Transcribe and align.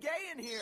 gay 0.00 0.30
in 0.32 0.38
here. 0.42 0.60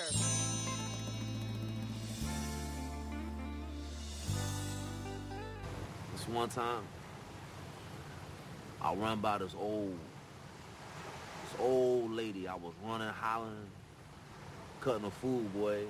This 6.12 6.28
one 6.28 6.48
time, 6.48 6.82
I 8.80 8.94
run 8.94 9.20
by 9.20 9.38
this 9.38 9.54
old, 9.58 9.96
this 11.44 11.60
old 11.60 12.12
lady. 12.12 12.48
I 12.48 12.54
was 12.54 12.72
running, 12.84 13.08
hollering, 13.08 13.66
cutting 14.80 15.04
a 15.04 15.10
fool, 15.10 15.42
boy. 15.54 15.84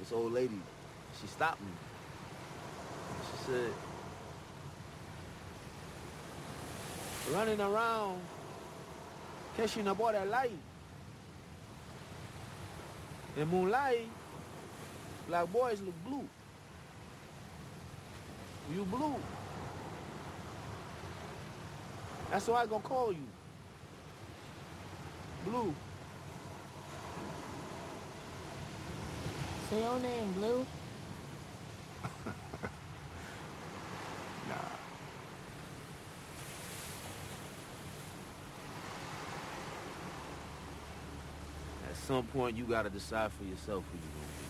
This 0.00 0.12
old 0.12 0.32
lady, 0.32 0.60
she 1.20 1.26
stopped 1.26 1.60
me. 1.60 1.72
She 3.30 3.44
said, 3.46 3.70
running 7.32 7.60
around, 7.60 8.20
catching 9.56 9.86
a 9.86 9.94
boy 9.94 10.12
that 10.12 10.28
light. 10.28 10.50
In 13.36 13.48
moonlight, 13.48 14.08
black 15.26 15.52
boys 15.52 15.80
look 15.80 15.94
blue. 16.04 16.28
You 18.72 18.84
blue. 18.84 19.16
That's 22.30 22.46
why 22.46 22.62
I 22.62 22.66
gonna 22.66 22.82
call 22.82 23.12
you. 23.12 23.26
Blue. 25.44 25.74
Say 29.70 29.80
your 29.80 29.98
name, 29.98 30.32
Blue. 30.32 30.66
Some 42.04 42.24
point, 42.24 42.56
you 42.56 42.64
gotta 42.64 42.90
decide 42.90 43.32
for 43.32 43.44
yourself 43.44 43.82
who 43.90 43.98
you're 43.98 44.12
gonna 44.12 44.38
be. 44.38 44.43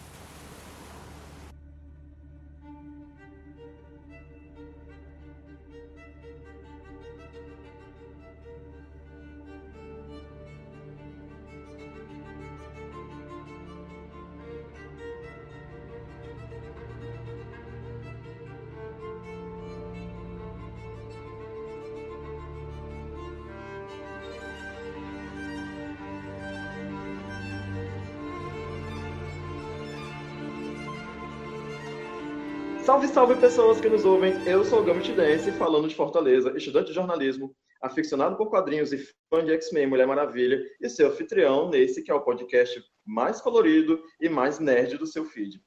Salve, 32.94 33.08
salve 33.08 33.34
pessoas 33.34 33.80
que 33.80 33.88
nos 33.88 34.04
ouvem. 34.04 34.34
Eu 34.46 34.64
sou 34.64 34.78
o 34.78 34.84
Gambit 34.84 35.10
Dance, 35.14 35.50
falando 35.50 35.88
de 35.88 35.96
Fortaleza, 35.96 36.56
estudante 36.56 36.86
de 36.86 36.92
jornalismo, 36.92 37.52
aficionado 37.82 38.36
por 38.36 38.48
quadrinhos 38.48 38.92
e 38.92 38.98
fã 39.28 39.44
de 39.44 39.50
X-Men 39.54 39.88
Mulher 39.88 40.06
Maravilha, 40.06 40.62
e 40.80 40.88
seu 40.88 41.08
anfitrião 41.08 41.68
nesse 41.68 42.04
que 42.04 42.12
é 42.12 42.14
o 42.14 42.20
podcast 42.20 42.80
mais 43.04 43.40
colorido 43.40 44.00
e 44.20 44.28
mais 44.28 44.60
nerd 44.60 44.96
do 44.96 45.08
seu 45.08 45.24
feed. 45.24 45.60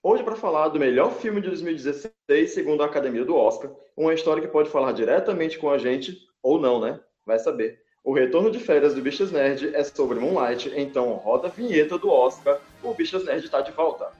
Hoje, 0.00 0.22
para 0.22 0.36
falar 0.36 0.68
do 0.68 0.78
melhor 0.78 1.12
filme 1.12 1.40
de 1.40 1.48
2016, 1.48 2.12
segundo 2.54 2.84
a 2.84 2.86
Academia 2.86 3.24
do 3.24 3.34
Oscar, 3.34 3.72
uma 3.96 4.14
história 4.14 4.40
que 4.40 4.46
pode 4.46 4.70
falar 4.70 4.92
diretamente 4.92 5.58
com 5.58 5.70
a 5.70 5.76
gente, 5.76 6.16
ou 6.40 6.60
não, 6.60 6.80
né? 6.80 7.00
Vai 7.26 7.40
saber. 7.40 7.80
O 8.04 8.14
retorno 8.14 8.48
de 8.48 8.60
férias 8.60 8.94
do 8.94 9.02
Bichas 9.02 9.32
Nerd 9.32 9.74
é 9.74 9.82
sobre 9.82 10.20
Moonlight, 10.20 10.72
então 10.76 11.14
roda 11.14 11.48
a 11.48 11.50
vinheta 11.50 11.98
do 11.98 12.10
Oscar, 12.10 12.60
o 12.80 12.94
Bichas 12.94 13.24
Nerd 13.24 13.44
está 13.44 13.60
de 13.60 13.72
volta. 13.72 14.19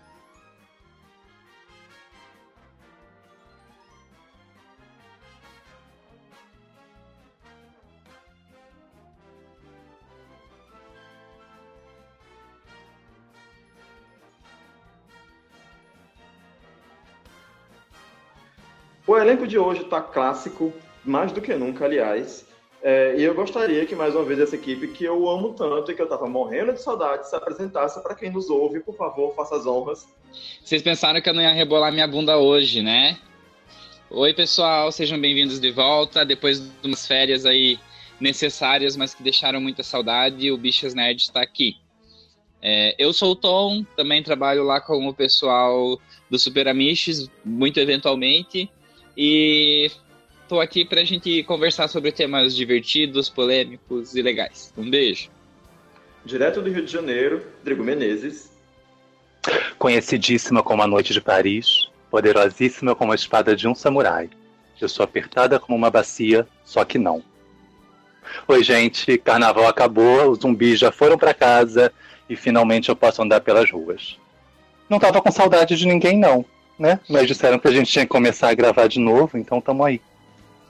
O 19.11 19.19
elenco 19.19 19.45
de 19.45 19.59
hoje 19.59 19.83
está 19.83 20.01
clássico, 20.01 20.73
mais 21.05 21.33
do 21.33 21.41
que 21.41 21.53
nunca, 21.57 21.85
aliás. 21.85 22.47
É, 22.81 23.17
e 23.19 23.25
eu 23.25 23.35
gostaria 23.35 23.85
que 23.85 23.97
mais 23.97 24.15
uma 24.15 24.23
vez 24.23 24.39
essa 24.39 24.55
equipe 24.55 24.87
que 24.87 25.03
eu 25.03 25.29
amo 25.29 25.53
tanto 25.53 25.91
e 25.91 25.97
que 25.97 26.01
eu 26.01 26.05
estava 26.05 26.29
morrendo 26.29 26.73
de 26.73 26.81
saudade 26.81 27.29
se 27.29 27.35
apresentasse 27.35 28.01
para 28.05 28.15
quem 28.15 28.31
nos 28.31 28.49
ouve. 28.49 28.79
Por 28.79 28.95
favor, 28.95 29.35
faça 29.35 29.57
as 29.57 29.67
honras. 29.67 30.07
Vocês 30.63 30.81
pensaram 30.81 31.21
que 31.21 31.29
eu 31.29 31.35
não 31.35 31.43
ia 31.43 31.51
rebolar 31.51 31.91
minha 31.91 32.07
bunda 32.07 32.39
hoje, 32.39 32.83
né? 32.83 33.19
Oi, 34.09 34.33
pessoal, 34.33 34.93
sejam 34.93 35.21
bem-vindos 35.21 35.59
de 35.59 35.73
volta. 35.73 36.25
Depois 36.25 36.61
de 36.61 36.71
umas 36.87 37.05
férias 37.05 37.45
aí 37.45 37.81
necessárias, 38.21 38.97
mas 38.97 39.13
que 39.13 39.25
deixaram 39.25 39.61
muita 39.61 39.83
saudade, 39.83 40.53
o 40.53 40.57
Bichas 40.57 40.95
Nerd 40.95 41.21
está 41.21 41.43
aqui. 41.43 41.75
É, 42.63 42.95
eu 42.97 43.13
sou 43.13 43.33
o 43.33 43.37
Tom, 43.37 43.85
também 43.97 44.23
trabalho 44.23 44.63
lá 44.63 44.81
com 44.81 45.09
o 45.09 45.13
pessoal 45.13 45.99
do 46.31 46.39
Super 46.39 46.69
Amiches, 46.69 47.29
muito 47.45 47.81
eventualmente. 47.81 48.71
E 49.17 49.91
tô 50.49 50.61
aqui 50.61 50.85
pra 50.85 51.05
gente 51.05 51.43
conversar 51.45 51.89
sobre 51.89 52.13
temas 52.13 52.55
divertidos, 52.55 53.29
polêmicos 53.29 54.15
e 54.15 54.23
legais. 54.23 54.73
Um 54.77 54.89
beijo. 54.89 55.31
Direto 56.25 56.61
do 56.61 56.71
Rio 56.71 56.85
de 56.85 56.93
Janeiro, 56.93 57.45
Drigo 57.65 57.83
Menezes. 57.83 58.51
Conhecidíssima 59.79 60.63
como 60.63 60.83
a 60.83 60.87
Noite 60.87 61.13
de 61.13 61.21
Paris, 61.21 61.89
poderosíssima 62.11 62.95
como 62.95 63.13
a 63.13 63.15
espada 63.15 63.57
de 63.57 63.67
um 63.67 63.75
samurai. 63.75 64.29
Eu 64.81 64.89
sou 64.89 65.05
apertada 65.05 65.59
como 65.59 65.77
uma 65.77 65.91
bacia, 65.91 66.47
só 66.65 66.85
que 66.85 66.99
não. 66.99 67.23
Oi, 68.47 68.63
gente, 68.63 69.19
carnaval 69.19 69.67
acabou, 69.67 70.31
os 70.31 70.41
zumbis 70.41 70.79
já 70.79 70.93
foram 70.93 71.19
para 71.19 71.35
casa 71.35 71.93
e 72.29 72.37
finalmente 72.37 72.89
eu 72.89 72.97
posso 72.97 73.23
andar 73.23 73.41
pelas 73.41 73.71
ruas. 73.71 74.19
Não 74.89 74.99
tava 74.99 75.21
com 75.21 75.31
saudade 75.31 75.77
de 75.77 75.87
ninguém, 75.87 76.19
não, 76.19 76.45
né? 76.81 76.99
Mas 77.07 77.27
disseram 77.27 77.59
que 77.59 77.69
a 77.69 77.71
gente 77.71 77.93
tinha 77.93 78.07
que 78.07 78.11
começar 78.11 78.49
a 78.49 78.55
gravar 78.55 78.87
de 78.87 78.99
novo, 78.99 79.37
então 79.37 79.61
tamo 79.61 79.85
aí. 79.85 80.01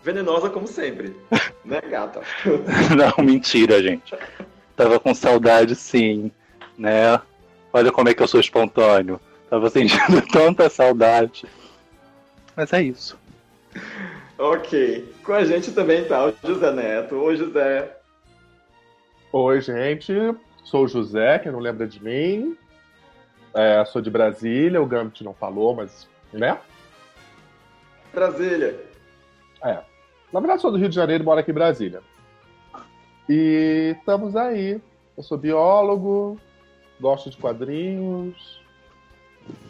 Venenosa 0.03 0.50
como 0.50 0.66
sempre, 0.66 1.15
né, 1.65 1.81
gata? 1.88 2.21
Não, 2.97 3.25
mentira, 3.25 3.81
gente. 3.81 4.12
Tava 4.75 4.99
com 4.99 5.15
saudade, 5.15 5.76
sim, 5.76 6.32
né? 6.76 7.20
Olha 7.72 7.93
como 7.93 8.09
é 8.09 8.15
que 8.15 8.20
eu 8.20 8.26
sou 8.26 8.41
espontâneo. 8.41 9.20
Tava 9.49 9.70
sentindo 9.70 10.20
tanta 10.32 10.69
saudade. 10.69 11.47
Mas 12.56 12.72
é 12.72 12.82
isso. 12.82 13.16
Ok. 14.37 15.15
Com 15.22 15.32
a 15.32 15.44
gente 15.44 15.70
também 15.70 16.04
tá 16.04 16.26
o 16.26 16.34
José 16.44 16.72
Neto. 16.72 17.15
Oi, 17.16 17.37
José. 17.37 17.97
Oi, 19.32 19.60
gente. 19.60 20.12
Sou 20.65 20.84
o 20.84 20.88
José, 20.88 21.38
quem 21.38 21.53
não 21.53 21.60
lembra 21.60 21.87
de 21.87 22.03
mim. 22.03 22.56
É, 23.55 23.84
sou 23.84 24.00
de 24.00 24.11
Brasília, 24.11 24.81
o 24.81 24.87
Gambit 24.87 25.25
não 25.25 25.34
falou, 25.34 25.75
mas. 25.75 26.09
né? 26.33 26.59
Brasília. 28.12 28.78
É. 29.62 29.78
Na 30.33 30.41
verdade, 30.41 30.62
sou 30.62 30.71
do 30.71 30.78
Rio 30.78 30.88
de 30.88 30.94
Janeiro 30.94 31.22
e 31.22 31.27
moro 31.27 31.41
aqui 31.41 31.50
em 31.50 31.55
Brasília. 31.55 32.03
E 33.28 33.94
estamos 33.99 34.37
aí. 34.37 34.81
Eu 35.16 35.22
sou 35.22 35.37
biólogo, 35.37 36.38
gosto 37.00 37.31
de 37.31 37.37
quadrinhos, 37.37 38.61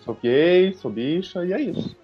sou 0.05 0.15
gay, 0.15 0.75
sou 0.75 0.91
bicha, 0.91 1.45
e 1.45 1.53
é 1.53 1.61
isso. 1.61 1.97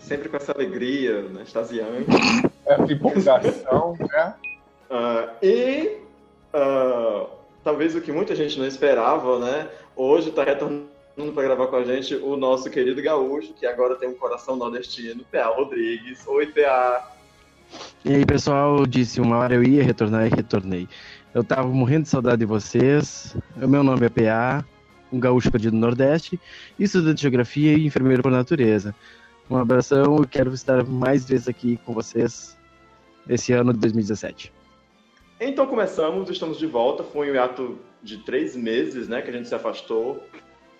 Sempre 0.00 0.28
com 0.28 0.36
essa 0.36 0.52
alegria, 0.52 1.22
né, 1.22 1.42
extasiante. 1.42 2.10
Essa 2.66 2.92
empolgação, 2.92 3.96
né? 3.98 4.34
Ah, 4.90 5.34
e 5.42 5.98
ah, 6.52 7.26
talvez 7.62 7.94
o 7.94 8.00
que 8.00 8.12
muita 8.12 8.34
gente 8.34 8.58
não 8.58 8.66
esperava, 8.66 9.38
né? 9.38 9.68
Hoje 9.94 10.30
está 10.30 10.44
retornando 10.44 10.88
para 11.34 11.42
gravar 11.42 11.66
com 11.66 11.76
a 11.76 11.84
gente 11.84 12.14
o 12.14 12.36
nosso 12.36 12.70
querido 12.70 13.02
gaúcho, 13.02 13.52
que 13.54 13.66
agora 13.66 13.96
tem 13.96 14.08
um 14.08 14.14
coração 14.14 14.56
nordestino, 14.56 15.24
PA 15.30 15.46
Rodrigues. 15.46 16.26
Oi, 16.26 16.46
PA. 16.46 17.16
E 18.04 18.14
aí, 18.14 18.24
pessoal, 18.24 18.86
disse 18.86 19.20
uma 19.20 19.36
hora 19.38 19.54
eu 19.54 19.62
ia 19.62 19.82
retornar 19.82 20.26
e 20.26 20.30
retornei. 20.30 20.88
Eu 21.34 21.44
tava 21.44 21.68
morrendo 21.68 22.04
de 22.04 22.08
saudade 22.08 22.38
de 22.38 22.46
vocês. 22.46 23.36
O 23.60 23.68
meu 23.68 23.82
nome 23.82 24.06
é 24.06 24.08
PA, 24.08 24.64
um 25.12 25.20
gaúcho 25.20 25.50
perdido 25.50 25.74
no 25.74 25.80
Nordeste, 25.80 26.40
estudante 26.78 27.16
de 27.16 27.22
geografia 27.22 27.74
e 27.74 27.86
enfermeiro 27.86 28.22
por 28.22 28.32
natureza. 28.32 28.94
Um 29.48 29.56
abração 29.56 30.22
e 30.22 30.26
quero 30.26 30.52
estar 30.54 30.84
mais 30.84 31.24
vezes 31.28 31.48
aqui 31.48 31.76
com 31.84 31.92
vocês 31.92 32.56
esse 33.28 33.52
ano 33.52 33.72
de 33.72 33.80
2017. 33.80 34.59
Então 35.40 35.66
começamos, 35.66 36.28
estamos 36.28 36.58
de 36.58 36.66
volta. 36.66 37.02
Foi 37.02 37.30
um 37.30 37.34
hiato 37.34 37.78
de 38.02 38.18
três 38.18 38.54
meses, 38.54 39.08
né, 39.08 39.22
que 39.22 39.30
a 39.30 39.32
gente 39.32 39.48
se 39.48 39.54
afastou. 39.54 40.22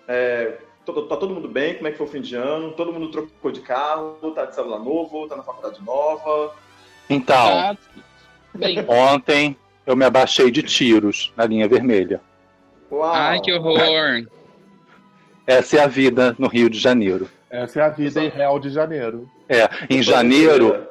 É, 0.07 0.57
tá, 0.85 0.93
tá 0.93 1.17
todo 1.17 1.33
mundo 1.33 1.47
bem? 1.47 1.73
Como 1.75 1.87
é 1.87 1.91
que 1.91 1.97
foi 1.97 2.05
o 2.05 2.09
fim 2.09 2.21
de 2.21 2.35
ano? 2.35 2.71
Todo 2.73 2.93
mundo 2.93 3.09
trocou 3.09 3.51
de 3.51 3.61
carro? 3.61 4.17
Tá 4.35 4.45
de 4.45 4.53
celular 4.53 4.79
novo? 4.79 5.27
Tá 5.27 5.35
na 5.35 5.41
faculdade 5.41 5.83
nova? 5.83 6.53
Então, 7.09 7.35
Ah, 7.35 7.75
bem, 8.53 8.85
ontem 8.87 9.57
eu 9.85 9.95
me 9.95 10.05
abaixei 10.05 10.51
de 10.51 10.61
tiros 10.61 11.33
na 11.35 11.45
linha 11.45 11.67
vermelha. 11.67 12.21
Uau. 12.91 13.11
Ai, 13.11 13.39
que 13.39 13.51
horror. 13.51 14.27
Essa 15.47 15.77
é 15.77 15.83
a 15.83 15.87
vida 15.87 16.35
no 16.37 16.47
Rio 16.47 16.69
de 16.69 16.77
Janeiro. 16.77 17.27
Essa 17.49 17.79
é 17.79 17.83
a 17.83 17.89
vida 17.89 18.23
em 18.23 18.29
Real 18.29 18.59
de 18.59 18.69
Janeiro. 18.69 19.29
É, 19.49 19.67
em 19.89 20.03
janeiro, 20.03 20.87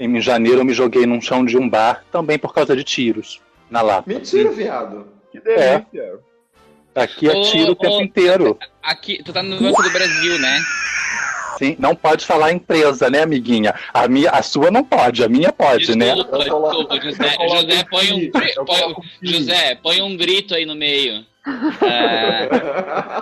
em 0.00 0.20
janeiro 0.20 0.60
eu 0.60 0.64
me 0.64 0.72
joguei 0.72 1.04
num 1.04 1.20
chão 1.20 1.44
de 1.44 1.58
um 1.58 1.68
bar, 1.68 2.02
também 2.10 2.38
por 2.38 2.54
causa 2.54 2.74
de 2.74 2.82
tiros 2.82 3.40
na 3.70 3.82
lata. 3.82 4.10
Mentira, 4.10 4.50
viado. 4.50 5.06
Que 5.30 5.38
delícia. 5.40 6.18
Aqui 6.94 7.28
é 7.28 7.32
Ô, 7.36 7.42
tiro 7.42 7.72
o 7.72 7.76
tempo 7.76 7.98
ô, 7.98 8.02
inteiro. 8.02 8.58
Aqui, 8.82 9.22
tu 9.22 9.32
tá 9.32 9.42
no 9.42 9.60
Banco 9.60 9.82
do 9.82 9.90
Brasil, 9.90 10.38
né? 10.40 10.58
Sim, 11.58 11.76
não 11.78 11.94
pode 11.94 12.24
falar 12.24 12.52
empresa, 12.52 13.10
né, 13.10 13.22
amiguinha? 13.22 13.74
A, 13.92 14.08
minha, 14.08 14.30
a 14.30 14.42
sua 14.42 14.70
não 14.70 14.82
pode, 14.82 15.22
a 15.22 15.28
minha 15.28 15.52
pode, 15.52 15.94
né? 15.94 16.14
Desculpa, 16.14 16.44
coloco- 16.46 16.94
desculpa, 16.96 17.00
José. 17.02 17.36
José, 17.48 17.84
põe 17.90 18.12
um, 18.12 18.30
põe-. 18.30 19.04
José, 19.22 19.74
põe 19.76 20.02
um 20.02 20.16
grito 20.16 20.54
aí 20.54 20.64
no 20.64 20.74
meio. 20.74 21.24
É, 21.46 22.48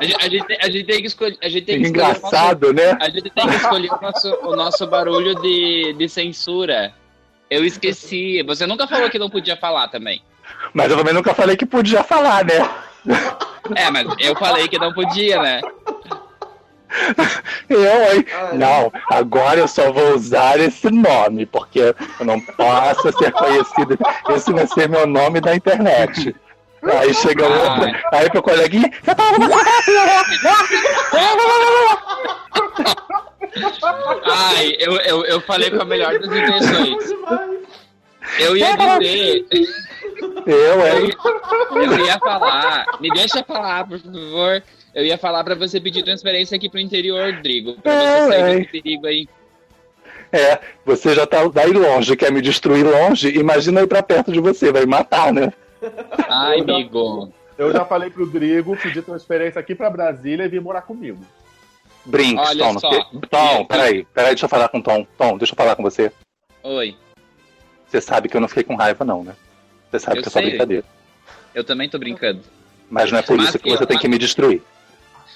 a, 0.01 0.05
gente, 0.05 0.17
a 0.25 0.29
gente 0.29 0.47
tem- 0.47 0.59
a 0.61 0.67
gente 0.71 0.85
tem 0.85 1.01
que 1.01 1.07
escolher. 1.07 1.39
A 1.43 1.49
gente 1.49 1.65
tem 1.65 1.81
que 1.81 1.87
escolher 1.87 2.03
o 2.03 2.07
nosso- 2.09 2.19
Engraçado, 2.27 2.73
né? 2.73 2.99
A 3.01 3.09
gente 3.11 3.31
tem 3.31 3.49
que 3.49 3.55
escolher 3.57 3.91
o 3.93 4.01
nosso, 4.03 4.39
o 4.43 4.57
nosso 4.57 4.87
barulho 4.87 5.35
de, 5.41 5.93
de 5.97 6.09
censura. 6.09 6.93
Eu 7.51 7.65
esqueci. 7.65 8.43
Você 8.43 8.67
nunca 8.67 8.87
falou 8.87 9.09
que 9.09 9.19
não 9.19 9.31
podia 9.31 9.57
falar 9.57 9.89
também. 9.89 10.21
Mas 10.75 10.91
eu 10.91 10.97
também 10.97 11.15
nunca 11.15 11.33
falei 11.35 11.57
que 11.57 11.65
podia 11.67 12.03
falar, 12.03 12.45
né? 12.45 12.69
É, 13.77 13.91
mas 13.91 14.07
eu 14.19 14.35
falei 14.37 14.67
que 14.69 14.79
não 14.79 14.93
podia, 14.93 15.41
né? 15.41 15.61
Eu, 17.69 17.83
hein? 18.17 18.25
Ai, 18.35 18.57
Não, 18.57 18.91
agora 19.11 19.61
eu 19.61 19.69
só 19.69 19.93
vou 19.93 20.15
usar 20.15 20.59
esse 20.59 20.91
nome, 20.91 21.45
porque 21.47 21.95
eu 22.19 22.27
não 22.27 22.41
posso 22.41 23.13
ser 23.19 23.31
conhecido. 23.33 23.99
Esse 24.31 24.53
vai 24.53 24.67
ser 24.67 24.89
meu 24.89 25.07
nome 25.07 25.41
da 25.41 25.55
internet. 25.55 26.35
Aí 26.83 27.13
chega 27.15 27.45
outro, 27.47 27.91
aí 28.13 28.31
pro 28.31 28.43
coleguinha, 28.43 28.91
você 29.03 29.15
tá 29.15 29.25
Ai, 34.25 34.77
eu, 34.79 34.97
eu, 35.01 35.25
eu 35.25 35.41
falei 35.41 35.71
com 35.71 35.83
a 35.83 35.85
melhor 35.85 36.19
das 36.19 36.31
intenções. 36.31 37.11
Eu 38.39 38.57
ia 38.57 38.77
dizer. 38.77 39.47
Eu, 40.47 40.87
hein? 40.87 41.11
Eu 41.75 42.07
ia 42.07 42.19
falar. 42.19 42.87
Me 43.01 43.11
deixa 43.11 43.43
falar, 43.45 43.87
por 43.87 43.99
favor. 43.99 44.63
Eu 44.95 45.05
ia 45.05 45.19
falar 45.19 45.45
pra 45.45 45.55
você 45.55 45.81
pedir 45.81 46.03
transferência 46.03 46.57
aqui 46.57 46.69
pro 46.69 46.81
interior, 46.81 47.33
Rodrigo. 47.35 47.75
Pra 47.83 47.93
você 47.93 48.07
É, 48.07 48.29
sair 48.29 48.41
é. 48.43 48.59
desse 48.59 48.73
perigo 48.83 49.07
aí. 49.07 49.29
É, 50.33 50.59
você 50.85 51.15
já 51.15 51.27
tá 51.27 51.47
daí 51.49 51.73
longe, 51.73 52.15
quer 52.17 52.31
me 52.31 52.43
destruir 52.43 52.85
longe, 52.85 53.31
imagina 53.31 53.81
ir 53.81 53.87
pra 53.87 54.03
perto 54.03 54.31
de 54.31 54.41
você, 54.41 54.71
vai 54.71 54.83
me 54.83 54.89
matar, 54.89 55.33
né? 55.33 55.51
Ai, 56.29 56.61
amigo. 56.61 57.33
Eu 57.57 57.73
já 57.73 57.85
falei 57.85 58.11
pro 58.11 58.27
Drigo 58.27 58.77
pedir 58.77 59.03
transferência 59.03 59.61
aqui 59.61 59.75
pra 59.75 59.91
Brasília 59.91 60.45
e 60.45 60.49
vir 60.49 60.61
morar 60.61 60.83
comigo. 60.83 61.19
Brinks, 62.07 62.49
Olha 62.49 62.65
Tom. 62.65 62.79
só. 62.79 62.91
Tom, 63.29 63.65
peraí, 63.67 64.05
peraí, 64.15 64.31
deixa 64.31 64.45
eu 64.47 64.49
falar 64.49 64.69
com 64.69 64.79
o 64.79 64.83
Tom. 64.83 65.07
Tom, 65.17 65.37
deixa 65.37 65.53
eu 65.53 65.57
falar 65.57 65.75
com 65.77 65.83
você. 65.83 66.13
Oi. 66.63 66.97
Você 67.89 68.01
sabe 68.01 68.29
que 68.29 68.37
eu 68.37 68.41
não 68.41 68.49
fiquei 68.49 68.63
com 68.65 68.77
raiva, 68.77 69.05
não, 69.05 69.25
né? 69.25 69.35
Você 69.91 69.99
sabe 69.99 70.19
Eu 70.19 70.23
que 70.23 70.29
é 70.29 70.33
só 70.33 70.41
brincadeira. 70.41 70.85
Eu 71.55 71.65
também 71.65 71.89
tô 71.89 71.99
brincando. 71.99 72.43
Mas 72.89 73.11
não 73.11 73.19
é 73.19 73.23
por 73.23 73.37
Mas 73.37 73.49
isso 73.49 73.59
que 73.59 73.65
que- 73.71 73.77
você 73.77 73.87
tem 73.87 73.99
que 73.99 74.09
me 74.09 74.19
destruir. 74.19 74.63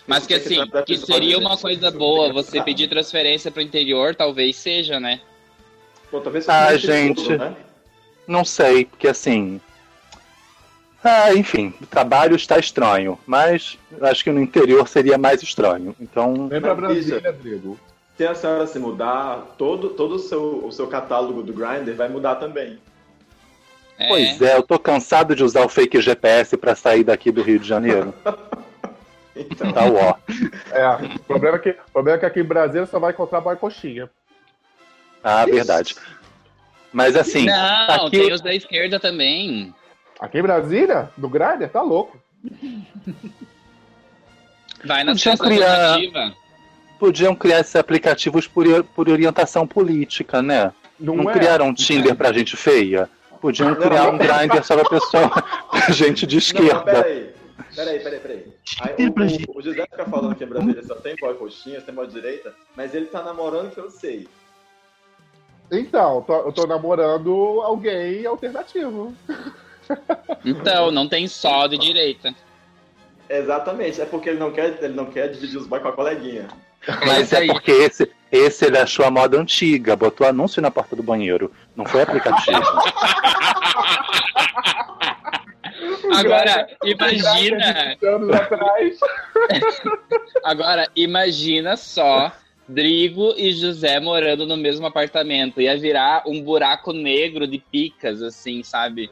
Mas 0.07 0.27
que 0.27 0.35
assim, 0.35 0.59
que 0.87 0.95
isso 0.95 1.07
seria 1.07 1.39
uma 1.39 1.57
coisa 1.57 1.91
boa 1.91 2.33
você 2.33 2.61
pedir 2.63 2.89
transferência 2.89 3.51
pro 3.51 3.63
interior, 3.63 4.15
talvez 4.15 4.57
seja, 4.57 4.99
né? 4.99 5.21
Pô, 6.11 6.21
talvez 6.21 6.49
Ah, 6.49 6.77
gente. 6.77 7.23
tudo, 7.23 7.39
né? 7.39 7.57
Não 8.27 8.45
sei, 8.45 8.85
porque 8.85 9.09
assim. 9.09 9.61
Ah, 11.05 11.35
enfim, 11.35 11.75
o 11.81 11.87
trabalho 11.87 12.37
está 12.37 12.59
estranho, 12.59 13.19
mas 13.27 13.77
acho 14.03 14.23
que 14.23 14.31
no 14.31 14.41
interior 14.41 14.87
seria 14.87 15.19
mais 15.19 15.43
estranho. 15.43 15.97
Então, 16.01 16.49
Vem 16.49 16.61
pra 16.61 16.75
Brasília, 16.75 17.33
Drigo. 17.33 17.79
Se 18.17 18.25
a 18.27 18.35
senhora 18.35 18.67
se 18.67 18.79
mudar, 18.79 19.55
todo, 19.59 19.91
todo 19.91 20.15
o, 20.17 20.19
seu, 20.19 20.65
o 20.65 20.71
seu 20.71 20.87
catálogo 20.87 21.43
do 21.43 21.53
Grindr 21.53 21.95
vai 21.97 22.09
mudar 22.09 22.37
também. 22.37 22.79
É. 23.99 24.09
pois 24.09 24.41
é, 24.43 24.57
eu 24.57 24.63
tô 24.63 24.79
cansado 24.79 25.35
de 25.35 25.43
usar 25.43 25.65
o 25.65 25.69
fake 25.69 26.01
GPS 26.01 26.57
para 26.57 26.75
sair 26.75 27.05
daqui 27.05 27.31
do 27.33 27.43
Rio 27.43 27.59
de 27.59 27.67
Janeiro. 27.69 28.15
Então, 29.35 29.73
Tá 29.73 29.81
ó. 29.87 30.15
É, 30.73 31.07
o 31.17 31.19
problema 31.21 31.57
é 31.57 31.59
que, 31.59 31.71
o 31.71 31.91
problema 31.91 32.17
é 32.19 32.21
que 32.21 32.27
aqui 32.27 32.41
em 32.41 32.45
Brasília 32.45 32.85
só 32.85 32.99
vai 32.99 33.13
encontrar 33.13 33.41
boy 33.41 33.57
coxinha. 33.57 34.11
Ah, 35.25 35.47
verdade. 35.47 35.97
Mas 36.93 37.17
assim, 37.17 37.47
Não, 37.47 37.87
aqui- 38.07 38.11
tem 38.11 38.31
os 38.31 38.43
da 38.43 38.55
esquerda 38.55 39.01
também. 39.01 39.75
Aqui 40.23 40.39
em 40.39 40.43
Brasília, 40.43 41.11
no 41.19 41.29
Grindr, 41.29 41.67
tá 41.69 41.83
louco. 41.83 42.17
Vai 44.85 45.03
na 45.03 45.13
Podia 45.13 45.33
festa 45.33 45.45
criar- 45.45 45.99
podiam 47.01 47.35
criar 47.35 47.59
esses 47.59 47.75
aplicativos 47.75 48.47
por, 48.47 48.65
por 48.85 49.09
orientação 49.09 49.67
política, 49.67 50.41
né? 50.41 50.73
Não, 50.99 51.17
Não 51.17 51.29
é. 51.29 51.33
criaram 51.33 51.67
um 51.67 51.75
Tinder 51.75 52.15
pra 52.15 52.33
gente 52.33 52.57
feia? 52.57 53.11
Podiam 53.41 53.71
Não, 53.71 53.77
criar 53.77 54.05
não. 54.05 54.15
um 54.15 54.19
Grindr 54.19 54.63
só 54.65 54.77
pra 54.77 54.89
pessoa, 54.89 55.29
pra 55.69 55.91
gente 55.91 56.25
de 56.25 56.37
Não, 56.37 56.39
esquerda. 56.39 56.81
peraí. 56.85 57.35
Peraí, 57.75 57.99
peraí, 58.01 58.21
peraí. 58.21 58.47
Aí, 58.81 59.07
o, 59.09 59.55
o, 59.55 59.59
o 59.59 59.63
José 59.63 59.83
fica 59.91 60.05
falando 60.05 60.37
que 60.37 60.45
em 60.45 60.47
Brasília 60.47 60.85
só 60.85 60.95
tem 60.95 61.17
boy 61.17 61.35
coxinha, 61.35 61.81
tem 61.81 61.93
boy 61.93 62.07
direita, 62.07 62.55
mas 62.77 62.95
ele 62.95 63.07
tá 63.07 63.23
namorando 63.25 63.73
que 63.75 63.81
eu 63.81 63.91
sei. 63.91 64.29
Então, 65.73 66.23
tô- 66.23 66.43
eu 66.47 66.53
tô 66.53 66.65
namorando 66.69 67.61
alguém 67.65 68.25
alternativo. 68.25 69.13
Então, 70.45 70.91
não 70.91 71.09
tem 71.09 71.29
só 71.29 71.67
de 71.67 71.79
direita. 71.79 72.35
Exatamente, 73.29 74.01
é 74.01 74.05
porque 74.05 74.31
ele 74.31 74.39
não 74.39 74.51
quer, 74.51 74.79
ele 74.83 74.95
não 74.95 75.07
quer 75.07 75.29
dividir 75.29 75.59
os 75.59 75.67
boy 75.67 75.81
com 75.81 75.89
a 75.89 75.93
coleguinha. 75.93 76.49
Mas 77.07 77.33
é 77.33 77.39
aí. 77.39 77.47
porque 77.47 77.71
esse, 77.71 78.11
esse 78.31 78.67
ele 78.67 78.79
achou 78.79 79.07
a 79.07 79.11
moda 79.11 79.39
antiga, 79.39 79.95
botou 79.95 80.27
anúncio 80.27 80.61
na 80.61 80.71
porta 80.71 80.97
do 80.97 81.03
banheiro. 81.03 81.53
Não 81.77 81.87
foi 81.87 82.03
aplicativo. 82.03 82.61
Agora, 86.15 86.67
imagina. 86.85 87.97
Agora, 90.45 90.89
imagina 90.95 91.77
só 91.77 92.33
Drigo 92.69 93.35
e 93.37 93.53
José 93.53 93.99
morando 94.01 94.47
no 94.47 94.57
mesmo 94.57 94.87
apartamento. 94.87 95.61
Ia 95.61 95.79
virar 95.79 96.23
um 96.27 96.43
buraco 96.43 96.93
negro 96.93 97.47
de 97.47 97.59
picas, 97.59 98.23
assim, 98.23 98.63
sabe? 98.63 99.11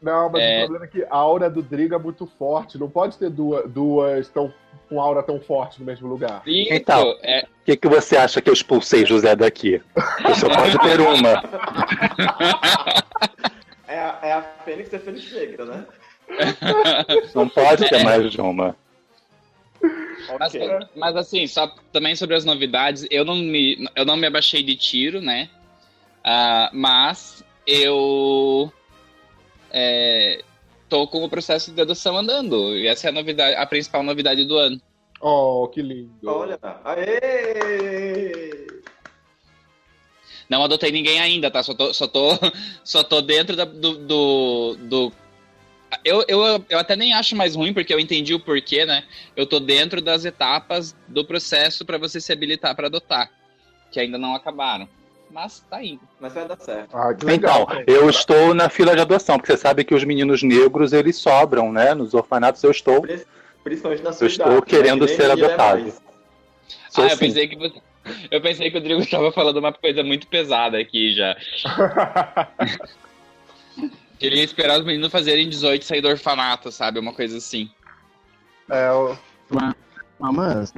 Não, 0.00 0.30
mas 0.30 0.42
É. 0.42 0.56
o 0.56 0.66
problema 0.66 0.84
é 0.84 0.88
que 0.88 1.02
a 1.04 1.16
aura 1.16 1.50
do 1.50 1.60
Drigo 1.62 1.94
é 1.94 1.98
muito 1.98 2.26
forte. 2.38 2.78
Não 2.78 2.88
pode 2.88 3.16
ter 3.18 3.30
duas, 3.30 3.68
duas 3.70 4.28
tão, 4.28 4.52
com 4.88 5.00
aura 5.00 5.22
tão 5.22 5.40
forte 5.40 5.80
no 5.80 5.86
mesmo 5.86 6.06
lugar. 6.08 6.42
Isso, 6.46 6.72
Então. 6.72 7.16
é, 7.22 7.44
O 7.44 7.64
que, 7.64 7.76
que 7.76 7.88
você 7.88 8.16
acha 8.16 8.40
que 8.40 8.48
eu 8.48 8.54
expulsei 8.54 9.04
José 9.04 9.34
daqui? 9.36 9.82
Eu 10.26 10.34
só 10.36 10.48
pode 10.48 10.78
ter 10.78 11.00
uma. 11.00 11.42
É 13.90 13.98
a, 13.98 14.18
é 14.22 14.32
a 14.34 14.42
Fênix 14.66 14.92
e 14.92 14.96
a 14.96 15.00
Fênix 15.00 15.32
Negra, 15.32 15.64
né? 15.64 15.86
Não 17.34 17.48
pode 17.48 17.88
ter 17.88 18.04
mais 18.04 18.30
de 18.30 18.38
uma. 18.38 18.76
Mas, 20.38 20.54
Ok. 20.54 20.68
mas 20.94 21.16
assim, 21.16 21.46
só 21.46 21.66
também 21.90 22.14
sobre 22.14 22.36
as 22.36 22.44
novidades, 22.44 23.06
eu 23.10 23.24
não 23.24 23.34
me, 23.36 23.88
eu 23.96 24.04
não 24.04 24.14
me 24.16 24.26
abaixei 24.26 24.62
de 24.62 24.76
tiro, 24.76 25.22
né? 25.22 25.48
Ah, 26.22 26.68
mas 26.72 27.42
eu 27.66 28.70
é, 29.70 30.42
tô 30.88 31.06
com 31.06 31.22
o 31.24 31.28
processo 31.28 31.72
de 31.72 31.80
adoção 31.80 32.16
andando. 32.16 32.76
E 32.76 32.86
essa 32.86 33.06
é 33.06 33.10
a 33.10 33.12
novidade, 33.12 33.56
a 33.56 33.66
principal 33.66 34.02
novidade 34.02 34.44
do 34.44 34.56
ano. 34.56 34.80
Oh, 35.20 35.68
que 35.68 35.82
lindo. 35.82 36.10
Olha, 36.24 36.58
aê! 36.84 38.66
Não 40.48 40.62
adotei 40.62 40.90
ninguém 40.90 41.20
ainda, 41.20 41.50
tá? 41.50 41.62
Só 41.62 41.74
tô, 41.74 41.92
só 41.92 42.06
tô, 42.06 42.30
só 42.84 43.02
tô 43.02 43.20
dentro 43.20 43.54
da- 43.56 43.64
do. 43.64 43.98
do, 43.98 44.76
do- 44.76 45.12
Eu, 46.04 46.24
eu, 46.28 46.64
eu 46.70 46.78
até 46.78 46.96
nem 46.96 47.12
acho 47.12 47.34
mais 47.36 47.54
ruim, 47.54 47.74
porque 47.74 47.92
eu 47.92 48.00
entendi 48.00 48.32
o 48.34 48.40
porquê, 48.40 48.86
né? 48.86 49.04
Eu 49.36 49.46
tô 49.46 49.58
dentro 49.60 50.00
das 50.00 50.24
etapas 50.24 50.96
do 51.06 51.24
processo 51.24 51.84
para 51.84 51.98
você 51.98 52.20
se 52.20 52.32
habilitar 52.32 52.74
para 52.74 52.86
adotar, 52.86 53.30
que 53.90 53.98
ainda 54.00 54.16
não 54.18 54.34
acabaram. 54.34 54.88
Mas 55.30 55.60
tá 55.68 55.82
indo. 55.82 56.00
Mas 56.20 56.32
vai 56.32 56.48
dar 56.48 56.58
certo. 56.58 56.96
Ah. 56.96 57.14
Então, 57.32 57.66
eu 57.86 58.08
estou 58.08 58.54
na 58.54 58.68
fila 58.68 58.94
de 58.94 59.02
adoção, 59.02 59.36
porque 59.36 59.52
você 59.52 59.58
sabe 59.58 59.84
que 59.84 59.94
os 59.94 60.04
meninos 60.04 60.42
negros, 60.42 60.92
eles 60.92 61.16
sobram, 61.16 61.70
né? 61.72 61.94
Nos 61.94 62.14
orfanatos 62.14 62.62
eu 62.62 62.70
estou. 62.70 63.06
Principalmente 63.62 64.02
na 64.02 64.12
sua 64.12 64.24
Eu 64.24 64.28
estou 64.28 64.46
idade, 64.52 64.66
querendo 64.66 65.06
né? 65.06 65.12
Que 65.12 65.12
nem 65.12 65.16
ser 65.16 65.28
é 65.28 65.32
adotado. 65.32 65.92
Sou 66.90 67.04
ah, 67.04 67.08
eu 67.08 67.18
pensei 67.18 67.48
que 67.48 67.56
você. 67.56 67.80
Eu 68.30 68.40
pensei 68.40 68.70
que 68.70 68.76
o 68.76 68.80
Rodrigo 68.80 69.02
estava 69.02 69.30
falando 69.30 69.58
uma 69.58 69.72
coisa 69.72 70.02
muito 70.02 70.26
pesada 70.28 70.78
aqui 70.78 71.12
já. 71.12 71.36
Queria 74.18 74.42
esperar 74.42 74.78
os 74.80 74.84
meninos 74.84 75.12
fazerem 75.12 75.48
18 75.48 75.82
e 75.82 75.84
sair 75.84 76.00
do 76.00 76.08
orfanato, 76.08 76.72
sabe? 76.72 76.98
Uma 76.98 77.12
coisa 77.12 77.36
assim. 77.36 77.70
É, 78.70 78.88
eu, 78.88 79.16
Ah, 80.20 80.32
mas 80.32 80.72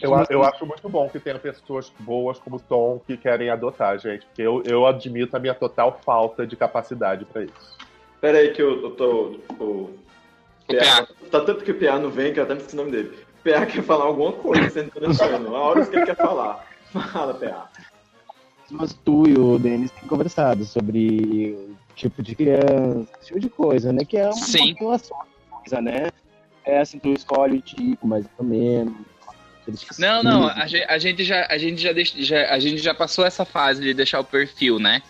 eu, 0.00 0.12
eu 0.28 0.42
acho 0.42 0.66
muito 0.66 0.88
bom 0.88 1.08
que 1.08 1.20
tenha 1.20 1.38
pessoas 1.38 1.92
boas 2.00 2.38
como 2.38 2.56
o 2.56 2.60
Tom 2.60 3.00
que 3.06 3.16
querem 3.16 3.48
adotar, 3.48 3.98
gente. 3.98 4.26
Porque 4.26 4.42
eu, 4.42 4.62
eu 4.66 4.86
admito 4.86 5.36
a 5.36 5.40
minha 5.40 5.54
total 5.54 6.00
falta 6.04 6.44
de 6.46 6.56
capacidade 6.56 7.24
pra 7.24 7.44
isso. 7.44 7.78
Pera 8.20 8.38
aí 8.38 8.52
que 8.52 8.60
eu, 8.60 8.82
eu 8.82 8.90
tô. 8.90 9.38
O, 9.58 9.64
O 9.64 9.94
PA. 10.66 11.06
Tá 11.30 11.40
tanto 11.40 11.64
que 11.64 11.70
o 11.70 11.78
PA 11.78 11.98
não 11.98 12.10
vem 12.10 12.32
que 12.32 12.40
eu 12.40 12.44
até 12.44 12.54
me 12.54 12.60
esqueci 12.60 12.76
o 12.76 12.80
nome 12.80 12.90
dele. 12.90 13.18
O 13.40 13.50
PA 13.50 13.66
quer 13.66 13.82
falar 13.82 14.04
alguma 14.04 14.32
coisa, 14.32 14.68
você 14.68 14.82
não 15.00 15.14
tá. 15.14 15.26
A 15.26 15.60
hora 15.60 15.86
que 15.86 15.96
ele 15.96 16.06
quer 16.06 16.16
falar. 16.16 16.66
Fala, 16.92 17.34
PA. 17.34 17.70
Mas 18.70 18.94
tu 19.04 19.28
e 19.28 19.38
o 19.38 19.58
Denis 19.58 19.90
têm 19.90 20.08
conversado 20.08 20.64
sobre 20.64 21.56
o 21.56 21.76
tipo 21.94 22.22
de 22.22 22.34
criança, 22.34 23.08
esse 23.18 23.26
tipo 23.28 23.40
de 23.40 23.50
coisa, 23.50 23.92
né? 23.92 24.04
Que 24.04 24.16
é 24.16 24.24
uma 24.24 24.32
Sim. 24.32 24.74
relação 24.78 25.16
coisa, 25.50 25.80
né? 25.80 26.08
É 26.64 26.80
assim, 26.80 26.98
tu 26.98 27.08
escolhe 27.12 27.58
o 27.58 27.60
tipo, 27.62 28.06
mais 28.06 28.24
ou 28.38 28.44
menos. 28.44 28.94
Não, 29.98 30.22
não, 30.22 30.48
a 30.48 30.66
gente, 30.66 30.84
a 30.88 30.98
gente 30.98 31.24
já, 31.24 31.46
a 31.48 31.56
gente 31.56 31.80
já, 31.80 31.92
deix- 31.92 32.14
já- 32.18 32.50
a 32.52 32.58
gente 32.58 32.78
já 32.78 32.92
passou 32.92 33.24
essa 33.24 33.44
fase 33.44 33.80
de 33.82 33.94
deixar 33.94 34.18
o 34.20 34.24
perfil, 34.24 34.78
né? 34.78 35.02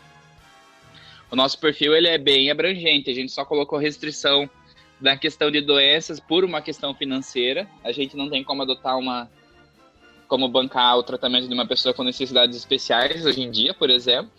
O 1.30 1.36
nosso 1.36 1.58
perfil 1.58 1.94
ele 1.94 2.08
é 2.08 2.18
bem 2.18 2.50
abrangente, 2.50 3.10
a 3.10 3.14
gente 3.14 3.32
só 3.32 3.44
colocou 3.44 3.78
restrição 3.78 4.48
da 5.00 5.16
questão 5.16 5.50
de 5.50 5.60
doenças 5.62 6.20
por 6.20 6.44
uma 6.44 6.60
questão 6.60 6.94
financeira. 6.94 7.66
A 7.82 7.90
gente 7.92 8.14
não 8.16 8.28
tem 8.28 8.44
como 8.44 8.62
adotar 8.62 8.98
uma 8.98 9.28
como 10.28 10.48
bancar 10.48 10.96
o 10.96 11.02
tratamento 11.02 11.46
de 11.48 11.52
uma 11.52 11.66
pessoa 11.66 11.92
com 11.92 12.02
necessidades 12.02 12.56
especiais 12.56 13.24
hoje 13.26 13.42
em 13.42 13.50
dia, 13.50 13.74
por 13.74 13.90
exemplo. 13.90 14.30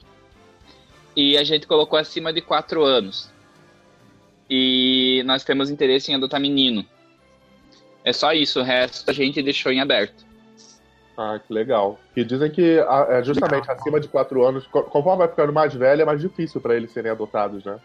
E 1.16 1.38
a 1.38 1.44
gente 1.44 1.68
colocou 1.68 2.00
acima 2.00 2.34
de 2.34 2.42
4 2.42 2.84
anos. 2.84 3.30
E 4.50 5.22
nós 5.26 5.44
temos 5.44 5.70
interesse 5.70 6.12
em 6.12 6.16
adotar 6.16 6.40
menino. 6.40 6.86
É 8.04 8.12
só 8.14 8.34
isso, 8.34 8.60
o 8.60 8.64
resto 8.64 9.10
a 9.10 9.14
gente 9.14 9.42
deixou 9.42 9.72
em 9.72 9.80
aberto. 9.80 10.26
Ah, 11.18 11.40
que 11.46 11.54
legal. 11.54 12.00
E 12.16 12.24
dizem 12.24 12.50
que 12.52 12.80
é, 13.10 13.24
justamente 13.24 13.70
acima 13.70 14.00
de 14.00 14.08
4 14.08 14.44
anos, 14.46 14.66
co- 14.68 14.84
conforme 14.84 15.20
vai 15.20 15.28
ficando 15.28 15.54
mais 15.54 15.74
velho, 15.74 16.02
é 16.02 16.06
mais 16.06 16.20
difícil 16.20 16.60
pra 16.60 16.76
eles 16.76 16.92
serem 16.92 17.12
adotados, 17.12 17.64
né? 17.64 17.80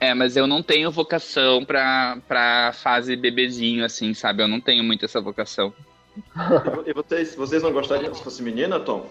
É, 0.00 0.12
mas 0.12 0.36
eu 0.36 0.46
não 0.46 0.62
tenho 0.62 0.90
vocação 0.90 1.64
pra, 1.64 2.18
pra 2.28 2.72
fase 2.74 3.16
bebezinho, 3.16 3.84
assim, 3.84 4.12
sabe? 4.12 4.42
Eu 4.42 4.48
não 4.48 4.60
tenho 4.60 4.84
muito 4.84 5.04
essa 5.04 5.20
vocação. 5.20 5.72
E 6.84 6.92
vocês, 6.92 7.34
vocês 7.34 7.62
não 7.62 7.72
gostariam 7.72 8.12
se 8.14 8.22
fosse 8.22 8.42
menina, 8.42 8.78
Tom? 8.80 9.06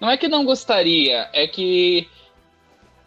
Não 0.00 0.10
é 0.10 0.16
que 0.16 0.28
não 0.28 0.44
gostaria, 0.44 1.28
é 1.32 1.46
que 1.48 2.08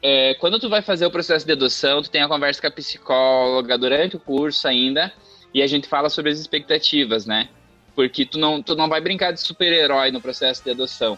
é, 0.01 0.33
quando 0.35 0.59
tu 0.59 0.67
vai 0.67 0.81
fazer 0.81 1.05
o 1.05 1.11
processo 1.11 1.45
de 1.45 1.51
adoção, 1.51 2.01
tu 2.01 2.09
tem 2.09 2.23
a 2.23 2.27
conversa 2.27 2.59
com 2.59 2.67
a 2.67 2.71
psicóloga 2.71 3.77
durante 3.77 4.15
o 4.15 4.19
curso 4.19 4.67
ainda, 4.67 5.13
e 5.53 5.61
a 5.61 5.67
gente 5.67 5.87
fala 5.87 6.09
sobre 6.09 6.31
as 6.31 6.39
expectativas, 6.39 7.25
né? 7.25 7.49
Porque 7.95 8.25
tu 8.25 8.37
não, 8.37 8.61
tu 8.61 8.75
não 8.75 8.87
vai 8.87 9.01
brincar 9.01 9.31
de 9.31 9.41
super-herói 9.41 10.11
no 10.11 10.21
processo 10.21 10.63
de 10.63 10.71
adoção. 10.71 11.17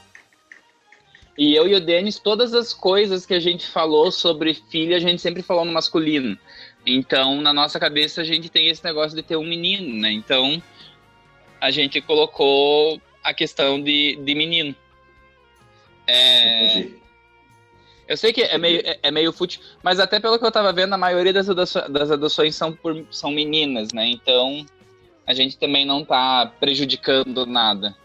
E 1.38 1.56
eu 1.56 1.68
e 1.68 1.76
o 1.76 1.80
Denis, 1.80 2.20
todas 2.20 2.54
as 2.54 2.74
coisas 2.74 3.26
que 3.26 3.34
a 3.34 3.40
gente 3.40 3.66
falou 3.68 4.12
sobre 4.12 4.54
filho, 4.54 4.96
a 4.96 5.00
gente 5.00 5.22
sempre 5.22 5.42
falou 5.42 5.66
no 5.66 5.72
masculino. 5.72 6.38
Então, 6.86 7.42
na 7.42 7.54
nossa 7.54 7.80
cabeça, 7.80 8.22
a 8.22 8.24
gente 8.24 8.50
tem 8.50 8.68
esse 8.68 8.84
negócio 8.84 9.16
de 9.16 9.24
ter 9.24 9.36
um 9.36 9.44
menino, 9.44 10.02
né? 10.02 10.12
Então, 10.12 10.62
a 11.60 11.72
gente 11.72 12.02
colocou 12.02 13.00
a 13.24 13.34
questão 13.34 13.82
de, 13.82 14.16
de 14.16 14.36
menino. 14.36 14.76
É. 16.08 16.88
eu 18.12 18.18
sei 18.18 18.34
que 18.34 18.41
é 18.41 18.58
meio, 18.58 18.82
é, 18.84 19.00
é 19.03 19.10
meio 19.12 19.32
fútil, 19.32 19.62
mas 19.82 19.98
até 20.00 20.20
pelo 20.20 20.38
que 20.38 20.46
eu 20.46 20.51
tava 20.51 20.74
vendo, 20.74 20.94
a 20.94 20.98
maioria 20.98 21.32
das, 21.32 21.50
adoço- 21.50 21.89
das 21.89 22.12
adoções 22.12 22.56
são, 22.56 22.74
por, 22.74 23.06
são 23.10 23.32
meninas, 23.32 23.94
né? 23.94 24.06
Então 24.08 24.65
a 25.25 25.34
gente 25.34 25.58
também 25.58 25.86
não 25.86 26.03
tá 26.03 26.51
prejudicando 26.60 27.46
nada. 27.46 27.96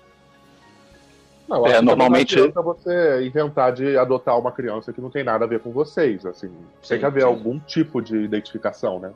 Não, 1.49 1.59
eu 1.59 1.67
É, 1.67 1.71
acho 1.71 1.79
que 1.81 1.85
normalmente- 1.85 2.37
não 2.55 2.63
você 2.63 3.25
inventar 3.27 3.73
de 3.73 3.97
adotar 3.99 4.39
uma 4.39 4.53
criança 4.53 4.93
que 4.93 5.01
não 5.01 5.11
tem 5.11 5.25
nada 5.25 5.45
a 5.45 5.49
ver 5.49 5.59
com 5.61 5.73
vocês, 5.73 6.25
assim. 6.25 6.49
Tem 6.49 6.57
Sim, 6.83 6.99
que 6.99 7.05
haver 7.05 7.23
sim. 7.23 7.27
algum 7.27 7.59
tipo 7.59 8.01
de 8.01 8.17
identificação, 8.17 9.01
né? 9.01 9.11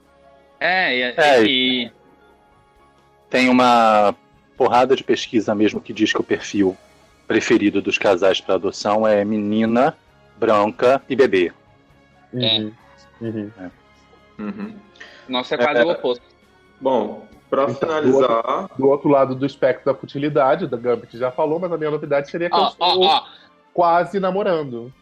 É, 0.59 0.97
e, 0.97 1.03
É, 1.17 1.45
e- 1.45 1.93
Tem 3.29 3.49
uma 3.49 4.13
porrada 4.57 4.97
de 4.97 5.05
pesquisa 5.05 5.55
mesmo 5.55 5.81
que 5.81 5.93
diz 5.93 6.13
que 6.13 6.21
o 6.21 6.25
perfil 6.25 6.77
preferido 7.29 7.81
dos 7.81 7.97
casais 7.97 8.41
para 8.41 8.57
adoção 8.57 9.07
é 9.07 9.25
menina, 9.25 9.97
branca 10.41 11.03
e 11.09 11.15
bebê. 11.15 11.53
Uhum. 12.33 12.73
Uhum. 13.21 13.51
Uhum. 14.39 14.75
nosso 15.29 15.55
é 15.55 15.59
quase 15.59 15.83
o 15.83 15.91
oposto. 15.91 16.25
Bom, 16.81 17.27
pra 17.51 17.65
Então, 17.65 17.75
finalizar, 17.75 18.71
Do 18.79 18.89
outro 18.89 19.11
lado 19.11 19.35
do 19.35 19.45
espectro 19.45 19.93
da 19.93 19.99
futilidade, 19.99 20.67
da 20.67 20.79
Gambit 20.79 21.19
já 21.19 21.31
falou, 21.31 21.61
mas 21.61 21.71
a 21.71 21.77
minha 21.77 21.91
novidade 21.91 22.31
seria 22.31 22.49
que 22.49 22.57
Ó, 22.57 22.65
eu 22.65 22.69
estou 22.69 23.05
ó, 23.05 23.25
quase 23.75 24.19
namorando. 24.19 24.93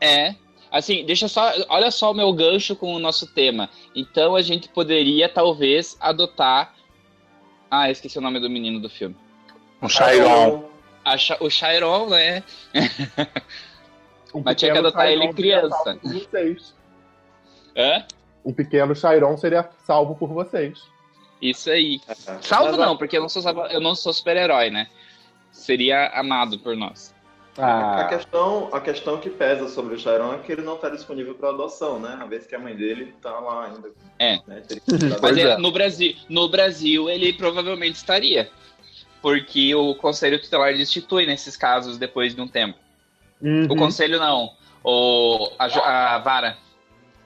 É. 0.00 0.34
Assim, 0.72 1.04
deixa 1.04 1.28
só. 1.28 1.52
Olha 1.68 1.92
só 1.92 2.10
o 2.10 2.14
meu 2.14 2.32
gancho 2.32 2.74
com 2.74 2.92
o 2.92 2.98
nosso 2.98 3.32
tema. 3.32 3.70
Então 3.94 4.34
a 4.34 4.42
gente 4.42 4.68
poderia, 4.68 5.28
talvez, 5.28 5.96
adotar. 6.00 6.74
Ah, 7.70 7.88
esqueci 7.90 8.18
o 8.18 8.20
nome 8.20 8.40
do 8.40 8.50
menino 8.50 8.80
do 8.80 8.90
filme. 8.90 9.16
Um 9.80 9.88
Chiron. 9.88 10.64
A 11.04 11.14
o 11.40 11.48
Chiron, 11.48 12.08
né? 12.08 12.42
Um 14.34 14.42
Mas 14.44 14.56
tinha 14.56 14.72
que 14.72 14.76
pequeno 14.78 14.88
adotar 14.88 15.06
ele 15.06 15.20
Chiron 15.22 15.34
criança. 15.34 15.76
salvo 15.84 16.00
por 16.00 16.12
vocês. 16.12 16.74
Hã? 17.76 18.04
Um 18.44 18.52
pequeno 18.52 18.94
Chiron 18.96 19.36
seria 19.36 19.68
salvo 19.86 20.14
por 20.16 20.28
vocês. 20.28 20.82
Isso 21.40 21.70
aí. 21.70 22.00
Salvo 22.40 22.70
Mas, 22.76 22.78
não, 22.86 22.96
porque 22.96 23.16
eu 23.16 23.20
não 23.22 23.28
sou, 23.28 23.42
salva- 23.42 23.68
eu 23.70 23.80
não 23.80 23.94
sou 23.94 24.12
super-herói, 24.12 24.70
né? 24.70 24.88
Seria 25.52 26.08
amado 26.08 26.58
por 26.58 26.76
nós. 26.76 27.14
A 27.56 28.00
Ah, 28.00 28.08
questão, 28.08 28.68
a 28.72 28.80
questão 28.80 29.18
que 29.18 29.30
pesa 29.30 29.68
sobre 29.68 29.94
o 29.94 29.98
Chiron 29.98 30.34
é 30.34 30.38
que 30.38 30.50
ele 30.50 30.62
não 30.62 30.74
está 30.74 30.88
disponível 30.88 31.34
para 31.36 31.50
adoção, 31.50 32.00
né? 32.00 32.18
A 32.20 32.24
vez 32.26 32.46
que 32.46 32.54
a 32.54 32.58
mãe 32.58 32.74
dele 32.74 33.14
está 33.16 33.30
lá 33.38 33.66
ainda. 33.66 33.92
É. 34.18 34.40
Né? 34.46 34.62
Dar- 35.08 35.20
Mas 35.22 35.36
é, 35.38 35.42
é. 35.42 35.56
no, 35.58 35.70
Brasil, 35.70 36.14
no 36.28 36.48
Brasil 36.48 37.08
ele 37.08 37.32
provavelmente 37.32 37.94
estaria. 37.96 38.50
Porque 39.22 39.74
o 39.74 39.94
Conselho 39.94 40.40
Tutelar 40.40 40.74
destitui 40.74 41.24
nesses 41.26 41.56
casos 41.56 41.96
depois 41.96 42.34
de 42.34 42.40
um 42.40 42.48
tempo. 42.48 42.78
Uhum. 43.42 43.64
O 43.70 43.76
Conselho 43.76 44.18
não. 44.18 44.50
O, 44.82 45.50
a, 45.58 46.14
a 46.16 46.18
vara. 46.18 46.56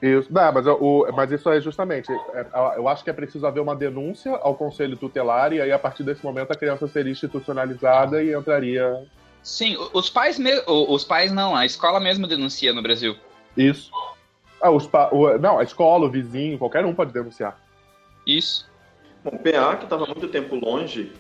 Isso, 0.01 0.33
não, 0.33 0.53
mas, 0.53 0.65
o, 0.67 1.09
mas 1.13 1.33
isso 1.33 1.51
é 1.51 1.61
justamente. 1.61 2.13
é, 2.13 2.47
eu 2.77 2.87
acho 2.89 3.03
que 3.03 3.11
é 3.11 3.13
preciso 3.13 3.45
haver 3.47 3.59
uma 3.61 3.75
denúncia 3.75 4.31
ao 4.37 4.55
conselho 4.55 4.97
tutelar, 4.97 5.53
e 5.53 5.61
aí 5.61 5.73
a 5.73 5.79
partir 5.79 6.05
desse 6.05 6.25
momento 6.25 6.53
a 6.53 6.57
criança 6.57 6.87
seria 6.87 7.11
institucionalizada 7.11 8.23
e 8.23 8.33
entraria. 8.33 9.05
Sim, 9.43 9.77
o- 9.77 9.91
os 9.95 10.09
pais 10.09 10.39
me- 10.39 10.63
os 10.69 11.05
pais 11.05 11.33
não, 11.33 11.57
a 11.57 11.67
escola 11.67 11.99
mesmo 11.99 12.29
denuncia 12.29 12.73
no 12.73 12.81
Brasil. 12.81 13.17
Isso. 13.57 13.91
Ah, 14.61 14.71
os 14.71 14.87
pa- 14.87 15.09
o- 15.11 15.37
não, 15.39 15.59
a 15.59 15.65
escola, 15.65 16.07
o 16.07 16.11
vizinho, 16.11 16.59
qualquer 16.59 16.85
um 16.85 16.95
pode 16.95 17.13
denunciar. 17.13 17.59
Isso. 18.25 18.69
Bom, 19.25 19.33
o 19.35 19.39
PA, 19.41 19.77
que 19.77 19.85
estava 19.85 20.07
muito 20.07 20.29
tempo 20.29 20.55
longe, 20.55 21.13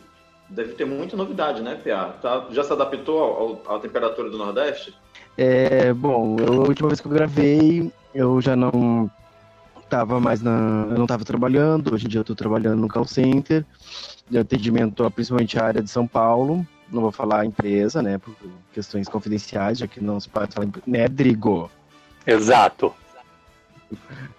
deve 0.49 0.73
ter 0.75 0.85
muita 0.85 1.17
novidade, 1.17 1.62
né, 1.62 1.75
PA? 1.76 2.14
Tá, 2.21 2.47
já 2.50 2.64
se 2.64 2.73
adaptou 2.73 3.19
ao- 3.23 3.62
ao- 3.67 3.76
à 3.76 3.81
temperatura 3.81 4.31
do 4.31 4.38
Nordeste? 4.38 4.95
É, 5.37 5.93
bom, 5.93 6.37
eu- 6.38 6.62
a 6.64 6.69
última 6.69 6.88
vez 6.88 7.00
que 7.00 7.07
eu 7.07 7.12
gravei, 7.12 7.93
eu 8.14 8.40
já 8.40 8.57
não 8.57 9.11
tava 9.88 10.21
mais 10.21 10.43
na. 10.43 10.87
Eu 10.90 10.99
não 10.99 11.07
tava 11.07 11.25
trabalhando, 11.25 11.95
hoje 11.95 12.07
em 12.07 12.09
dia 12.09 12.21
eu 12.21 12.25
tô 12.25 12.35
trabalhando 12.35 12.81
no 12.81 12.88
call 12.88 13.07
center, 13.07 13.64
de 14.28 14.38
atendimento 14.38 15.05
a 15.05 15.11
principalmente 15.11 15.59
a 15.59 15.64
área 15.64 15.83
de 15.83 15.90
São 15.90 16.07
Paulo. 16.07 16.67
Não 16.90 17.02
vou 17.02 17.12
falar 17.12 17.40
a 17.40 17.47
empresa, 17.47 18.02
né? 18.02 18.19
Por 18.19 18.35
questões 18.73 19.09
confidenciais, 19.09 19.78
já 19.78 19.87
que 19.87 20.02
não 20.02 20.19
se 20.19 20.28
pode 20.28 20.55
falar 20.55 20.67
em... 20.67 20.73
né, 20.87 21.07
Drigo? 21.09 21.71
Exato. 22.26 22.95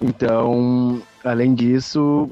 Então, 0.01 1.01
além 1.24 1.54
disso, 1.54 2.30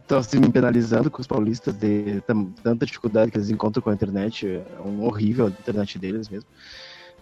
estão 0.00 0.22
se 0.22 0.38
me 0.38 0.50
penalizando 0.50 1.10
com 1.10 1.20
os 1.20 1.26
paulistas 1.26 1.74
de 1.74 2.22
tanta 2.62 2.86
dificuldade 2.86 3.30
que 3.30 3.36
eles 3.36 3.50
encontram 3.50 3.82
com 3.82 3.90
a 3.90 3.94
internet. 3.94 4.46
É 4.46 4.80
um 4.80 5.04
horrível 5.04 5.46
a 5.46 5.48
internet 5.50 5.98
deles 5.98 6.28
mesmo. 6.28 6.48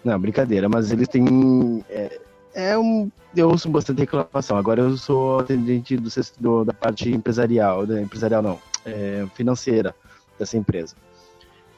Não, 0.05 0.19
brincadeira, 0.21 0.69
mas 0.69 0.91
eles 0.93 1.09
têm. 1.09 1.85
É, 1.89 2.21
é 2.55 2.79
um. 2.79 3.11
Eu 3.35 3.49
ouço 3.49 3.69
bastante 3.69 4.01
reclamação. 4.01 4.57
Agora 4.57 4.81
eu 4.83 4.97
sou 4.97 5.41
atendente 5.41 5.97
do, 5.97 6.09
do- 6.39 6.65
da 6.65 6.73
parte 6.73 7.11
empresarial, 7.11 7.87
da 7.87 8.01
empresarial 8.01 8.43
não, 8.43 8.59
é, 8.85 9.27
financeira 9.35 9.95
dessa 10.39 10.57
empresa. 10.57 10.95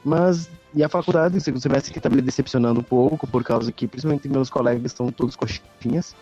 Mas, 0.03 0.49
e 0.73 0.83
a 0.83 0.89
faculdade, 0.89 1.35
no 1.35 1.41
segundo 1.41 1.61
semestre, 1.61 1.91
que 1.91 1.99
está 1.99 2.09
me 2.09 2.21
decepcionando 2.21 2.79
um 2.79 2.83
pouco, 2.83 3.25
por 3.27 3.43
causa 3.43 3.71
que, 3.71 3.87
principalmente, 3.87 4.29
meus 4.29 4.49
colegas 4.49 4.85
estão 4.85 5.11
todos 5.11 5.35
coxinhas. 5.35 6.15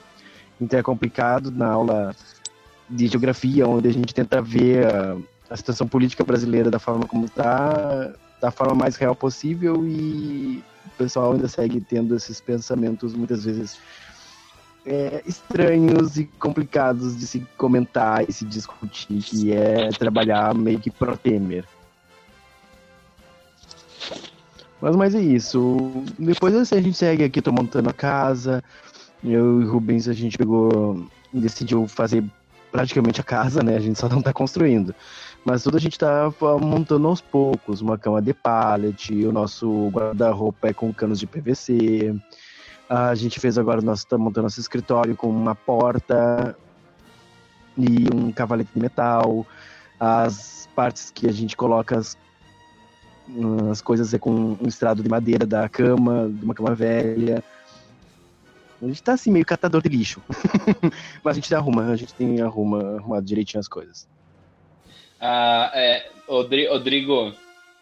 Então 0.59 0.79
é 0.79 0.83
complicado 0.83 1.51
na 1.51 1.67
aula 1.67 2.15
de 2.89 3.07
geografia, 3.07 3.67
onde 3.67 3.87
a 3.87 3.93
gente 3.93 4.13
tenta 4.13 4.41
ver 4.41 4.85
a, 4.87 5.17
a 5.49 5.57
situação 5.57 5.87
política 5.87 6.23
brasileira 6.23 6.69
da 6.69 6.79
forma 6.79 7.05
como 7.05 7.25
está, 7.25 8.13
da 8.39 8.51
forma 8.51 8.75
mais 8.75 8.95
real 8.95 9.15
possível 9.15 9.85
e 9.85 10.63
o 10.85 10.89
pessoal 10.97 11.33
ainda 11.33 11.47
segue 11.47 11.81
tendo 11.81 12.15
esses 12.15 12.39
pensamentos 12.39 13.13
muitas 13.13 13.45
vezes 13.45 13.79
é, 14.85 15.23
estranhos 15.25 16.17
e 16.17 16.25
complicados 16.25 17.17
de 17.17 17.25
se 17.25 17.39
comentar 17.57 18.27
e 18.29 18.31
se 18.31 18.45
discutir, 18.45 19.21
que 19.23 19.51
é 19.51 19.89
trabalhar 19.89 20.53
meio 20.53 20.79
que 20.79 20.91
pro 20.91 21.17
Temer. 21.17 21.65
Mas, 24.79 24.95
mas 24.95 25.15
é 25.15 25.21
isso. 25.21 26.03
Depois 26.19 26.53
assim, 26.53 26.75
a 26.75 26.81
gente 26.81 26.97
segue 26.97 27.23
aqui, 27.23 27.41
tô 27.41 27.51
montando 27.51 27.89
a 27.89 27.93
casa. 27.93 28.63
Eu 29.23 29.61
e 29.61 29.65
o 29.65 29.71
Rubens, 29.71 30.07
a 30.07 30.13
gente 30.13 30.37
pegou 30.37 31.07
decidiu 31.39 31.87
fazer 31.87 32.23
praticamente 32.75 33.21
a 33.21 33.23
casa, 33.23 33.63
né? 33.63 33.77
A 33.77 33.79
gente 33.79 33.97
só 33.97 34.09
não 34.09 34.21
tá 34.21 34.33
construindo. 34.33 34.93
Mas 35.45 35.63
tudo 35.63 35.77
a 35.77 35.79
gente 35.79 35.97
tá 35.97 36.29
montando 36.61 37.07
aos 37.07 37.21
poucos. 37.21 37.79
Uma 37.79 37.97
cama 37.97 38.21
de 38.21 38.33
pallet, 38.33 39.13
o 39.25 39.31
nosso 39.31 39.87
guarda-roupa 39.89 40.67
é 40.67 40.73
com 40.73 40.93
canos 40.93 41.17
de 41.17 41.25
PVC. 41.25 42.13
A 42.89 43.15
gente 43.15 43.39
fez 43.39 43.57
agora, 43.57 43.81
nós 43.81 43.99
estamos 43.99 44.25
montando 44.25 44.43
nosso 44.43 44.59
escritório 44.59 45.15
com 45.15 45.29
uma 45.29 45.55
porta 45.55 46.55
e 47.77 48.13
um 48.13 48.29
cavalete 48.31 48.71
de 48.75 48.81
metal. 48.81 49.47
As 49.97 50.67
partes 50.75 51.11
que 51.11 51.29
a 51.29 51.31
gente 51.31 51.55
coloca 51.55 51.97
as, 51.97 52.17
as 53.71 53.81
coisas 53.81 54.13
é 54.13 54.19
com 54.19 54.57
um 54.61 54.67
estrado 54.67 55.01
de 55.01 55.07
madeira 55.07 55.45
da 55.45 55.69
cama, 55.69 56.29
de 56.29 56.43
uma 56.43 56.53
cama 56.53 56.75
velha. 56.75 57.41
A 58.85 58.87
gente 58.87 59.01
tá 59.01 59.13
assim, 59.13 59.31
meio 59.31 59.45
catador 59.45 59.81
de 59.81 59.89
lixo. 59.89 60.21
Mas 61.23 61.35
a 61.35 61.39
gente 61.39 61.55
arruma, 61.55 61.87
a 61.87 61.95
gente 61.95 62.13
tem 62.13 62.39
arruma, 62.39 62.97
arrumado 62.97 63.25
direitinho 63.25 63.59
as 63.59 63.67
coisas. 63.67 64.07
Ah, 65.19 65.71
é, 65.73 66.07
Rodrigo, 66.27 67.33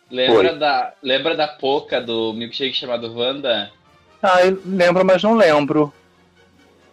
lembra 0.10 0.56
da, 0.56 0.94
lembra 1.04 1.36
da 1.36 1.46
Poca 1.46 2.00
do 2.00 2.32
milkshake 2.32 2.74
chamado 2.74 3.14
Wanda? 3.14 3.70
Ah, 4.22 4.46
eu 4.46 4.62
lembro, 4.66 5.04
mas 5.04 5.22
não 5.22 5.36
lembro. 5.36 5.92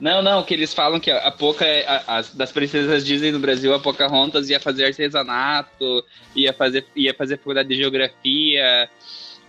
Não, 0.00 0.20
não, 0.22 0.42
que 0.42 0.54
eles 0.54 0.74
falam 0.74 0.98
que 0.98 1.12
a 1.12 1.30
Poca, 1.30 1.64
é, 1.64 1.86
das 2.34 2.50
princesas 2.50 3.04
Disney 3.04 3.30
no 3.30 3.38
Brasil, 3.38 3.72
a 3.72 3.78
Pocahontas 3.78 4.50
ia 4.50 4.58
fazer 4.58 4.86
artesanato, 4.86 6.04
ia 6.34 6.52
fazer, 6.52 6.84
ia 6.96 7.14
fazer 7.14 7.36
faculdade 7.36 7.68
de 7.68 7.76
geografia, 7.76 8.90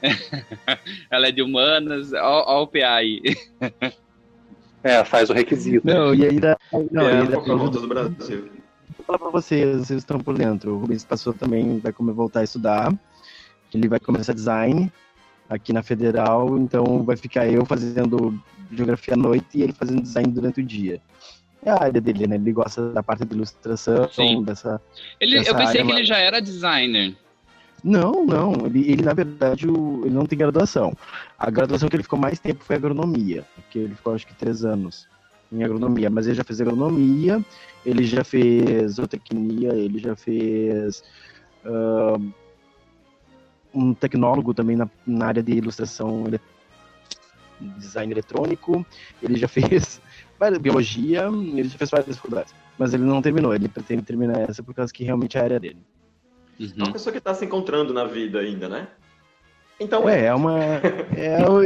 ela 1.09 1.29
é 1.29 1.31
de 1.31 1.41
humanas, 1.41 2.13
ó, 2.13 2.43
ó 2.45 2.61
o 2.61 2.67
PA 2.67 2.93
aí. 2.93 3.21
É, 4.83 5.03
faz 5.03 5.29
o 5.29 5.33
requisito. 5.33 5.85
Não, 5.85 6.13
e 6.13 6.25
ainda. 6.25 6.57
Não, 6.91 7.07
é, 7.07 7.21
ainda 7.21 7.37
do 7.37 7.87
Brasil. 7.87 8.49
Vou 8.97 9.05
falar 9.05 9.19
pra 9.19 9.29
vocês, 9.29 9.77
vocês 9.77 9.99
estão 9.99 10.19
por 10.19 10.37
dentro. 10.37 10.73
O 10.73 10.79
Rubens 10.79 11.03
passou 11.03 11.33
também, 11.33 11.79
vai 11.79 11.93
como 11.93 12.13
voltar 12.13 12.41
a 12.41 12.43
estudar. 12.43 12.93
Ele 13.73 13.87
vai 13.87 13.99
começar 13.99 14.33
design 14.33 14.91
aqui 15.49 15.73
na 15.73 15.83
Federal, 15.83 16.57
então 16.57 17.03
vai 17.03 17.17
ficar 17.17 17.47
eu 17.47 17.65
fazendo 17.65 18.41
geografia 18.71 19.13
à 19.13 19.17
noite 19.17 19.47
e 19.55 19.61
ele 19.61 19.73
fazendo 19.73 20.01
design 20.01 20.31
durante 20.31 20.61
o 20.61 20.63
dia. 20.63 21.01
É 21.63 21.69
a 21.69 21.83
área 21.83 22.01
dele, 22.01 22.25
né? 22.25 22.35
Ele 22.35 22.51
gosta 22.53 22.91
da 22.91 23.03
parte 23.03 23.23
de 23.25 23.35
ilustração, 23.35 24.09
Sim. 24.09 24.43
dessa. 24.43 24.81
Ele, 25.19 25.37
Essa 25.37 25.51
eu 25.51 25.55
pensei 25.55 25.81
área 25.81 25.85
que 25.85 25.99
ele 25.99 26.05
já 26.05 26.17
era 26.17 26.41
designer. 26.41 27.15
Não, 27.83 28.25
não. 28.25 28.65
Ele, 28.65 28.91
ele 28.91 29.01
na 29.03 29.13
verdade, 29.13 29.67
o- 29.67 30.01
ele 30.05 30.13
não 30.13 30.25
tem 30.25 30.37
graduação. 30.37 30.93
A 31.37 31.49
graduação 31.49 31.89
que 31.89 31.95
ele 31.95 32.03
ficou 32.03 32.19
mais 32.19 32.39
tempo 32.39 32.63
foi 32.63 32.75
agronomia, 32.75 33.43
porque 33.55 33.79
ele 33.79 33.95
ficou 33.95 34.13
acho 34.13 34.27
que 34.27 34.35
três 34.35 34.63
anos 34.63 35.07
em 35.51 35.63
agronomia. 35.63 36.09
Mas 36.09 36.27
ele 36.27 36.35
já 36.35 36.43
fez 36.43 36.61
agronomia, 36.61 37.43
ele 37.85 38.03
já 38.03 38.23
fez 38.23 38.93
zootecnia, 38.93 39.73
ele 39.73 39.99
já 39.99 40.15
fez 40.15 41.03
ah, 41.65 42.17
um 43.73 43.93
tecnólogo 43.93 44.53
também 44.53 44.75
na, 44.75 44.87
na 45.05 45.25
área 45.27 45.41
de 45.43 45.53
ilustração, 45.53 46.25
ele- 46.27 46.39
design 47.77 48.11
eletrônico. 48.11 48.85
Ele 49.21 49.37
já 49.37 49.47
fez 49.49 49.99
biologia, 50.61 51.27
ele 51.27 51.69
já 51.69 51.77
fez 51.77 51.89
várias 51.89 52.15
faculdades. 52.17 52.53
Mas 52.77 52.93
ele 52.93 53.03
não 53.03 53.21
terminou. 53.21 53.53
Ele 53.53 53.67
pretende 53.67 54.01
terminar 54.03 54.39
essa 54.49 54.61
por 54.63 54.73
causa 54.73 54.91
que 54.93 55.03
realmente 55.03 55.37
é 55.37 55.41
a 55.41 55.43
área 55.43 55.59
dele. 55.59 55.77
É 56.61 56.77
uma 56.77 56.87
Uhum. 56.87 56.91
pessoa 56.93 57.11
que 57.13 57.19
tá 57.19 57.33
se 57.33 57.45
encontrando 57.45 57.93
na 57.93 58.05
vida 58.05 58.39
ainda, 58.39 58.69
né? 58.69 58.87
Então, 59.79 60.07
é. 60.07 60.21
É, 60.21 60.25
é 60.25 60.33
uma. 60.35 60.57
É 61.17 61.37
o- 61.49 61.61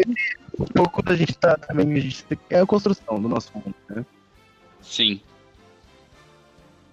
um 0.61 0.65
pouco 0.73 1.01
da 1.03 1.15
gente 1.15 1.37
tá 1.37 1.57
também. 1.57 1.91
A 1.93 1.99
gente, 1.99 2.25
é 2.49 2.59
a 2.59 2.65
construção 2.65 3.21
do 3.21 3.27
nosso 3.27 3.51
mundo, 3.53 3.75
né? 3.89 4.05
Sim. 4.81 5.21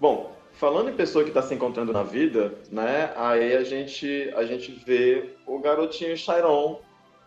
Bom, 0.01 0.37
falando 0.55 0.91
em 0.91 0.95
pessoa 0.97 1.23
que 1.23 1.31
está 1.31 1.43
se 1.43 1.55
encontrando 1.55 1.93
na 1.93 2.03
vida, 2.03 2.55
né? 2.71 3.13
Aí 3.17 3.55
a 3.57 3.63
gente, 3.63 4.33
a 4.35 4.45
gente 4.45 4.73
vê 4.85 5.35
o 5.47 5.61
garotinho 5.61 6.17
Chiron 6.17 6.81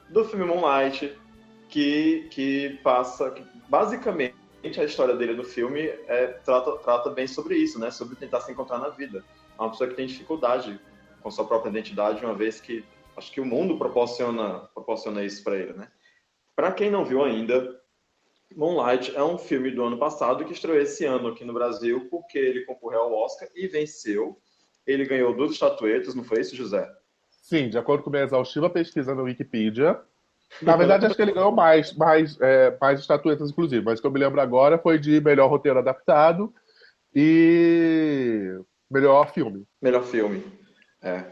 do 0.10 0.26
filme 0.26 0.44
Moonlight, 0.46 1.14
que, 1.70 2.28
que 2.32 2.80
passa. 2.84 3.32
Que 3.32 3.44
basicamente, 3.70 4.36
a 4.78 4.84
história 4.84 5.16
dele 5.16 5.34
no 5.36 5.44
filme 5.44 5.82
é, 6.08 6.28
trata, 6.44 6.72
trata 6.80 7.10
bem 7.12 7.28
sobre 7.28 7.56
isso, 7.56 7.80
né? 7.80 7.92
Sobre 7.92 8.16
tentar 8.18 8.42
se 8.42 8.52
encontrar 8.52 8.80
na 8.80 8.90
vida. 8.90 9.24
É 9.58 9.62
uma 9.62 9.72
pessoa 9.72 9.90
que 9.90 9.96
tem 9.96 10.06
dificuldade 10.06 10.80
com 11.22 11.32
sua 11.32 11.46
própria 11.46 11.70
identidade, 11.70 12.24
uma 12.24 12.36
vez 12.36 12.62
que 12.62 12.86
acho 13.18 13.32
que 13.32 13.42
o 13.42 13.46
mundo 13.46 13.78
proporciona, 13.78 14.60
proporciona 14.74 15.24
isso 15.24 15.44
para 15.44 15.58
ele, 15.58 15.74
né? 15.74 15.88
Para 16.56 16.72
quem 16.72 16.92
não 16.92 17.04
viu 17.04 17.24
ainda, 17.24 17.80
Moonlight 18.56 19.16
é 19.16 19.24
um 19.24 19.38
filme 19.38 19.72
do 19.72 19.84
ano 19.84 19.98
passado 19.98 20.46
que 20.46 20.54
estreou 20.54 20.78
esse 20.78 21.06
ano 21.06 21.30
aqui 21.30 21.44
no 21.44 21.54
Brasil 21.54 22.08
porque 22.10 22.38
ele 22.38 22.66
concorreu 22.66 23.02
ao 23.02 23.14
Oscar 23.14 23.50
e 23.56 23.68
venceu. 23.68 24.38
Ele 24.86 25.06
ganhou 25.06 25.36
duas 25.36 25.52
estatuetas, 25.52 26.14
não 26.14 26.24
foi 26.24 26.42
isso, 26.42 26.56
José? 26.56 26.88
Sim, 27.30 27.70
de 27.70 27.78
acordo 27.78 28.04
com 28.04 28.10
minha 28.10 28.24
exaustiva 28.24 28.70
pesquisa 28.70 29.16
na 29.16 29.24
Wikipedia. 29.24 30.00
Na 30.62 30.78
verdade, 30.78 31.06
acho 31.06 31.16
que 31.16 31.22
ele 31.22 31.34
ganhou 31.34 31.52
mais, 31.52 31.94
mais, 31.94 32.40
é, 32.40 32.78
mais 32.80 33.00
estatuetas, 33.00 33.50
inclusive. 33.50 33.84
Mas 33.84 34.00
o 34.00 34.02
que 34.02 34.08
eu 34.08 34.12
me 34.12 34.20
lembro 34.20 34.40
agora 34.40 34.78
foi 34.78 34.98
de 34.98 35.20
melhor 35.20 35.50
roteiro 35.50 35.80
adaptado 35.80 36.54
e 37.14 38.58
melhor 38.90 39.32
filme. 39.34 39.66
Melhor 39.82 40.04
filme. 40.04 40.44
É. 41.02 41.26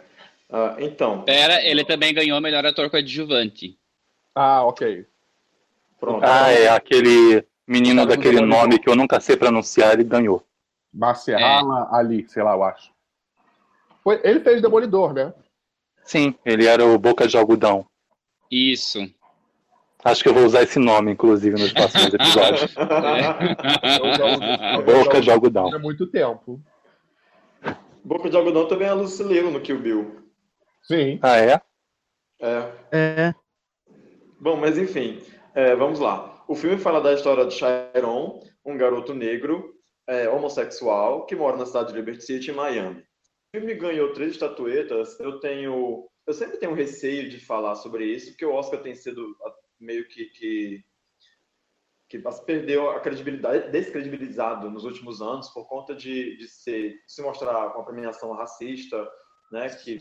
Ah, 0.49 0.75
então, 0.79 1.23
Pera, 1.23 1.61
ele 1.63 1.83
também 1.83 2.13
ganhou 2.13 2.39
melhor 2.39 2.65
ator 2.65 2.89
coadjuvante. 2.89 3.77
Ah, 4.35 4.63
ok. 4.63 5.05
pronto. 5.99 6.23
Ah, 6.23 6.51
é 6.51 6.69
aquele 6.69 7.45
menino 7.67 8.01
Tá 8.01 8.15
daquele 8.15 8.41
nome 8.41 8.77
que 8.77 8.89
eu 8.89 8.95
nunca 8.95 9.19
sei 9.19 9.37
pronunciar, 9.37 9.93
ele 9.93 10.03
ganhou. 10.03 10.45
Marciala 10.93 11.89
Ali, 11.91 12.27
sei 12.29 12.43
lá, 12.43 12.53
eu 12.53 12.63
acho. 12.63 12.91
Foi, 14.03 14.19
ele 14.23 14.41
fez 14.41 14.61
Demolidor, 14.61 15.13
né? 15.13 15.33
Sim, 16.03 16.35
ele 16.45 16.67
era 16.67 16.85
o 16.85 16.97
Boca 16.99 17.27
de 17.27 17.37
Algodão. 17.37 17.85
Isso. 18.51 18.99
Acho 20.03 20.21
que 20.21 20.29
eu 20.29 20.33
vou 20.33 20.45
usar 20.45 20.63
esse 20.63 20.77
nome, 20.77 21.13
inclusive, 21.13 21.57
nos 21.57 21.71
próximos 21.71 22.11
episódios. 22.13 22.75
Boca 24.85 25.21
de 25.21 25.31
Algodão. 25.31 25.73
Há 25.73 25.79
muito 25.79 26.05
tempo. 26.05 26.61
Boca 28.03 28.29
de 28.29 28.35
Algodão 28.35 28.67
também 28.67 28.87
é 28.87 28.93
Liu 28.93 29.49
no 29.49 29.61
Kill 29.61 29.79
Bill. 29.79 30.23
Sim. 30.83 31.19
Ah, 31.21 31.37
é? 31.37 31.61
É. 32.41 32.71
É. 32.91 33.35
Bom, 34.39 34.57
mas 34.57 34.77
enfim, 34.77 35.21
é, 35.55 35.73
vamos 35.73 35.99
lá. 35.99 36.43
O 36.47 36.55
filme 36.55 36.77
fala 36.77 36.99
da 36.99 37.13
história 37.13 37.45
de 37.45 37.53
Chiron, 37.53 38.43
um 38.65 38.77
garoto 38.77 39.13
negro, 39.13 39.73
é, 40.05 40.27
homossexual, 40.27 41.25
que 41.25 41.35
mora 41.35 41.55
na 41.55 41.65
cidade 41.65 41.93
de 41.93 41.95
Liberty 41.95 42.23
City, 42.25 42.51
em 42.51 42.53
Miami. 42.53 42.99
O 42.99 43.57
filme 43.57 43.73
ganhou 43.75 44.11
três 44.11 44.33
estatuetas. 44.33 45.17
Eu 45.21 45.39
tenho, 45.39 46.09
eu 46.27 46.33
sempre 46.33 46.57
tenho 46.57 46.73
receio 46.73 47.29
de 47.29 47.39
falar 47.39 47.75
sobre 47.75 48.05
isso, 48.05 48.31
porque 48.31 48.45
o 48.45 48.53
Oscar 48.53 48.81
tem 48.81 48.95
sido 48.95 49.33
meio 49.79 50.05
que, 50.09 50.25
que 50.25 50.83
que 52.13 52.45
perdeu 52.45 52.91
a 52.91 52.99
credibilidade, 52.99 53.71
descredibilizado 53.71 54.69
nos 54.69 54.83
últimos 54.83 55.19
anos 55.19 55.49
por 55.49 55.67
conta 55.67 55.95
de, 55.95 56.37
de 56.37 56.47
se, 56.47 56.95
se 57.07 57.21
mostrar 57.23 57.71
com 57.71 57.79
uma 57.79 57.85
premiação 57.85 58.31
racista, 58.33 59.09
né, 59.51 59.67
que 59.69 59.99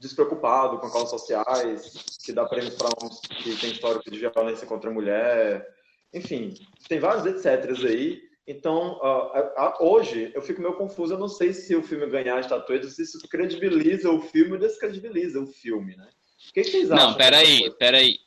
despreocupado 0.00 0.80
com 0.80 0.90
causas 0.90 1.10
sociais, 1.10 2.18
que 2.24 2.32
dá 2.32 2.44
prêmios 2.44 2.74
para 2.74 2.88
uns 3.06 3.20
que 3.20 3.56
tem 3.56 3.70
histórico 3.70 4.10
de 4.10 4.18
violência 4.18 4.66
contra 4.66 4.90
a 4.90 4.92
mulher, 4.92 5.64
enfim, 6.12 6.54
tem 6.88 6.98
vários 6.98 7.24
etc 7.24 7.70
aí. 7.86 8.20
Então, 8.44 8.98
uh, 8.98 9.38
uh, 9.38 9.86
hoje 9.86 10.32
eu 10.34 10.42
fico 10.42 10.60
meio 10.60 10.74
confuso, 10.74 11.14
eu 11.14 11.18
não 11.18 11.28
sei 11.28 11.52
se 11.52 11.76
o 11.76 11.84
filme 11.84 12.04
ganhar 12.08 12.38
a 12.38 12.40
estatueta, 12.40 12.88
se 12.88 13.02
isso 13.02 13.20
credibiliza 13.28 14.10
o 14.10 14.20
filme 14.20 14.54
ou 14.54 14.58
descredibiliza 14.58 15.40
o 15.40 15.46
filme, 15.46 15.96
né? 15.96 16.08
O 16.50 16.52
que, 16.52 16.62
que 16.62 16.70
vocês 16.70 16.90
acham? 16.90 17.10
Não, 17.10 17.16
peraí, 17.16 17.70
peraí. 17.78 18.18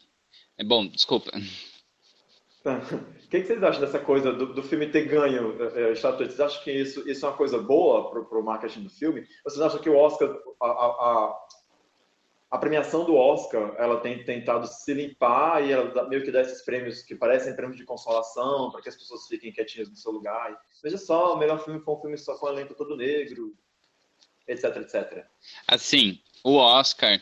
É 0.58 0.64
bom, 0.64 0.88
desculpa. 0.88 1.30
Tá. 2.66 2.82
O 3.26 3.28
que, 3.28 3.44
vocês 3.44 3.62
acham 3.64 3.82
dessa 3.82 4.00
coisa 4.00 4.32
do, 4.32 4.54
do 4.54 4.64
filme 4.64 4.88
ter 4.88 5.08
ganho 5.08 5.58
é, 5.76 5.92
estatueta? 5.92 6.32
Vocês 6.32 6.40
acham 6.40 6.64
que 6.64 6.72
isso, 6.72 7.10
isso 7.10 7.26
é 7.26 7.30
uma 7.30 7.36
coisa 7.36 7.58
boa 7.58 8.10
para 8.10 8.40
o 8.40 8.44
marketing 8.44 8.84
do 8.84 8.90
filme? 8.90 9.28
Vocês 9.44 9.60
acham 9.60 9.82
que 9.82 9.90
o 9.90 9.98
Oscar, 9.98 10.30
a, 10.62 10.68
a, 10.68 11.48
a, 12.52 12.58
premiação 12.60 13.04
do 13.04 13.16
Oscar, 13.16 13.76
ela 13.78 14.00
tem 14.00 14.24
tentado 14.24 14.68
se 14.68 14.94
limpar 14.94 15.66
e 15.66 15.72
ela 15.72 16.08
meio 16.08 16.24
que 16.24 16.32
dá 16.32 16.42
esses 16.42 16.64
prêmios 16.64 17.02
que 17.02 17.16
parecem 17.16 17.56
prêmios 17.56 17.78
de 17.78 17.84
consolação 17.84 18.72
para 18.72 18.82
que 18.82 18.90
as 18.90 18.96
pessoas 18.96 19.28
fiquem 19.28 19.52
quietinhas 19.52 19.90
no 19.90 19.98
seu 19.98 20.12
lugar? 20.12 20.56
Veja 20.82 20.98
só, 20.98 21.34
o 21.34 21.38
melhor 21.38 21.62
filme 21.62 21.82
foi 21.82 21.96
um 21.96 22.02
filme 22.02 22.18
só 22.18 22.38
com 22.38 22.48
elenco 22.48 22.76
todo 22.76 22.96
negro, 22.96 23.54
etc, 24.48 24.78
etc. 24.78 25.26
Assim, 25.68 26.22
o 26.44 26.56
Oscar, 26.56 27.20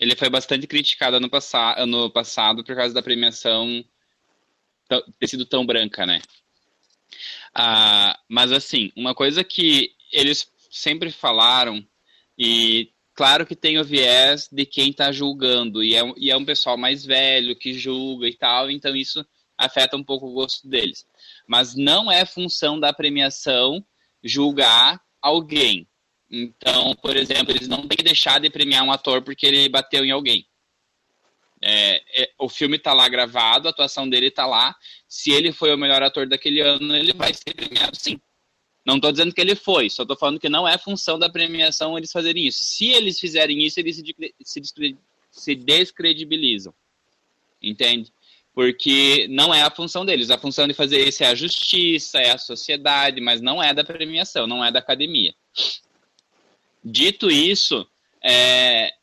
ele 0.00 0.16
foi 0.16 0.28
bastante 0.28 0.66
criticado 0.66 1.16
ano, 1.16 1.30
passa 1.30 1.80
ano 1.80 2.10
passado 2.10 2.62
por 2.64 2.74
causa 2.74 2.92
da 2.92 3.02
premiação 3.02 3.82
ter 5.18 5.26
sido 5.26 5.44
tão 5.44 5.64
branca, 5.64 6.06
né? 6.06 6.20
Ah, 7.54 8.18
mas 8.28 8.52
assim, 8.52 8.92
uma 8.96 9.14
coisa 9.14 9.42
que 9.42 9.92
eles 10.12 10.50
sempre 10.70 11.10
falaram, 11.10 11.84
e 12.38 12.90
claro 13.14 13.46
que 13.46 13.56
tem 13.56 13.78
o 13.78 13.84
viés 13.84 14.48
de 14.50 14.64
quem 14.64 14.92
tá 14.92 15.10
julgando, 15.12 15.82
e 15.82 15.94
é, 15.94 16.02
e 16.16 16.30
é 16.30 16.36
um 16.36 16.44
pessoal 16.44 16.76
mais 16.76 17.04
velho 17.04 17.56
que 17.56 17.72
julga 17.72 18.28
e 18.28 18.34
tal, 18.34 18.70
então 18.70 18.94
isso 18.94 19.24
afeta 19.56 19.96
um 19.96 20.04
pouco 20.04 20.28
o 20.28 20.32
gosto 20.32 20.68
deles. 20.68 21.04
Mas 21.46 21.74
não 21.74 22.10
é 22.10 22.24
função 22.24 22.78
da 22.78 22.92
premiação 22.92 23.84
julgar 24.22 25.00
alguém. 25.20 25.88
Então, 26.30 26.94
por 26.96 27.16
exemplo, 27.16 27.52
eles 27.52 27.68
não 27.68 27.88
têm 27.88 27.96
que 27.96 28.04
deixar 28.04 28.38
de 28.38 28.50
premiar 28.50 28.84
um 28.84 28.92
ator 28.92 29.22
porque 29.22 29.46
ele 29.46 29.68
bateu 29.68 30.04
em 30.04 30.10
alguém. 30.10 30.46
É, 31.60 32.22
é, 32.22 32.30
o 32.38 32.48
filme 32.48 32.76
está 32.76 32.92
lá 32.92 33.08
gravado, 33.08 33.66
a 33.66 33.70
atuação 33.70 34.08
dele 34.08 34.28
está 34.28 34.46
lá. 34.46 34.76
Se 35.08 35.30
ele 35.30 35.52
foi 35.52 35.74
o 35.74 35.78
melhor 35.78 36.02
ator 36.02 36.26
daquele 36.28 36.60
ano, 36.60 36.94
ele 36.96 37.12
vai 37.12 37.32
ser 37.34 37.54
premiado 37.54 37.96
sim. 37.96 38.20
Não 38.84 38.96
estou 38.96 39.12
dizendo 39.12 39.34
que 39.34 39.40
ele 39.40 39.54
foi, 39.54 39.90
só 39.90 40.02
estou 40.02 40.16
falando 40.16 40.40
que 40.40 40.48
não 40.48 40.66
é 40.66 40.78
função 40.78 41.18
da 41.18 41.28
premiação 41.28 41.98
eles 41.98 42.10
fazerem 42.10 42.46
isso. 42.46 42.64
Se 42.64 42.86
eles 42.86 43.20
fizerem 43.20 43.62
isso, 43.62 43.78
eles 43.78 44.02
se, 44.42 44.62
se 45.30 45.54
descredibilizam. 45.54 46.72
Entende? 47.60 48.10
Porque 48.54 49.26
não 49.28 49.52
é 49.52 49.62
a 49.62 49.70
função 49.70 50.06
deles. 50.06 50.30
A 50.30 50.38
função 50.38 50.66
de 50.66 50.74
fazer 50.74 51.06
isso 51.06 51.22
é 51.22 51.26
a 51.26 51.34
justiça, 51.34 52.18
é 52.18 52.30
a 52.30 52.38
sociedade, 52.38 53.20
mas 53.20 53.40
não 53.40 53.62
é 53.62 53.74
da 53.74 53.84
premiação, 53.84 54.46
não 54.46 54.64
é 54.64 54.72
da 54.72 54.78
academia. 54.78 55.34
Dito 56.82 57.30
isso, 57.30 57.86
é, 58.22 58.94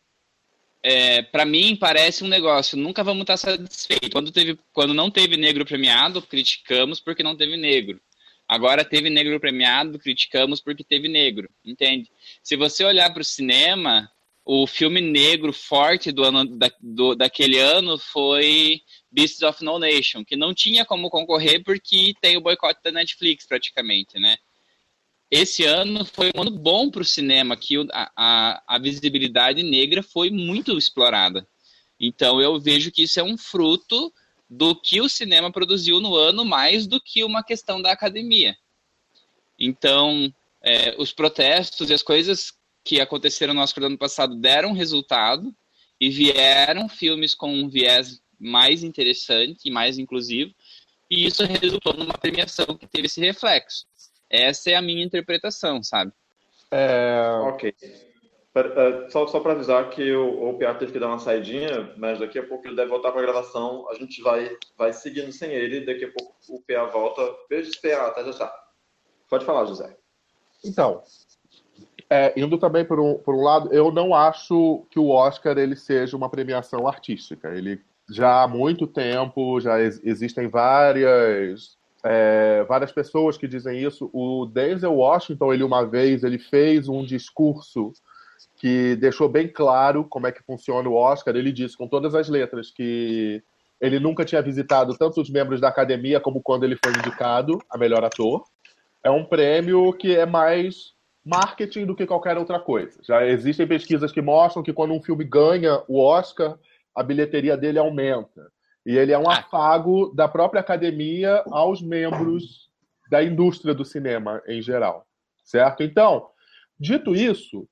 é, 0.88 1.24
para 1.24 1.46
mim 1.46 1.76
parece 1.76 2.24
um 2.24 2.28
negócio, 2.28 2.78
nunca 2.78 3.04
vamos 3.04 3.22
estar 3.22 3.38
satisfeitos. 3.38 4.10
Quando, 4.12 4.32
teve, 4.32 4.56
quando 4.72 4.94
não 4.94 5.10
teve 5.10 5.36
negro 5.36 5.66
premiado, 5.66 6.22
criticamos 6.22 7.00
porque 7.00 7.24
não 7.24 7.36
teve 7.36 7.58
negro. 7.58 8.00
Agora 8.48 8.86
teve 8.86 9.10
negro 9.10 9.40
premiado, 9.40 9.98
criticamos 9.98 10.62
porque 10.62 10.84
teve 10.84 11.08
negro, 11.08 11.50
entende? 11.66 12.12
Se 12.44 12.56
você 12.56 12.84
olhar 12.84 13.12
para 13.12 13.24
o 13.24 13.26
cinema, 13.26 14.08
o 14.46 14.68
filme 14.68 15.02
negro 15.02 15.52
forte 15.52 16.12
do 16.12 16.24
ano 16.24 16.46
da, 16.46 16.72
do, 16.80 17.16
daquele 17.16 17.58
ano 17.58 17.98
foi 17.98 18.80
Beasts 19.12 19.42
of 19.42 19.64
No 19.64 19.80
Nation, 19.80 20.24
que 20.24 20.36
não 20.36 20.54
tinha 20.54 20.86
como 20.86 21.10
concorrer 21.10 21.64
porque 21.64 22.14
tem 22.22 22.38
o 22.38 22.42
boicote 22.42 22.80
da 22.84 22.92
Netflix 22.92 23.48
praticamente, 23.48 24.20
né? 24.20 24.38
Esse 25.30 25.64
ano 25.66 26.06
foi 26.06 26.32
um 26.36 26.42
ano 26.42 26.52
bom 26.52 26.90
para 26.90 27.02
o 27.02 27.06
cinema, 27.06 27.58
que 27.58 27.76
a, 27.92 28.12
a, 28.16 28.64
a, 28.68 28.80
visibilidade 28.80 29.64
negra 29.64 30.04
foi 30.04 30.30
muito 30.30 30.78
explorada. 30.78 31.48
Então 32.00 32.42
eu 32.42 32.60
vejo 32.60 32.92
que 32.92 33.04
isso 33.04 33.20
é 33.20 33.24
um 33.24 33.38
fruto 33.38 34.14
do 34.50 34.76
que 34.76 35.02
o 35.02 35.10
cinema 35.10 35.52
produziu 35.52 36.00
no 36.00 36.16
ano, 36.16 36.46
mais 36.46 36.86
do 36.86 37.02
que 37.02 37.24
uma 37.24 37.44
questão 37.44 37.82
da 37.82 37.92
academia. 37.92 38.56
Então, 39.60 40.34
é, 40.62 40.96
os 41.00 41.12
protestos 41.12 41.90
e 41.90 41.94
as 41.94 42.04
coisas 42.04 42.54
que 42.84 43.02
aconteceram 43.02 43.54
no 43.54 43.62
Oscar 43.62 43.82
do 43.82 43.88
ano 43.88 43.98
passado 43.98 44.36
deram 44.36 44.74
resultado 44.74 45.54
e 46.00 46.10
vieram 46.10 46.88
filmes 46.88 47.34
com 47.34 47.52
um 47.52 47.68
viés 47.68 48.22
mais 48.40 48.84
interessante 48.84 49.62
e 49.66 49.72
mais 49.72 49.98
inclusivo, 49.98 50.54
e 51.10 51.26
isso 51.26 51.44
resultou 51.46 51.94
numa 51.94 52.18
premiação 52.18 52.66
que 52.78 52.88
teve 52.88 53.08
esse 53.08 53.22
reflexo. 53.22 53.86
Essa 54.30 54.72
é 54.72 54.76
a 54.76 54.82
minha 54.82 55.04
interpretação, 55.04 55.84
sabe? 55.84 56.12
É... 56.72 57.30
Ok. 57.44 57.74
Uh, 58.56 59.12
só 59.12 59.28
só 59.28 59.42
para 59.42 59.52
avisar 59.52 59.90
que 59.90 60.14
o, 60.14 60.50
o 60.50 60.58
Piar 60.58 60.78
teve 60.78 60.94
que 60.94 61.00
dar 61.00 61.08
uma 61.08 61.20
saidinha, 61.20 61.94
mas 61.98 62.20
daqui 62.20 62.40
a 62.40 62.48
pouco 62.48 62.66
ele 62.66 62.76
deve 62.76 62.90
voltar 62.90 63.12
para 63.12 63.20
a 63.20 63.26
gravação. 63.26 63.86
A 63.90 63.96
gente 63.96 64.22
vai, 64.22 64.50
vai 64.78 64.94
seguindo 64.94 65.32
sem 65.34 65.52
ele. 65.52 65.86
Daqui 65.86 66.06
a 66.06 66.12
pouco 66.12 66.34
o 66.50 66.62
PA 66.62 66.86
volta. 66.86 67.22
Beijo, 67.50 67.72
PA. 67.82 68.08
Até 68.08 68.24
já 68.24 68.30
está. 68.30 68.66
Pode 69.30 69.44
falar, 69.44 69.66
José. 69.66 69.98
Então, 70.64 71.04
é, 72.10 72.34
indo 72.40 72.58
também 72.58 72.86
por 72.86 73.00
um, 73.00 73.16
por 73.16 73.36
um 73.36 73.42
lado, 73.42 73.74
eu 73.74 73.92
não 73.92 74.14
acho 74.14 74.86
que 74.90 75.00
o 75.00 75.10
Oscar 75.10 75.58
ele 75.58 75.76
seja 75.76 76.16
uma 76.16 76.30
premiação 76.30 76.88
artística. 76.88 77.50
Ele 77.50 77.82
já 78.10 78.44
há 78.44 78.48
muito 78.48 78.86
tempo 78.86 79.60
já 79.60 79.82
ex 79.82 80.00
existem 80.04 80.48
várias 80.48 81.78
é, 82.06 82.64
várias 82.66 82.92
pessoas 82.92 83.36
que 83.36 83.48
dizem 83.48 83.82
isso. 83.82 84.10
O 84.14 84.46
Denzel 84.46 84.94
Washington, 84.94 85.52
ele 85.52 85.64
uma 85.64 85.84
vez, 85.84 86.24
ele 86.24 86.38
fez 86.38 86.88
um 86.88 87.04
discurso 87.04 87.92
que 88.58 88.96
deixou 88.98 89.28
bem 89.28 89.48
claro 89.48 90.06
como 90.06 90.28
é 90.28 90.32
que 90.32 90.44
funciona 90.44 90.88
o 90.88 90.94
Oscar. 90.94 91.36
Ele 91.36 91.52
disse 91.52 91.76
com 91.76 91.88
todas 91.88 92.14
as 92.14 92.30
letras 92.30 92.70
que 92.70 93.44
ele 93.82 94.00
nunca 94.00 94.24
tinha 94.24 94.42
visitado 94.42 94.96
tanto 94.96 95.20
os 95.20 95.30
membros 95.32 95.60
da 95.60 95.68
academia 95.68 96.20
como 96.20 96.42
quando 96.42 96.64
ele 96.64 96.78
foi 96.84 96.94
indicado 96.94 97.58
a 97.70 97.78
melhor 97.78 98.04
ator. 98.04 98.44
É 99.04 99.10
um 99.10 99.26
prêmio 99.26 99.92
que 99.94 100.16
é 100.16 100.28
mais 100.28 100.94
marketing 101.26 101.88
do 101.88 101.96
que 101.96 102.06
qualquer 102.06 102.38
outra 102.38 102.60
coisa. 102.60 103.00
Já 103.04 103.26
existem 103.26 103.68
pesquisas 103.68 104.12
que 104.12 104.22
mostram 104.22 104.62
que 104.62 104.74
quando 104.74 104.94
um 104.94 105.02
filme 105.02 105.24
ganha 105.24 105.82
o 105.88 106.00
Oscar, 106.00 106.56
a 106.94 107.02
bilheteria 107.02 107.58
dele 107.58 107.80
aumenta. 107.80 108.52
E 108.86 108.98
ele 108.98 109.12
é 109.12 109.18
um 109.18 109.30
ah. 109.30 109.40
afago 109.40 110.14
da 110.14 110.28
própria 110.28 110.62
academia 110.62 111.44
aos 111.52 111.82
membros 111.82 112.70
da 113.10 113.24
indústria 113.24 113.74
do 113.74 113.86
cinema 113.86 114.42
em 114.48 114.62
geral, 114.62 115.06
certo? 115.44 115.84
Então, 115.84 116.28
dito 116.80 117.16
isso, 117.16 117.68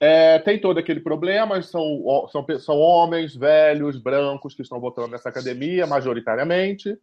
é, 0.00 0.38
tem 0.38 0.58
todo 0.58 0.78
aquele 0.78 1.00
problema, 1.00 1.60
são, 1.62 2.28
são, 2.30 2.46
são 2.58 2.78
homens 2.78 3.36
velhos, 3.36 3.96
brancos, 3.96 4.54
que 4.54 4.62
estão 4.62 4.80
votando 4.80 5.08
nessa 5.08 5.28
academia, 5.28 5.86
majoritariamente. 5.86 6.96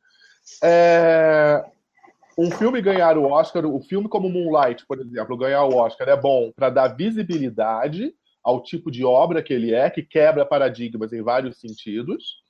É, 0.63 1.63
um 2.37 2.49
filme 2.51 2.81
ganhar 2.81 3.17
o 3.17 3.25
Oscar, 3.25 3.65
o 3.65 3.79
filme 3.81 4.09
como 4.09 4.29
Moonlight, 4.29 4.85
por 4.85 4.99
exemplo, 4.99 5.37
ganhar 5.37 5.63
o 5.63 5.75
Oscar 5.75 6.09
é 6.09 6.17
bom 6.17 6.51
para 6.55 6.69
dar 6.69 6.87
visibilidade 6.89 8.13
ao 8.43 8.63
tipo 8.63 8.89
de 8.89 9.03
obra 9.03 9.43
que 9.43 9.53
ele 9.53 9.73
é, 9.73 9.89
que 9.89 10.01
quebra 10.01 10.45
paradigmas 10.45 11.11
em 11.13 11.21
vários 11.21 11.59
sentidos 11.59 12.46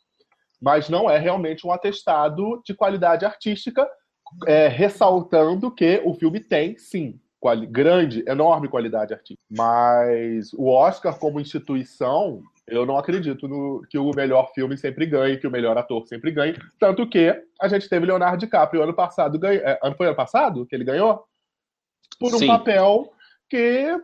mas 0.62 0.90
não 0.90 1.10
é 1.10 1.18
realmente 1.18 1.66
um 1.66 1.72
atestado 1.72 2.62
de 2.66 2.74
qualidade 2.74 3.26
artística, 3.26 3.88
é, 4.46 4.68
ressaltando 4.68 5.72
que 5.72 6.02
o 6.04 6.14
filme 6.14 6.40
tem, 6.40 6.78
sim, 6.78 7.20
grande, 7.70 8.24
enorme 8.28 8.68
qualidade 8.68 9.14
artística. 9.14 9.42
Mas 9.50 10.52
o 10.54 10.68
Oscar, 10.68 11.18
como 11.18 11.40
instituição, 11.40 12.42
eu 12.68 12.86
não 12.86 12.98
acredito 12.98 13.48
no, 13.48 13.82
que 13.90 13.98
o 13.98 14.12
melhor 14.12 14.52
filme 14.54 14.78
sempre 14.78 15.06
ganhe, 15.06 15.38
que 15.38 15.48
o 15.48 15.52
melhor 15.52 15.78
ator 15.78 16.06
sempre 16.08 16.32
ganhe. 16.32 16.56
Tanto 16.80 17.08
que 17.08 17.34
a 17.62 17.68
gente 17.68 17.88
teve 17.88 18.06
Leonardo 18.06 18.38
DiCaprio 18.38 18.84
ano 18.84 18.94
passado, 18.94 19.40
ganha, 19.40 19.62
é, 19.64 19.94
foi 19.96 20.08
ano 20.08 20.16
passado 20.16 20.66
que 20.66 20.76
ele 20.76 20.84
ganhou? 20.84 21.24
Por 22.20 22.34
um 22.34 22.40
Sim. 22.40 22.48
papel 22.48 23.12
que. 23.50 23.98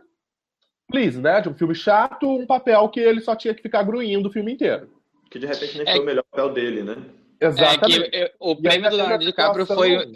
Please, 0.86 1.18
né? 1.18 1.40
De 1.40 1.48
um 1.48 1.54
filme 1.54 1.74
chato, 1.74 2.28
um 2.28 2.46
papel 2.46 2.88
que 2.90 3.00
ele 3.00 3.20
só 3.20 3.34
tinha 3.34 3.54
que 3.54 3.62
ficar 3.62 3.82
gruindo 3.82 4.28
o 4.28 4.32
filme 4.32 4.52
inteiro. 4.52 4.93
Que 5.30 5.38
de 5.38 5.46
repente 5.46 5.78
nem 5.78 5.88
é, 5.88 5.92
foi 5.92 6.00
o 6.00 6.04
melhor 6.04 6.24
papel 6.30 6.52
dele, 6.52 6.82
né? 6.82 6.96
Exatamente. 7.40 8.14
É 8.14 8.28
que, 8.28 8.34
o 8.38 8.56
prêmio 8.56 8.90
do 8.90 8.96
Leonardo 8.96 9.24
DiCaprio 9.24 9.66
foi, 9.66 10.12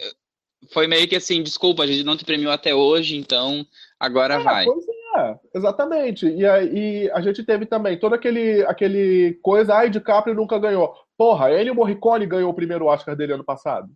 foi 0.71 0.87
meio 0.87 1.07
que 1.07 1.15
assim, 1.15 1.43
desculpa, 1.43 1.83
a 1.83 1.87
gente 1.87 2.03
não 2.03 2.17
te 2.17 2.25
premiou 2.25 2.51
até 2.51 2.73
hoje, 2.73 3.15
então 3.15 3.65
agora 3.99 4.35
é, 4.35 4.39
vai. 4.39 4.65
Pois 4.65 4.85
é, 5.17 5.39
exatamente. 5.55 6.27
E 6.27 6.45
aí 6.45 7.09
a 7.11 7.21
gente 7.21 7.43
teve 7.43 7.65
também 7.65 7.97
todo 7.97 8.13
aquele, 8.13 8.63
aquele 8.65 9.39
coisa, 9.41 9.75
ai, 9.75 9.89
DiCaprio 9.89 10.35
nunca 10.35 10.57
ganhou. 10.59 10.93
Porra, 11.17 11.51
ele 11.51 11.69
e 11.69 11.71
o 11.71 11.75
Morricone 11.75 12.25
ganhou 12.25 12.49
o 12.49 12.55
primeiro 12.55 12.85
Oscar 12.85 13.15
dele 13.15 13.33
ano 13.33 13.43
passado. 13.43 13.89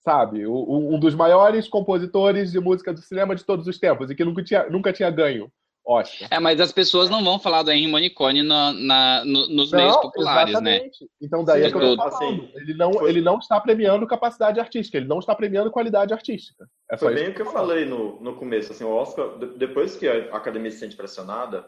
Sabe? 0.00 0.46
O, 0.46 0.94
um 0.94 0.98
dos 0.98 1.14
maiores 1.14 1.68
compositores 1.68 2.50
de 2.50 2.58
música 2.58 2.92
do 2.92 3.00
cinema 3.00 3.36
de 3.36 3.44
todos 3.44 3.68
os 3.68 3.78
tempos 3.78 4.10
e 4.10 4.14
que 4.14 4.24
nunca 4.24 4.42
tinha, 4.42 4.68
nunca 4.68 4.92
tinha 4.92 5.10
ganho. 5.10 5.50
Oscar. 5.84 6.28
É, 6.30 6.38
mas 6.38 6.60
as 6.60 6.70
pessoas 6.70 7.10
não 7.10 7.24
vão 7.24 7.38
falar 7.38 7.62
do 7.62 7.72
Henry 7.72 7.88
Monicone 7.88 8.42
na, 8.42 8.72
na, 8.72 9.24
no, 9.24 9.48
nos 9.48 9.72
não, 9.72 9.78
meios 9.78 9.96
populares, 9.96 10.60
né? 10.60 10.76
exatamente. 10.76 11.02
né? 11.02 11.08
Então 11.20 11.44
daí 11.44 11.62
Sim, 11.62 11.66
é 11.66 11.70
que 11.70 11.76
eu 11.76 11.96
tô 11.96 12.10
falando. 12.10 12.48
Ele 12.54 12.74
não, 12.74 13.08
ele 13.08 13.20
não 13.20 13.38
está 13.38 13.60
premiando 13.60 14.06
capacidade 14.06 14.60
artística, 14.60 14.96
ele 14.96 15.08
não 15.08 15.18
está 15.18 15.34
premiando 15.34 15.70
qualidade 15.70 16.14
artística. 16.14 16.66
É 16.90 16.96
Foi 16.96 17.14
bem 17.14 17.30
o 17.30 17.34
que 17.34 17.42
eu 17.42 17.46
falei 17.46 17.84
no, 17.84 18.20
no 18.20 18.36
começo, 18.36 18.72
assim, 18.72 18.84
o 18.84 18.94
Oscar, 18.94 19.38
depois 19.56 19.96
que 19.96 20.08
a 20.08 20.36
academia 20.36 20.70
se 20.70 20.78
sente 20.78 20.96
pressionada, 20.96 21.64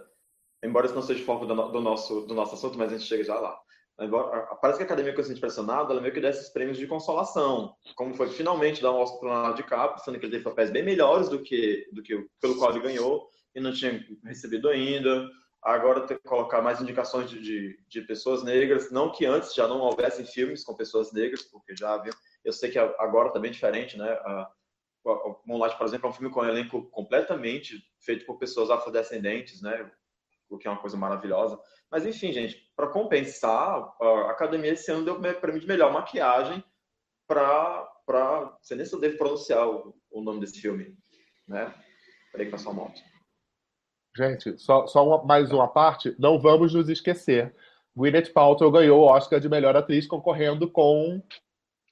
embora 0.63 0.87
isso 0.87 0.95
não 0.95 1.03
seja 1.03 1.25
foco 1.25 1.45
do, 1.45 1.55
do, 1.55 1.81
nosso, 1.81 2.21
do 2.23 2.35
nosso 2.35 2.55
assunto, 2.55 2.79
mas 2.79 2.93
a 2.93 2.97
gente 2.97 3.09
chega 3.09 3.25
já 3.25 3.35
lá. 3.35 3.59
Embora, 4.01 4.57
parece 4.61 4.79
que 4.79 4.83
a 4.83 4.87
academia, 4.87 5.13
quando 5.13 5.23
se 5.23 5.29
sente 5.29 5.41
pressionada, 5.41 5.93
ela 5.93 6.01
meio 6.01 6.13
que 6.13 6.21
dá 6.21 6.29
esses 6.29 6.49
prêmios 6.49 6.79
de 6.79 6.87
consolação, 6.87 7.75
como 7.95 8.15
foi 8.15 8.29
finalmente 8.29 8.83
dar 8.83 8.93
um 8.93 8.97
Oscar 8.97 9.21
para 9.21 9.29
o 9.29 9.33
Leonardo 9.33 9.57
DiCaprio, 9.57 10.05
sendo 10.05 10.19
que 10.19 10.27
ele 10.27 10.33
teve 10.33 10.45
papéis 10.45 10.71
bem 10.71 10.83
melhores 10.85 11.29
do 11.29 11.41
que, 11.41 11.89
do 11.93 12.03
que 12.03 12.27
pelo 12.41 12.57
qual 12.59 12.71
ele 12.71 12.81
ganhou, 12.81 13.29
e 13.55 13.61
não 13.61 13.73
tinha 13.73 14.05
recebido 14.25 14.69
ainda. 14.69 15.29
Agora 15.63 16.07
tem 16.07 16.17
que 16.19 16.25
colocar 16.25 16.61
mais 16.61 16.81
indicações 16.81 17.31
de, 17.31 17.41
de, 17.41 17.79
de, 17.89 18.03
pessoas 18.03 18.43
negras, 18.43 18.91
não 18.91 19.11
que 19.11 19.25
antes 19.25 19.55
já 19.55 19.67
não 19.67 19.81
houvessem 19.81 20.27
filmes 20.27 20.63
com 20.63 20.75
pessoas 20.75 21.13
negras, 21.13 21.43
porque 21.43 21.75
já 21.75 21.95
havia. 21.95 22.13
Eu 22.45 22.53
sei 22.53 22.71
que 22.71 22.79
agora 22.79 23.33
também 23.33 23.51
tá 23.51 23.55
é 23.55 23.59
diferente, 23.59 23.97
né? 23.97 24.19
O 25.05 25.41
Moonlight, 25.47 25.77
por 25.79 25.87
exemplo, 25.87 26.07
é 26.07 26.11
um 26.11 26.15
filme 26.15 26.33
com 26.33 26.41
um 26.41 26.49
elenco 26.49 26.83
completamente 26.91 27.83
feito 27.99 28.27
por 28.27 28.39
pessoas 28.39 28.71
afrodescendentes, 28.71 29.63
né? 29.63 29.91
O 30.51 30.59
que 30.59 30.69
é 30.69 30.71
uma 30.71 30.81
coisa 30.81 30.97
maravilhosa. 30.97 31.59
Mas 31.91 32.05
enfim, 32.05 32.33
gente, 32.33 32.71
para 32.77 32.89
compensar, 32.89 33.95
a 34.01 34.31
academia 34.31 34.73
esse 34.73 34.91
ano 34.91 35.05
deu 35.05 35.41
prêmio 35.41 35.61
de 35.61 35.67
melhor 35.67 35.93
maquiagem 35.93 36.63
para 37.27 37.91
para, 38.07 38.57
você 38.61 38.75
nem 38.75 38.85
se 38.85 38.95
eu 38.95 39.01
devo 39.01 39.17
pronunciar 39.17 39.67
o, 39.67 39.95
o, 40.11 40.23
nome 40.23 40.41
desse 40.41 40.61
filme, 40.61 40.97
né? 41.49 41.75
Peraí 42.31 42.49
que 42.49 42.55
a 42.55 42.73
moto. 42.73 43.01
Gente, 44.17 44.57
só, 44.59 44.87
só 44.87 45.07
uma, 45.07 45.25
mais 45.25 45.51
uma 45.53 45.67
parte, 45.69 46.15
não 46.19 46.39
vamos 46.39 46.73
nos 46.73 46.89
esquecer. 46.89 47.53
Gwyneth 47.97 48.33
Paltrow 48.33 48.71
ganhou 48.71 49.01
o 49.01 49.05
Oscar 49.07 49.41
de 49.41 49.49
melhor 49.49 49.77
atriz 49.77 50.07
concorrendo 50.07 50.69
com 50.71 51.23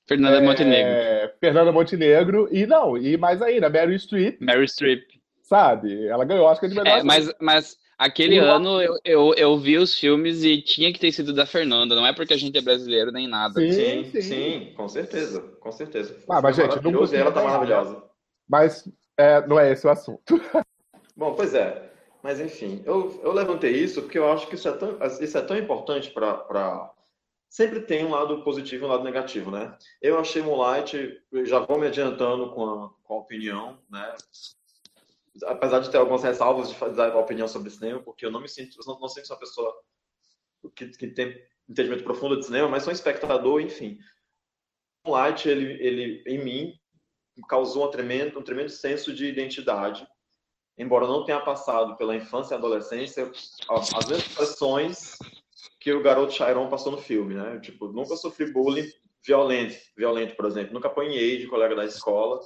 Fernanda 0.06 0.38
é, 0.38 0.40
Montenegro. 0.40 1.32
Fernanda 1.40 1.72
Montenegro. 1.72 2.48
E 2.50 2.66
não, 2.66 2.96
e 2.96 3.16
mais 3.16 3.40
ainda, 3.42 3.68
Meryl 3.68 3.96
Streep, 3.98 4.40
Mary 4.40 4.68
Streep. 4.68 5.02
sabe? 5.42 6.06
Ela 6.06 6.24
ganhou 6.24 6.46
Oscar 6.46 6.68
de 6.68 6.74
melhor 6.76 6.88
É, 6.88 7.00
atriz. 7.00 7.04
mas, 7.04 7.34
mas 7.40 7.76
aquele 7.98 8.38
ano 8.38 8.80
eu, 8.82 8.94
eu, 9.04 9.34
eu 9.36 9.58
vi 9.58 9.78
os 9.78 9.96
filmes 9.98 10.42
e 10.44 10.60
tinha 10.60 10.92
que 10.92 10.98
ter 10.98 11.12
sido 11.12 11.32
da 11.32 11.46
Fernanda. 11.46 11.94
Não 11.94 12.06
é 12.06 12.12
porque 12.12 12.34
a 12.34 12.38
gente 12.38 12.58
é 12.58 12.62
brasileiro 12.62 13.12
nem 13.12 13.28
nada. 13.28 13.60
Sim, 13.60 13.70
Sim, 13.72 14.04
sim. 14.10 14.22
sim, 14.22 14.72
com 14.76 14.88
certeza, 14.88 15.40
com 15.60 15.70
certeza. 15.72 16.16
Ah, 16.28 16.40
mas, 16.42 16.56
gente, 16.56 16.68
Maravilhoso, 16.68 17.04
nunca 17.12 17.16
e 17.16 17.20
ela 17.20 17.32
tá 17.32 17.42
maravilhosa. 17.42 18.02
Mas 18.48 18.88
é, 19.16 19.46
não 19.46 19.58
é 19.58 19.70
esse 19.72 19.86
o 19.86 19.90
assunto. 19.90 20.40
Bom, 21.16 21.34
pois 21.34 21.54
é. 21.54 21.91
Mas 22.22 22.38
enfim, 22.38 22.82
eu, 22.86 23.20
eu 23.22 23.32
levantei 23.32 23.72
isso 23.72 24.00
porque 24.02 24.18
eu 24.18 24.30
acho 24.30 24.46
que 24.46 24.54
isso 24.54 24.68
é 24.68 24.72
tão, 24.72 24.96
isso 25.20 25.36
é 25.36 25.42
tão 25.42 25.56
importante 25.58 26.10
para. 26.10 26.94
Sempre 27.48 27.80
tem 27.80 28.06
um 28.06 28.10
lado 28.10 28.42
positivo 28.42 28.84
e 28.84 28.86
um 28.86 28.90
lado 28.90 29.04
negativo, 29.04 29.50
né? 29.50 29.76
Eu 30.00 30.18
achei 30.18 30.40
Moonlight, 30.40 31.20
já 31.44 31.58
vou 31.58 31.78
me 31.78 31.86
adiantando 31.86 32.50
com 32.52 32.64
a, 32.64 32.90
com 33.02 33.14
a 33.14 33.18
opinião, 33.18 33.78
né? 33.90 34.14
Apesar 35.44 35.80
de 35.80 35.90
ter 35.90 35.98
algumas 35.98 36.22
ressalvas 36.22 36.68
de 36.68 36.76
fazer 36.76 37.02
a 37.02 37.18
opinião 37.18 37.48
sobre 37.48 37.68
cinema, 37.70 38.00
porque 38.00 38.24
eu 38.24 38.30
não 38.30 38.40
me 38.40 38.48
sinto, 38.48 38.78
eu 38.80 38.86
não, 38.86 39.00
não 39.00 39.08
sinto 39.08 39.26
uma 39.30 39.38
pessoa 39.38 39.74
que, 40.74 40.88
que 40.90 41.08
tem 41.08 41.44
entendimento 41.68 42.04
profundo 42.04 42.38
de 42.38 42.46
cinema, 42.46 42.68
mas 42.68 42.84
sou 42.84 42.92
um 42.92 42.94
espectador, 42.94 43.60
enfim. 43.60 43.98
Moonlight, 45.04 45.46
ele, 45.46 45.72
ele 45.84 46.22
em 46.26 46.42
mim, 46.42 46.80
causou 47.48 47.86
um 47.86 47.90
tremendo, 47.90 48.38
um 48.38 48.42
tremendo 48.42 48.70
senso 48.70 49.12
de 49.12 49.26
identidade 49.26 50.06
embora 50.78 51.06
não 51.06 51.24
tenha 51.24 51.40
passado 51.40 51.96
pela 51.96 52.16
infância 52.16 52.54
e 52.54 52.58
adolescência, 52.58 53.30
as 53.68 53.94
as 53.94 54.06
mesmas 54.06 54.34
pressões 54.34 55.18
que 55.80 55.92
o 55.92 56.02
garoto 56.02 56.32
Chiron 56.32 56.68
passou 56.68 56.92
no 56.92 56.98
filme, 56.98 57.34
né? 57.34 57.58
Tipo, 57.60 57.88
nunca 57.88 58.16
sofri 58.16 58.52
bullying 58.52 58.90
violento, 59.24 59.76
violento, 59.96 60.36
por 60.36 60.46
exemplo. 60.46 60.72
Nunca 60.72 60.88
apanhei 60.88 61.38
de 61.38 61.46
colega 61.46 61.74
da 61.74 61.84
escola 61.84 62.40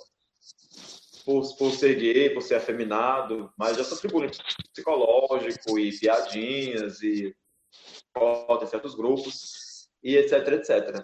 por, 1.25 1.57
por 1.57 1.73
ser 1.73 1.97
gay, 1.97 2.31
por 2.31 2.43
ser 2.43 2.57
afeminado, 2.57 3.53
mas 3.57 3.77
já 3.77 3.85
sofri 3.85 4.09
bullying 4.09 4.31
psicológico 4.73 5.79
e 5.79 5.99
piadinhas 5.99 7.03
e 7.03 7.35
em 8.62 8.67
certos 8.67 8.95
grupos 8.95 9.89
e 10.03 10.17
etc, 10.17 10.49
etc. 10.55 11.03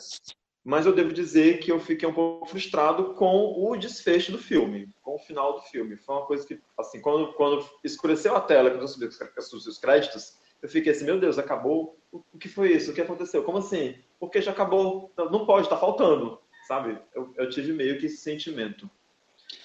Mas 0.64 0.86
eu 0.86 0.94
devo 0.94 1.12
dizer 1.12 1.58
que 1.58 1.72
eu 1.72 1.80
fiquei 1.80 2.08
um 2.08 2.14
pouco 2.14 2.46
frustrado 2.46 3.14
com 3.14 3.52
o 3.68 3.76
desfecho 3.76 4.30
do 4.30 4.38
filme, 4.38 4.88
com 5.02 5.16
o 5.16 5.18
final 5.18 5.54
do 5.54 5.62
filme. 5.62 5.96
Foi 5.96 6.14
uma 6.14 6.26
coisa 6.26 6.46
que, 6.46 6.60
assim, 6.78 7.00
quando, 7.00 7.32
quando 7.32 7.68
escureceu 7.82 8.36
a 8.36 8.40
tela, 8.40 8.70
quando 8.70 8.82
eu 8.82 8.88
subi 8.88 9.06
os 9.06 9.52
os 9.66 9.78
créditos, 9.78 10.34
eu 10.62 10.68
fiquei 10.68 10.92
assim, 10.92 11.04
meu 11.04 11.18
Deus, 11.18 11.38
acabou? 11.38 11.98
O 12.12 12.22
o 12.32 12.38
que 12.38 12.48
foi 12.48 12.72
isso? 12.72 12.90
O 12.90 12.94
que 12.94 13.00
aconteceu? 13.00 13.42
Como 13.42 13.58
assim? 13.58 13.96
Porque 14.20 14.40
já 14.40 14.52
acabou, 14.52 15.10
não 15.16 15.44
pode, 15.44 15.68
tá 15.68 15.76
faltando, 15.76 16.38
sabe? 16.68 16.96
Eu, 17.14 17.32
eu 17.36 17.50
tive 17.50 17.72
meio 17.72 17.98
que 17.98 18.06
esse 18.06 18.18
sentimento. 18.18 18.88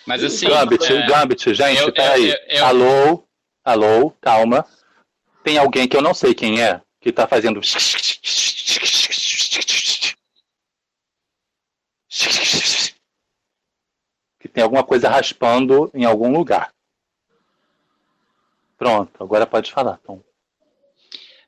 Mas 0.05 0.23
assim. 0.23 0.47
Gambit, 0.47 0.91
é, 0.91 1.05
Gambit, 1.07 1.53
gente, 1.53 1.81
eu- 1.81 1.93
peraí. 1.93 2.29
eu- 2.29 2.37
eu- 2.47 2.65
Alô, 2.65 3.23
alô, 3.63 4.11
calma. 4.19 4.65
Tem 5.43 5.57
alguém 5.57 5.87
que 5.87 5.95
eu 5.95 6.01
não 6.01 6.13
sei 6.13 6.33
quem 6.33 6.61
é, 6.61 6.81
que 6.99 7.11
tá 7.11 7.27
fazendo. 7.27 7.61
Tem 14.57 14.63
alguma 14.63 14.83
coisa 14.83 15.07
raspando 15.07 15.91
em 15.93 16.03
algum 16.03 16.31
lugar. 16.31 16.73
Pronto, 18.75 19.23
agora 19.23 19.45
pode 19.45 19.71
falar, 19.71 19.99
Tom. 19.99 20.23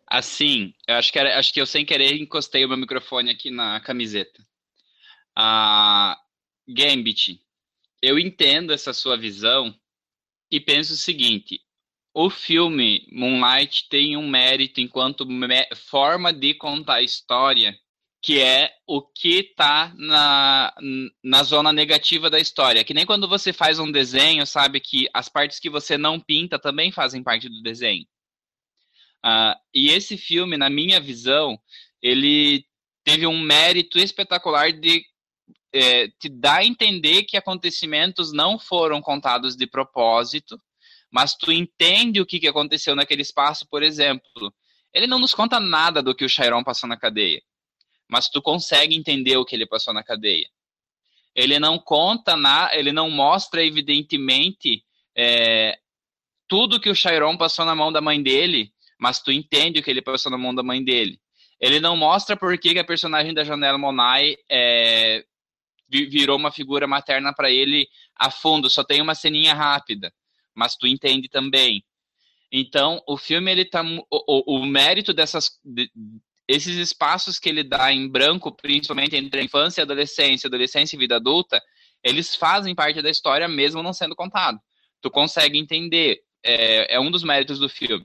Assim, 0.06 0.76
eu 0.88 0.94
acho 0.94 1.12
que, 1.12 1.18
era, 1.18 1.40
acho 1.40 1.52
que 1.52 1.60
eu 1.60 1.66
sem 1.66 1.84
querer 1.84 2.22
encostei 2.22 2.64
o 2.64 2.68
meu 2.68 2.78
microfone 2.78 3.32
aqui 3.32 3.50
na 3.50 3.80
camiseta. 3.80 4.46
Ah, 5.36 6.20
Gambit, 6.68 7.42
eu 8.00 8.20
entendo 8.20 8.72
essa 8.72 8.94
sua 8.94 9.18
visão 9.18 9.74
e 10.52 10.60
penso 10.60 10.94
o 10.94 10.98
seguinte: 10.98 11.60
o 12.14 12.30
filme 12.30 13.08
Moonlight 13.12 13.90
tem 13.90 14.18
um 14.18 14.30
mérito 14.30 14.82
enquanto 14.82 15.28
forma 15.76 16.32
de 16.32 16.54
contar 16.54 16.98
a 16.98 17.02
história, 17.02 17.76
que 18.22 18.40
é 18.40 18.72
o 18.86 19.02
que 19.02 19.40
está 19.40 19.94
na, 19.96 20.74
na 21.24 21.44
zona 21.44 21.72
negativa 21.72 22.30
da 22.30 22.40
história. 22.40 22.84
Que 22.84 22.94
nem 22.94 23.06
quando 23.06 23.28
você 23.28 23.54
faz 23.54 23.80
um 23.80 23.92
desenho, 23.92 24.46
sabe 24.46 24.80
que 24.80 25.08
as 25.14 25.30
partes 25.30 25.60
que 25.60 25.70
você 25.70 25.98
não 25.98 26.20
pinta 26.20 26.60
também 26.60 26.92
fazem 26.92 27.24
parte 27.24 27.48
do 27.48 27.62
desenho. 27.62 28.06
Ah, 29.24 29.58
e 29.74 29.90
esse 29.90 30.18
filme, 30.18 30.58
na 30.58 30.70
minha 30.70 31.00
visão, 31.00 31.58
ele 32.02 32.66
teve 33.04 33.26
um 33.26 33.40
mérito 33.40 33.98
espetacular 33.98 34.72
de 34.72 35.04
é, 35.74 36.08
te 36.20 36.30
dar 36.30 36.60
a 36.60 36.66
entender 36.66 37.24
que 37.24 37.38
acontecimentos 37.38 38.34
não 38.34 38.58
foram 38.58 39.02
contados 39.02 39.56
de 39.56 39.68
propósito, 39.68 40.60
mas 41.12 41.36
tu 41.36 41.52
entende 41.52 42.22
o 42.22 42.26
que, 42.26 42.40
que 42.40 42.48
aconteceu 42.48 42.96
naquele 42.96 43.22
espaço, 43.22 43.68
por 43.70 43.84
exemplo. 43.84 44.54
Ele 44.94 45.08
não 45.08 45.20
nos 45.20 45.34
conta 45.34 45.60
nada 45.60 46.02
do 46.02 46.16
que 46.16 46.26
o 46.26 46.30
Chiron 46.30 46.64
passou 46.64 46.90
na 46.90 46.98
cadeia, 46.98 47.42
mas 48.10 48.28
tu 48.28 48.42
consegue 48.42 48.96
entender 48.96 49.38
o 49.38 49.46
que 49.46 49.56
ele 49.56 49.68
passou 49.68 49.94
na 49.94 50.04
cadeia. 50.04 50.50
Ele 51.36 51.60
não 51.60 51.78
conta 51.78 52.36
na, 52.36 52.72
ele 52.74 52.92
não 52.92 53.10
mostra 53.10 53.64
evidentemente 53.64 54.84
é, 55.16 55.78
tudo 56.48 56.80
que 56.80 56.90
o 56.90 56.96
Chiron 56.96 57.38
passou 57.38 57.64
na 57.66 57.76
mão 57.76 57.92
da 57.92 58.02
mãe 58.02 58.22
dele, 58.22 58.74
mas 59.00 59.22
tu 59.22 59.32
entende 59.32 59.80
o 59.80 59.84
que 59.84 59.92
ele 59.92 60.02
passou 60.02 60.32
na 60.32 60.38
mão 60.38 60.54
da 60.54 60.64
mãe 60.64 60.84
dele. 60.84 61.20
Ele 61.60 61.80
não 61.80 61.96
mostra 61.96 62.36
por 62.36 62.58
que, 62.58 62.78
a 62.80 62.84
personagem 62.84 63.34
da 63.34 63.44
Janela 63.44 63.78
Monai 63.78 64.36
é, 64.50 65.24
vi- 65.88 66.08
virou 66.08 66.38
uma 66.38 66.52
figura 66.52 66.88
materna 66.88 67.34
para 67.34 67.52
ele 67.52 67.88
a 68.16 68.32
fundo, 68.32 68.70
só 68.70 68.84
tem 68.84 69.02
uma 69.02 69.14
ceninha 69.14 69.54
rápida, 69.54 70.12
mas 70.56 70.76
tu 70.76 70.88
entende 70.88 71.30
também. 71.30 71.84
Então, 72.52 73.02
o 73.08 73.18
filme 73.18 73.52
ele 73.52 73.66
tá 73.66 73.84
o, 74.10 74.60
o, 74.62 74.66
mérito 74.66 75.14
dessas 75.14 75.60
de- 75.64 75.92
esses 76.50 76.78
espaços 76.78 77.38
que 77.38 77.48
ele 77.48 77.64
dá 77.64 77.94
em 77.94 78.10
branco, 78.10 78.52
principalmente 78.52 79.16
entre 79.16 79.40
a 79.40 79.44
infância 79.44 79.82
e 79.82 79.84
a 79.84 79.86
adolescência, 79.86 80.48
adolescência 80.48 80.96
e 80.96 81.00
vida 81.00 81.18
adulta, 81.18 81.62
eles 82.04 82.36
fazem 82.36 82.74
parte 82.74 83.04
da 83.04 83.10
história 83.12 83.48
mesmo 83.48 83.84
não 83.84 83.94
sendo 83.94 84.16
contado. 84.16 84.60
Tu 85.00 85.12
consegue 85.12 85.60
entender, 85.60 86.22
é, 86.44 86.96
é 86.96 87.00
um 87.00 87.12
dos 87.12 87.24
méritos 87.24 87.60
do 87.60 87.70
filme. 87.70 88.04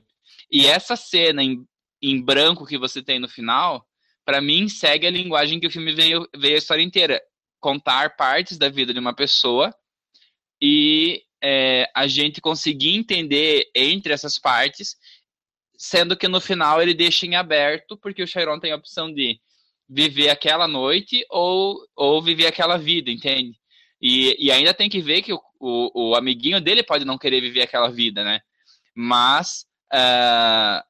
E 0.51 0.67
essa 0.67 0.95
cena 0.95 1.43
em, 1.43 1.65
em 1.99 2.21
branco 2.21 2.67
que 2.67 2.77
você 2.77 3.01
tem 3.01 3.17
no 3.17 3.27
final, 3.27 3.83
para 4.23 4.39
mim 4.39 4.69
segue 4.69 5.07
a 5.07 5.11
linguagem 5.11 5.59
que 5.59 5.65
o 5.65 5.71
filme 5.71 5.95
veio, 5.95 6.29
veio 6.37 6.53
a 6.53 6.59
história 6.59 6.83
inteira, 6.83 7.19
contar 7.59 8.15
partes 8.15 8.59
da 8.59 8.69
vida 8.69 8.93
de 8.93 8.99
uma 8.99 9.15
pessoa 9.15 9.73
e 10.61 11.23
é, 11.43 11.89
a 11.95 12.05
gente 12.05 12.39
conseguir 12.39 12.95
entender 12.95 13.71
entre 13.73 14.13
essas 14.13 14.37
partes, 14.37 14.95
sendo 15.77 16.17
que 16.17 16.27
no 16.27 16.41
final 16.41 16.81
ele 16.81 16.93
deixa 16.93 17.25
em 17.25 17.35
aberto, 17.35 17.97
porque 17.97 18.23
o 18.23 18.27
Chiron 18.27 18.59
tem 18.59 18.71
a 18.71 18.75
opção 18.75 19.13
de 19.13 19.39
viver 19.87 20.29
aquela 20.29 20.67
noite 20.67 21.25
ou, 21.29 21.77
ou 21.95 22.21
viver 22.21 22.47
aquela 22.47 22.77
vida, 22.77 23.11
entende? 23.11 23.57
E, 24.01 24.35
e 24.39 24.51
ainda 24.51 24.73
tem 24.73 24.89
que 24.89 25.01
ver 25.01 25.21
que 25.21 25.33
o, 25.33 25.41
o, 25.59 26.09
o 26.09 26.15
amiguinho 26.15 26.59
dele 26.59 26.83
pode 26.83 27.05
não 27.05 27.17
querer 27.17 27.41
viver 27.41 27.61
aquela 27.61 27.89
vida, 27.89 28.23
né? 28.23 28.41
Mas 28.95 29.65
ah, 29.91 30.83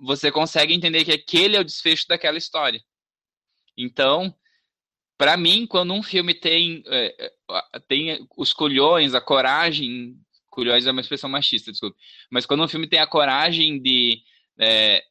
você 0.00 0.30
consegue 0.30 0.74
entender 0.74 1.04
que 1.04 1.12
aquele 1.12 1.56
é 1.56 1.60
o 1.60 1.64
desfecho 1.64 2.06
daquela 2.08 2.38
história. 2.38 2.80
Então, 3.76 4.34
para 5.16 5.36
mim, 5.36 5.66
quando 5.66 5.94
um 5.94 6.02
filme 6.02 6.34
tem, 6.34 6.82
é, 6.86 7.14
é, 7.20 7.80
tem 7.88 8.26
os 8.36 8.52
culhões, 8.52 9.14
a 9.14 9.20
coragem, 9.20 10.16
culhões 10.50 10.86
é 10.86 10.90
uma 10.90 11.00
expressão 11.00 11.30
machista, 11.30 11.70
desculpa, 11.70 11.96
mas 12.30 12.44
quando 12.44 12.64
um 12.64 12.68
filme 12.68 12.88
tem 12.88 12.98
a 12.98 13.06
coragem 13.06 13.80
de 13.80 14.22
é, 14.62 15.02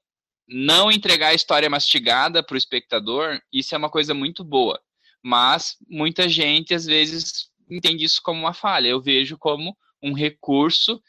não 0.47 0.89
entregar 0.89 1.29
a 1.29 1.33
história 1.33 1.69
mastigada 1.69 2.41
para 2.41 2.55
o 2.55 2.57
espectador, 2.57 3.41
isso 3.51 3.75
é 3.75 3.77
uma 3.77 3.89
coisa 3.89 4.13
muito 4.13 4.45
boa. 4.45 4.81
Mas 5.21 5.75
muita 5.89 6.29
gente, 6.29 6.73
às 6.73 6.85
vezes, 6.85 7.51
entende 7.69 8.05
isso 8.05 8.21
como 8.23 8.39
uma 8.39 8.53
falha. 8.53 8.87
Eu 8.87 9.01
vejo 9.01 9.37
como 9.37 9.77
um 10.01 10.13
recurso 10.13 11.01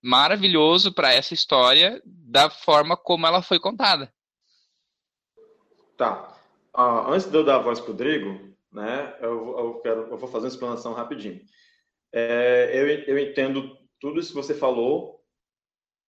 maravilhoso 0.00 0.94
para 0.94 1.12
essa 1.12 1.34
história 1.34 2.00
da 2.04 2.48
forma 2.48 2.96
como 2.96 3.26
ela 3.26 3.42
foi 3.42 3.58
contada. 3.58 4.12
Tá. 5.96 6.38
Ah, 6.72 7.10
antes 7.10 7.28
de 7.28 7.36
eu 7.36 7.44
dar 7.44 7.56
a 7.56 7.62
voz 7.62 7.80
pro 7.80 7.90
Rodrigo, 7.90 8.54
né, 8.72 9.16
eu, 9.20 9.58
eu, 9.58 9.80
quero, 9.80 10.02
eu 10.02 10.16
vou 10.16 10.28
fazer 10.28 10.46
uma 10.46 10.52
explanação 10.52 10.92
rapidinho. 10.94 11.40
É, 12.12 12.70
eu, 12.72 12.88
eu 13.14 13.18
entendo 13.18 13.76
tudo 14.00 14.20
isso 14.20 14.28
que 14.28 14.36
você 14.36 14.54
falou 14.54 15.18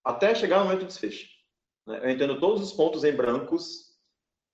até 0.04 0.34
chegar 0.34 0.58
no 0.58 0.64
momento 0.64 0.80
do 0.80 0.86
desfecho. 0.86 1.39
Né? 1.90 2.00
Eu 2.02 2.10
entendo 2.10 2.38
todos 2.38 2.62
os 2.62 2.72
pontos 2.72 3.04
em 3.04 3.12
brancos 3.12 3.90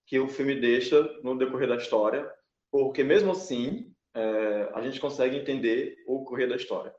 que 0.06 0.18
o 0.18 0.28
filme 0.28 0.58
deixa 0.58 1.02
no 1.22 1.36
decorrer 1.36 1.68
da 1.68 1.76
história, 1.76 2.28
porque 2.70 3.04
mesmo 3.04 3.32
assim 3.32 3.94
é, 4.14 4.70
a 4.74 4.82
gente 4.82 5.00
consegue 5.00 5.36
entender 5.36 5.96
o 6.06 6.24
correr 6.24 6.46
da 6.46 6.56
história. 6.56 6.94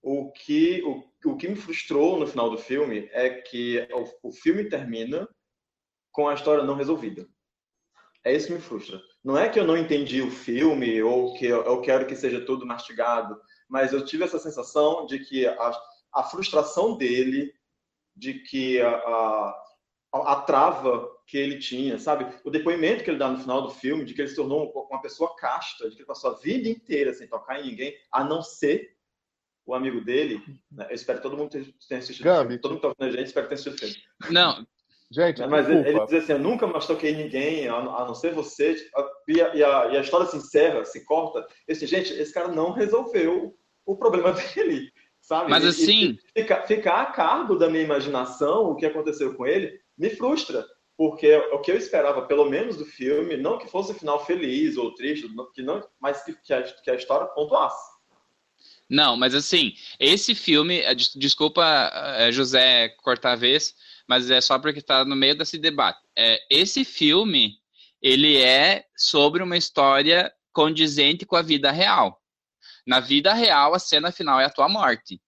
O 0.00 0.32
que, 0.32 0.82
o, 0.82 1.30
o 1.30 1.36
que 1.36 1.48
me 1.48 1.56
frustrou 1.56 2.18
no 2.18 2.26
final 2.26 2.50
do 2.50 2.58
filme 2.58 3.08
é 3.12 3.30
que 3.30 3.86
o, 3.92 4.28
o 4.28 4.32
filme 4.32 4.68
termina 4.68 5.28
com 6.10 6.28
a 6.28 6.34
história 6.34 6.64
não 6.64 6.74
resolvida. 6.74 7.26
É 8.24 8.32
isso 8.32 8.46
que 8.46 8.52
me 8.52 8.60
frustra. 8.60 9.00
Não 9.24 9.36
é 9.36 9.48
que 9.48 9.58
eu 9.58 9.66
não 9.66 9.76
entendi 9.76 10.22
o 10.22 10.30
filme 10.30 11.02
ou 11.02 11.34
que 11.34 11.46
eu 11.46 11.80
quero 11.80 12.06
que 12.06 12.14
seja 12.14 12.44
tudo 12.44 12.66
mastigado, 12.66 13.40
mas 13.68 13.92
eu 13.92 14.04
tive 14.04 14.24
essa 14.24 14.38
sensação 14.38 15.06
de 15.06 15.18
que 15.20 15.46
a, 15.46 15.80
a 16.14 16.22
frustração 16.24 16.96
dele, 16.96 17.52
de 18.16 18.34
que 18.34 18.80
a, 18.80 18.90
a, 18.90 20.32
a, 20.32 20.36
trava 20.42 21.08
que 21.26 21.38
ele 21.38 21.58
tinha, 21.58 21.98
sabe? 21.98 22.26
O 22.44 22.50
depoimento 22.50 23.02
que 23.02 23.10
ele 23.10 23.18
dá 23.18 23.30
no 23.30 23.38
final 23.38 23.62
do 23.62 23.70
filme, 23.70 24.04
de 24.04 24.14
que 24.14 24.20
ele 24.20 24.28
se 24.28 24.36
tornou 24.36 24.72
uma 24.90 25.00
pessoa 25.00 25.34
casta, 25.36 25.88
de 25.88 25.96
que 25.96 26.02
ele 26.02 26.06
passou 26.06 26.30
a 26.30 26.38
vida 26.38 26.68
inteira 26.68 27.12
sem 27.14 27.26
tocar 27.26 27.60
em 27.60 27.70
ninguém, 27.70 27.96
a 28.10 28.22
não 28.22 28.42
ser 28.42 28.96
o 29.64 29.74
amigo 29.74 30.00
dele. 30.00 30.42
Né? 30.70 30.86
Eu 30.90 30.94
espero 30.94 31.18
que 31.18 31.22
todo 31.22 31.36
mundo 31.36 31.50
tenha 31.50 31.98
assistido 31.98 32.24
filme. 32.24 32.58
Todo 32.58 32.72
mundo 32.72 32.88
está 32.88 33.04
vendo 33.04 33.14
a 33.14 33.16
gente, 33.16 33.26
espero 33.28 33.48
que 33.48 33.54
tenha 33.54 33.60
assistido 33.60 33.74
o 33.74 33.92
filme. 33.92 34.34
Não, 34.34 34.66
Gente, 35.12 35.46
mas 35.46 35.68
ele, 35.68 35.86
ele, 35.86 36.06
diz 36.06 36.24
assim: 36.24 36.32
Eu 36.32 36.38
nunca 36.38 36.66
mais 36.66 36.86
toquei 36.86 37.14
ninguém, 37.14 37.68
a, 37.68 37.74
a 37.74 38.06
não 38.06 38.14
ser 38.14 38.32
você. 38.32 38.74
E 39.28 39.42
a, 39.42 39.54
e, 39.54 39.62
a, 39.62 39.86
e 39.88 39.96
a, 39.98 40.00
história 40.00 40.26
se 40.26 40.38
encerra, 40.38 40.86
se 40.86 41.04
corta. 41.04 41.46
Esse, 41.68 41.86
gente, 41.86 42.14
esse 42.14 42.32
cara 42.32 42.48
não 42.48 42.72
resolveu 42.72 43.54
o 43.84 43.94
problema 43.94 44.32
dele, 44.54 44.90
sabe? 45.22 45.48
Mas 45.48 45.64
assim. 45.64 46.18
ficar, 46.36 46.62
ficar 46.66 47.00
a 47.00 47.06
cargo 47.06 47.56
da 47.56 47.70
minha 47.70 47.84
imaginação, 47.84 48.64
o 48.64 48.76
que 48.76 48.84
aconteceu 48.84 49.34
com 49.34 49.46
ele, 49.46 49.80
me 49.96 50.10
frustra. 50.10 50.66
Porque 50.94 51.34
o 51.34 51.58
que 51.60 51.72
eu 51.72 51.76
esperava, 51.76 52.26
pelo 52.26 52.50
menos 52.50 52.76
do 52.76 52.84
filme, 52.84 53.36
não 53.36 53.58
que 53.58 53.66
fosse 53.66 53.94
final 53.94 54.24
feliz 54.26 54.76
ou 54.76 54.94
triste, 54.94 55.26
que 55.54 55.62
não, 55.62 55.82
mas 55.98 56.22
que, 56.22 56.34
que, 56.34 56.52
a, 56.52 56.62
que 56.62 56.90
a 56.90 56.94
história 56.94 57.26
pontuasse. 57.28 57.90
Não, 58.88 59.16
mas 59.16 59.34
assim, 59.34 59.72
esse 59.98 60.34
filme, 60.34 60.80
eh, 60.80 60.94
desculpa, 60.94 61.64
eh, 62.18 62.30
José, 62.30 62.90
cortar 63.02 63.32
a 63.32 63.36
vez, 63.36 63.74
mas 64.06 64.30
é 64.30 64.38
só 64.40 64.58
porque 64.58 64.80
está 64.80 65.02
no 65.02 65.16
meio 65.16 65.36
desse 65.36 65.56
debate. 65.56 65.98
É, 66.14 66.38
esse 66.50 66.84
filme, 66.84 67.54
ele 68.02 68.36
é 68.36 68.84
sobre 68.94 69.42
uma 69.42 69.56
história 69.56 70.30
condizente 70.52 71.24
com 71.24 71.36
a 71.36 71.42
vida 71.42 71.70
real. 71.70 72.21
Na 72.86 73.00
vida 73.00 73.32
real, 73.32 73.74
a 73.74 73.78
cena 73.78 74.10
final 74.10 74.40
é 74.40 74.44
a 74.44 74.50
tua 74.50 74.68
morte. 74.68 75.20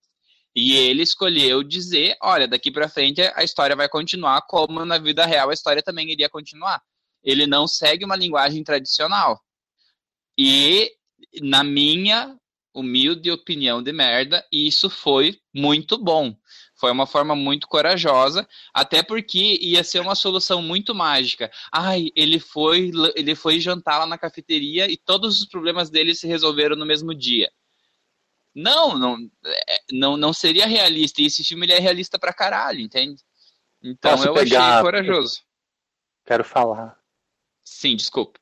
E 0.54 0.76
ele 0.76 1.02
escolheu 1.02 1.64
dizer, 1.64 2.16
olha, 2.22 2.46
daqui 2.46 2.70
para 2.70 2.88
frente 2.88 3.20
a 3.34 3.42
história 3.42 3.74
vai 3.74 3.88
continuar 3.88 4.42
como 4.42 4.84
na 4.84 4.98
vida 4.98 5.26
real 5.26 5.50
a 5.50 5.54
história 5.54 5.82
também 5.82 6.10
iria 6.10 6.28
continuar. 6.28 6.80
Ele 7.22 7.46
não 7.46 7.66
segue 7.66 8.04
uma 8.04 8.16
linguagem 8.16 8.62
tradicional. 8.62 9.40
E 10.38 10.92
na 11.42 11.64
minha 11.64 12.36
humilde 12.72 13.30
opinião 13.30 13.82
de 13.82 13.92
merda, 13.92 14.44
isso 14.52 14.90
foi 14.90 15.38
muito 15.52 15.96
bom. 15.96 16.36
Foi 16.76 16.90
uma 16.90 17.06
forma 17.06 17.37
muito 17.37 17.68
corajosa, 17.68 18.46
até 18.72 19.02
porque 19.02 19.58
ia 19.60 19.84
ser 19.84 20.00
uma 20.00 20.14
solução 20.14 20.60
muito 20.60 20.94
mágica. 20.94 21.50
Ai, 21.72 22.10
ele 22.16 22.40
foi, 22.40 22.90
ele 23.14 23.34
foi 23.34 23.60
jantar 23.60 23.98
lá 23.98 24.06
na 24.06 24.18
cafeteria 24.18 24.90
e 24.90 24.96
todos 24.96 25.40
os 25.40 25.46
problemas 25.46 25.88
dele 25.88 26.14
se 26.14 26.26
resolveram 26.26 26.76
no 26.76 26.87
mesmo 26.87 27.14
dia. 27.14 27.50
Não, 28.54 28.96
não, 28.96 29.16
é, 29.44 29.76
não, 29.92 30.16
não 30.16 30.32
seria 30.32 30.66
realista. 30.66 31.20
E 31.20 31.26
esse 31.26 31.44
filme 31.44 31.66
ele 31.66 31.72
é 31.72 31.78
realista 31.78 32.18
pra 32.18 32.32
caralho, 32.32 32.80
entende? 32.80 33.22
Então 33.82 34.12
Posso 34.12 34.28
eu 34.28 34.34
pegar... 34.34 34.68
achei 34.70 34.82
corajoso. 34.82 35.42
Quero 36.24 36.44
falar. 36.44 36.98
Sim, 37.64 37.96
desculpa. 37.96 38.38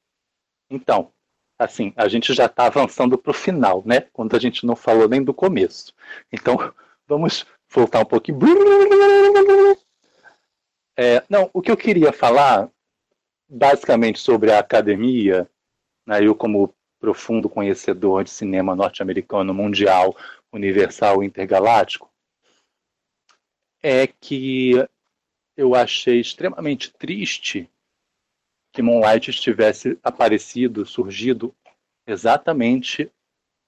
Então, 0.70 1.12
assim, 1.58 1.92
a 1.96 2.08
gente 2.08 2.32
já 2.34 2.46
está 2.46 2.66
avançando 2.66 3.18
para 3.18 3.30
o 3.30 3.34
final, 3.34 3.82
né? 3.86 4.02
Quando 4.12 4.36
a 4.36 4.38
gente 4.38 4.66
não 4.66 4.76
falou 4.76 5.08
nem 5.08 5.22
do 5.22 5.34
começo. 5.34 5.92
Então, 6.30 6.56
vamos 7.06 7.46
voltar 7.72 8.00
um 8.00 8.04
pouquinho. 8.04 8.38
É, 10.96 11.24
não, 11.28 11.50
o 11.52 11.62
que 11.62 11.70
eu 11.70 11.76
queria 11.76 12.12
falar, 12.12 12.70
basicamente, 13.48 14.18
sobre 14.18 14.52
a 14.52 14.58
academia, 14.58 15.48
né, 16.06 16.24
eu 16.24 16.34
como 16.34 16.74
profundo 17.00 17.48
conhecedor 17.48 18.22
de 18.24 18.30
cinema 18.30 18.76
norte-americano, 18.76 19.52
mundial, 19.54 20.16
universal, 20.52 21.24
intergaláctico, 21.24 22.10
é 23.82 24.06
que 24.06 24.74
eu 25.56 25.74
achei 25.74 26.20
extremamente 26.20 26.92
triste 26.92 27.68
que 28.72 28.82
Moonlight 28.82 29.32
tivesse 29.32 29.98
aparecido, 30.02 30.86
surgido 30.86 31.54
exatamente 32.06 33.10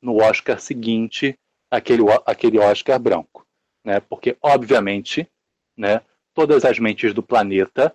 no 0.00 0.22
Oscar 0.22 0.60
seguinte, 0.60 1.36
aquele, 1.70 2.02
aquele 2.24 2.58
Oscar 2.58 2.98
branco 2.98 3.43
né? 3.84 4.00
Porque 4.00 4.36
obviamente, 4.40 5.30
né, 5.76 6.00
todas 6.32 6.64
as 6.64 6.78
mentes 6.78 7.12
do 7.12 7.22
planeta 7.22 7.94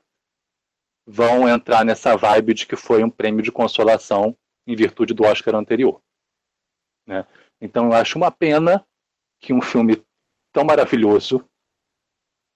vão 1.05 1.49
entrar 1.49 1.83
nessa 1.83 2.15
vibe 2.15 2.53
de 2.53 2.67
que 2.67 2.75
foi 2.75 3.03
um 3.03 3.09
prêmio 3.09 3.41
de 3.41 3.51
consolação 3.51 4.37
em 4.67 4.75
virtude 4.75 5.13
do 5.13 5.23
Oscar 5.23 5.55
anterior, 5.55 5.99
né? 7.07 7.25
Então 7.59 7.87
eu 7.87 7.93
acho 7.93 8.17
uma 8.17 8.31
pena 8.31 8.85
que 9.39 9.51
um 9.51 9.61
filme 9.61 10.01
tão 10.53 10.63
maravilhoso 10.63 11.43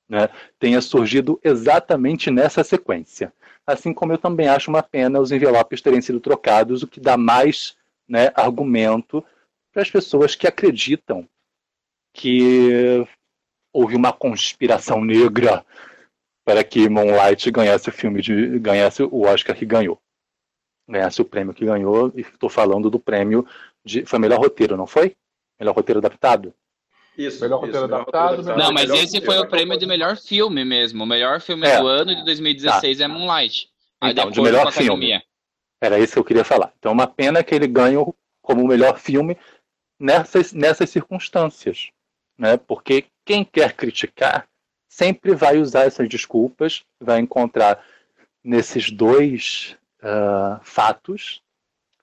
né, 0.07 0.29
tenha 0.59 0.81
surgido 0.81 1.39
exatamente 1.43 2.29
nessa 2.29 2.63
sequência. 2.63 3.33
Assim 3.65 3.93
como 3.93 4.13
eu 4.13 4.17
também 4.17 4.47
acho 4.47 4.69
uma 4.69 4.83
pena 4.83 5.19
os 5.19 5.31
envelopes 5.31 5.81
terem 5.81 6.01
sido 6.01 6.19
trocados, 6.19 6.83
o 6.83 6.87
que 6.87 6.99
dá 6.99 7.17
mais 7.17 7.75
né, 8.07 8.31
argumento 8.35 9.25
para 9.71 9.81
as 9.81 9.89
pessoas 9.89 10.35
que 10.35 10.45
acreditam 10.45 11.27
que 12.13 13.07
houve 13.73 13.95
uma 13.95 14.13
conspiração 14.13 15.03
negra 15.03 15.65
para 16.45 16.63
que 16.63 16.87
Moonlight 16.87 17.49
ganhasse 17.49 17.89
o 17.89 17.91
filme 17.91 18.21
de 18.21 18.59
ganhasse 18.59 19.01
o 19.03 19.21
Oscar 19.23 19.55
que 19.55 19.65
ganhou. 19.65 19.99
Ganhasse 20.87 21.21
o 21.21 21.25
prêmio 21.25 21.53
que 21.53 21.65
ganhou, 21.65 22.11
e 22.15 22.21
estou 22.21 22.49
falando 22.49 22.89
do 22.89 22.99
prêmio 22.99 23.47
de. 23.83 24.05
Foi 24.05 24.19
melhor 24.19 24.39
roteiro, 24.39 24.77
não 24.77 24.85
foi? 24.85 25.15
Melhor 25.59 25.73
roteiro 25.73 25.99
adaptado? 25.99 26.53
Isso, 27.17 27.41
melhor 27.41 27.57
isso, 27.57 27.65
roteiro 27.65 27.87
melhor 27.87 28.01
adaptado. 28.01 28.43
Não, 28.57 28.71
mas 28.71 28.89
melhor 28.89 29.03
esse 29.03 29.21
foi 29.21 29.37
o 29.37 29.47
prêmio 29.47 29.77
de 29.77 29.85
melhor 29.85 30.17
filme 30.17 30.65
mesmo. 30.65 31.03
O 31.03 31.07
melhor 31.07 31.39
filme 31.39 31.65
É. 31.65 31.79
do 31.79 31.87
ano 31.87 32.13
de 32.15 32.23
2016 32.25 32.99
é 32.99 33.07
Moonlight. 33.07 33.69
Aí 34.01 34.11
Então, 34.11 34.29
de 34.29 34.41
melhor 34.41 34.67
academia. 34.67 35.23
Era 35.81 35.99
isso 35.99 36.13
que 36.13 36.19
eu 36.19 36.23
queria 36.23 36.43
falar. 36.43 36.73
Então, 36.77 36.91
é 36.91 36.93
uma 36.93 37.07
pena 37.07 37.43
que 37.43 37.55
ele 37.55 37.67
ganhou 37.67 38.15
como 38.41 38.63
o 38.63 38.67
melhor 38.67 38.97
filme 38.97 39.37
nessas, 39.99 40.51
nessas 40.51 40.89
circunstâncias. 40.89 41.89
Né? 42.43 42.57
Porque 42.57 43.05
quem 43.23 43.45
quer 43.45 43.73
criticar 43.73 44.45
sempre 44.89 45.33
vai 45.33 45.59
usar 45.59 45.85
essas 45.85 46.09
desculpas, 46.09 46.83
vai 46.99 47.21
encontrar 47.21 47.81
nesses 48.43 48.91
dois 48.91 49.77
ah, 50.01 50.59
fatos 50.61 51.41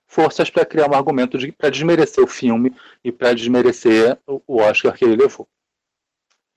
forças 0.07 0.49
para 0.49 0.65
criar 0.65 0.89
um 0.89 0.95
argumento 0.95 1.37
de, 1.37 1.51
para 1.51 1.69
desmerecer 1.69 2.23
o 2.23 2.27
filme 2.27 2.75
e 3.03 3.11
para 3.11 3.35
desmerecer 3.35 4.17
o, 4.25 4.41
o 4.47 4.57
Oscar 4.57 4.97
que 4.97 5.05
ele 5.05 5.15
levou. 5.15 5.47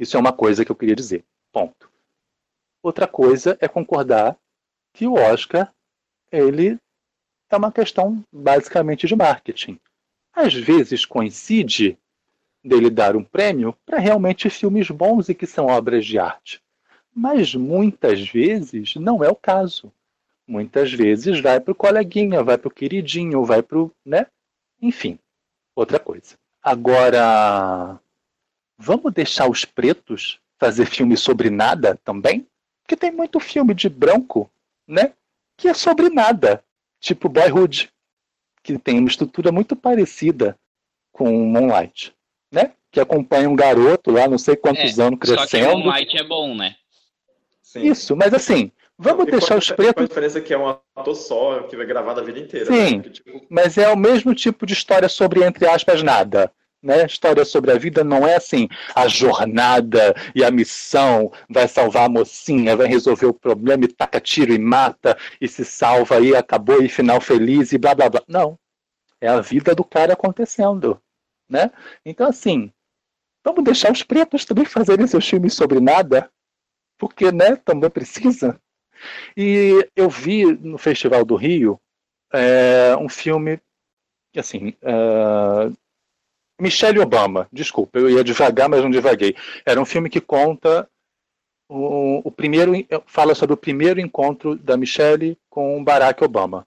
Isso 0.01 0.17
é 0.17 0.21
uma 0.21 0.33
coisa 0.33 0.65
que 0.65 0.73
eu 0.73 0.77
queria 0.77 0.97
dizer. 0.97 1.23
Ponto. 1.53 1.93
Outra 2.83 3.07
coisa 3.07 3.59
é 3.61 3.69
concordar 3.69 4.35
que 4.95 5.07
o 5.07 5.13
Oscar 5.13 5.71
ele 6.33 6.79
é 7.51 7.57
uma 7.57 7.71
questão 7.71 8.25
basicamente 8.33 9.07
de 9.07 9.15
marketing. 9.15 9.79
Às 10.33 10.55
vezes 10.55 11.05
coincide 11.05 11.99
dele 12.65 12.89
dar 12.89 13.15
um 13.15 13.23
prêmio 13.23 13.77
para 13.85 13.99
realmente 13.99 14.49
filmes 14.49 14.91
bons 14.91 15.29
e 15.29 15.35
que 15.35 15.47
são 15.47 15.67
obras 15.67 16.07
de 16.07 16.19
arte. 16.19 16.63
Mas 17.15 17.55
muitas 17.55 18.27
vezes 18.29 18.95
não 18.97 19.23
é 19.23 19.29
o 19.29 19.37
caso. 19.37 19.93
Muitas 20.47 20.93
vezes 20.93 21.41
vai 21.41 21.61
para 21.61 21.73
o 21.73 21.77
coleguinha, 21.77 22.43
vai 22.43 22.57
para 22.57 22.69
o 22.69 22.75
queridinho, 22.75 23.45
vai 23.45 23.63
para 23.63 23.79
o. 23.79 23.93
Né? 24.05 24.27
Enfim, 24.81 25.19
outra 25.77 25.99
coisa. 25.99 26.37
Agora, 26.63 28.01
vamos 28.79 29.13
deixar 29.13 29.49
os 29.49 29.65
pretos 29.65 30.41
fazer 30.59 30.87
filme 30.87 31.17
sobre 31.17 31.51
nada 31.51 31.99
também? 32.03 32.47
Porque 32.83 32.97
tem 32.97 33.13
muito 33.13 33.39
filme 33.39 33.75
de 33.75 33.89
branco, 33.89 34.51
né? 34.87 35.13
Que 35.57 35.69
é 35.69 35.75
sobre 35.75 36.09
nada. 36.09 36.65
Tipo 37.01 37.29
Boyhood, 37.29 37.91
que 38.63 38.79
tem 38.79 38.99
uma 38.99 39.09
estrutura 39.09 39.53
muito 39.53 39.77
parecida 39.77 40.59
com 41.13 41.31
Moonlight 41.47 42.14
né? 42.55 42.73
Que 42.91 43.01
acompanha 43.01 43.49
um 43.51 43.57
garoto 43.57 44.11
lá, 44.11 44.29
não 44.29 44.39
sei 44.39 44.57
quantos 44.57 44.99
anos, 45.01 45.19
Só 45.25 45.35
que 45.37 45.49
crescendo. 45.49 45.79
Moonlight 45.79 46.17
é 46.17 46.23
bom, 46.23 46.55
né? 46.55 46.77
Sim. 47.63 47.83
Isso, 47.83 48.15
mas 48.17 48.33
assim, 48.33 48.71
vamos 48.97 49.27
E 49.27 49.33
deixar 49.33 49.59
os 49.59 49.67
Com 49.67 49.73
a 49.73 49.77
pretos. 49.77 50.09
diferença 50.09 50.41
que 50.41 50.55
é 50.55 50.59
um 50.59 50.69
ator 50.69 51.15
só, 51.17 51.63
que 51.65 51.77
vai 51.77 51.85
gravar 51.85 52.17
a 52.19 52.23
vida 52.23 52.39
inteira. 52.39 52.67
Sim. 52.67 52.99
né? 52.99 53.03
Que, 53.03 53.11
tipo, 53.11 53.47
Mas 53.51 53.77
é 53.77 53.89
o 53.89 53.97
mesmo 53.97 54.33
tipo 54.35 54.65
de 54.65 54.73
história 54.73 55.09
sobre, 55.09 55.43
entre 55.43 55.67
aspas, 55.67 56.03
nada. 56.03 56.53
Né? 56.81 57.07
História 57.07 57.45
sobre 57.47 57.73
a 57.73 57.79
vida 57.79 58.05
não 58.05 58.29
é 58.29 58.37
assim, 58.37 58.69
a 58.95 59.09
jornada 59.09 60.15
e 60.35 60.45
a 60.45 60.51
missão 60.51 61.33
vai 61.49 61.67
salvar 61.67 62.05
a 62.05 62.09
mocinha, 62.11 62.77
vai 62.77 62.87
resolver 62.87 63.25
o 63.25 63.33
problema 63.33 63.87
e 63.87 63.89
taca 63.89 64.21
tiro 64.21 64.53
e 64.53 64.59
mata 64.59 65.17
e 65.41 65.49
se 65.49 65.65
salva 65.65 66.21
e 66.21 66.37
acabou 66.37 66.83
e 66.83 66.89
final 66.91 67.23
feliz 67.23 67.73
e 67.73 67.79
blá 67.79 67.95
blá 67.95 68.11
blá. 68.11 68.23
Não. 68.29 68.59
É 69.19 69.29
a 69.29 69.41
vida 69.41 69.75
do 69.75 69.83
cara 69.83 70.13
acontecendo. 70.13 71.01
Né? 71.49 71.71
Então, 72.05 72.29
assim, 72.29 72.73
vamos 73.45 73.65
deixar 73.65 73.93
os 73.93 74.03
pretos 74.03 74.45
também 74.45 74.65
fazerem 74.65 75.07
seus 75.07 75.29
filmes 75.29 75.55
sobre 75.55 75.81
nada, 75.81 76.31
porque 76.99 77.31
né, 77.31 77.57
também 77.57 77.91
precisa. 77.91 78.61
E 79.37 79.89
eu 79.95 80.09
vi 80.09 80.45
no 80.45 80.79
Festival 80.79 81.25
do 81.25 81.37
Rio 81.37 81.81
é, 82.33 82.97
um 82.97 83.09
filme, 83.09 83.61
assim, 84.37 84.75
é, 84.83 85.73
Michelle 86.61 87.01
Obama, 87.01 87.49
desculpa, 87.53 87.99
eu 87.99 88.09
ia 88.09 88.25
devagar, 88.25 88.69
mas 88.69 88.83
não 88.83 88.91
devaguei. 88.91 89.37
Era 89.67 89.81
um 89.81 89.85
filme 89.85 90.09
que 90.09 90.21
conta 90.21 90.89
o, 91.69 92.29
o 92.29 92.31
primeiro, 92.31 92.73
fala 93.07 93.35
sobre 93.35 93.55
o 93.55 93.59
primeiro 93.59 94.01
encontro 94.01 94.57
da 94.57 94.77
Michelle 94.77 95.39
com 95.51 95.83
Barack 95.83 96.23
Obama. 96.23 96.67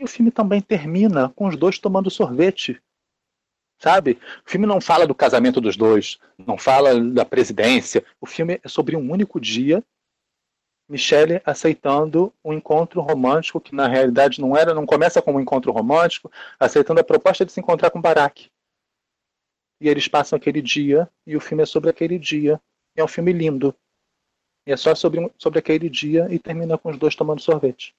E 0.00 0.04
o 0.04 0.08
filme 0.08 0.30
também 0.30 0.60
termina 0.60 1.28
com 1.30 1.46
os 1.46 1.56
dois 1.56 1.78
tomando 1.78 2.10
sorvete. 2.10 2.80
Sabe? 3.84 4.18
O 4.46 4.50
filme 4.50 4.66
não 4.66 4.80
fala 4.80 5.06
do 5.06 5.14
casamento 5.14 5.60
dos 5.60 5.76
dois, 5.76 6.18
não 6.38 6.56
fala 6.56 6.98
da 6.98 7.22
presidência. 7.22 8.02
O 8.18 8.24
filme 8.24 8.58
é 8.64 8.66
sobre 8.66 8.96
um 8.96 9.12
único 9.12 9.38
dia 9.38 9.84
Michelle 10.88 11.42
aceitando 11.44 12.32
um 12.42 12.54
encontro 12.54 13.02
romântico 13.02 13.60
que 13.60 13.74
na 13.74 13.86
realidade 13.86 14.40
não 14.40 14.56
era, 14.56 14.72
não 14.72 14.86
começa 14.86 15.20
como 15.20 15.36
um 15.36 15.40
encontro 15.40 15.70
romântico, 15.70 16.32
aceitando 16.58 17.00
a 17.00 17.04
proposta 17.04 17.44
de 17.44 17.52
se 17.52 17.60
encontrar 17.60 17.90
com 17.90 18.00
Barack. 18.00 18.50
E 19.82 19.86
eles 19.86 20.08
passam 20.08 20.38
aquele 20.38 20.62
dia 20.62 21.06
e 21.26 21.36
o 21.36 21.40
filme 21.40 21.62
é 21.62 21.66
sobre 21.66 21.90
aquele 21.90 22.18
dia. 22.18 22.58
É 22.96 23.04
um 23.04 23.08
filme 23.08 23.34
lindo. 23.34 23.76
E 24.66 24.72
é 24.72 24.78
só 24.78 24.94
sobre, 24.94 25.30
sobre 25.36 25.58
aquele 25.58 25.90
dia 25.90 26.26
e 26.32 26.38
termina 26.38 26.78
com 26.78 26.88
os 26.88 26.96
dois 26.96 27.14
tomando 27.14 27.42
sorvete. 27.42 27.94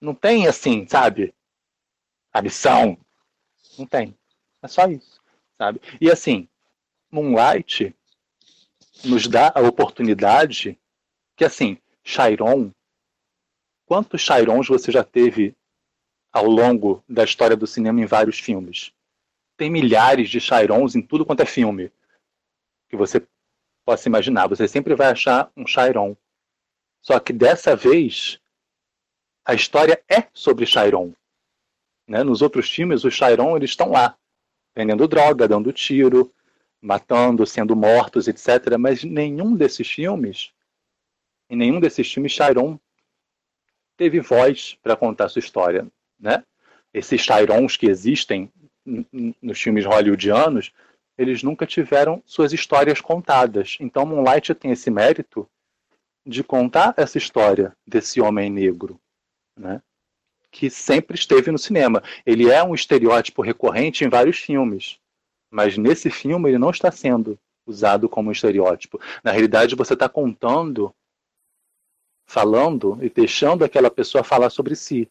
Não 0.00 0.12
tem 0.12 0.48
assim, 0.48 0.88
sabe? 0.88 1.32
A 2.32 2.42
missão. 2.42 2.98
Não 3.78 3.86
tem. 3.86 4.16
É 4.64 4.68
só 4.68 4.86
isso, 4.86 5.20
sabe? 5.58 5.78
E 6.00 6.10
assim, 6.10 6.48
Moonlight 7.10 7.94
nos 9.04 9.28
dá 9.28 9.52
a 9.54 9.60
oportunidade 9.60 10.78
que 11.36 11.44
assim, 11.44 11.76
Chiron, 12.02 12.70
quantos 13.84 14.22
Chirons 14.22 14.66
você 14.66 14.90
já 14.90 15.04
teve 15.04 15.54
ao 16.32 16.46
longo 16.46 17.04
da 17.06 17.24
história 17.24 17.54
do 17.54 17.66
cinema 17.66 18.00
em 18.00 18.06
vários 18.06 18.38
filmes? 18.38 18.90
Tem 19.54 19.68
milhares 19.68 20.30
de 20.30 20.40
Chirons 20.40 20.96
em 20.96 21.02
tudo 21.02 21.26
quanto 21.26 21.42
é 21.42 21.46
filme 21.46 21.92
que 22.88 22.96
você 22.96 23.22
possa 23.84 24.08
imaginar. 24.08 24.48
Você 24.48 24.66
sempre 24.66 24.94
vai 24.94 25.08
achar 25.08 25.52
um 25.54 25.66
Chiron. 25.66 26.16
Só 27.02 27.20
que 27.20 27.34
dessa 27.34 27.76
vez 27.76 28.40
a 29.44 29.52
história 29.52 30.02
é 30.08 30.26
sobre 30.32 30.64
Chiron. 30.64 31.12
Né? 32.08 32.24
Nos 32.24 32.40
outros 32.40 32.70
filmes, 32.70 33.04
os 33.04 33.12
Chiron 33.12 33.58
eles 33.58 33.68
estão 33.68 33.90
lá, 33.90 34.16
vendendo 34.74 35.08
droga, 35.08 35.48
dando 35.48 35.72
tiro, 35.72 36.32
matando, 36.80 37.46
sendo 37.46 37.74
mortos, 37.76 38.28
etc. 38.28 38.76
Mas 38.78 39.04
nenhum 39.04 39.54
desses 39.56 39.88
filmes 39.88 40.52
em 41.48 41.56
nenhum 41.56 41.80
desses 41.80 42.10
filmes 42.12 42.32
Chiron 42.32 42.78
teve 43.96 44.20
voz 44.20 44.76
para 44.82 44.96
contar 44.96 45.28
sua 45.28 45.40
história, 45.40 45.86
né? 46.18 46.44
Esses 46.92 47.20
Chirons 47.20 47.76
que 47.76 47.86
existem 47.86 48.52
nos 49.40 49.60
filmes 49.60 49.84
hollywoodianos, 49.84 50.72
eles 51.16 51.42
nunca 51.42 51.66
tiveram 51.66 52.22
suas 52.26 52.52
histórias 52.52 53.00
contadas. 53.00 53.76
Então 53.80 54.04
Moonlight 54.04 54.54
tem 54.54 54.72
esse 54.72 54.90
mérito 54.90 55.48
de 56.26 56.42
contar 56.42 56.94
essa 56.96 57.18
história 57.18 57.76
desse 57.86 58.20
homem 58.20 58.50
negro, 58.50 59.00
né? 59.56 59.82
Que 60.54 60.70
sempre 60.70 61.16
esteve 61.16 61.50
no 61.50 61.58
cinema. 61.58 62.00
Ele 62.24 62.48
é 62.48 62.62
um 62.62 62.76
estereótipo 62.76 63.42
recorrente 63.42 64.04
em 64.04 64.08
vários 64.08 64.38
filmes, 64.38 65.00
mas 65.50 65.76
nesse 65.76 66.08
filme 66.10 66.48
ele 66.48 66.58
não 66.58 66.70
está 66.70 66.92
sendo 66.92 67.36
usado 67.66 68.08
como 68.08 68.28
um 68.28 68.32
estereótipo. 68.32 69.00
Na 69.24 69.32
realidade, 69.32 69.74
você 69.74 69.94
está 69.94 70.08
contando 70.08 70.94
falando 72.24 72.96
e 73.02 73.10
deixando 73.10 73.64
aquela 73.64 73.90
pessoa 73.90 74.22
falar 74.22 74.48
sobre 74.48 74.76
si, 74.76 75.10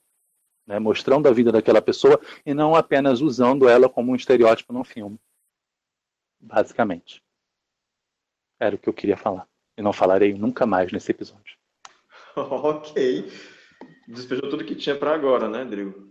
né? 0.66 0.80
mostrando 0.80 1.28
a 1.28 1.34
vida 1.34 1.52
daquela 1.52 1.82
pessoa 1.82 2.18
e 2.46 2.54
não 2.54 2.74
apenas 2.74 3.20
usando 3.20 3.68
ela 3.68 3.90
como 3.90 4.14
um 4.14 4.16
estereótipo 4.16 4.72
no 4.72 4.86
filme. 4.86 5.20
Basicamente. 6.40 7.22
Era 8.58 8.78
o 8.78 8.80
que 8.80 8.88
eu 8.88 8.94
queria 8.94 9.18
falar. 9.18 9.46
E 9.78 9.82
não 9.82 9.92
falarei 9.92 10.34
nunca 10.34 10.66
mais 10.66 10.90
nesse 10.94 11.12
episódio. 11.12 11.58
ok. 12.34 13.30
Despejou 14.08 14.50
tudo 14.50 14.66
que 14.66 14.76
tinha 14.76 14.96
para 14.96 15.14
agora, 15.14 15.48
né, 15.48 15.64
Drigo? 15.64 16.10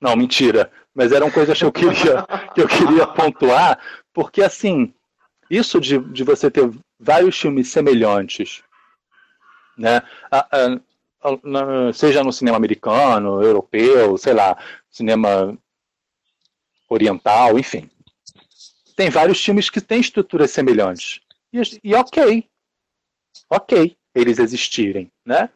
Não, 0.00 0.16
mentira. 0.16 0.70
Mas 0.94 1.12
eram 1.12 1.30
coisas 1.30 1.58
que 1.58 1.64
eu 1.64 1.72
queria, 1.72 2.26
que 2.54 2.60
eu 2.60 2.68
queria 2.68 3.06
pontuar, 3.06 3.78
porque 4.12 4.42
assim, 4.42 4.92
isso 5.50 5.80
de, 5.80 5.98
de 5.98 6.24
você 6.24 6.50
ter 6.50 6.70
vários 6.98 7.38
filmes 7.38 7.68
semelhantes 7.70 8.62
né? 9.76 10.02
seja 11.94 12.22
no 12.22 12.32
cinema 12.32 12.56
americano, 12.56 13.42
europeu, 13.42 14.16
sei 14.18 14.34
lá, 14.34 14.56
cinema 14.90 15.56
oriental, 16.88 17.58
enfim. 17.58 17.90
Tem 18.96 19.08
vários 19.08 19.42
filmes 19.42 19.70
que 19.70 19.80
têm 19.80 20.00
estruturas 20.00 20.50
semelhantes. 20.50 21.20
E, 21.52 21.60
e 21.82 21.94
ok. 21.94 22.48
Ok 23.48 23.96
eles 24.14 24.38
existirem, 24.38 25.10
né? 25.24 25.48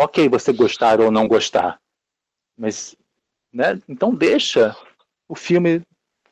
Ok 0.00 0.28
você 0.28 0.52
gostar 0.52 1.00
ou 1.00 1.10
não 1.10 1.26
gostar. 1.26 1.80
Mas, 2.56 2.94
né? 3.52 3.82
Então 3.88 4.14
deixa 4.14 4.76
o 5.28 5.34
filme 5.34 5.82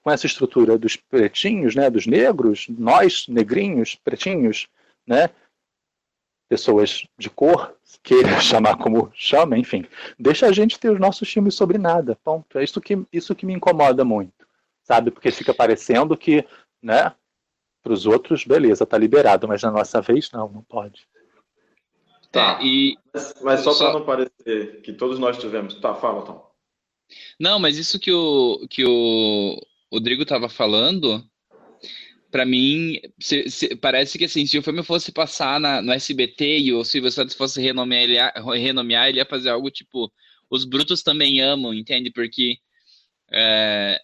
com 0.05 0.11
essa 0.11 0.25
estrutura 0.25 0.79
dos 0.79 0.95
pretinhos, 0.95 1.75
né? 1.75 1.91
Dos 1.91 2.07
negros, 2.07 2.69
nós, 2.69 3.27
negrinhos, 3.27 3.97
pretinhos, 3.97 4.69
né? 5.05 5.29
pessoas 6.49 7.05
de 7.19 7.29
cor, 7.29 7.75
queira 8.05 8.39
chamar 8.41 8.77
como 8.77 9.11
chama, 9.13 9.59
enfim, 9.59 9.85
deixa 10.17 10.47
a 10.47 10.53
gente 10.53 10.79
ter 10.79 10.91
os 10.91 11.01
nossos 11.01 11.29
filmes 11.29 11.57
sobre 11.57 11.77
nada, 11.77 12.17
ponto. 12.23 12.57
É 12.57 12.63
isso 12.63 12.81
que, 12.81 13.05
isso 13.13 13.35
que 13.35 13.45
me 13.45 13.53
incomoda 13.53 14.05
muito, 14.05 14.47
sabe? 14.85 15.11
Porque 15.11 15.33
fica 15.33 15.53
parecendo 15.53 16.17
que, 16.17 16.47
né, 16.81 17.13
para 17.83 17.93
os 17.93 18.07
outros, 18.07 18.45
beleza, 18.45 18.87
tá 18.87 18.97
liberado, 18.97 19.49
mas 19.49 19.61
na 19.63 19.73
nossa 19.73 20.01
vez, 20.01 20.31
não, 20.31 20.49
não 20.49 20.63
pode. 20.63 21.07
Tá, 22.37 22.59
é, 22.61 22.67
e... 22.67 22.99
mas, 23.13 23.35
mas 23.43 23.61
só, 23.61 23.73
só... 23.73 23.91
para 23.91 23.99
não 23.99 24.07
parecer 24.07 24.83
que 24.83 24.93
todos 24.93 25.19
nós 25.19 25.39
tivemos. 25.39 25.75
Tá, 25.75 25.95
fala, 25.95 26.23
Tom. 26.23 26.47
Não, 27.39 27.59
mas 27.59 27.79
isso 27.79 27.99
que 27.99 28.13
o, 28.13 28.67
que 28.69 28.85
o 28.85 29.61
Rodrigo 29.93 30.23
estava 30.23 30.49
falando 30.49 31.25
para 32.31 32.45
mim, 32.45 33.01
se, 33.19 33.49
se, 33.49 33.77
parece 33.77 34.19
que 34.19 34.27
assim, 34.27 34.45
se 34.45 34.59
o 34.59 34.63
filme 34.63 34.83
fosse 34.83 35.11
passar 35.11 35.59
na, 35.59 35.81
no 35.81 35.93
SBT 35.93 36.59
e 36.59 36.75
o 36.75 36.85
Silvio 36.85 37.11
Santos 37.11 37.35
fosse 37.35 37.63
renomear 37.63 38.03
ele, 38.03 38.19
renomear, 38.61 39.09
ele 39.09 39.19
ia 39.19 39.25
fazer 39.25 39.49
algo 39.49 39.71
tipo 39.71 40.13
Os 40.51 40.65
Brutos 40.65 41.03
Também 41.03 41.41
Amam, 41.41 41.73
entende? 41.73 42.11
Porque 42.11 42.59
é, 43.33 43.99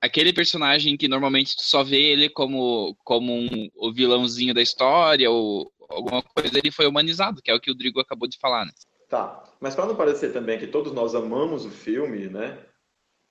aquele 0.00 0.32
personagem 0.32 0.96
que 0.96 1.08
normalmente 1.08 1.56
tu 1.56 1.62
só 1.62 1.82
vê 1.82 2.00
ele 2.00 2.28
como, 2.28 2.96
como 3.02 3.32
um, 3.32 3.68
o 3.74 3.92
vilãozinho 3.92 4.54
da 4.54 4.62
história 4.62 5.30
ou 5.30 5.72
alguma 5.88 6.22
coisa, 6.22 6.58
ele 6.58 6.70
foi 6.70 6.86
humanizado, 6.86 7.42
que 7.42 7.50
é 7.50 7.54
o 7.54 7.60
que 7.60 7.70
o 7.70 7.74
Drigo 7.74 8.00
acabou 8.00 8.28
de 8.28 8.38
falar, 8.38 8.64
né? 8.64 8.72
Tá, 9.08 9.44
mas 9.60 9.74
para 9.74 9.86
não 9.86 9.94
parecer 9.94 10.32
também 10.32 10.58
que 10.58 10.66
todos 10.66 10.92
nós 10.92 11.14
amamos 11.14 11.64
o 11.64 11.70
filme, 11.70 12.28
né? 12.28 12.58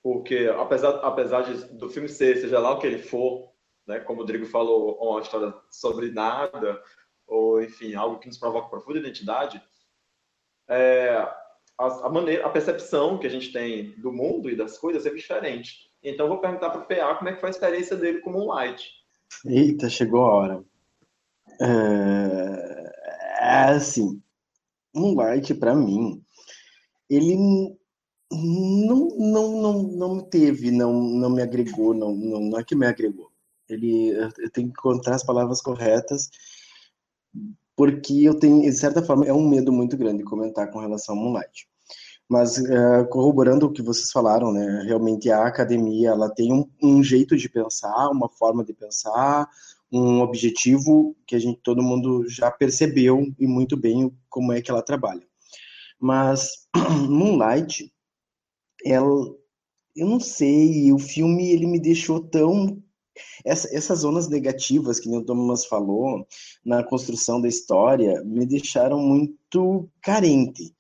Porque 0.02 0.50
apesar, 0.58 0.92
apesar 1.02 1.42
de, 1.42 1.66
do 1.76 1.90
filme 1.90 2.08
ser, 2.08 2.38
seja 2.38 2.60
lá 2.60 2.72
o 2.72 2.80
que 2.80 2.88
ele 2.88 3.00
for, 3.00 3.52
né? 3.86 4.00
Como 4.00 4.20
o 4.20 4.22
Rodrigo 4.22 4.46
falou, 4.46 4.98
uma 5.02 5.22
história 5.22 5.54
sobre 5.70 6.12
nada, 6.12 6.82
ou 7.28 7.62
enfim, 7.62 7.94
algo 7.96 8.20
que 8.20 8.28
nos 8.28 8.38
provoca 8.38 8.70
profunda 8.70 9.00
identidade, 9.00 9.62
é, 10.68 11.10
a, 11.78 11.86
a, 12.06 12.10
maneira, 12.10 12.46
a 12.46 12.50
percepção 12.50 13.18
que 13.18 13.28
a 13.28 13.30
gente 13.30 13.52
tem 13.52 13.92
do 14.00 14.12
mundo 14.12 14.50
e 14.50 14.56
das 14.56 14.78
coisas 14.78 15.06
é 15.06 15.14
diferente. 15.14 15.92
Então, 16.02 16.28
vou 16.28 16.40
perguntar 16.40 16.70
para 16.70 16.82
o 16.82 16.86
PA 16.86 17.16
como 17.16 17.30
é 17.30 17.34
que 17.34 17.40
foi 17.40 17.50
a 17.50 17.52
experiência 17.52 17.98
dele 17.98 18.20
como 18.20 18.44
um 18.44 18.48
light. 18.48 18.92
Eita, 19.46 19.90
chegou 19.90 20.24
a 20.24 20.34
hora. 20.34 20.66
É, 21.62 22.94
é 23.42 23.64
assim, 23.76 24.22
um 24.94 25.14
light 25.16 25.54
para 25.54 25.76
mim, 25.76 26.24
ele 27.10 27.36
não, 28.32 29.10
não, 29.18 29.62
não, 29.62 29.84
não 29.84 30.20
teve, 30.20 30.72
não, 30.72 30.94
não 30.94 31.30
me 31.30 31.42
agregou, 31.42 31.94
não, 31.94 32.16
não, 32.16 32.40
não 32.40 32.60
é 32.60 32.64
que 32.64 32.76
me 32.76 32.86
agregou. 32.86 33.32
Ele, 33.68 34.10
eu 34.10 34.50
tenho 34.52 34.68
que 34.68 34.74
encontrar 34.80 35.16
as 35.16 35.24
palavras 35.24 35.62
corretas, 35.62 36.30
porque 37.76 38.24
eu 38.24 38.40
tenho, 38.40 38.62
de 38.62 38.74
certa 38.74 39.04
forma, 39.04 39.26
é 39.26 39.34
um 39.34 39.48
medo 39.48 39.72
muito 39.72 39.98
grande 39.98 40.20
de 40.20 40.24
comentar 40.24 40.70
com 40.72 40.80
relação 40.80 41.16
ao 41.16 41.22
Moonlight. 41.22 41.68
Mas 42.28 42.58
uh, 42.58 43.08
corroborando 43.10 43.68
o 43.68 43.72
que 43.72 43.84
vocês 43.84 44.12
falaram, 44.12 44.52
né, 44.52 44.84
realmente 44.86 45.30
a 45.30 45.46
academia 45.46 46.10
ela 46.10 46.30
tem 46.30 46.52
um, 46.52 46.68
um, 46.82 47.04
jeito 47.04 47.38
de 47.38 47.48
pensar, 47.48 48.10
uma 48.10 48.28
forma 48.28 48.64
de 48.64 48.74
pensar, 48.74 49.48
um 49.98 50.20
objetivo 50.22 51.16
que 51.26 51.36
a 51.36 51.40
gente 51.40 51.60
todo 51.64 51.82
mundo 51.82 52.28
já 52.28 52.52
percebeu 52.52 53.34
e 53.40 53.48
muito 53.48 53.78
bem 53.78 54.12
como 54.30 54.52
é 54.52 54.62
que 54.62 54.70
ela 54.70 54.82
trabalha. 54.82 55.26
Mas 56.00 56.68
Moonlight, 57.10 57.92
ela, 58.86 59.10
eu 59.96 60.08
não 60.08 60.20
sei, 60.20 60.92
o 60.92 61.00
filme 61.00 61.50
ele 61.50 61.66
me 61.66 61.80
deixou 61.80 62.20
tão 62.20 62.84
essa, 63.46 63.74
essas 63.74 64.00
zonas 64.00 64.28
negativas 64.28 65.00
que 65.00 65.08
o 65.08 65.24
Thomas 65.24 65.66
falou 65.66 66.28
na 66.66 66.84
construção 66.84 67.40
da 67.40 67.48
história 67.48 68.22
me 68.26 68.46
deixaram 68.46 69.00
muito 69.00 69.90
carente. 70.02 70.76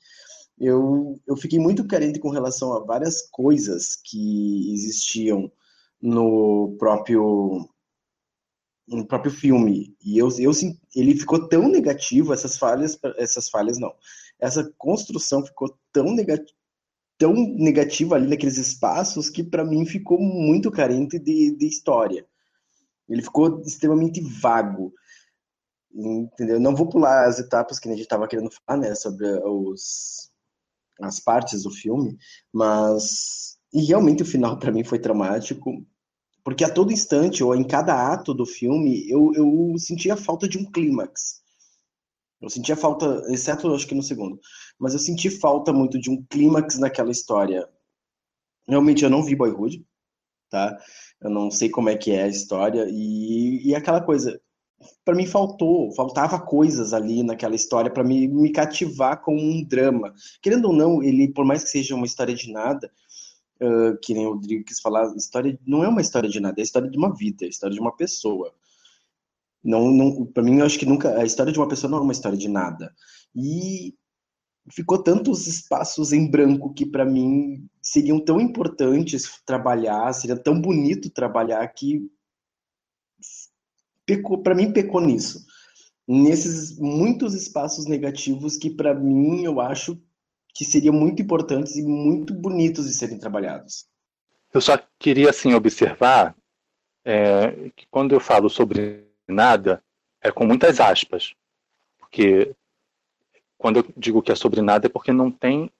Eu, 0.59 1.17
eu 1.25 1.37
fiquei 1.37 1.59
muito 1.59 1.87
carente 1.87 2.19
com 2.19 2.29
relação 2.29 2.73
a 2.73 2.83
várias 2.83 3.29
coisas 3.29 3.97
que 4.03 4.73
existiam 4.73 5.49
no 6.01 6.75
próprio 6.77 7.69
no 8.87 9.05
próprio 9.05 9.31
filme. 9.31 9.95
E 10.03 10.17
eu, 10.17 10.29
eu 10.39 10.51
ele 10.95 11.17
ficou 11.17 11.47
tão 11.47 11.67
negativo 11.67 12.33
essas 12.33 12.57
falhas 12.57 12.97
essas 13.17 13.49
falhas 13.49 13.79
não. 13.79 13.93
Essa 14.39 14.71
construção 14.77 15.45
ficou 15.45 15.77
tão 15.91 16.13
negativa 16.13 16.55
tão 17.17 17.33
negativa 17.33 18.15
ali 18.15 18.27
naqueles 18.27 18.57
espaços 18.57 19.29
que 19.29 19.43
para 19.43 19.63
mim 19.63 19.85
ficou 19.85 20.19
muito 20.19 20.69
carente 20.69 21.17
de, 21.17 21.55
de 21.55 21.65
história. 21.65 22.25
Ele 23.07 23.21
ficou 23.21 23.61
extremamente 23.61 24.21
vago. 24.21 24.93
Entendeu? 25.93 26.59
Não 26.59 26.75
vou 26.75 26.89
pular 26.89 27.25
as 27.25 27.39
etapas 27.39 27.79
que 27.79 27.87
a 27.87 27.91
gente 27.91 28.01
estava 28.01 28.27
querendo 28.27 28.51
falar 28.51 28.79
né 28.79 28.95
sobre 28.95 29.27
os 29.45 30.29
as 31.01 31.19
partes 31.19 31.63
do 31.63 31.71
filme 31.71 32.17
mas 32.53 33.57
e 33.73 33.83
realmente 33.83 34.23
o 34.23 34.25
final 34.25 34.57
para 34.57 34.71
mim 34.71 34.83
foi 34.83 34.97
traumático 34.97 35.85
porque 36.45 36.63
a 36.63 36.69
todo 36.69 36.93
instante, 36.93 37.43
ou 37.43 37.55
em 37.55 37.63
cada 37.63 38.13
ato 38.13 38.31
do 38.31 38.45
filme, 38.45 39.09
eu, 39.09 39.33
eu 39.33 39.73
sentia 39.79 40.15
falta 40.15 40.47
de 40.47 40.59
um 40.59 40.71
clímax. 40.71 41.41
Eu 42.39 42.51
sentia 42.51 42.75
falta, 42.75 43.25
exceto 43.29 43.73
acho 43.73 43.87
que 43.87 43.95
no 43.95 44.03
segundo, 44.03 44.39
mas 44.77 44.93
eu 44.93 44.99
senti 44.99 45.31
falta 45.31 45.73
muito 45.73 45.99
de 45.99 46.11
um 46.11 46.23
clímax 46.29 46.77
naquela 46.77 47.09
história. 47.09 47.67
Realmente 48.67 49.03
eu 49.03 49.09
não 49.09 49.23
vi 49.23 49.35
Boyhood, 49.35 49.83
tá? 50.51 50.77
Eu 51.19 51.31
não 51.31 51.49
sei 51.49 51.67
como 51.67 51.89
é 51.89 51.97
que 51.97 52.11
é 52.11 52.23
a 52.23 52.27
história 52.27 52.85
e, 52.91 53.67
e 53.67 53.73
aquela 53.73 54.01
coisa, 54.01 54.39
para 55.03 55.15
mim 55.15 55.25
faltou, 55.25 55.91
faltava 55.95 56.39
coisas 56.39 56.93
ali 56.93 57.23
naquela 57.23 57.55
história 57.55 57.89
para 57.89 58.03
me, 58.03 58.27
me 58.27 58.51
cativar 58.51 59.19
com 59.23 59.35
um 59.35 59.63
drama. 59.63 60.13
Querendo 60.43 60.65
ou 60.65 60.73
não, 60.73 61.01
ele, 61.01 61.27
por 61.27 61.43
mais 61.43 61.63
que 61.63 61.71
seja 61.71 61.95
uma 61.95 62.05
história 62.05 62.35
de 62.35 62.51
nada, 62.51 62.91
uh, 63.61 63.97
que 64.01 64.13
nem 64.13 64.25
o 64.25 64.33
Rodrigo 64.33 64.63
quis 64.63 64.79
falar, 64.79 65.15
história 65.15 65.57
não 65.65 65.83
é 65.83 65.87
uma 65.87 66.01
história 66.01 66.29
de 66.29 66.39
nada, 66.39 66.59
é 66.59 66.61
a 66.61 66.63
história 66.63 66.89
de 66.89 66.97
uma 66.97 67.13
vida, 67.13 67.45
é 67.45 67.47
a 67.47 67.49
história 67.49 67.73
de 67.73 67.81
uma 67.81 67.95
pessoa. 67.95 68.53
Não, 69.63 69.91
não, 69.91 70.25
para 70.25 70.43
mim, 70.43 70.59
eu 70.59 70.65
acho 70.65 70.77
que 70.77 70.85
nunca 70.85 71.17
a 71.17 71.25
história 71.25 71.51
de 71.51 71.59
uma 71.59 71.67
pessoa 71.67 71.89
não 71.89 71.97
é 71.97 72.01
uma 72.01 72.11
história 72.11 72.37
de 72.37 72.47
nada. 72.47 72.93
E 73.35 73.95
ficou 74.71 75.01
tantos 75.01 75.47
espaços 75.47 76.11
em 76.13 76.29
branco 76.29 76.73
que 76.73 76.85
para 76.85 77.05
mim 77.05 77.67
seriam 77.81 78.19
tão 78.19 78.39
importantes 78.39 79.41
trabalhar, 79.45 80.11
seria 80.13 80.37
tão 80.37 80.59
bonito 80.59 81.09
trabalhar 81.09 81.67
que 81.67 82.09
pecou, 84.05 84.41
para 84.41 84.55
mim 84.55 84.71
pecou 84.71 85.01
nisso. 85.01 85.45
Nesses 86.07 86.77
muitos 86.77 87.33
espaços 87.33 87.87
negativos 87.87 88.57
que 88.57 88.69
para 88.69 88.93
mim 88.93 89.43
eu 89.43 89.59
acho 89.59 89.99
que 90.55 90.63
seriam 90.63 90.93
muito 90.93 91.21
importantes 91.21 91.75
e 91.75 91.83
muito 91.83 92.33
bonitos 92.33 92.87
de 92.87 92.93
serem 92.93 93.19
trabalhados. 93.19 93.85
Eu 94.53 94.61
só 94.61 94.81
queria 94.97 95.29
assim 95.29 95.53
observar 95.53 96.33
é, 97.03 97.69
que 97.75 97.85
quando 97.91 98.15
eu 98.15 98.21
falo 98.21 98.49
sobre 98.49 99.05
nada 99.27 99.83
é 100.21 100.31
com 100.31 100.45
muitas 100.45 100.79
aspas, 100.79 101.35
porque 101.99 102.55
quando 103.57 103.79
eu 103.79 103.85
digo 103.97 104.21
que 104.21 104.31
é 104.31 104.35
sobre 104.35 104.61
nada 104.61 104.87
é 104.87 104.89
porque 104.89 105.11
não 105.11 105.29
tem 105.29 105.65
o 105.65 105.71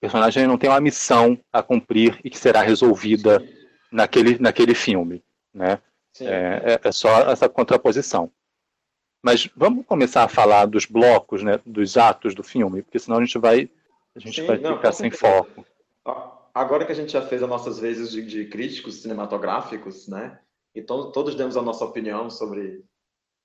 personagem 0.00 0.46
não 0.46 0.58
tem 0.58 0.70
uma 0.70 0.80
missão 0.80 1.38
a 1.52 1.62
cumprir 1.62 2.20
e 2.24 2.30
que 2.30 2.38
será 2.38 2.62
resolvida 2.62 3.42
naquele 3.90 4.38
naquele 4.38 4.74
filme, 4.74 5.24
né? 5.52 5.80
É, 6.20 6.74
é, 6.74 6.80
é 6.84 6.92
só 6.92 7.30
essa 7.30 7.48
contraposição. 7.48 8.30
Mas 9.22 9.48
vamos 9.54 9.86
começar 9.86 10.24
a 10.24 10.28
falar 10.28 10.66
dos 10.66 10.84
blocos, 10.84 11.44
né, 11.44 11.60
dos 11.64 11.96
atos 11.96 12.34
do 12.34 12.42
filme, 12.42 12.82
porque 12.82 12.98
senão 12.98 13.18
a 13.18 13.24
gente 13.24 13.38
vai, 13.38 13.70
a 14.16 14.18
gente 14.18 14.40
Sim, 14.40 14.46
vai 14.48 14.58
não, 14.58 14.76
ficar 14.76 14.90
sem 14.90 15.12
foco. 15.12 15.64
Agora 16.52 16.84
que 16.84 16.92
a 16.92 16.94
gente 16.94 17.12
já 17.12 17.22
fez 17.22 17.40
as 17.42 17.48
nossas 17.48 17.78
vezes 17.78 18.10
de, 18.10 18.20
de 18.26 18.46
críticos 18.46 19.00
cinematográficos, 19.00 20.08
né, 20.08 20.40
e 20.74 20.82
to, 20.82 21.12
todos 21.12 21.36
demos 21.36 21.56
a 21.56 21.62
nossa 21.62 21.84
opinião 21.84 22.28
sobre, 22.28 22.84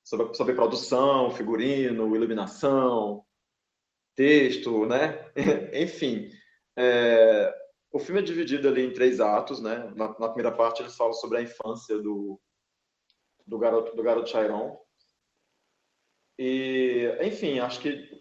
sobre, 0.04 0.34
sobre 0.34 0.56
produção, 0.56 1.30
figurino, 1.30 2.16
iluminação, 2.16 3.24
texto, 4.16 4.88
né, 4.88 5.32
enfim. 5.74 6.32
É, 6.76 7.54
o 7.92 8.00
filme 8.00 8.20
é 8.22 8.24
dividido 8.24 8.68
ali 8.68 8.84
em 8.84 8.94
três 8.94 9.20
atos, 9.20 9.62
né, 9.62 9.92
na, 9.96 10.08
na 10.20 10.30
primeira 10.30 10.52
parte 10.52 10.82
eles 10.82 10.96
falam 10.96 11.14
sobre 11.14 11.38
a 11.38 11.42
infância 11.44 12.00
do, 12.00 12.42
do 13.46 13.60
garoto 13.60 13.96
do 13.96 14.02
garoto 14.02 14.30
Chiron, 14.30 14.87
e, 16.38 17.18
enfim, 17.22 17.60
acho 17.60 17.80
que 17.80 18.18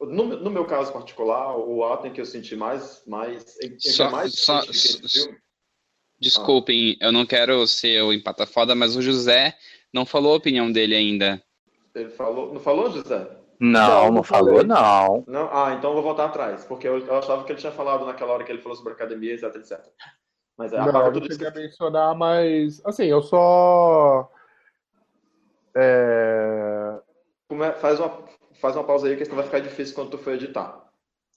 no, 0.00 0.24
no, 0.24 0.50
meu 0.50 0.64
caso 0.64 0.92
particular, 0.92 1.56
o 1.56 1.84
ato 1.84 2.06
em 2.06 2.12
que 2.12 2.20
eu 2.20 2.26
senti 2.26 2.56
mais, 2.56 3.02
mais, 3.06 3.56
em, 3.60 3.78
só, 3.78 4.10
mais 4.10 4.34
só, 4.34 4.60
Desculpem, 6.20 6.96
ah. 7.00 7.06
eu 7.06 7.12
não 7.12 7.26
quero 7.26 7.66
ser 7.66 8.02
o 8.02 8.12
empata 8.12 8.46
foda, 8.46 8.74
mas 8.74 8.96
o 8.96 9.02
José 9.02 9.56
não 9.92 10.06
falou 10.06 10.34
a 10.34 10.36
opinião 10.36 10.70
dele 10.70 10.94
ainda. 10.94 11.42
Ele 11.94 12.10
falou, 12.10 12.52
não 12.52 12.60
falou, 12.60 12.90
José? 12.90 13.28
Não, 13.58 14.06
não, 14.06 14.12
não 14.12 14.22
falou, 14.22 14.64
não. 14.64 15.24
não. 15.26 15.48
Ah, 15.52 15.74
então 15.76 15.90
eu 15.90 15.94
vou 15.94 16.02
voltar 16.02 16.26
atrás, 16.26 16.64
porque 16.64 16.86
eu, 16.86 16.98
eu, 16.98 17.16
achava 17.16 17.44
que 17.44 17.52
ele 17.52 17.60
tinha 17.60 17.72
falado 17.72 18.04
naquela 18.04 18.32
hora 18.32 18.44
que 18.44 18.50
ele 18.50 18.62
falou 18.62 18.76
sobre 18.76 18.92
academia, 18.92 19.34
etc, 19.34 19.54
etc. 19.54 19.80
Mas 20.56 20.72
é, 20.72 20.78
não, 20.78 21.06
eu 21.06 21.24
cheguei 21.24 21.46
a 21.46 21.50
mencionar, 21.52 22.14
mas 22.16 22.80
assim, 22.84 23.04
eu 23.04 23.22
só 23.22 24.30
é, 25.74 26.71
faz 27.80 27.98
uma, 27.98 28.22
faz 28.60 28.76
uma 28.76 28.84
pausa 28.84 29.08
aí 29.08 29.16
que 29.16 29.24
vai 29.24 29.44
ficar 29.44 29.60
difícil 29.60 29.94
quando 29.94 30.10
tu 30.10 30.18
for 30.18 30.34
editar. 30.34 30.82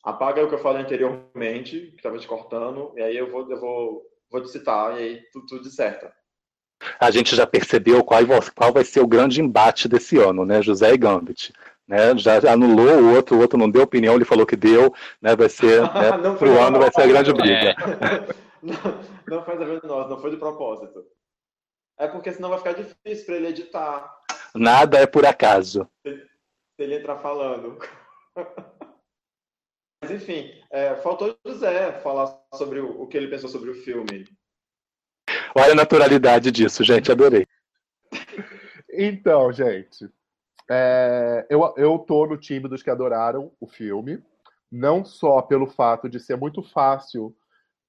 Apaga 0.04 0.44
o 0.44 0.48
que 0.48 0.54
eu 0.54 0.60
falei 0.60 0.84
anteriormente, 0.84 1.88
que 1.92 1.96
estava 1.96 2.18
te 2.18 2.28
cortando, 2.28 2.94
e 2.96 3.02
aí 3.02 3.18
eu 3.18 3.32
vou, 3.32 3.50
eu 3.50 3.60
vou, 3.60 4.04
vou 4.30 4.42
te 4.42 4.50
citar, 4.50 5.00
e 5.00 5.04
aí 5.04 5.22
tu, 5.32 5.46
tu 5.48 5.60
disserta. 5.62 6.14
A 7.00 7.10
gente 7.10 7.36
já 7.36 7.48
percebeu 7.48 8.04
qual, 8.04 8.22
qual 8.56 8.72
vai 8.72 8.84
ser 8.84 9.00
o 9.00 9.08
grande 9.08 9.42
embate 9.42 9.88
desse 9.88 10.18
ano, 10.18 10.46
né? 10.46 10.62
José 10.62 10.94
e 10.94 10.98
Gambit. 10.98 11.52
Né, 11.88 12.18
já 12.18 12.40
anulou 12.52 13.00
o 13.00 13.16
outro, 13.16 13.38
o 13.38 13.40
outro 13.40 13.60
não 13.60 13.70
deu 13.70 13.84
opinião, 13.84 14.16
ele 14.16 14.26
falou 14.26 14.44
que 14.44 14.56
deu, 14.56 14.92
né, 15.22 15.36
vai 15.36 15.48
ser, 15.48 15.82
né, 15.94 16.36
pro 16.36 16.60
ano 16.60 16.80
vai 16.80 16.92
ser 16.92 17.04
a 17.04 17.08
grande 17.08 17.30
briga. 17.32 17.76
não, 18.60 18.76
não 19.28 19.46
faz 19.46 19.62
a 19.62 19.66
ver 19.66 19.84
nós, 19.84 20.10
não 20.10 20.20
foi 20.20 20.32
de 20.32 20.38
propósito. 20.38 21.06
É 21.98 22.08
porque 22.08 22.32
senão 22.32 22.50
vai 22.50 22.58
ficar 22.58 22.74
difícil 22.74 23.26
para 23.26 23.36
ele 23.36 23.48
editar. 23.48 24.12
Nada 24.56 25.00
é 25.00 25.06
por 25.06 25.26
acaso. 25.26 25.90
Se 26.06 26.28
ele 26.80 26.96
entrar 26.96 27.20
falando. 27.20 27.78
Mas 30.02 30.12
enfim, 30.12 30.52
é, 30.70 30.96
faltou 30.96 31.38
José 31.46 31.92
falar 32.00 32.40
sobre 32.54 32.80
o, 32.80 33.02
o, 33.02 33.08
que 33.08 33.18
ele 33.18 33.28
pensou 33.28 33.50
sobre 33.50 33.72
o 33.72 33.76
filme. 33.84 34.26
Olha 35.56 35.72
a 35.72 35.76
naturalidade 35.76 36.52
disso, 36.52 36.84
gente, 36.84 37.12
adorei. 37.12 37.48
Então, 38.92 39.52
gente, 39.52 40.08
é, 40.70 41.46
eu, 41.50 41.74
eu 41.76 42.00
tô 42.00 42.26
no 42.28 42.38
time 42.38 42.70
dos 42.70 42.84
que 42.84 42.90
adoraram 42.90 43.52
o 43.60 43.68
filme, 43.68 44.24
não 44.72 45.04
só 45.04 45.42
pelo 45.42 45.68
fato 45.68 46.08
de 46.08 46.20
ser 46.20 46.38
muito 46.38 46.62
fácil 46.62 47.36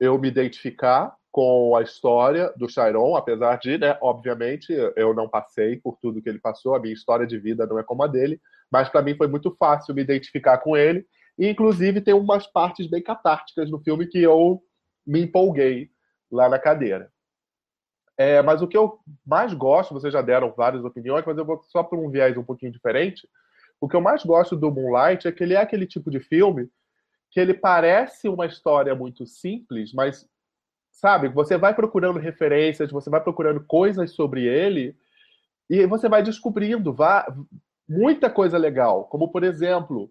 eu 0.01 0.19
me 0.19 0.29
identificar 0.29 1.17
com 1.37 1.76
a 1.76 1.82
história 1.82 2.51
do 2.57 2.66
Chiron, 2.66 3.14
apesar 3.14 3.59
de, 3.59 3.76
né, 3.76 3.99
obviamente, 4.01 4.72
eu 4.97 5.12
não 5.12 5.28
passei 5.28 5.76
por 5.76 5.99
tudo 6.01 6.22
que 6.22 6.30
ele 6.30 6.39
passou, 6.39 6.74
a 6.74 6.80
minha 6.80 6.95
história 6.95 7.26
de 7.26 7.39
vida 7.39 7.66
não 7.66 7.78
é 7.78 7.82
como 7.82 8.03
a 8.03 8.07
dele, 8.07 8.41
mas 8.72 8.89
para 8.89 9.03
mim 9.03 9.14
foi 9.14 9.28
muito 9.28 9.55
fácil 9.55 9.95
me 9.95 10.01
identificar 10.01 10.57
com 10.57 10.74
ele, 10.74 11.07
e 11.39 11.47
inclusive 11.47 12.01
tem 12.01 12.14
umas 12.14 12.47
partes 12.47 12.87
bem 12.87 13.03
catárticas 13.03 13.70
no 13.70 13.78
filme 13.80 14.07
que 14.07 14.22
eu 14.22 14.62
me 15.07 15.24
empolguei 15.24 15.91
lá 16.32 16.49
na 16.49 16.59
cadeira. 16.59 17.12
É, 18.16 18.41
mas 18.41 18.62
o 18.62 18.66
que 18.66 18.78
eu 18.78 18.99
mais 19.22 19.53
gosto, 19.53 19.93
vocês 19.93 20.14
já 20.14 20.22
deram 20.22 20.55
várias 20.57 20.87
opiniões, 20.87 21.22
mas 21.26 21.37
eu 21.37 21.45
vou 21.45 21.62
só 21.64 21.82
por 21.82 21.99
um 21.99 22.09
viés 22.09 22.34
um 22.39 22.45
pouquinho 22.45 22.72
diferente. 22.72 23.28
O 23.78 23.87
que 23.87 23.95
eu 23.95 24.01
mais 24.01 24.24
gosto 24.24 24.57
do 24.57 24.70
Moonlight 24.70 25.28
é 25.28 25.32
que 25.32 25.45
ele 25.45 25.53
é 25.53 25.59
aquele 25.59 25.87
tipo 25.87 26.11
de 26.11 26.18
filme 26.18 26.70
que 27.30 27.39
ele 27.39 27.53
parece 27.53 28.26
uma 28.26 28.47
história 28.47 28.95
muito 28.95 29.26
simples, 29.26 29.93
mas 29.93 30.26
sabe? 30.97 31.28
Você 31.28 31.59
vai 31.59 31.74
procurando 31.74 32.18
referências, 32.18 32.90
você 32.90 33.11
vai 33.11 33.20
procurando 33.20 33.61
coisas 33.61 34.12
sobre 34.12 34.47
ele 34.47 34.97
e 35.68 35.86
você 35.86 36.09
vai 36.09 36.22
descobrindo 36.22 36.92
vá, 36.92 37.26
muita 37.86 38.30
coisa 38.30 38.57
legal. 38.57 39.05
Como, 39.05 39.30
por 39.30 39.44
exemplo, 39.44 40.11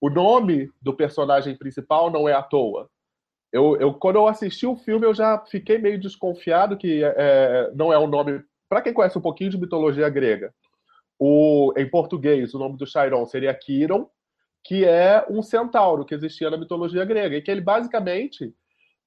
o 0.00 0.10
nome 0.10 0.70
do 0.82 0.92
personagem 0.92 1.56
principal 1.56 2.10
não 2.10 2.28
é 2.28 2.32
à 2.32 2.42
toa. 2.42 2.90
Eu, 3.52 3.76
eu 3.76 3.94
quando 3.94 4.16
eu 4.16 4.26
assisti 4.26 4.66
o 4.66 4.76
filme, 4.76 5.06
eu 5.06 5.14
já 5.14 5.38
fiquei 5.38 5.78
meio 5.78 6.00
desconfiado 6.00 6.76
que 6.76 7.02
é, 7.04 7.70
não 7.72 7.92
é 7.92 7.98
um 7.98 8.08
nome. 8.08 8.42
Para 8.68 8.82
quem 8.82 8.92
conhece 8.92 9.16
um 9.16 9.22
pouquinho 9.22 9.50
de 9.50 9.58
mitologia 9.58 10.08
grega, 10.08 10.52
o, 11.16 11.72
em 11.76 11.88
português, 11.88 12.52
o 12.54 12.58
nome 12.58 12.76
do 12.76 12.86
Chiron 12.86 13.24
seria 13.24 13.54
Quiron, 13.54 14.10
que 14.64 14.84
é 14.84 15.24
um 15.30 15.42
centauro 15.42 16.04
que 16.04 16.14
existia 16.14 16.50
na 16.50 16.56
mitologia 16.56 17.04
grega, 17.04 17.36
e 17.36 17.42
que 17.42 17.52
ele 17.52 17.60
basicamente 17.60 18.52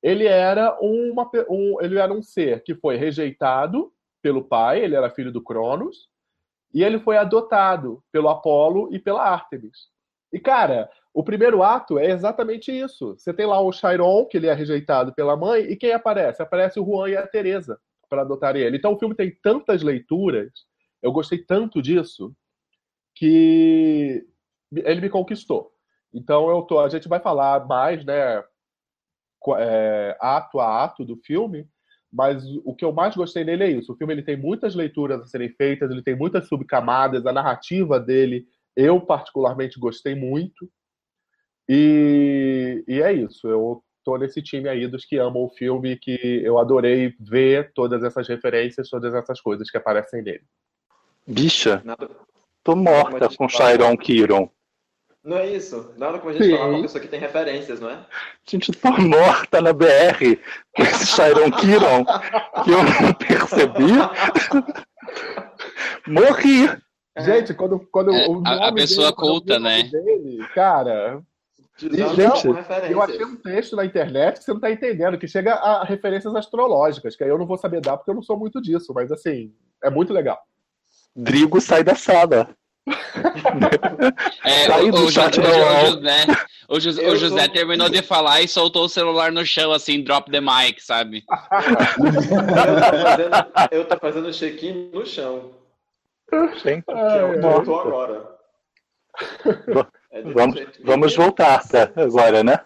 ele 0.02 0.26
era 0.26 0.78
uma, 0.80 1.30
um, 1.50 1.82
ele 1.82 1.98
era 1.98 2.14
um 2.14 2.22
ser 2.22 2.64
que 2.64 2.76
foi 2.76 2.98
rejeitado 2.98 3.92
pelo 4.22 4.44
pai, 4.44 4.84
ele 4.84 4.96
era 4.96 5.10
filho 5.10 5.32
do 5.32 5.44
Cronos, 5.44 6.10
e 6.74 6.84
ele 6.84 7.00
foi 7.00 7.18
adotado 7.18 8.04
pelo 8.12 8.30
Apolo 8.30 8.94
e 8.94 9.00
pela 9.00 9.24
Ártemis. 9.24 9.90
E, 10.32 10.40
cara, 10.40 10.90
o 11.14 11.24
primeiro 11.24 11.64
ato 11.64 11.98
é 11.98 12.12
exatamente 12.12 12.72
isso. 12.72 13.16
Você 13.18 13.34
tem 13.34 13.46
lá 13.46 13.60
o 13.60 13.72
Chiron, 13.72 14.26
que 14.26 14.38
ele 14.38 14.48
é 14.48 14.54
rejeitado 14.54 15.14
pela 15.14 15.36
mãe, 15.36 15.62
e 15.64 15.76
quem 15.76 15.94
aparece? 15.94 16.42
Aparece 16.42 16.80
o 16.80 16.86
Juan 16.86 17.10
e 17.10 17.18
a 17.18 17.26
Teresa 17.26 17.80
para 18.10 18.22
adotar 18.22 18.56
ele. 18.56 18.78
Então 18.78 18.94
o 18.94 19.00
filme 19.00 19.16
tem 19.16 19.36
tantas 19.42 19.82
leituras, 19.82 20.52
eu 21.02 21.12
gostei 21.12 21.40
tanto 21.40 21.82
disso, 21.82 22.34
que 23.16 24.26
ele 24.72 25.02
me 25.02 25.10
conquistou. 25.10 25.72
Então 26.14 26.50
eu 26.50 26.62
tô, 26.62 26.80
a 26.80 26.90
gente 26.90 27.08
vai 27.08 27.20
falar 27.20 27.66
mais, 27.66 28.04
né, 28.06 28.44
é, 29.58 30.18
ato 30.20 30.60
a 30.60 30.84
ato 30.84 31.06
do 31.06 31.18
filme, 31.18 31.68
mas 32.12 32.44
o 32.64 32.74
que 32.74 32.86
eu 32.86 32.92
mais 32.92 33.16
gostei 33.16 33.44
nele 33.44 33.64
é 33.64 33.72
isso. 33.72 33.94
O 33.94 33.96
filme 33.96 34.14
ele 34.14 34.24
tem 34.24 34.38
muitas 34.38 34.76
leituras 34.76 35.22
a 35.22 35.26
serem 35.26 35.50
feitas, 35.50 35.92
ele 35.92 36.02
tem 36.02 36.16
muitas 36.16 36.48
subcamadas, 36.48 37.26
a 37.26 37.34
narrativa 37.34 38.00
dele 38.00 38.48
eu 38.76 39.02
particularmente 39.02 39.80
gostei 39.80 40.16
muito. 40.16 40.70
E, 41.68 42.84
e 42.88 43.02
é 43.02 43.12
isso. 43.12 43.48
Eu 43.48 43.84
tô 44.04 44.18
nesse 44.18 44.42
time 44.42 44.70
aí 44.70 44.88
dos 44.88 45.04
que 45.04 45.18
amam 45.18 45.44
o 45.44 45.50
filme, 45.50 45.98
que 45.98 46.42
eu 46.44 46.58
adorei 46.58 47.14
ver 47.20 47.74
todas 47.74 48.04
essas 48.04 48.28
referências, 48.28 48.90
todas 48.90 49.14
essas 49.14 49.42
coisas 49.42 49.70
que 49.70 49.78
aparecem 49.78 50.22
nele. 50.22 50.46
Bicha, 51.26 51.82
Nada... 51.84 52.10
tô 52.64 52.76
morta 52.76 53.28
com 53.36 53.50
Chiron 53.50 53.98
Kiron. 53.98 54.50
Não 55.28 55.36
é 55.36 55.46
isso. 55.46 55.94
Nada 55.98 56.20
como 56.20 56.30
a 56.30 56.34
gente 56.34 56.46
Sim. 56.46 56.52
falar 56.52 56.70
uma 56.70 56.82
pessoa 56.82 57.02
que 57.02 57.10
tem 57.10 57.20
referências, 57.20 57.82
não 57.82 57.90
é? 57.90 58.00
Gente, 58.50 58.72
tô 58.72 58.90
morta 58.92 59.62
na 59.62 59.74
BR 59.74 60.40
com 60.74 60.84
esse 60.84 61.06
Chiron 61.06 61.52
Kiron 61.52 62.06
que 62.64 62.72
eu 62.72 62.82
não 62.82 63.14
percebi. 63.14 63.92
Morri. 66.08 66.70
Gente, 67.18 67.54
quando, 67.54 67.78
quando 67.92 68.16
é, 68.16 68.26
o 68.26 68.42
a, 68.46 68.70
a 68.70 68.74
pessoa 68.74 69.08
dele, 69.08 69.18
culta, 69.18 69.60
né? 69.60 69.84
Dele, 69.84 70.48
cara. 70.56 71.22
E, 71.82 71.90
gente, 72.16 72.48
eu 72.90 73.02
achei 73.02 73.26
um 73.26 73.36
texto 73.36 73.76
na 73.76 73.84
internet 73.84 74.38
que 74.38 74.46
você 74.46 74.54
não 74.54 74.62
tá 74.62 74.72
entendendo, 74.72 75.18
que 75.18 75.28
chega 75.28 75.56
a 75.56 75.84
referências 75.84 76.34
astrológicas, 76.34 77.18
que 77.18 77.24
aí 77.26 77.30
eu 77.30 77.38
não 77.38 77.46
vou 77.46 77.58
saber 77.58 77.82
dar 77.82 77.98
porque 77.98 78.12
eu 78.12 78.16
não 78.16 78.24
sou 78.24 78.40
muito 78.40 78.62
disso, 78.62 78.94
mas 78.96 79.12
assim, 79.12 79.54
é 79.84 79.90
muito 79.90 80.14
legal. 80.14 80.40
Drigo 81.14 81.60
sai 81.60 81.84
da 81.84 81.96
sala. 81.96 82.56
É, 84.44 84.70
o, 84.82 85.06
o, 85.06 85.12
chat 85.12 85.40
o, 85.40 85.42
o, 85.42 85.46
José, 85.46 86.26
o, 86.70 86.80
José, 86.80 87.10
o 87.10 87.16
José 87.16 87.48
terminou 87.48 87.90
de 87.90 88.02
falar 88.02 88.42
e 88.42 88.48
soltou 88.48 88.86
o 88.86 88.90
celular 88.90 89.32
no 89.32 89.46
chão, 89.46 89.72
assim, 89.72 90.04
drop 90.04 90.32
the 90.32 90.40
mic, 90.40 90.82
sabe? 90.82 91.24
eu 93.72 93.86
tô 93.86 93.98
fazendo, 93.98 94.32
fazendo 94.32 94.34
check-in 94.34 94.90
no 94.94 95.06
chão. 95.06 95.52
Sim. 96.62 96.82
que 96.82 96.92
é 96.92 97.24
o 97.24 97.40
que 97.40 97.46
eu 97.46 97.64
tô 97.64 97.80
agora. 97.80 98.38
É 100.12 100.22
vamos, 100.22 100.62
vamos 100.84 101.16
voltar 101.16 101.66
pra, 101.68 101.92
agora, 102.04 102.44
né? 102.44 102.60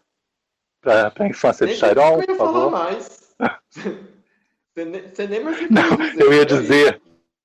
Para 0.81 1.13
a 1.19 1.27
infância 1.27 1.67
de 1.67 1.75
Chiron, 1.75 2.21
por 2.21 2.37
favor. 2.37 2.71
Mais. 2.71 3.35
Você 4.73 4.85
nem, 4.85 5.01
você 5.01 5.27
nem 5.27 5.43
mais 5.43 5.69
Não, 5.69 5.83
eu 6.17 6.31
ia 6.31 6.45
dizer, 6.45 7.01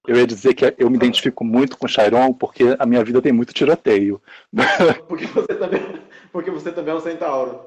eu 0.06 0.16
ia 0.16 0.26
dizer 0.26 0.54
que 0.54 0.74
eu 0.78 0.88
me 0.88 0.96
identifico 0.96 1.44
muito 1.44 1.76
com 1.76 1.88
Chiron 1.88 2.32
porque 2.32 2.76
a 2.78 2.86
minha 2.86 3.02
vida 3.04 3.20
tem 3.20 3.32
muito 3.32 3.52
tiroteio. 3.52 4.20
Porque 5.08 5.26
você 5.26 5.54
também, 5.54 6.00
porque 6.32 6.50
você 6.50 6.72
também 6.72 6.94
é 6.94 6.96
um 6.96 7.00
centauro. 7.00 7.60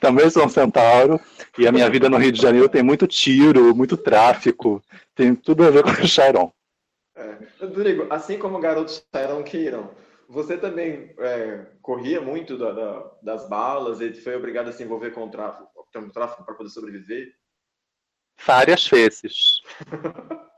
Também 0.00 0.28
sou 0.28 0.44
um 0.44 0.48
centauro 0.48 1.20
e 1.56 1.66
a 1.66 1.72
minha 1.72 1.88
vida 1.88 2.08
no 2.08 2.16
Rio 2.16 2.32
de 2.32 2.40
Janeiro 2.40 2.68
tem 2.68 2.82
muito 2.82 3.06
tiro, 3.06 3.74
muito 3.74 3.96
tráfico, 3.96 4.82
tem 5.14 5.34
tudo 5.34 5.64
a 5.64 5.70
ver 5.70 5.82
com 5.82 5.90
o 5.90 6.06
Chiron. 6.06 6.52
É. 7.16 7.36
Rodrigo, 7.60 8.06
assim 8.10 8.38
como 8.38 8.60
garotos 8.60 9.04
Tyron 9.10 9.42
Kiron, 9.42 9.90
você 10.28 10.56
também 10.56 11.14
é, 11.18 11.66
corria 11.80 12.20
muito 12.20 12.56
da, 12.58 12.72
da, 12.72 13.10
das 13.22 13.48
balas 13.48 14.00
e 14.00 14.12
foi 14.12 14.36
obrigado 14.36 14.68
a 14.68 14.72
se 14.72 14.82
envolver 14.82 15.10
com 15.12 15.24
o 15.24 15.30
tráfico, 15.30 15.68
com 15.92 15.98
o 16.00 16.12
tráfico 16.12 16.44
para 16.44 16.54
poder 16.54 16.70
sobreviver? 16.70 17.32
Várias 18.44 18.86
vezes. 18.86 19.60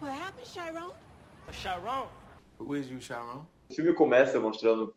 What 0.00 0.12
happened, 0.12 0.46
Chiron? 0.46 0.92
Chiron? 1.52 2.08
Who 2.58 2.74
is 2.74 2.90
you, 2.90 3.00
Chiron? 3.00 3.46
O 3.70 3.74
filme 3.74 3.92
começa 3.94 4.38
mostrando 4.38 4.94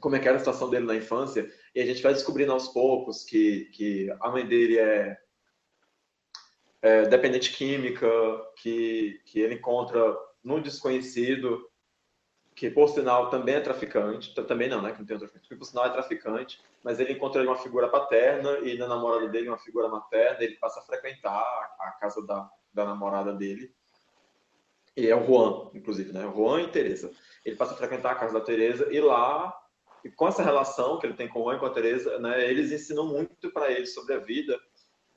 como 0.00 0.16
é 0.16 0.18
que 0.18 0.26
era 0.26 0.36
a 0.36 0.40
situação 0.40 0.70
dele 0.70 0.86
na 0.86 0.94
infância 0.94 1.48
e 1.74 1.80
a 1.80 1.86
gente 1.86 2.02
vai 2.02 2.12
descobrindo 2.12 2.52
aos 2.52 2.68
poucos 2.68 3.22
que, 3.24 3.66
que 3.66 4.10
a 4.20 4.30
mãe 4.30 4.46
dele 4.46 4.78
é 4.78 5.16
é, 6.82 7.02
dependente 7.02 7.52
química 7.52 8.06
que, 8.56 9.20
que 9.26 9.40
ele 9.40 9.54
encontra 9.54 10.16
no 10.44 10.60
desconhecido, 10.60 11.68
que 12.54 12.70
por 12.70 12.88
sinal 12.88 13.28
também 13.28 13.56
é 13.56 13.60
traficante, 13.60 14.34
também 14.46 14.68
não, 14.68 14.80
né, 14.80 14.92
que 14.92 14.98
não 15.00 15.06
tem 15.06 15.14
outro 15.14 15.28
traficante, 15.28 15.48
que 15.48 15.56
por 15.56 15.64
sinal 15.64 15.86
é 15.86 15.90
traficante, 15.90 16.62
mas 16.84 17.00
ele 17.00 17.12
encontra 17.12 17.42
uma 17.42 17.56
figura 17.56 17.88
paterna 17.88 18.58
e 18.60 18.78
na 18.78 18.86
namorada 18.86 19.28
dele 19.28 19.48
uma 19.48 19.58
figura 19.58 19.88
materna, 19.88 20.42
ele 20.42 20.56
passa 20.56 20.80
a 20.80 20.84
frequentar 20.84 21.42
a 21.80 21.90
casa 22.00 22.24
da, 22.24 22.48
da 22.76 22.84
namorada 22.84 23.32
dele, 23.32 23.74
e 24.96 25.08
é 25.08 25.16
o 25.16 25.26
Juan, 25.26 25.70
inclusive, 25.74 26.12
né, 26.12 26.22
Juan 26.22 26.62
e 26.62 26.70
Teresa. 26.70 27.10
Ele 27.44 27.56
passa 27.56 27.74
a 27.74 27.76
frequentar 27.76 28.12
a 28.12 28.14
casa 28.14 28.32
da 28.32 28.40
Teresa 28.40 28.90
e 28.92 29.00
lá, 29.00 29.54
e 30.04 30.10
com 30.10 30.28
essa 30.28 30.42
relação 30.42 30.98
que 30.98 31.06
ele 31.06 31.14
tem 31.14 31.28
com 31.28 31.40
o 31.40 31.44
Juan 31.44 31.56
e 31.56 31.58
com 31.58 31.66
a 31.66 31.70
Teresa, 31.70 32.18
né, 32.18 32.48
eles 32.48 32.70
ensinam 32.70 33.06
muito 33.06 33.50
para 33.50 33.70
ele 33.72 33.86
sobre 33.86 34.14
a 34.14 34.18
vida 34.18 34.58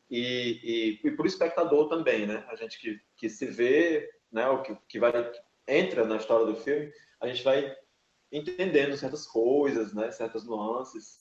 e, 0.09 0.99
e, 1.03 1.07
e 1.07 1.11
para 1.11 1.23
o 1.23 1.27
espectador 1.27 1.87
também, 1.87 2.25
né? 2.25 2.43
A 2.49 2.55
gente 2.55 2.79
que, 2.79 2.99
que 3.15 3.29
se 3.29 3.45
vê, 3.45 4.09
né? 4.31 4.47
O 4.49 4.63
que, 4.63 4.75
que 4.87 4.99
vai 4.99 5.11
que 5.11 5.39
entra 5.67 6.03
na 6.05 6.17
história 6.17 6.47
do 6.47 6.55
filme, 6.55 6.91
a 7.21 7.27
gente 7.27 7.43
vai 7.43 7.75
entendendo 8.31 8.97
certas 8.97 9.27
coisas, 9.27 9.93
né? 9.93 10.11
Certas 10.11 10.45
nuances. 10.45 11.19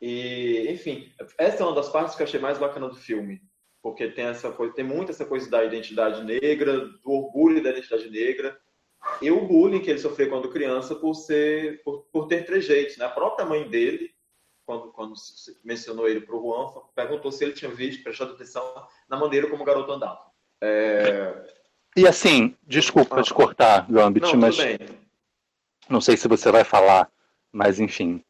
E, 0.00 0.66
enfim, 0.70 1.12
essa 1.38 1.62
é 1.62 1.66
uma 1.66 1.74
das 1.74 1.90
partes 1.90 2.14
que 2.14 2.22
eu 2.22 2.26
achei 2.26 2.40
mais 2.40 2.58
bacana 2.58 2.88
do 2.88 2.96
filme, 2.96 3.42
porque 3.86 4.08
tem 4.08 4.24
essa 4.24 4.50
coisa, 4.50 4.74
tem 4.74 4.84
muito 4.84 5.12
essa 5.12 5.24
coisa 5.24 5.48
da 5.48 5.62
identidade 5.62 6.24
negra, 6.24 6.88
do 6.88 7.08
orgulho 7.12 7.62
da 7.62 7.70
identidade 7.70 8.10
negra 8.10 8.58
e 9.22 9.30
o 9.30 9.46
bullying 9.46 9.80
que 9.80 9.88
ele 9.88 10.00
sofreu 10.00 10.28
quando 10.28 10.50
criança 10.50 10.96
por 10.96 11.14
ser, 11.14 11.84
por, 11.84 12.00
por 12.10 12.26
ter 12.26 12.44
trejeitos, 12.44 12.96
né? 12.96 13.04
A 13.04 13.10
própria 13.10 13.46
mãe 13.46 13.68
dele 13.70 14.12
quando, 14.64 14.90
quando 14.90 15.14
mencionou 15.62 16.08
ele 16.08 16.20
para 16.20 16.34
o 16.34 16.42
Juan, 16.42 16.82
perguntou 16.96 17.30
se 17.30 17.44
ele 17.44 17.52
tinha 17.52 17.70
visto, 17.70 18.02
prestado 18.02 18.32
atenção 18.32 18.64
na 19.08 19.16
maneira 19.16 19.48
como 19.48 19.62
o 19.62 19.66
garoto 19.66 19.92
andava. 19.92 20.20
É... 20.60 21.46
E 21.96 22.08
assim, 22.08 22.56
desculpa 22.66 23.20
ah, 23.20 23.22
te 23.22 23.32
cortar, 23.32 23.86
Gambit, 23.88 24.32
não, 24.32 24.40
mas 24.40 24.56
bem. 24.56 24.78
não 25.88 26.00
sei 26.00 26.16
se 26.16 26.26
você 26.26 26.50
vai 26.50 26.64
falar, 26.64 27.08
mas 27.52 27.78
enfim. 27.78 28.20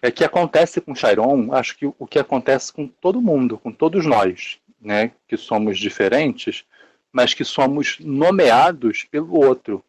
É 0.00 0.12
que 0.12 0.24
acontece 0.24 0.80
com 0.80 0.94
Chiron, 0.94 1.52
acho 1.52 1.76
que 1.76 1.86
o 1.86 2.06
que 2.06 2.20
acontece 2.20 2.72
com 2.72 2.86
todo 2.86 3.20
mundo, 3.20 3.58
com 3.58 3.70
todos 3.70 4.06
nós, 4.06 4.59
né, 4.80 5.12
que 5.28 5.36
somos 5.36 5.78
diferentes, 5.78 6.64
mas 7.12 7.34
que 7.34 7.44
somos 7.44 7.98
nomeados 8.00 9.04
pelo 9.04 9.34
outro. 9.34 9.84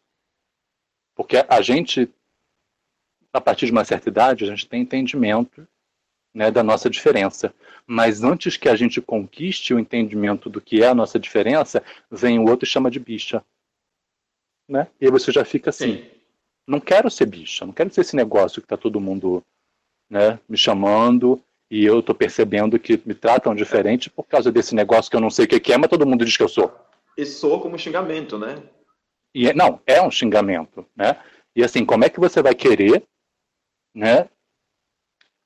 Porque 1.14 1.44
a 1.48 1.62
gente 1.62 2.10
a 3.32 3.40
partir 3.40 3.66
de 3.66 3.72
uma 3.72 3.84
certa 3.84 4.08
idade, 4.08 4.44
a 4.44 4.48
gente 4.48 4.68
tem 4.68 4.82
entendimento 4.82 5.66
né, 6.34 6.50
da 6.50 6.62
nossa 6.62 6.90
diferença. 6.90 7.54
Mas 7.86 8.22
antes 8.22 8.56
que 8.56 8.68
a 8.68 8.76
gente 8.76 9.00
conquiste 9.00 9.72
o 9.72 9.78
entendimento 9.78 10.50
do 10.50 10.60
que 10.60 10.82
é 10.82 10.88
a 10.88 10.94
nossa 10.94 11.18
diferença, 11.18 11.82
vem 12.10 12.38
o 12.38 12.48
outro 12.48 12.66
e 12.66 12.70
chama 12.70 12.90
de 12.90 13.00
bicha. 13.00 13.42
Né? 14.68 14.86
E 15.00 15.06
aí 15.06 15.10
você 15.10 15.32
já 15.32 15.44
fica 15.44 15.70
assim: 15.70 15.96
Sim. 15.96 16.10
não 16.66 16.78
quero 16.78 17.10
ser 17.10 17.26
bicha, 17.26 17.64
não 17.64 17.72
quero 17.72 17.92
ser 17.92 18.02
esse 18.02 18.14
negócio 18.14 18.60
que 18.60 18.66
está 18.66 18.76
todo 18.76 19.00
mundo 19.00 19.42
né, 20.08 20.38
me 20.48 20.56
chamando 20.56 21.42
e 21.72 21.86
eu 21.86 22.00
estou 22.00 22.14
percebendo 22.14 22.78
que 22.78 23.00
me 23.06 23.14
tratam 23.14 23.54
diferente 23.54 24.10
por 24.10 24.24
causa 24.24 24.52
desse 24.52 24.74
negócio 24.74 25.10
que 25.10 25.16
eu 25.16 25.22
não 25.22 25.30
sei 25.30 25.46
o 25.46 25.48
que 25.48 25.72
é, 25.72 25.78
mas 25.78 25.88
todo 25.88 26.04
mundo 26.04 26.22
diz 26.22 26.36
que 26.36 26.42
eu 26.42 26.48
sou. 26.48 26.70
E 27.16 27.24
sou 27.24 27.62
como 27.62 27.78
xingamento, 27.78 28.38
né? 28.38 28.62
E, 29.34 29.48
é, 29.48 29.54
não, 29.54 29.80
é 29.86 30.02
um 30.02 30.10
xingamento. 30.10 30.84
Né? 30.94 31.16
E 31.56 31.64
assim, 31.64 31.86
como 31.86 32.04
é 32.04 32.10
que 32.10 32.20
você 32.20 32.42
vai 32.42 32.54
querer 32.54 33.02
né, 33.94 34.28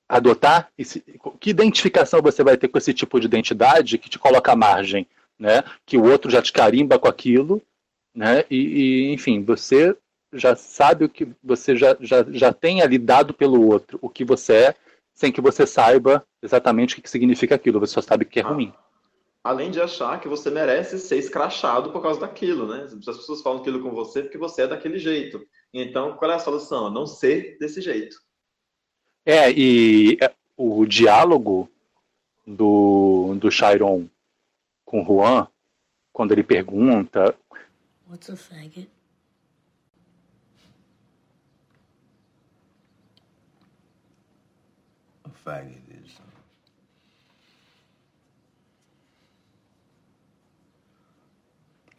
adotar 0.08 0.68
esse, 0.76 1.00
que 1.38 1.50
identificação 1.50 2.20
você 2.20 2.42
vai 2.42 2.56
ter 2.56 2.66
com 2.66 2.78
esse 2.78 2.92
tipo 2.92 3.20
de 3.20 3.26
identidade 3.26 3.96
que 3.96 4.10
te 4.10 4.18
coloca 4.18 4.50
à 4.50 4.56
margem, 4.56 5.06
né? 5.38 5.62
Que 5.84 5.96
o 5.96 6.10
outro 6.10 6.28
já 6.28 6.42
te 6.42 6.52
carimba 6.52 6.98
com 6.98 7.06
aquilo, 7.06 7.62
né? 8.12 8.44
E, 8.50 8.56
e 8.56 9.12
enfim, 9.12 9.44
você 9.44 9.96
já 10.32 10.56
sabe 10.56 11.04
o 11.04 11.08
que 11.08 11.28
você 11.40 11.76
já, 11.76 11.96
já, 12.00 12.26
já 12.30 12.52
tem 12.52 12.82
ali 12.82 12.98
dado 12.98 13.32
pelo 13.32 13.64
outro 13.64 13.96
o 14.02 14.10
que 14.10 14.24
você 14.24 14.54
é, 14.54 14.74
sem 15.16 15.32
que 15.32 15.40
você 15.40 15.66
saiba 15.66 16.24
exatamente 16.42 16.98
o 16.98 17.02
que 17.02 17.10
significa 17.10 17.54
aquilo. 17.54 17.80
Você 17.80 17.94
só 17.94 18.02
sabe 18.02 18.26
que 18.26 18.38
é 18.38 18.42
ah, 18.42 18.48
ruim. 18.48 18.72
Além 19.42 19.70
de 19.70 19.80
achar 19.80 20.20
que 20.20 20.28
você 20.28 20.50
merece 20.50 20.98
ser 20.98 21.16
escrachado 21.16 21.90
por 21.90 22.02
causa 22.02 22.20
daquilo, 22.20 22.68
né? 22.68 22.84
As 22.84 23.16
pessoas 23.16 23.40
falam 23.40 23.60
aquilo 23.60 23.82
com 23.82 23.90
você 23.90 24.22
porque 24.22 24.36
você 24.36 24.62
é 24.62 24.68
daquele 24.68 24.98
jeito. 24.98 25.44
Então, 25.72 26.16
qual 26.16 26.30
é 26.30 26.34
a 26.34 26.38
solução? 26.38 26.90
Não 26.90 27.06
ser 27.06 27.56
desse 27.58 27.80
jeito. 27.80 28.20
É, 29.24 29.50
e 29.50 30.18
é, 30.20 30.32
o 30.54 30.84
diálogo 30.84 31.68
do, 32.46 33.34
do 33.40 33.50
Chiron 33.50 34.06
com 34.84 35.02
Juan, 35.02 35.48
quando 36.12 36.32
ele 36.32 36.42
pergunta. 36.44 37.34
What's 38.08 38.28
a 38.30 38.36
faggot? 38.36 38.95
Faggot 45.46 46.04
is 46.04 46.10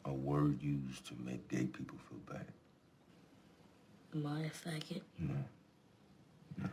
a 0.05 0.11
word 0.11 0.61
used 0.61 1.05
to 1.07 1.13
make 1.25 1.47
gay 1.47 1.65
people 1.65 1.97
feel 2.09 2.19
bad. 2.35 2.45
Am 4.13 4.25
I 4.25 4.41
a 4.41 4.49
faggot? 4.49 5.01
No. 5.17 5.33
No. 6.57 6.69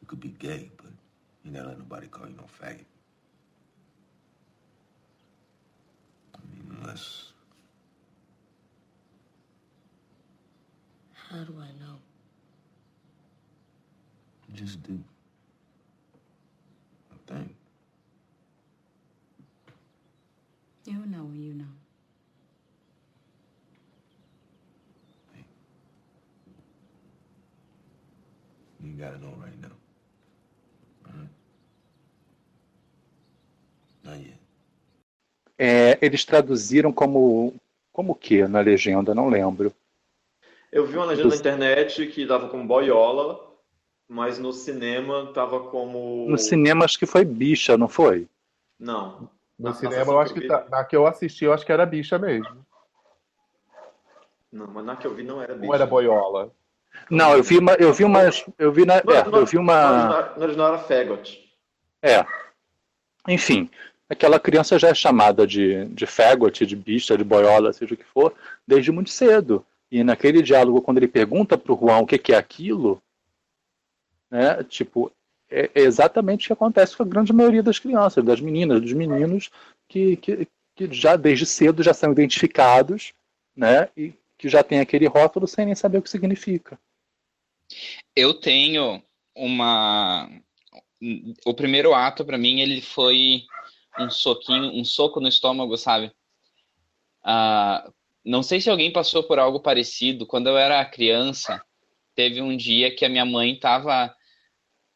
You 0.00 0.06
could 0.08 0.20
be 0.20 0.28
gay, 0.28 0.70
but 0.76 0.90
you 1.44 1.52
never 1.52 1.68
let 1.68 1.78
nobody 1.78 2.08
call 2.08 2.26
you 2.28 2.34
no 2.36 2.44
faggot. 2.60 2.84
I 6.34 6.38
mean, 6.50 6.78
unless 6.80 7.32
How 11.30 11.42
do 11.42 11.54
I 11.60 11.66
know? 11.80 12.05
You 14.56 14.64
just 14.64 14.82
do. 14.82 14.98
I 17.10 17.32
think. 17.32 17.54
You'll 20.84 21.06
know 21.06 21.30
you 21.34 21.54
know. 21.54 21.64
You 28.82 28.92
gotta 28.92 29.18
know 29.18 29.34
right 29.42 29.60
now. 29.60 29.70
É, 35.58 35.98
eles 36.00 36.24
traduziram 36.24 36.92
como. 36.92 37.54
Como 37.92 38.14
que 38.14 38.46
na 38.46 38.60
legenda? 38.60 39.14
Não 39.14 39.28
lembro. 39.28 39.72
Eu 40.70 40.86
vi 40.86 40.96
uma 40.96 41.06
legenda 41.06 41.30
na 41.30 41.36
internet 41.36 42.06
que 42.08 42.26
dava 42.26 42.50
como 42.50 42.66
boiola, 42.66 43.45
mas 44.08 44.38
no 44.38 44.52
cinema 44.52 45.30
tava 45.32 45.60
como. 45.68 46.26
No 46.28 46.38
cinema 46.38 46.84
acho 46.84 46.98
que 46.98 47.06
foi 47.06 47.24
bicha, 47.24 47.76
não 47.76 47.88
foi? 47.88 48.28
Não. 48.78 49.28
No 49.58 49.70
Na- 49.70 49.74
cinema, 49.74 50.04
na 50.06 50.12
eu 50.12 50.20
acho 50.20 50.34
que 50.34 50.40
sessão 50.42 50.58
tá, 50.64 50.68
na 50.70 50.84
que 50.84 50.96
eu 50.96 51.06
assisti, 51.06 51.44
eu 51.44 51.52
acho 51.52 51.64
que 51.64 51.72
era 51.72 51.86
bicha 51.86 52.18
mesmo. 52.18 52.64
Não, 54.52 54.66
mas 54.68 54.84
na 54.84 54.96
que 54.96 55.06
eu 55.06 55.14
vi 55.14 55.22
não 55.22 55.42
era 55.42 55.54
bicho. 55.54 55.66
Ou 55.68 55.74
era 55.74 55.86
boiola? 55.86 56.50
Não, 57.10 57.32
eu 57.36 57.42
vi 57.42 57.58
uma. 57.58 57.72
Eu 57.74 57.92
vi 57.92 58.04
umas. 58.04 58.44
Eu 58.58 58.72
vi 58.72 58.84
na. 58.86 58.96
É, 58.96 59.02
eu 59.32 59.46
vi 59.46 59.58
uma. 59.58 59.90
original- 59.90 60.34
no 60.36 60.42
original 60.44 60.68
era 60.68 60.78
Fagot. 60.78 61.50
É. 62.02 62.24
Enfim, 63.28 63.68
aquela 64.08 64.38
criança 64.38 64.78
já 64.78 64.88
é 64.88 64.94
chamada 64.94 65.46
de, 65.46 65.86
de 65.86 66.06
faggot, 66.06 66.64
de 66.64 66.76
bicha, 66.76 67.18
de 67.18 67.24
boiola, 67.24 67.72
seja 67.72 67.94
o 67.94 67.96
que 67.96 68.04
for, 68.04 68.32
desde 68.66 68.92
muito 68.92 69.10
cedo. 69.10 69.64
E 69.90 70.02
naquele 70.04 70.42
diálogo, 70.42 70.80
quando 70.80 70.98
ele 70.98 71.08
pergunta 71.08 71.58
pro 71.58 71.76
Juan 71.76 71.98
o 71.98 72.06
que, 72.06 72.18
que 72.18 72.32
é 72.32 72.36
aquilo, 72.36 73.02
né, 74.30 74.62
tipo, 74.64 75.12
é, 75.50 75.70
é 75.74 75.80
exatamente 75.82 76.44
o 76.44 76.46
que 76.48 76.52
acontece 76.52 76.96
com 76.96 77.02
a 77.02 77.06
grande 77.06 77.32
maioria 77.32 77.62
das 77.62 77.78
crianças, 77.78 78.24
das 78.24 78.40
meninas, 78.40 78.80
dos 78.80 78.92
meninos, 78.92 79.50
que, 79.88 80.16
que, 80.16 80.48
que 80.74 80.92
já 80.92 81.16
desde 81.16 81.46
cedo 81.46 81.82
já 81.82 81.94
são 81.94 82.12
identificados, 82.12 83.12
né, 83.54 83.88
e 83.96 84.12
que 84.38 84.48
já 84.48 84.62
tem 84.62 84.80
aquele 84.80 85.06
rótulo 85.06 85.46
sem 85.46 85.66
nem 85.66 85.74
saber 85.74 85.98
o 85.98 86.02
que 86.02 86.10
significa. 86.10 86.78
Eu 88.14 88.34
tenho 88.34 89.02
uma. 89.34 90.30
O 91.44 91.54
primeiro 91.54 91.94
ato, 91.94 92.24
pra 92.24 92.38
mim, 92.38 92.60
ele 92.60 92.80
foi 92.80 93.42
um 93.98 94.10
soquinho, 94.10 94.72
um 94.72 94.84
soco 94.84 95.20
no 95.20 95.28
estômago, 95.28 95.76
sabe? 95.76 96.12
Ah, 97.22 97.90
não 98.24 98.42
sei 98.42 98.60
se 98.60 98.70
alguém 98.70 98.92
passou 98.92 99.22
por 99.22 99.38
algo 99.38 99.60
parecido. 99.60 100.26
Quando 100.26 100.48
eu 100.48 100.56
era 100.56 100.84
criança, 100.84 101.62
teve 102.16 102.40
um 102.42 102.56
dia 102.56 102.92
que 102.92 103.04
a 103.04 103.08
minha 103.08 103.24
mãe 103.24 103.54
tava. 103.56 104.12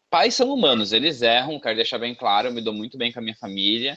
Pais 0.08 0.34
são 0.34 0.52
humanos, 0.52 0.92
eles 0.92 1.22
erram, 1.22 1.60
quero 1.60 1.76
deixar 1.76 1.98
bem 1.98 2.14
claro, 2.14 2.48
eu 2.48 2.52
me 2.52 2.60
dou 2.60 2.74
muito 2.74 2.98
bem 2.98 3.12
com 3.12 3.20
a 3.20 3.22
minha 3.22 3.36
família. 3.36 3.96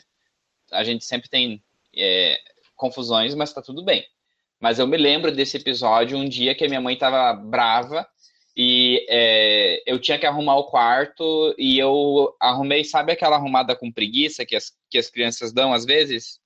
A 0.72 0.84
gente 0.84 1.06
sempre 1.06 1.30
tem 1.30 1.64
é, 1.96 2.40
confusões, 2.76 3.34
mas 3.34 3.54
tá 3.54 3.62
tudo 3.62 3.84
bem. 3.84 4.06
Mas 4.60 4.78
eu 4.78 4.86
me 4.86 4.98
lembro 4.98 5.32
desse 5.32 5.58
episódio, 5.58 6.18
um 6.18 6.28
dia 6.30 6.54
que 6.54 6.64
a 6.64 6.68
minha 6.68 6.82
mãe 6.82 6.96
tava 6.98 7.34
brava 7.34 8.08
e 8.56 9.06
é, 9.10 9.82
eu 9.86 10.00
tinha 10.00 10.20
que 10.20 10.28
arrumar 10.28 10.58
o 10.58 10.66
quarto 10.66 11.56
e 11.58 11.80
eu 11.80 12.36
arrumei, 12.40 12.84
sabe 12.84 13.12
aquela 13.12 13.36
arrumada 13.36 13.76
com 13.76 13.92
preguiça 13.92 14.46
que 14.46 14.56
as, 14.56 14.72
que 14.90 14.98
as 14.98 15.10
crianças 15.10 15.52
dão 15.52 15.74
às 15.74 15.86
vezes? 15.86 16.40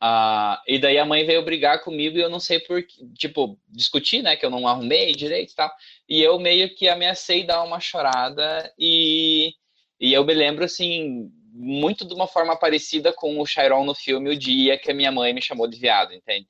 Ah, 0.00 0.62
e 0.66 0.78
daí 0.78 0.96
a 0.98 1.04
mãe 1.04 1.26
veio 1.26 1.44
brigar 1.44 1.82
comigo 1.82 2.16
e 2.16 2.20
eu 2.20 2.30
não 2.30 2.38
sei 2.38 2.60
por 2.60 2.84
tipo, 3.14 3.58
discutir, 3.68 4.22
né, 4.22 4.36
que 4.36 4.46
eu 4.46 4.50
não 4.50 4.66
arrumei 4.68 5.12
direito 5.12 5.52
e 5.52 5.54
tal. 5.56 5.72
E 6.08 6.22
eu 6.22 6.38
meio 6.38 6.74
que 6.74 6.88
ameacei 6.88 7.44
dar 7.44 7.62
uma 7.64 7.80
chorada 7.80 8.72
e, 8.78 9.54
e 10.00 10.12
eu 10.12 10.24
me 10.24 10.34
lembro, 10.34 10.64
assim, 10.64 11.30
muito 11.52 12.06
de 12.06 12.14
uma 12.14 12.28
forma 12.28 12.56
parecida 12.56 13.12
com 13.12 13.40
o 13.40 13.46
Chiron 13.46 13.84
no 13.84 13.94
filme 13.94 14.30
O 14.30 14.38
Dia 14.38 14.78
que 14.78 14.90
a 14.90 14.94
minha 14.94 15.10
mãe 15.10 15.32
me 15.34 15.42
chamou 15.42 15.66
de 15.66 15.78
viado, 15.78 16.12
entende? 16.14 16.48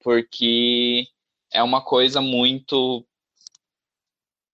Porque 0.00 1.06
é 1.52 1.62
uma 1.62 1.82
coisa 1.82 2.20
muito 2.20 3.06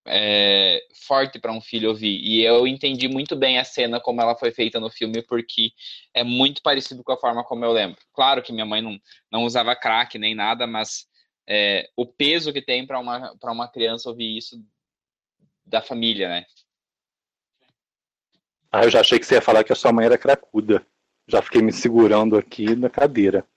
é, 0.09 0.81
forte 1.07 1.39
para 1.39 1.51
um 1.51 1.61
filho 1.61 1.89
ouvir. 1.89 2.19
E 2.21 2.41
eu 2.41 2.65
entendi 2.67 3.07
muito 3.07 3.35
bem 3.35 3.59
a 3.59 3.63
cena 3.63 3.99
como 3.99 4.21
ela 4.21 4.35
foi 4.35 4.51
feita 4.51 4.79
no 4.79 4.89
filme, 4.89 5.21
porque 5.21 5.71
é 6.13 6.23
muito 6.23 6.61
parecido 6.61 7.03
com 7.03 7.11
a 7.11 7.17
forma 7.17 7.43
como 7.43 7.63
eu 7.63 7.71
lembro. 7.71 7.97
Claro 8.13 8.41
que 8.41 8.51
minha 8.51 8.65
mãe 8.65 8.81
não, 8.81 8.99
não 9.31 9.43
usava 9.45 9.75
crack 9.75 10.17
nem 10.17 10.33
nada, 10.33 10.65
mas 10.65 11.07
é, 11.47 11.89
o 11.95 12.05
peso 12.05 12.51
que 12.51 12.61
tem 12.61 12.85
para 12.85 12.99
uma, 12.99 13.33
uma 13.43 13.67
criança 13.67 14.09
ouvir 14.09 14.37
isso 14.37 14.59
da 15.65 15.81
família, 15.81 16.27
né? 16.27 16.45
Ah, 18.71 18.83
eu 18.83 18.89
já 18.89 19.01
achei 19.01 19.17
que 19.19 19.25
você 19.25 19.35
ia 19.35 19.41
falar 19.41 19.63
que 19.63 19.73
a 19.73 19.75
sua 19.75 19.91
mãe 19.91 20.05
era 20.05 20.17
cracuda. 20.17 20.85
Já 21.27 21.41
fiquei 21.41 21.61
me 21.61 21.71
segurando 21.71 22.37
aqui 22.37 22.75
na 22.75 22.89
cadeira. 22.89 23.47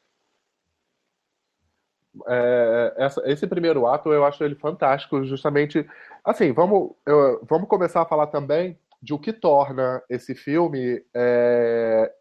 É, 2.27 2.95
essa- 2.99 3.23
esse 3.27 3.47
primeiro 3.47 3.87
ato 3.87 4.13
eu 4.13 4.25
acho 4.25 4.43
ele 4.45 4.55
fantástico, 4.55 5.25
justamente. 5.25 5.87
Assim, 6.25 6.53
vamos, 6.53 6.93
eu- 7.07 7.41
vamos 7.49 7.69
começar 7.69 8.03
a 8.03 8.07
falar 8.07 8.27
também 8.27 8.79
de 9.01 9.15
o 9.15 9.19
que 9.19 9.33
torna 9.33 10.03
esse 10.09 10.35
filme. 10.35 11.03
é, 11.15 12.13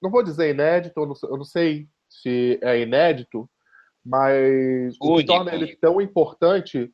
não 0.00 0.10
vou 0.10 0.22
dizer 0.22 0.50
inédito, 0.50 1.00
eu 1.00 1.06
não, 1.06 1.14
sei- 1.14 1.28
eu 1.30 1.36
não 1.36 1.44
sei 1.44 1.88
se 2.08 2.58
é 2.62 2.78
inédito, 2.80 3.48
mas 4.04 4.94
o 5.00 5.16
que 5.16 5.24
torna 5.24 5.54
ele 5.54 5.76
tão 5.76 6.00
importante 6.00 6.92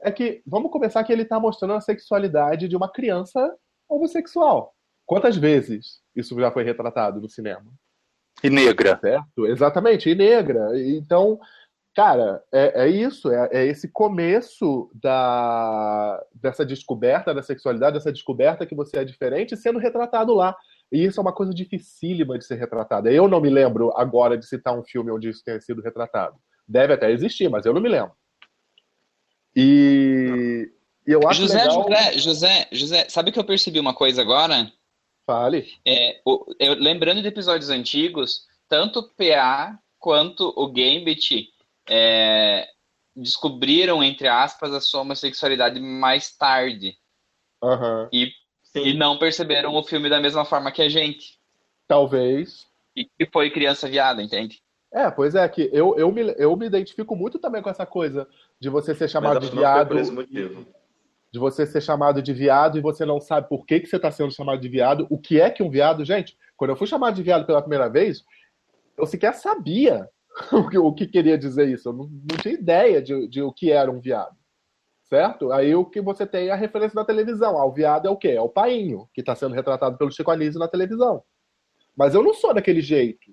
é 0.00 0.10
que, 0.10 0.42
vamos 0.46 0.70
começar 0.70 1.04
que 1.04 1.12
ele 1.12 1.22
está 1.22 1.38
mostrando 1.38 1.74
a 1.74 1.80
sexualidade 1.80 2.68
de 2.68 2.76
uma 2.76 2.90
criança 2.90 3.54
homossexual. 3.88 4.74
Quantas 5.04 5.36
vezes 5.36 6.00
isso 6.14 6.38
já 6.40 6.50
foi 6.50 6.64
retratado 6.64 7.20
no 7.20 7.28
cinema? 7.28 7.66
E 8.42 8.50
negra. 8.50 8.98
Certo? 9.00 9.46
Exatamente, 9.46 10.10
e 10.10 10.14
negra. 10.14 10.68
Então, 10.74 11.38
cara, 11.96 12.42
é, 12.52 12.84
é 12.84 12.88
isso, 12.88 13.30
é, 13.32 13.48
é 13.50 13.66
esse 13.66 13.88
começo 13.90 14.90
da, 14.94 16.22
dessa 16.34 16.64
descoberta 16.64 17.32
da 17.32 17.42
sexualidade, 17.42 17.94
dessa 17.94 18.12
descoberta 18.12 18.66
que 18.66 18.74
você 18.74 18.98
é 18.98 19.04
diferente, 19.04 19.56
sendo 19.56 19.78
retratado 19.78 20.34
lá. 20.34 20.54
E 20.92 21.02
isso 21.04 21.18
é 21.18 21.22
uma 21.22 21.32
coisa 21.32 21.54
dificílima 21.54 22.38
de 22.38 22.44
ser 22.44 22.56
retratada. 22.56 23.10
Eu 23.10 23.26
não 23.26 23.40
me 23.40 23.48
lembro 23.48 23.92
agora 23.96 24.36
de 24.36 24.46
citar 24.46 24.78
um 24.78 24.84
filme 24.84 25.10
onde 25.10 25.30
isso 25.30 25.42
tenha 25.42 25.58
sido 25.58 25.80
retratado. 25.80 26.36
Deve 26.68 26.92
até 26.92 27.10
existir, 27.10 27.48
mas 27.48 27.64
eu 27.64 27.72
não 27.72 27.80
me 27.80 27.88
lembro. 27.88 28.12
E, 29.56 30.70
e 31.06 31.12
eu 31.12 31.26
acho 31.26 31.40
José, 31.40 31.62
legal... 31.62 31.82
José, 31.82 32.18
José, 32.18 32.68
José, 32.72 33.06
sabe 33.08 33.32
que 33.32 33.38
eu 33.38 33.44
percebi 33.44 33.80
uma 33.80 33.94
coisa 33.94 34.20
agora? 34.20 34.70
Fale. 35.26 35.66
É, 35.86 36.20
o- 36.26 36.44
eu- 36.60 36.74
lembrando 36.74 37.22
de 37.22 37.28
episódios 37.28 37.70
antigos, 37.70 38.42
tanto 38.68 39.00
o 39.00 39.08
PA 39.08 39.78
quanto 39.98 40.52
o 40.56 40.66
Gambit 40.68 41.48
é, 41.88 42.66
descobriram, 43.14 44.02
entre 44.02 44.28
aspas, 44.28 44.72
a 44.72 44.80
sua 44.80 45.00
homossexualidade 45.00 45.80
mais 45.80 46.36
tarde. 46.36 46.96
Aham. 47.62 48.08
E, 48.12 48.30
e 48.74 48.94
não 48.94 49.18
perceberam 49.18 49.74
o 49.74 49.82
filme 49.82 50.08
da 50.08 50.20
mesma 50.20 50.44
forma 50.44 50.70
que 50.70 50.82
a 50.82 50.88
gente. 50.88 51.38
Talvez. 51.88 52.66
E, 52.94 53.08
e 53.18 53.26
foi 53.26 53.50
criança 53.50 53.88
viada, 53.88 54.22
entende? 54.22 54.60
É, 54.92 55.10
pois 55.10 55.34
é, 55.34 55.46
que 55.48 55.68
eu, 55.72 55.96
eu, 55.98 56.10
me, 56.12 56.34
eu 56.38 56.56
me 56.56 56.66
identifico 56.66 57.14
muito 57.16 57.38
também 57.38 57.62
com 57.62 57.70
essa 57.70 57.84
coisa 57.84 58.26
de 58.58 58.68
você 58.68 58.94
ser 58.94 59.08
chamado 59.08 59.40
de 59.40 59.54
viado. 59.54 59.94
de 61.32 61.38
você 61.38 61.66
ser 61.66 61.82
chamado 61.82 62.22
de 62.22 62.32
viado 62.32 62.78
e 62.78 62.80
você 62.80 63.04
não 63.04 63.20
sabe 63.20 63.48
por 63.48 63.66
que, 63.66 63.80
que 63.80 63.86
você 63.86 63.96
está 63.96 64.10
sendo 64.10 64.32
chamado 64.32 64.60
de 64.60 64.68
viado, 64.68 65.06
o 65.10 65.18
que 65.18 65.40
é 65.40 65.50
que 65.50 65.62
um 65.62 65.70
viado. 65.70 66.04
Gente, 66.04 66.36
quando 66.56 66.70
eu 66.70 66.76
fui 66.76 66.86
chamado 66.86 67.14
de 67.14 67.22
viado 67.22 67.44
pela 67.44 67.60
primeira 67.60 67.88
vez, 67.88 68.24
eu 68.96 69.06
sequer 69.06 69.34
sabia 69.34 70.08
o 70.52 70.92
que, 70.92 71.06
queria 71.06 71.38
dizer 71.38 71.68
isso. 71.68 71.88
Eu 71.88 71.92
não, 71.92 72.04
não 72.04 72.36
tinha 72.40 72.54
ideia 72.54 73.00
de, 73.00 73.26
de 73.28 73.42
o 73.42 73.52
que 73.52 73.70
era 73.72 73.90
um 73.90 74.00
viado. 74.00 74.36
Certo? 75.04 75.52
Aí 75.52 75.74
o 75.74 75.84
que 75.84 76.00
você 76.00 76.26
tem 76.26 76.48
é 76.48 76.52
a 76.52 76.56
referência 76.56 76.94
da 76.94 77.04
televisão. 77.04 77.56
Ah, 77.56 77.64
o 77.64 77.72
viado 77.72 78.06
é 78.06 78.10
o 78.10 78.16
quê? 78.16 78.30
É 78.30 78.40
o 78.40 78.48
painho, 78.48 79.08
que 79.14 79.20
está 79.20 79.34
sendo 79.34 79.54
retratado 79.54 79.96
pelo 79.96 80.10
Chico 80.10 80.30
Anísio 80.30 80.58
na 80.58 80.68
televisão. 80.68 81.22
Mas 81.96 82.14
eu 82.14 82.22
não 82.22 82.34
sou 82.34 82.52
daquele 82.52 82.80
jeito. 82.80 83.32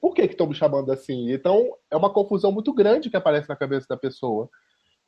Por 0.00 0.12
que 0.12 0.22
estão 0.22 0.46
me 0.46 0.54
chamando 0.54 0.92
assim? 0.92 1.32
Então, 1.32 1.70
é 1.90 1.96
uma 1.96 2.12
confusão 2.12 2.50
muito 2.52 2.74
grande 2.74 3.08
que 3.08 3.16
aparece 3.16 3.48
na 3.48 3.56
cabeça 3.56 3.86
da 3.88 3.96
pessoa. 3.96 4.50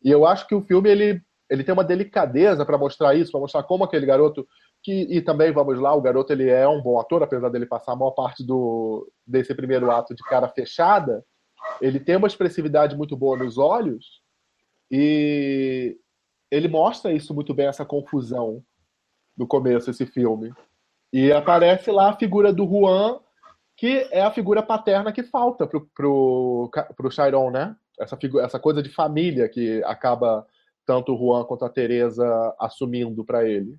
E 0.03 0.11
eu 0.11 0.25
acho 0.25 0.47
que 0.47 0.55
o 0.55 0.63
filme, 0.63 0.89
ele 0.89 1.23
ele 1.49 1.65
tem 1.65 1.73
uma 1.73 1.85
delicadeza 1.85 2.65
para 2.65 2.79
mostrar 2.79 3.15
isso, 3.15 3.31
para 3.31 3.41
mostrar 3.41 3.63
como 3.63 3.85
aquele 3.85 4.07
garoto 4.07 4.47
que 4.87 4.93
e 5.11 5.21
também 5.21 5.51
vamos 5.51 5.81
lá, 5.81 5.93
o 5.93 6.01
garoto 6.01 6.33
ele 6.33 6.49
é 6.49 6.67
um 6.69 6.81
bom 6.81 7.01
ator, 7.01 7.21
apesar 7.21 7.49
dele 7.49 7.67
passar 7.67 7.91
a 7.91 7.97
maior 7.97 8.13
parte 8.13 8.47
do 8.47 9.11
desse 9.27 9.53
primeiro 9.53 9.91
ato 9.91 10.15
de 10.15 10.23
cara 10.23 10.47
fechada, 10.47 11.25
ele 11.81 11.99
tem 11.99 12.15
uma 12.15 12.29
expressividade 12.29 12.97
muito 12.97 13.17
boa 13.17 13.37
nos 13.37 13.59
olhos 13.59 14.23
e 14.89 15.99
ele 16.49 16.69
mostra 16.69 17.13
isso 17.13 17.35
muito 17.35 17.53
bem 17.53 17.67
essa 17.67 17.85
confusão 17.85 18.63
no 19.37 19.45
começo 19.45 19.91
esse 19.91 20.07
filme. 20.07 20.55
E 21.13 21.33
aparece 21.33 21.91
lá 21.91 22.11
a 22.11 22.17
figura 22.17 22.53
do 22.53 22.65
Juan, 22.65 23.19
que 23.77 24.09
é 24.13 24.23
a 24.23 24.31
figura 24.31 24.63
paterna 24.63 25.13
que 25.13 25.25
falta 25.25 25.67
pro, 25.67 25.91
pro, 25.97 26.71
pro 26.97 27.11
Chiron, 27.11 27.51
né? 27.51 27.75
Essa, 27.99 28.17
figura, 28.17 28.45
essa 28.45 28.61
coisa 28.61 28.81
de 28.81 28.89
família 28.89 29.49
que 29.49 29.83
acaba 29.83 30.47
tanto 30.87 31.13
o 31.13 31.19
Juan 31.19 31.45
quanto 31.45 31.65
a 31.65 31.69
Teresa 31.69 32.55
assumindo 32.61 33.25
para 33.25 33.49
ele. 33.49 33.77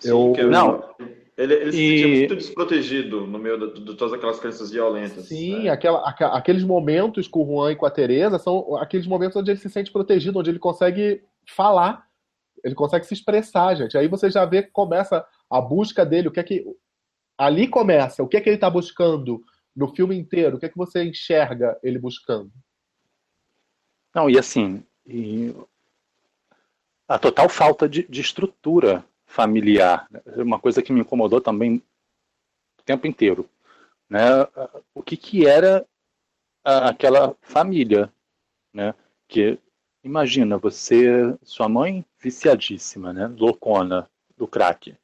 Sim, 0.00 0.08
Eu- 0.10 0.34
eu- 0.36 0.50
Não. 0.50 0.94
Ele, 1.36 1.54
ele 1.54 1.72
se 1.72 1.78
E- 1.78 1.98
sentia 2.00 2.18
muito 2.18 2.36
desprotegido 2.36 3.24
no 3.26 3.38
meio 3.38 3.72
de, 3.72 3.80
de 3.84 3.94
todas 3.96 4.12
aquelas 4.12 4.40
crianças 4.40 4.72
violentas. 4.72 5.26
Sim, 5.26 5.64
né? 5.64 5.68
aquela, 5.70 6.00
aqueles 6.08 6.64
momentos 6.64 7.28
com 7.28 7.44
o 7.44 7.46
Juan 7.46 7.70
e 7.72 7.76
com 7.76 7.86
a 7.86 7.90
Teresa 7.90 8.40
são 8.40 8.76
aqueles 8.76 9.06
momentos 9.06 9.36
onde 9.36 9.52
ele 9.52 9.60
se 9.60 9.70
sente 9.70 9.92
protegido, 9.92 10.36
onde 10.40 10.50
ele 10.50 10.58
consegue 10.58 11.22
falar, 11.46 12.04
ele 12.64 12.74
consegue 12.74 13.06
se 13.06 13.14
expressar, 13.14 13.76
gente. 13.76 13.96
Aí 13.96 14.08
você 14.08 14.28
já 14.28 14.44
vê 14.44 14.64
que 14.64 14.70
começa 14.72 15.24
a 15.48 15.60
busca 15.60 16.04
dele, 16.04 16.26
o 16.26 16.32
que 16.32 16.40
é 16.40 16.42
que 16.42 16.66
ali 17.36 17.68
começa, 17.68 18.20
o 18.20 18.26
que 18.26 18.36
é 18.36 18.40
que 18.40 18.48
ele 18.48 18.56
está 18.56 18.68
buscando 18.68 19.40
no 19.76 19.94
filme 19.94 20.18
inteiro, 20.18 20.56
o 20.56 20.58
que 20.58 20.66
é 20.66 20.68
que 20.68 20.76
você 20.76 21.04
enxerga 21.04 21.78
ele 21.84 22.00
buscando? 22.00 22.50
Não, 24.12 24.28
e 24.28 24.36
assim, 24.36 24.82
e 25.06 25.54
a 27.06 27.16
total 27.16 27.48
falta 27.48 27.88
de, 27.88 28.04
de 28.08 28.20
estrutura 28.20 29.04
familiar, 29.28 30.08
né? 30.10 30.20
uma 30.38 30.58
coisa 30.58 30.82
que 30.82 30.92
me 30.92 31.00
incomodou 31.00 31.40
também 31.40 31.76
o 32.80 32.82
tempo 32.82 33.06
inteiro, 33.06 33.48
né? 34.10 34.26
O 34.92 35.02
que 35.02 35.16
que 35.16 35.46
era 35.46 35.86
aquela 36.64 37.36
família, 37.40 38.12
né? 38.72 38.92
Que 39.28 39.56
imagina 40.02 40.58
você, 40.58 41.36
sua 41.44 41.68
mãe 41.68 42.04
viciadíssima, 42.18 43.12
né? 43.12 43.28
Loucona 43.28 44.10
do 44.36 44.48
crack, 44.48 44.96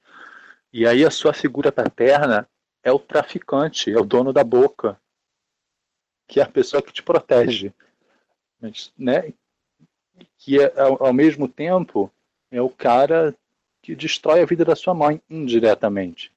e 0.73 0.87
aí 0.87 1.05
a 1.05 1.11
sua 1.11 1.33
figura 1.33 1.71
paterna 1.71 2.49
é 2.83 2.91
o 2.91 2.99
traficante, 2.99 3.93
é 3.93 3.99
o 3.99 4.05
dono 4.05 4.33
da 4.33 4.43
boca, 4.43 5.01
que 6.27 6.41
é 6.41 6.43
a 6.43 6.49
pessoa 6.49 6.83
que 6.83 6.93
te 6.93 7.03
protege 7.03 7.73
né? 8.97 9.33
Que 10.39 10.61
é, 10.61 10.81
ao, 10.81 11.07
ao 11.07 11.13
mesmo 11.13 11.49
tempo 11.49 12.11
é 12.51 12.61
o 12.61 12.71
cara 12.71 13.35
que 13.85 13.95
destrói 13.95 14.41
a 14.41 14.47
vida 14.47 14.65
da 14.65 14.75
sua 14.75 14.95
mãe 14.95 15.21
indiretamente, 15.29 16.33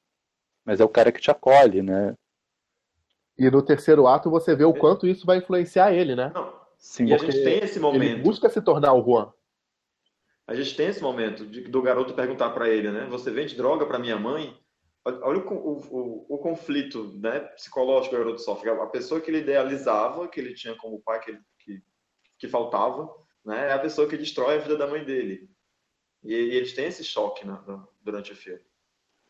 mas 0.65 0.81
é 0.81 0.83
o 0.83 0.89
cara 0.89 1.13
que 1.13 1.21
te 1.21 1.31
acolhe, 1.31 1.81
né? 1.81 2.13
E 3.39 3.49
no 3.49 3.61
terceiro 3.61 4.05
ato 4.05 4.29
você 4.29 4.53
vê 4.53 4.65
o 4.65 4.73
quanto 4.73 5.07
isso 5.07 5.25
vai 5.25 5.37
influenciar 5.37 5.93
ele, 5.93 6.13
né? 6.13 6.29
Não, 6.35 6.53
Sim, 6.77 7.05
e 7.05 7.13
a 7.13 7.17
gente 7.17 7.41
tem 7.43 7.59
esse 7.59 7.77
Ele 7.77 7.81
momento. 7.81 8.21
busca 8.21 8.49
se 8.49 8.61
tornar 8.61 8.93
o 8.93 9.01
Juan. 9.01 9.31
A 10.45 10.53
gente 10.55 10.75
tem 10.75 10.87
esse 10.87 11.01
momento 11.01 11.45
de- 11.45 11.61
do 11.61 11.81
garoto 11.81 12.13
perguntar 12.13 12.49
para 12.49 12.67
ele, 12.67 12.91
né? 12.91 13.05
Você 13.09 13.31
vende 13.31 13.55
droga 13.55 13.85
para 13.85 13.97
minha 13.99 14.17
mãe? 14.19 14.53
Olha, 15.05 15.19
olha 15.23 15.39
o, 15.39 15.53
o, 15.53 15.77
o, 15.89 16.35
o 16.35 16.37
conflito 16.39 17.13
né, 17.19 17.39
psicológico 17.55 18.09
que 18.09 18.15
o 18.15 18.19
garoto 18.25 18.41
sofre. 18.41 18.69
A 18.69 18.87
pessoa 18.87 19.21
que 19.21 19.31
ele 19.31 19.39
idealizava, 19.39 20.27
que 20.27 20.37
ele 20.39 20.53
tinha 20.53 20.75
como 20.75 21.01
pai, 21.01 21.21
que, 21.21 21.31
ele- 21.31 21.41
que, 21.59 21.81
que 22.39 22.47
faltava, 22.49 23.09
né? 23.45 23.67
É 23.69 23.73
a 23.73 23.79
pessoa 23.79 24.07
que 24.07 24.17
destrói 24.17 24.55
a 24.55 24.59
vida 24.59 24.77
da 24.77 24.87
mãe 24.87 25.05
dele. 25.05 25.49
E, 26.27 26.33
e 26.33 26.55
eles 26.55 26.73
têm 26.73 26.87
esse 26.87 27.05
choque 27.05 27.47
né, 27.47 27.57
durante 28.03 28.33
o 28.33 28.35
filme. 28.35 28.59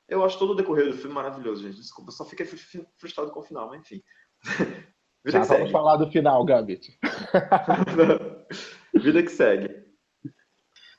Eu 0.09 0.23
acho 0.25 0.39
todo 0.39 0.51
o 0.51 0.55
decorrer 0.55 0.87
do 0.87 0.97
filme 0.97 1.13
maravilhoso, 1.13 1.61
gente. 1.61 1.75
Desculpa, 1.79 2.09
eu 2.09 2.15
só 2.15 2.25
fiquei 2.25 2.45
fru- 2.45 2.87
frustrado 2.97 3.29
com 3.31 3.39
o 3.39 3.43
final, 3.43 3.69
mas 3.69 3.81
enfim. 3.81 4.01
Vida 5.23 5.39
Já 5.39 5.41
que 5.41 5.47
vamos 5.47 5.61
segue. 5.63 5.71
falar 5.71 5.97
do 5.97 6.09
final, 6.09 6.43
Gambit. 6.43 6.97
Vida 8.95 9.21
que 9.21 9.29
segue. 9.29 9.85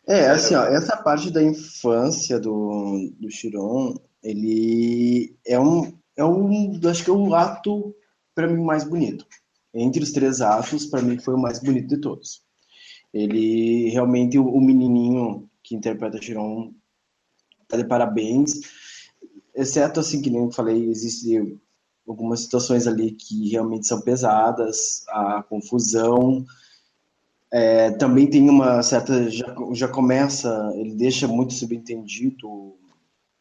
É, 0.07 0.29
assim, 0.29 0.55
ó, 0.55 0.65
essa 0.65 0.97
parte 0.97 1.31
da 1.33 1.43
infância 1.43 2.39
do, 2.39 3.11
do 3.19 3.31
Chiron, 3.31 3.95
ele 4.23 5.37
é 5.47 5.59
um, 5.59 5.99
é 6.17 6.25
um, 6.25 6.79
acho 6.89 7.05
que 7.05 7.11
é 7.11 7.13
o 7.13 7.35
ato, 7.35 7.95
para 8.35 8.47
mim, 8.47 8.63
mais 8.63 8.85
bonito. 8.85 9.27
Entre 9.75 10.03
os 10.03 10.13
três 10.13 10.41
atos, 10.41 10.87
para 10.87 11.03
mim, 11.03 11.19
foi 11.19 11.35
o 11.35 11.39
mais 11.41 11.59
bonito 11.61 11.89
de 11.89 12.01
todos. 12.01 12.43
Ele, 13.13 13.89
realmente, 13.91 14.39
o, 14.39 14.47
o 14.47 14.61
menininho 14.61 15.49
que 15.69 15.77
interpreta 15.77 16.21
Chiron 16.21 16.73
tá 17.69 17.77
de 17.77 17.85
parabéns, 17.85 18.53
exceto, 19.55 20.01
assim, 20.01 20.23
que 20.23 20.31
nem 20.31 20.43
eu 20.43 20.51
falei, 20.51 20.89
existem 20.89 21.61
algumas 22.09 22.41
situações 22.41 22.87
ali 22.87 23.13
que 23.13 23.51
realmente 23.51 23.87
são 23.87 24.01
pesadas, 24.01 25.05
a 25.09 25.43
confusão, 25.43 26.47
é, 27.51 27.91
também 27.93 28.29
tem 28.29 28.49
uma 28.49 28.83
certa. 28.83 29.31
Já, 29.31 29.55
já 29.73 29.89
começa, 29.89 30.73
ele 30.77 30.95
deixa 30.95 31.29
muito 31.29 31.53
subentendido 31.53 32.75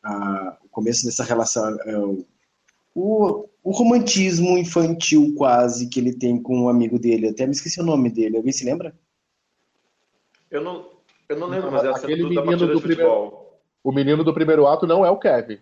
a, 0.04 0.58
o 0.64 0.70
começo 0.70 1.06
dessa 1.06 1.24
relação, 1.24 1.78
é, 1.82 1.98
o, 2.96 3.50
o, 3.64 3.72
romantismo 3.72 4.58
infantil 4.58 5.34
quase 5.36 5.88
que 5.88 6.00
ele 6.00 6.14
tem 6.14 6.42
com 6.42 6.62
um 6.62 6.70
amigo 6.70 6.98
dele. 6.98 7.30
Até 7.30 7.46
me 7.46 7.52
esqueci 7.52 7.80
o 7.80 7.86
nome 7.86 8.10
dele. 8.10 8.38
Alguém 8.38 8.54
se 8.54 8.66
lembra? 8.66 8.98
Eu 10.50 10.64
não, 10.64 10.97
eu 11.30 11.38
não 11.38 11.48
lembro, 11.48 11.72
mas 11.72 11.84
é 11.84 11.90
a 11.90 11.94
cena 11.96 12.14
aquele 12.14 12.24
da 12.24 12.30
menino 12.30 12.46
partida 12.46 12.68
do 12.68 12.76
de 12.76 12.82
futebol. 12.82 13.60
O 13.84 13.92
menino 13.92 14.24
do 14.24 14.34
primeiro 14.34 14.68
ato 14.68 14.88
não 14.88 15.06
é 15.06 15.10
o 15.10 15.18
Kevin. 15.18 15.60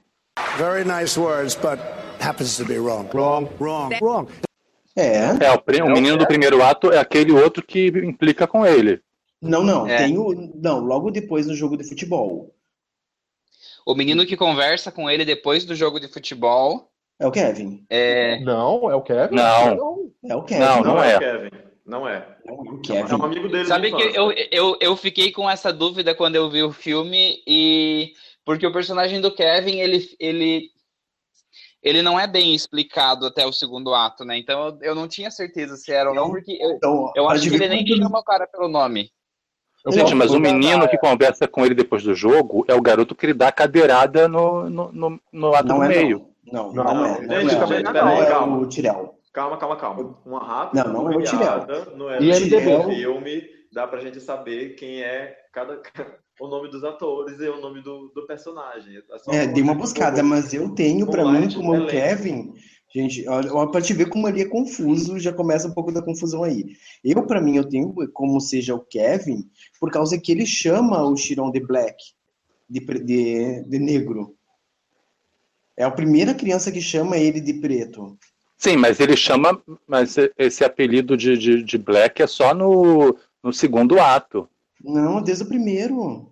Very 0.58 0.84
nice 0.86 1.20
words, 1.20 1.56
but 1.56 1.80
happens 2.20 2.58
to 2.58 2.66
be 2.66 2.78
wrong. 2.78 3.08
Wrong, 3.14 3.50
wrong, 3.60 3.96
wrong. 4.02 4.28
É. 4.96 5.46
É, 5.46 5.52
o, 5.52 5.60
pri- 5.62 5.82
o 5.82 5.90
menino 5.90 6.18
do 6.18 6.26
primeiro 6.26 6.64
ato 6.64 6.92
é 6.92 6.98
aquele 7.00 7.32
outro 7.32 7.62
que 7.64 7.88
implica 7.88 8.48
com 8.48 8.66
ele. 8.66 9.02
Não, 9.42 9.64
não. 9.64 9.88
É. 9.88 9.98
Tem 9.98 10.18
o. 10.18 10.34
Não, 10.56 10.80
logo 10.80 11.12
depois 11.12 11.46
no 11.46 11.54
jogo 11.54 11.76
de 11.78 11.84
futebol. 11.84 12.54
O 13.86 13.94
menino 13.94 14.26
que 14.26 14.38
conversa 14.38 14.92
com 14.92 15.10
ele 15.10 15.26
depois 15.26 15.64
do 15.66 15.76
jogo 15.76 16.00
de 16.00 16.08
futebol 16.08 16.90
É 17.20 17.28
o 17.28 17.32
Kevin. 17.32 17.86
é. 17.90 18.40
Não, 18.40 18.90
é 18.90 18.96
o 18.96 19.02
Kevin? 19.02 19.36
Não. 19.36 20.10
É 20.28 20.36
o 20.36 20.42
Kevin. 20.44 20.62
Não, 20.62 20.76
Não, 20.78 20.84
não 20.96 21.04
é 21.04 21.12
é. 21.14 21.18
o 21.18 21.20
Kevin. 21.20 21.50
Não 21.86 22.08
é. 22.08 22.28
É 22.48 22.52
o 22.52 22.78
É 22.78 22.82
Kevin. 22.82 23.14
um 23.16 23.24
amigo 23.26 23.48
dele. 23.48 23.66
Sabe 23.66 23.92
que 23.96 24.02
eu, 24.02 24.32
eu, 24.52 24.78
eu 24.82 24.96
fiquei 24.98 25.32
com 25.32 25.50
essa 25.50 25.72
dúvida 25.72 26.16
quando 26.16 26.36
eu 26.36 26.50
vi 26.50 26.64
o 26.64 26.72
filme 26.72 27.44
e 27.46 28.14
porque 28.44 28.66
o 28.66 28.74
personagem 28.74 29.22
do 29.22 29.34
Kevin 29.34 29.80
ele, 29.80 30.04
ele 30.20 30.70
ele 31.84 32.02
não 32.02 32.20
é 32.20 32.26
bem 32.26 32.56
explicado 32.56 33.28
até 33.28 33.46
o 33.46 33.52
segundo 33.54 33.94
ato, 33.94 34.26
né? 34.26 34.38
Então 34.38 34.68
eu, 34.68 34.78
eu 34.82 34.96
não 34.96 35.08
tinha 35.08 35.30
certeza 35.30 35.76
se 35.76 35.92
era 35.92 36.10
ou 36.10 36.16
não, 36.16 36.30
porque 36.30 36.58
eu, 36.60 36.72
Então, 36.72 37.12
eu 37.16 37.30
acho 37.30 37.48
que 37.48 37.56
ele 37.56 37.68
nem 37.70 37.86
quanto- 37.86 38.02
chama 38.02 38.20
o 38.20 38.24
cara 38.24 38.48
pelo 38.48 38.68
nome. 38.68 39.12
Eu 39.86 39.92
Gente, 39.92 40.16
mas 40.16 40.32
o 40.32 40.40
menino 40.40 40.90
que 40.90 40.98
conversa 40.98 41.48
com 41.48 41.64
ele 41.64 41.76
depois 41.76 42.02
do 42.02 42.16
jogo 42.16 42.66
é 42.68 42.74
o 42.74 42.82
garoto 42.82 43.14
que 43.14 43.28
ele 43.28 43.36
dá 43.36 43.52
cadeirada 43.52 44.28
no, 44.28 44.68
no, 44.68 44.92
no, 44.92 45.22
no 45.32 45.54
ato 45.54 45.68
Não 45.68 45.78
do 45.78 45.84
é, 45.84 45.88
meio. 45.90 46.28
não. 46.52 46.74
Não, 46.74 46.84
Não, 46.84 46.94
não, 46.96 47.06
é. 47.06 47.14
gente, 47.20 47.28
Não, 47.28 47.36
é. 47.36 47.42
gente, 47.68 47.84
não, 47.84 47.94
peraí, 47.94 48.20
é 48.22 48.26
calma. 48.26 48.58
o 48.58 48.68
Tirel. 48.68 49.20
Calma, 49.36 49.58
calma, 49.58 49.76
calma. 49.76 50.18
Uma 50.26 50.40
rápida 50.40 50.86
Não, 50.86 50.94
não 51.04 51.12
é 51.12 51.18
o 51.18 51.20
piada, 51.20 51.86
não 51.98 52.10
é 52.10 52.22
E 52.22 52.26
no 52.26 52.36
MDB? 52.40 52.96
filme, 52.96 53.44
dá 53.70 53.86
pra 53.86 54.00
gente 54.00 54.22
saber 54.22 54.76
quem 54.76 55.02
é 55.04 55.36
cada 55.52 55.82
o 56.40 56.48
nome 56.48 56.70
dos 56.70 56.86
atores 56.86 57.38
e 57.42 57.50
o 57.50 57.60
nome 57.60 57.82
do, 57.82 58.08
do 58.16 58.26
personagem. 58.26 58.98
só 59.20 59.34
É, 59.34 59.46
dei 59.46 59.62
uma 59.62 59.74
um 59.74 59.78
buscada, 59.78 60.24
mas 60.24 60.54
eu 60.54 60.70
tenho 60.70 61.06
pra 61.06 61.26
Online 61.26 61.48
mim 61.48 61.54
como 61.54 61.72
o 61.72 61.76
elenco. 61.76 61.92
Kevin. 61.92 62.54
Gente, 62.94 63.28
olha, 63.28 63.70
pra 63.70 63.82
te 63.82 63.94
ver 63.94 64.08
como 64.08 64.26
ali 64.26 64.42
é 64.42 64.48
confuso, 64.48 65.20
já 65.20 65.34
começa 65.34 65.68
um 65.68 65.74
pouco 65.74 65.92
da 65.92 66.02
confusão 66.02 66.42
aí. 66.42 66.68
Eu, 67.04 67.28
pra 67.28 67.42
mim, 67.42 67.58
eu 67.58 67.68
tenho 67.68 67.94
como 68.14 68.40
seja 68.40 68.74
o 68.74 68.86
Kevin, 68.86 69.50
por 69.82 69.92
causa 69.92 70.18
que 70.18 70.32
ele 70.32 70.46
chama 70.46 71.04
o 71.04 71.18
Chiron 71.18 71.52
de 71.52 71.60
Black, 71.60 71.98
de, 72.70 72.80
de, 72.80 73.64
de 73.64 73.80
negro. 73.80 74.34
É 75.76 75.84
a 75.84 75.92
primeira 75.92 76.34
criança 76.34 76.72
que 76.72 76.80
chama 76.80 77.18
ele 77.18 77.42
de 77.42 77.56
preto. 77.56 78.18
Sim, 78.66 78.78
mas 78.78 79.00
ele 79.00 79.16
chama. 79.16 79.62
Mas 79.88 80.16
esse 80.38 80.64
apelido 80.64 81.16
de, 81.16 81.38
de, 81.38 81.64
de 81.64 81.78
Black 81.78 82.22
é 82.22 82.28
só 82.28 82.54
no, 82.54 83.16
no 83.44 83.54
segundo 83.54 84.00
ato. 84.00 84.50
Não, 84.84 85.22
desde 85.22 85.44
o 85.44 85.48
primeiro. 85.48 86.32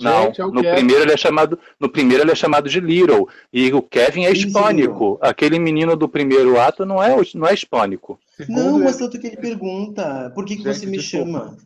Não, 0.00 0.24
Gente, 0.26 0.40
é 0.40 0.44
o 0.44 0.50
no 0.50 0.62
Kevin. 0.62 0.74
primeiro 0.76 1.02
ele 1.02 1.12
é 1.12 1.16
chamado, 1.16 1.58
no 1.78 1.88
primeiro 1.88 2.24
ele 2.24 2.32
é 2.32 2.34
chamado 2.34 2.68
de 2.68 2.80
Little 2.80 3.28
e 3.52 3.72
o 3.72 3.82
Kevin 3.82 4.24
é 4.24 4.34
Sim, 4.34 4.46
hispânico. 4.46 5.18
Aquele 5.20 5.58
menino 5.58 5.94
do 5.94 6.08
primeiro 6.08 6.58
ato 6.60 6.84
não 6.84 7.00
é 7.02 7.14
não 7.34 7.46
é 7.46 7.54
hispânico. 7.54 8.18
Segundo 8.36 8.56
Não, 8.56 8.78
mas 8.80 8.96
tanto 8.96 9.20
que 9.20 9.26
ele 9.28 9.36
pergunta, 9.36 10.30
por 10.34 10.44
que, 10.44 10.56
que 10.56 10.62
Gente, 10.64 10.74
você 10.78 10.86
me 10.86 10.96
desculpa. 10.98 11.26
chama? 11.26 11.56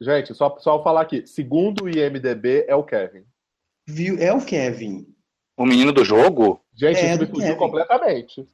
Gente, 0.00 0.34
só, 0.34 0.56
só 0.60 0.82
falar 0.82 1.02
aqui. 1.02 1.26
Segundo 1.26 1.84
o 1.84 1.88
IMDB, 1.88 2.64
é 2.68 2.74
o 2.74 2.84
Kevin. 2.84 3.24
Viu? 3.86 4.16
É 4.18 4.32
o 4.32 4.40
Kevin. 4.44 5.06
O 5.56 5.66
menino 5.66 5.92
do 5.92 6.04
jogo? 6.04 6.60
Gente, 6.74 6.98
É, 6.98 7.10
isso 7.10 7.18
me 7.20 7.26
do 7.26 7.30
fugiu 7.34 7.48
Kevin. 7.48 7.58
completamente. 7.58 8.46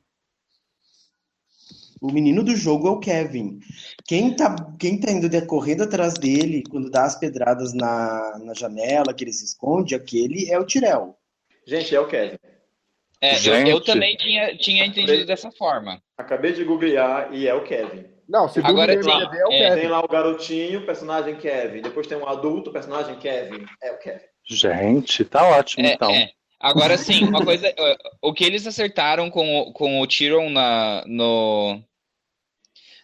O 2.00 2.10
menino 2.10 2.42
do 2.42 2.56
jogo 2.56 2.88
é 2.88 2.90
o 2.90 2.98
Kevin. 2.98 3.60
Quem 4.06 4.34
tá, 4.34 4.56
quem 4.78 4.98
tá 4.98 5.10
indo 5.10 5.28
de- 5.28 5.42
correndo 5.46 5.82
atrás 5.82 6.14
dele 6.14 6.62
quando 6.70 6.90
dá 6.90 7.04
as 7.04 7.16
pedradas 7.18 7.74
na, 7.74 8.38
na 8.42 8.54
janela, 8.54 9.12
que 9.12 9.24
ele 9.24 9.32
se 9.32 9.44
esconde, 9.44 9.94
aquele 9.94 10.50
é 10.50 10.58
o 10.58 10.64
Tirel. 10.64 11.16
Gente, 11.66 11.94
é 11.94 12.00
o 12.00 12.06
Kevin. 12.08 12.36
É, 13.20 13.34
eu, 13.34 13.38
Gente. 13.38 13.70
eu 13.70 13.80
também 13.82 14.16
tinha, 14.16 14.56
tinha 14.56 14.86
entendido 14.86 15.26
dessa 15.26 15.50
forma. 15.52 16.00
Acabei 16.16 16.54
de 16.54 16.64
googlear 16.64 17.28
e 17.34 17.46
é 17.46 17.52
o 17.54 17.64
Kevin. 17.64 18.06
Não, 18.26 18.48
segundo 18.48 18.70
Agora 18.70 18.98
o 18.98 19.00
tem- 19.02 19.12
IMDb 19.12 19.36
é 19.36 19.44
o 19.46 19.52
é, 19.52 19.58
Kevin. 19.58 19.80
Tem 19.82 19.90
lá 19.90 20.00
o 20.02 20.08
garotinho, 20.08 20.86
personagem 20.86 21.36
Kevin. 21.36 21.82
Depois 21.82 22.06
tem 22.06 22.16
um 22.16 22.26
adulto, 22.26 22.72
personagem 22.72 23.16
Kevin. 23.18 23.66
É 23.82 23.92
o 23.92 23.98
Kevin. 23.98 24.24
Gente, 24.48 25.24
tá 25.24 25.46
ótimo 25.46 25.86
É, 25.86 25.92
então. 25.92 26.10
é. 26.10 26.30
Agora 26.58 26.96
sim, 26.96 27.24
uma 27.24 27.44
coisa. 27.44 27.70
O 28.22 28.32
que 28.32 28.44
eles 28.44 28.66
acertaram 28.66 29.30
com 29.30 29.60
o, 29.60 29.72
com 29.72 30.00
o 30.00 30.06
Tyrion 30.06 30.48
na, 30.50 31.04
no, 31.06 31.82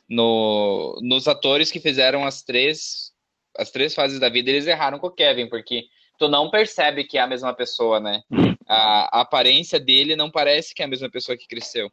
no, 0.08 0.98
nos 1.02 1.26
atores 1.26 1.70
que 1.70 1.80
fizeram 1.80 2.24
as 2.24 2.42
três, 2.42 3.12
as 3.56 3.70
três 3.70 3.94
fases 3.94 4.20
da 4.20 4.28
vida, 4.28 4.50
eles 4.50 4.66
erraram 4.66 4.98
com 4.98 5.08
o 5.08 5.12
Kevin, 5.12 5.48
porque 5.48 5.84
tu 6.18 6.28
não 6.28 6.50
percebe 6.50 7.04
que 7.04 7.18
é 7.18 7.20
a 7.20 7.26
mesma 7.26 7.52
pessoa, 7.54 8.00
né? 8.00 8.22
A, 8.68 9.18
a 9.18 9.20
aparência 9.22 9.78
dele 9.78 10.16
não 10.16 10.30
parece 10.30 10.74
que 10.74 10.82
é 10.82 10.84
a 10.84 10.88
mesma 10.88 11.10
pessoa 11.10 11.36
que 11.36 11.46
cresceu. 11.46 11.90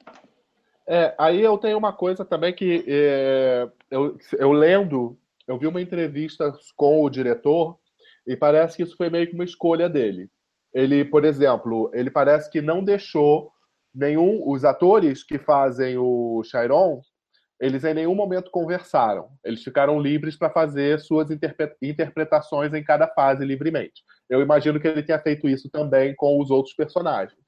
É, 0.87 1.15
aí 1.17 1.41
eu 1.41 1.57
tenho 1.57 1.77
uma 1.77 1.93
coisa 1.93 2.25
também 2.25 2.53
que 2.53 2.83
é, 2.87 3.69
eu, 3.89 4.17
eu 4.37 4.51
lendo, 4.51 5.17
eu 5.47 5.57
vi 5.57 5.67
uma 5.67 5.81
entrevista 5.81 6.53
com 6.75 7.03
o 7.03 7.09
diretor 7.09 7.77
e 8.27 8.35
parece 8.35 8.77
que 8.77 8.83
isso 8.83 8.97
foi 8.97 9.09
meio 9.09 9.27
que 9.27 9.33
uma 9.33 9.43
escolha 9.43 9.89
dele. 9.89 10.29
Ele, 10.73 11.05
por 11.05 11.23
exemplo, 11.23 11.89
ele 11.93 12.09
parece 12.09 12.49
que 12.49 12.61
não 12.61 12.83
deixou 12.83 13.51
nenhum 13.93 14.41
os 14.49 14.65
atores 14.65 15.23
que 15.23 15.37
fazem 15.37 15.97
o 15.97 16.41
Chiron, 16.43 17.01
eles 17.59 17.83
em 17.83 17.93
nenhum 17.93 18.15
momento 18.15 18.51
conversaram. 18.51 19.29
Eles 19.43 19.63
ficaram 19.63 19.99
livres 19.99 20.35
para 20.35 20.49
fazer 20.49 20.99
suas 20.99 21.31
interpre- 21.31 21.75
interpretações 21.81 22.73
em 22.73 22.83
cada 22.83 23.07
fase 23.07 23.45
livremente. 23.45 24.03
Eu 24.29 24.41
imagino 24.41 24.79
que 24.79 24.87
ele 24.87 25.03
tenha 25.03 25.19
feito 25.19 25.47
isso 25.47 25.69
também 25.69 26.15
com 26.15 26.41
os 26.41 26.49
outros 26.49 26.75
personagens. 26.75 27.39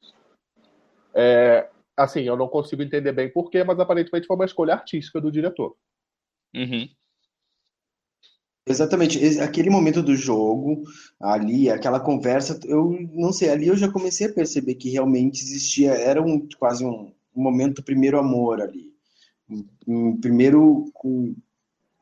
É, 1.13 1.69
assim, 1.97 2.21
eu 2.21 2.35
não 2.35 2.47
consigo 2.47 2.81
entender 2.81 3.11
bem 3.11 3.31
porquê, 3.31 3.63
mas 3.63 3.79
aparentemente 3.79 4.27
foi 4.27 4.35
uma 4.35 4.45
escolha 4.45 4.73
artística 4.73 5.19
do 5.19 5.31
diretor. 5.31 5.75
Uhum. 6.53 6.87
Exatamente, 8.67 9.39
aquele 9.39 9.69
momento 9.69 10.01
do 10.01 10.15
jogo, 10.15 10.81
ali, 11.19 11.69
aquela 11.69 11.99
conversa, 11.99 12.59
eu 12.65 12.97
não 13.13 13.31
sei, 13.31 13.49
ali 13.49 13.67
eu 13.67 13.75
já 13.75 13.91
comecei 13.91 14.25
a 14.25 14.33
perceber 14.33 14.73
que 14.73 14.89
realmente 14.89 15.43
existia, 15.43 15.91
era 15.91 16.19
um, 16.19 16.47
quase 16.57 16.83
um, 16.83 17.13
um 17.35 17.43
momento 17.43 17.83
primeiro 17.83 18.17
amor 18.17 18.59
ali. 18.59 18.94
Um, 19.49 19.65
um 19.87 20.17
primeiro 20.19 20.91
um, 21.03 21.35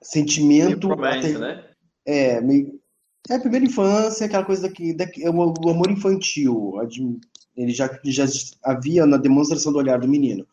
sentimento. 0.02 0.91
Até- 0.94 1.39
né? 1.39 1.70
É, 2.06 2.41
meio, 2.41 2.80
é 3.30 3.36
a 3.36 3.39
primeira 3.39 3.66
infância, 3.66 4.26
aquela 4.26 4.44
coisa 4.46 4.70
daqui 4.96 5.24
é 5.24 5.30
o, 5.30 5.36
o 5.36 5.70
amor 5.70 5.89
infantil. 5.89 6.74
Ele 7.56 7.72
já, 7.72 7.89
já 8.04 8.26
havia 8.64 9.06
na 9.06 9.18
demonstração 9.18 9.72
do 9.72 9.78
olhar 9.80 10.00
do 10.00 10.08
menino. 10.08 10.46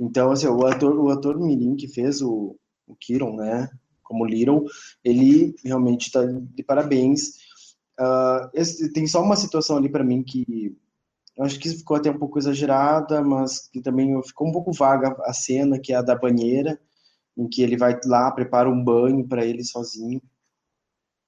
Então, 0.00 0.30
assim, 0.30 0.46
o 0.46 0.64
ator, 0.66 0.96
o 0.98 1.10
ator 1.10 1.38
mirim 1.38 1.74
que 1.76 1.88
fez 1.88 2.22
o, 2.22 2.56
o 2.86 2.94
Kiron, 2.96 3.36
né, 3.36 3.68
como 4.02 4.24
Little, 4.24 4.64
ele 5.04 5.54
realmente 5.64 6.06
está 6.06 6.24
de 6.24 6.62
parabéns. 6.62 7.38
Ah, 7.98 8.48
esse- 8.54 8.92
tem 8.92 9.06
só 9.06 9.20
uma 9.22 9.36
situação 9.36 9.76
ali 9.76 9.88
para 9.88 10.04
mim 10.04 10.22
que 10.22 10.74
acho 11.44 11.58
que 11.58 11.68
ficou 11.70 11.96
até 11.96 12.10
um 12.10 12.18
pouco 12.18 12.38
exagerada, 12.38 13.22
mas 13.22 13.68
que 13.68 13.80
também 13.80 14.20
ficou 14.24 14.48
um 14.48 14.52
pouco 14.52 14.72
vaga 14.72 15.16
a 15.24 15.32
cena, 15.32 15.78
que 15.78 15.92
é 15.92 15.96
a 15.96 16.02
da 16.02 16.16
banheira, 16.16 16.80
em 17.36 17.48
que 17.48 17.62
ele 17.62 17.76
vai 17.76 17.98
lá, 18.04 18.30
prepara 18.32 18.68
um 18.68 18.82
banho 18.82 19.26
para 19.26 19.46
ele 19.46 19.62
sozinho. 19.62 20.20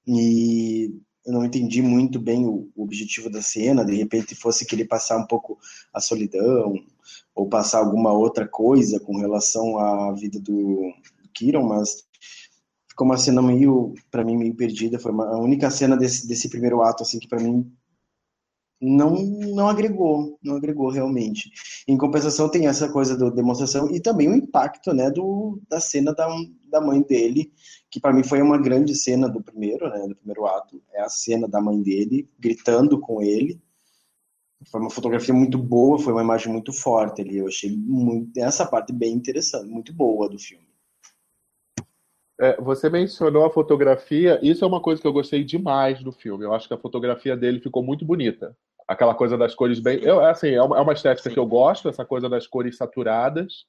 E 0.05 0.93
eu 1.25 1.33
não 1.33 1.45
entendi 1.45 1.81
muito 1.81 2.19
bem 2.19 2.45
o, 2.45 2.69
objetivo 2.75 3.29
da 3.29 3.41
cena, 3.41 3.85
de 3.85 3.95
repente 3.95 4.35
fosse 4.35 4.65
querer 4.65 4.85
passar 4.85 5.17
um 5.17 5.25
pouco 5.25 5.57
a 5.93 6.01
solidão, 6.01 6.73
ou 7.33 7.47
passar 7.47 7.79
alguma 7.79 8.11
outra 8.11 8.47
coisa 8.47 8.99
com 8.99 9.17
relação 9.17 9.77
à 9.77 10.11
vida 10.13 10.39
do, 10.39 10.91
do 11.23 11.29
Kiron, 11.33 11.67
mas 11.67 12.03
ficou 12.89 13.05
uma 13.05 13.17
cena 13.17 13.41
meio, 13.41 13.93
para 14.09 14.25
mim, 14.25 14.35
meio 14.35 14.55
perdida. 14.55 14.99
Foi 14.99 15.11
uma, 15.11 15.25
a 15.27 15.39
única 15.39 15.69
cena 15.71 15.95
desse, 15.95 16.27
desse 16.27 16.49
primeiro 16.49 16.81
ato, 16.81 17.03
assim, 17.03 17.19
que 17.19 17.27
para 17.27 17.41
mim 17.41 17.71
não, 18.81 19.15
não 19.15 19.69
agregou, 19.69 20.39
não 20.41 20.55
agregou 20.55 20.89
realmente. 20.89 21.51
Em 21.87 21.95
compensação, 21.95 22.49
tem 22.49 22.67
essa 22.67 22.91
coisa 22.91 23.15
da 23.15 23.29
demonstração 23.29 23.89
e 23.91 23.99
também 23.99 24.27
o 24.27 24.35
impacto, 24.35 24.91
né, 24.91 25.11
do, 25.11 25.61
da 25.69 25.79
cena 25.79 26.13
da, 26.13 26.27
da 26.69 26.81
mãe 26.81 27.01
dele, 27.03 27.53
que 27.91 27.99
para 27.99 28.11
mim 28.11 28.23
foi 28.23 28.41
uma 28.41 28.57
grande 28.57 28.95
cena 28.95 29.29
do 29.29 29.41
primeiro, 29.41 29.87
né, 29.89 30.07
do 30.07 30.15
primeiro 30.15 30.47
ato, 30.47 30.81
é 30.93 31.01
a 31.01 31.09
cena 31.09 31.47
da 31.47 31.61
mãe 31.61 31.79
dele 31.81 32.27
gritando 32.39 32.99
com 32.99 33.21
ele. 33.21 33.61
Foi 34.71 34.79
uma 34.79 34.89
fotografia 34.89 35.33
muito 35.33 35.57
boa, 35.57 35.99
foi 35.99 36.13
uma 36.13 36.23
imagem 36.23 36.51
muito 36.51 36.71
forte 36.73 37.21
ali. 37.21 37.37
Eu 37.37 37.47
achei 37.47 37.75
muito, 37.75 38.37
essa 38.39 38.65
parte 38.65 38.93
bem 38.93 39.13
interessante, 39.13 39.67
muito 39.67 39.93
boa 39.93 40.29
do 40.29 40.37
filme. 40.37 40.71
É, 42.39 42.59
você 42.59 42.89
mencionou 42.89 43.45
a 43.45 43.51
fotografia, 43.51 44.39
isso 44.41 44.65
é 44.65 44.67
uma 44.67 44.81
coisa 44.81 44.99
que 44.99 45.07
eu 45.07 45.13
gostei 45.13 45.43
demais 45.43 46.03
do 46.03 46.11
filme. 46.11 46.43
Eu 46.43 46.53
acho 46.55 46.67
que 46.67 46.73
a 46.73 46.77
fotografia 46.77 47.37
dele 47.37 47.59
ficou 47.59 47.83
muito 47.83 48.03
bonita. 48.03 48.57
Aquela 48.91 49.15
coisa 49.15 49.37
das 49.37 49.55
cores 49.55 49.79
bem. 49.79 49.99
Eu, 50.03 50.19
assim, 50.19 50.49
é 50.49 50.61
uma, 50.61 50.77
é 50.77 50.81
uma 50.81 50.91
estética 50.91 51.29
que 51.29 51.39
eu 51.39 51.45
gosto, 51.45 51.87
essa 51.87 52.03
coisa 52.03 52.27
das 52.27 52.45
cores 52.45 52.75
saturadas. 52.75 53.63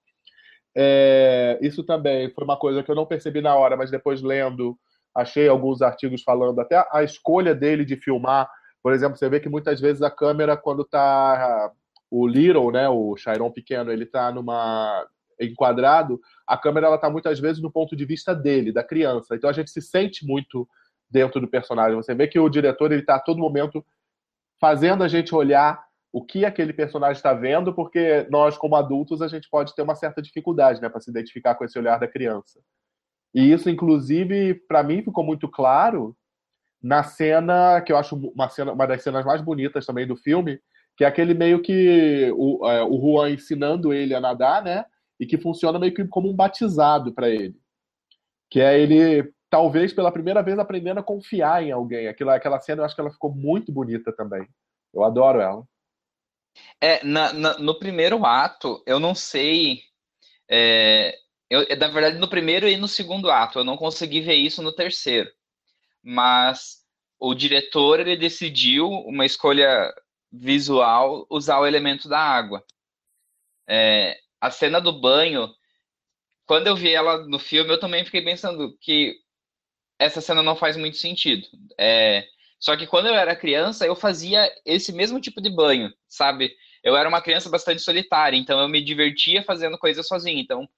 É, 0.77 1.61
isso 1.63 1.85
também 1.85 2.29
foi 2.31 2.43
uma 2.43 2.57
coisa 2.57 2.83
que 2.83 2.91
eu 2.91 2.97
não 2.97 3.07
percebi 3.07 3.41
na 3.41 3.55
hora, 3.55 3.77
mas 3.77 3.89
depois 3.89 4.21
lendo, 4.21 4.77
achei 5.15 5.47
alguns 5.47 5.81
artigos 5.81 6.25
falando 6.25 6.61
até 6.61 6.85
a 6.91 7.05
escolha 7.05 7.55
dele 7.55 7.85
de 7.85 7.95
filmar. 7.95 8.51
Por 8.83 8.93
exemplo, 8.93 9.17
você 9.17 9.29
vê 9.29 9.39
que 9.39 9.49
muitas 9.49 9.81
vezes 9.81 10.03
a 10.03 10.11
câmera, 10.11 10.57
quando 10.57 10.85
tá 10.85 11.71
o 12.11 12.27
Little, 12.27 12.73
né, 12.73 12.89
o 12.89 13.17
Chiron 13.17 13.53
pequeno, 13.53 13.93
ele 13.93 14.07
tá 14.07 14.33
numa 14.33 15.07
enquadrado, 15.41 16.21
a 16.49 16.57
câmera 16.57 16.89
ela 16.89 16.99
tá 16.99 17.09
muitas 17.09 17.39
vezes 17.39 17.63
no 17.63 17.71
ponto 17.71 17.95
de 17.95 18.05
vista 18.05 18.35
dele, 18.35 18.73
da 18.73 18.83
criança. 18.83 19.37
Então 19.37 19.49
a 19.49 19.53
gente 19.53 19.71
se 19.71 19.81
sente 19.81 20.27
muito 20.27 20.69
dentro 21.09 21.41
do 21.41 21.47
personagem. 21.47 21.95
Você 21.95 22.13
vê 22.13 22.27
que 22.27 22.41
o 22.41 22.49
diretor 22.49 22.91
ele 22.91 23.03
tá 23.03 23.15
a 23.15 23.21
todo 23.21 23.39
momento 23.39 23.85
fazendo 24.63 25.03
a 25.03 25.09
gente 25.09 25.35
olhar 25.35 25.85
o 26.13 26.25
que 26.25 26.45
aquele 26.45 26.73
personagem 26.73 27.17
está 27.17 27.35
vendo, 27.35 27.75
porque 27.75 28.29
nós 28.31 28.57
como 28.57 28.77
adultos 28.77 29.21
a 29.21 29.27
gente 29.27 29.51
pode 29.51 29.75
ter 29.75 29.83
uma 29.83 29.97
certa 29.97 30.23
dificuldade, 30.23 30.81
né, 30.81 30.89
para 30.89 31.01
se 31.01 31.11
identificar 31.11 31.57
com 31.57 31.65
esse 31.65 31.77
olhar 31.77 31.99
da 31.99 32.07
criança. 32.07 32.61
E 33.35 33.51
isso 33.51 33.69
inclusive 33.69 34.55
para 34.69 34.85
mim 34.85 35.03
ficou 35.03 35.25
muito 35.25 35.49
claro 35.49 36.17
na 36.81 37.03
cena 37.03 37.81
que 37.81 37.93
eu 37.93 37.97
acho 37.97 38.15
uma 38.15 38.49
cena 38.49 38.73
uma 38.73 38.87
das 38.87 39.03
cenas 39.03 39.25
mais 39.25 39.43
bonitas 39.43 39.85
também 39.85 40.07
do 40.07 40.17
filme, 40.17 40.61
que 40.97 41.03
é 41.03 41.09
aquele 41.09 41.35
meio 41.35 41.61
que 41.61 42.31
o, 42.37 42.65
é, 42.69 42.85
o 42.85 43.01
Juan 43.01 43.31
ensinando 43.31 43.93
ele 43.93 44.15
a 44.15 44.21
nadar, 44.21 44.63
né? 44.63 44.85
E 45.19 45.27
que 45.27 45.39
funciona 45.39 45.79
meio 45.79 45.93
que 45.93 46.07
como 46.07 46.31
um 46.31 46.37
batizado 46.37 47.13
para 47.13 47.29
ele. 47.29 47.57
Que 48.49 48.61
é 48.61 48.79
ele, 48.79 49.33
talvez 49.53 49.93
pela 49.93 50.11
primeira 50.11 50.43
vez, 50.43 50.59
aprendendo 50.59 51.01
a 51.01 51.03
confiar 51.03 51.63
em 51.63 51.71
alguém. 51.71 52.09
Aquela, 52.09 52.35
aquela 52.35 52.59
cena 52.59 52.81
eu 52.81 52.87
acho 52.87 52.95
que 52.95 53.03
ela 53.03 53.11
ficou 53.11 53.31
muito 53.35 53.71
bonita 53.71 54.11
também. 54.11 54.49
Eu 54.95 55.05
adoro 55.05 55.41
ela. 55.43 55.63
É, 56.81 57.05
na, 57.05 57.35
na- 57.35 57.59
no 57.59 57.79
primeiro 57.79 58.25
ato, 58.25 58.83
eu 58.87 58.99
não 58.99 59.15
sei. 59.15 59.83
é, 60.51 61.15
eu, 61.51 61.67
na 61.79 61.89
verdade, 61.89 62.19
no 62.19 62.29
primeiro 62.31 62.69
e 62.69 62.77
no 62.79 62.89
segundo 62.89 63.31
ato, 63.31 63.59
eu 63.61 63.65
não 63.65 63.77
consegui 63.77 64.23
ver 64.23 64.37
isso 64.37 64.63
no 64.63 64.75
terceiro. 64.75 65.31
Mas 66.03 66.85
o 67.21 67.35
diretor 67.35 68.01
ele 68.01 68.17
decidiu 68.17 68.89
uma 68.89 69.27
escolha 69.27 69.93
visual 70.33 71.27
usar 71.31 71.61
o 71.61 71.67
elemento 71.67 72.09
da 72.09 72.19
água. 72.21 72.65
É, 73.69 74.19
a 74.41 74.51
cena 74.51 74.81
do 74.81 74.93
banho, 75.01 75.49
quando 76.47 76.67
eu 76.69 76.77
vi 76.77 76.93
ela 76.95 77.27
no 77.27 77.39
filme, 77.39 77.71
eu 77.73 77.81
também 77.81 78.05
fiquei 78.05 78.23
pensando 78.23 78.77
que 78.81 79.15
essa 80.03 80.21
cena 80.21 80.43
não 80.43 80.57
faz 80.57 80.77
muito 80.77 80.97
sentido. 80.97 81.47
É, 81.79 82.27
só 82.59 82.77
que 82.77 82.87
quando 82.87 83.07
eu 83.07 83.15
era 83.15 83.37
criança, 83.37 83.87
eu 83.87 83.97
fazia 83.97 84.49
esse 84.65 84.93
mesmo 84.93 85.21
tipo 85.21 85.41
de 85.41 85.51
banho, 85.51 85.93
sabe? 86.09 86.55
Eu 86.83 86.97
era 86.97 87.09
uma 87.09 87.23
criança 87.23 87.49
bastante 87.49 87.83
solitária, 87.83 88.37
então 88.37 88.61
eu 88.61 88.69
me 88.69 88.83
divertia 88.83 89.43
fazendo 89.43 89.79
coisas 89.79 90.07
sozinho. 90.07 90.39
Então, 90.39 90.69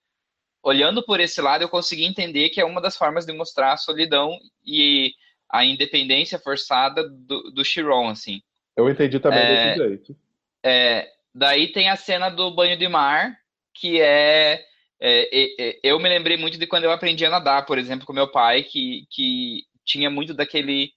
olhando 0.62 1.05
por 1.05 1.20
esse 1.20 1.41
lado, 1.41 1.62
eu 1.62 1.68
consegui 1.68 2.05
entender 2.05 2.49
que 2.51 2.61
é 2.61 2.64
uma 2.64 2.81
das 2.81 2.97
formas 2.97 3.27
de 3.27 3.33
mostrar 3.33 3.72
a 3.72 3.77
solidão 3.77 4.39
e 4.64 5.12
a 5.51 5.64
independência 5.64 6.39
forçada 6.39 7.09
do, 7.09 7.51
do 7.51 7.64
Chiron, 7.64 8.09
assim. 8.09 8.43
Eu 8.77 8.89
entendi 8.89 9.20
também 9.20 9.41
É, 9.41 9.75
desse 9.75 9.89
jeito. 9.89 10.16
É, 10.62 11.09
daí 11.35 11.70
tem 11.70 11.89
a 11.89 11.97
cena 11.97 12.29
do 12.29 12.51
banho 12.51 12.77
de 12.77 12.89
mar, 12.89 13.39
que 13.72 14.01
é, 14.01 14.64
é, 15.07 15.71
é, 15.71 15.81
Eu 15.83 15.99
me 15.99 16.09
lembrei 16.09 16.37
muito 16.37 16.57
de 16.59 16.67
quando 16.67 16.85
eu 16.85 16.91
aprendi 16.91 17.27
a 17.27 17.31
nadar, 17.31 17.67
por 17.67 17.77
exemplo, 17.77 18.07
com 18.07 18.13
meu 18.13 18.31
pai, 18.31 18.63
que, 18.63 19.07
que 19.11 19.65
tinha 19.85 20.09
muito 20.09 20.33
daquele, 20.33 20.93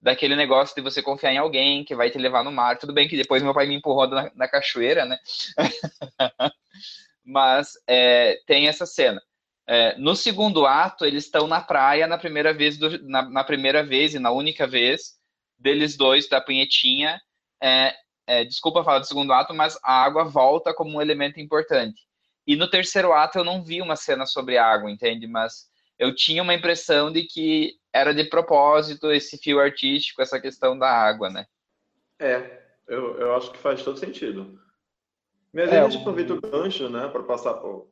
daquele 0.00 0.36
negócio 0.36 0.76
de 0.76 0.82
você 0.82 1.02
confiar 1.02 1.32
em 1.32 1.38
alguém 1.38 1.82
que 1.82 1.94
vai 1.94 2.10
te 2.10 2.18
levar 2.18 2.44
no 2.44 2.52
mar. 2.52 2.78
Tudo 2.78 2.92
bem 2.92 3.08
que 3.08 3.16
depois 3.16 3.42
meu 3.42 3.54
pai 3.54 3.66
me 3.66 3.74
empurrou 3.74 4.06
na, 4.08 4.30
na 4.34 4.48
cachoeira, 4.48 5.06
né? 5.06 5.18
Mas 7.24 7.72
é, 7.86 8.38
tem 8.46 8.68
essa 8.68 8.84
cena. 8.84 9.20
É, 9.66 9.96
no 9.98 10.14
segundo 10.14 10.66
ato, 10.66 11.04
eles 11.04 11.24
estão 11.24 11.46
na 11.46 11.60
praia 11.60 12.06
na 12.06 12.18
primeira 12.18 12.52
vez, 12.52 12.78
do, 12.78 13.02
na, 13.08 13.28
na, 13.28 13.42
primeira 13.42 13.82
vez 13.82 14.14
e 14.14 14.18
na 14.18 14.30
única 14.30 14.66
vez 14.66 15.14
deles 15.58 15.96
dois, 15.96 16.28
da 16.28 16.40
punhetinha. 16.40 17.20
É, 17.60 17.94
é, 18.26 18.44
desculpa 18.44 18.84
falar 18.84 18.98
do 18.98 19.06
segundo 19.06 19.32
ato, 19.32 19.54
mas 19.54 19.78
a 19.82 20.04
água 20.04 20.24
volta 20.24 20.74
como 20.74 20.96
um 20.96 21.00
elemento 21.00 21.40
importante. 21.40 22.06
E 22.46 22.54
no 22.56 22.70
terceiro 22.70 23.12
ato 23.12 23.38
eu 23.38 23.44
não 23.44 23.62
vi 23.62 23.82
uma 23.82 23.96
cena 23.96 24.24
sobre 24.24 24.56
água, 24.56 24.90
entende? 24.90 25.26
Mas 25.26 25.68
eu 25.98 26.14
tinha 26.14 26.42
uma 26.42 26.54
impressão 26.54 27.12
de 27.12 27.24
que 27.24 27.74
era 27.92 28.14
de 28.14 28.24
propósito 28.24 29.10
esse 29.10 29.38
fio 29.38 29.58
artístico, 29.58 30.22
essa 30.22 30.40
questão 30.40 30.78
da 30.78 30.88
água, 30.88 31.30
né? 31.30 31.46
É, 32.18 32.62
eu, 32.86 33.18
eu 33.18 33.34
acho 33.34 33.50
que 33.50 33.58
faz 33.58 33.82
todo 33.82 33.98
sentido. 33.98 34.60
Mas 35.52 35.72
é, 35.72 35.80
a 35.80 35.88
gente 35.88 36.00
aproveita 36.00 36.34
o 36.34 36.40
gancho, 36.40 36.88
né, 36.88 37.08
para 37.08 37.22
passar 37.22 37.54
por. 37.54 37.90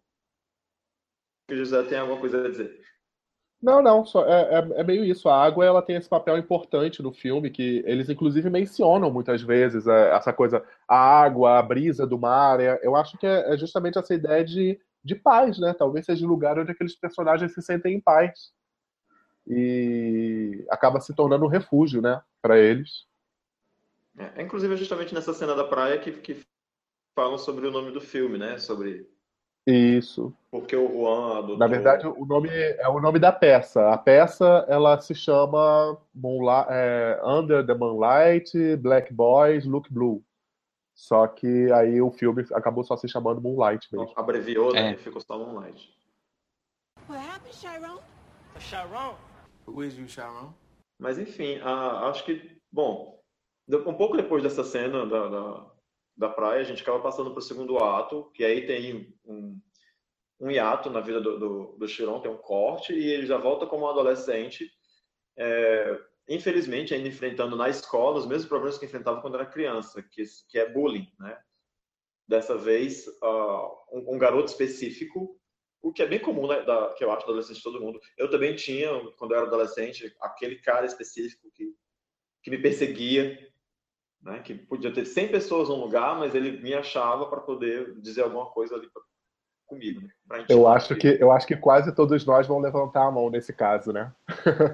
Que 1.48 1.54
o 1.54 1.56
José 1.56 1.82
tem 1.84 1.98
alguma 1.98 2.20
coisa 2.20 2.44
a 2.44 2.50
dizer. 2.50 2.84
Não, 3.64 3.80
não, 3.80 4.04
só 4.04 4.26
é, 4.26 4.58
é, 4.58 4.80
é, 4.80 4.84
meio 4.84 5.02
isso. 5.02 5.26
A 5.26 5.42
água 5.42 5.64
ela 5.64 5.80
tem 5.80 5.96
esse 5.96 6.06
papel 6.06 6.36
importante 6.36 7.02
no 7.02 7.10
filme, 7.10 7.48
que 7.48 7.82
eles 7.86 8.10
inclusive 8.10 8.50
mencionam 8.50 9.10
muitas 9.10 9.40
vezes 9.40 9.86
é, 9.86 10.14
essa 10.14 10.34
coisa, 10.34 10.62
a 10.86 10.94
água, 10.94 11.58
a 11.58 11.62
brisa 11.62 12.06
do 12.06 12.18
mar. 12.18 12.60
É, 12.60 12.78
eu 12.82 12.94
acho 12.94 13.16
que 13.16 13.26
é, 13.26 13.54
é, 13.54 13.56
justamente 13.56 13.98
essa 13.98 14.12
ideia 14.12 14.44
de, 14.44 14.78
de 15.02 15.14
paz, 15.14 15.58
né? 15.58 15.72
Talvez 15.72 16.04
seja 16.04 16.26
o 16.26 16.28
lugar 16.28 16.58
onde 16.58 16.72
aqueles 16.72 16.94
personagens 16.94 17.54
se 17.54 17.62
sentem 17.62 17.94
em 17.94 18.00
paz. 18.00 18.52
E 19.48 20.66
acaba 20.68 21.00
se 21.00 21.14
tornando 21.14 21.46
um 21.46 21.48
refúgio, 21.48 22.02
né, 22.02 22.20
para 22.42 22.58
eles. 22.58 23.06
É, 24.18 24.42
inclusive, 24.42 24.76
justamente 24.76 25.14
nessa 25.14 25.32
cena 25.32 25.54
da 25.54 25.64
praia 25.64 25.98
que, 25.98 26.12
que 26.12 26.42
falam 27.14 27.38
sobre 27.38 27.66
o 27.66 27.70
nome 27.70 27.92
do 27.92 28.00
filme, 28.02 28.36
né? 28.36 28.58
Sobre 28.58 29.08
isso. 29.66 30.32
Porque 30.50 30.76
o 30.76 30.88
Juan 30.88 31.38
adotou... 31.38 31.58
Na 31.58 31.66
verdade, 31.66 32.06
o 32.06 32.24
nome 32.26 32.48
é 32.50 32.88
o 32.88 33.00
nome 33.00 33.18
da 33.18 33.32
peça. 33.32 33.90
A 33.90 33.98
peça 33.98 34.64
ela 34.68 35.00
se 35.00 35.14
chama 35.14 35.98
Moonlight, 36.14 36.68
é, 36.70 37.20
Under 37.24 37.66
the 37.66 37.74
Moonlight, 37.74 38.76
Black 38.76 39.12
Boys, 39.12 39.64
Look 39.64 39.92
Blue. 39.92 40.22
Só 40.94 41.26
que 41.26 41.72
aí 41.72 42.00
o 42.00 42.10
filme 42.10 42.44
acabou 42.52 42.84
só 42.84 42.96
se 42.96 43.08
chamando 43.08 43.40
Moonlight 43.40 43.88
mesmo. 43.92 44.12
Abreviou, 44.14 44.72
né? 44.72 44.92
É. 44.92 44.96
Ficou 44.96 45.20
só 45.20 45.38
Moonlight. 45.38 45.92
What 47.08 47.20
happened, 47.26 47.54
Chiron? 47.54 47.98
Chiron? 48.60 49.16
Who 49.66 49.82
is 49.82 49.98
you, 49.98 50.06
Chiron? 50.08 50.54
Mas 51.00 51.18
enfim, 51.18 51.58
acho 51.60 52.24
que, 52.24 52.56
bom, 52.72 53.18
um 53.68 53.94
pouco 53.94 54.16
depois 54.16 54.42
dessa 54.42 54.62
cena 54.62 55.04
da, 55.04 55.28
da 55.28 55.66
da 56.16 56.28
praia, 56.28 56.60
a 56.60 56.64
gente 56.64 56.82
acaba 56.82 57.00
passando 57.00 57.30
para 57.30 57.40
o 57.40 57.42
segundo 57.42 57.78
ato, 57.78 58.30
que 58.34 58.44
aí 58.44 58.66
tem 58.66 59.14
um, 59.24 59.60
um 60.40 60.50
hiato 60.50 60.90
na 60.90 61.00
vida 61.00 61.20
do, 61.20 61.38
do, 61.38 61.76
do 61.78 61.88
Chiron, 61.88 62.20
tem 62.20 62.30
um 62.30 62.36
corte, 62.36 62.92
e 62.92 63.10
ele 63.10 63.26
já 63.26 63.36
volta 63.36 63.66
como 63.66 63.84
um 63.84 63.88
adolescente, 63.88 64.70
é, 65.36 65.98
infelizmente 66.28 66.94
ainda 66.94 67.08
enfrentando 67.08 67.56
na 67.56 67.68
escola 67.68 68.18
os 68.18 68.26
mesmos 68.26 68.46
problemas 68.46 68.78
que 68.78 68.86
enfrentava 68.86 69.20
quando 69.20 69.34
era 69.34 69.46
criança, 69.46 70.02
que, 70.02 70.22
que 70.48 70.58
é 70.58 70.70
bullying, 70.70 71.10
né? 71.18 71.38
Dessa 72.26 72.56
vez, 72.56 73.06
uh, 73.06 73.68
um, 73.92 74.14
um, 74.14 74.18
garoto 74.18 74.50
específico, 74.50 75.38
o 75.82 75.92
que 75.92 76.02
é 76.02 76.06
bem 76.06 76.18
comum, 76.18 76.46
né, 76.46 76.62
da, 76.62 76.94
que 76.94 77.04
eu 77.04 77.12
acho 77.12 77.24
adolescente 77.24 77.58
de 77.58 77.62
todo 77.62 77.80
mundo. 77.80 78.00
Eu 78.16 78.30
também 78.30 78.56
tinha, 78.56 78.88
quando 79.18 79.32
eu 79.32 79.38
era 79.38 79.46
adolescente, 79.46 80.10
aquele 80.22 80.56
cara 80.56 80.86
específico 80.86 81.50
que, 81.52 81.74
que 82.42 82.50
me 82.50 82.56
perseguia, 82.56 83.52
né? 84.24 84.40
Que 84.40 84.54
podia 84.54 84.92
ter 84.92 85.04
100 85.04 85.28
pessoas 85.28 85.68
no 85.68 85.76
lugar, 85.76 86.18
mas 86.18 86.34
ele 86.34 86.60
me 86.62 86.74
achava 86.74 87.26
para 87.26 87.40
poder 87.40 87.94
dizer 88.00 88.22
alguma 88.22 88.46
coisa 88.46 88.74
ali 88.74 88.88
pra, 88.88 89.02
comigo. 89.66 90.00
Né? 90.00 90.44
Eu 90.48 90.66
acho 90.66 90.96
que 90.96 91.18
eu 91.20 91.30
acho 91.30 91.46
que 91.46 91.56
quase 91.56 91.94
todos 91.94 92.24
nós 92.24 92.46
vão 92.46 92.58
levantar 92.58 93.06
a 93.06 93.10
mão 93.10 93.30
nesse 93.30 93.52
caso, 93.52 93.92
né? 93.92 94.12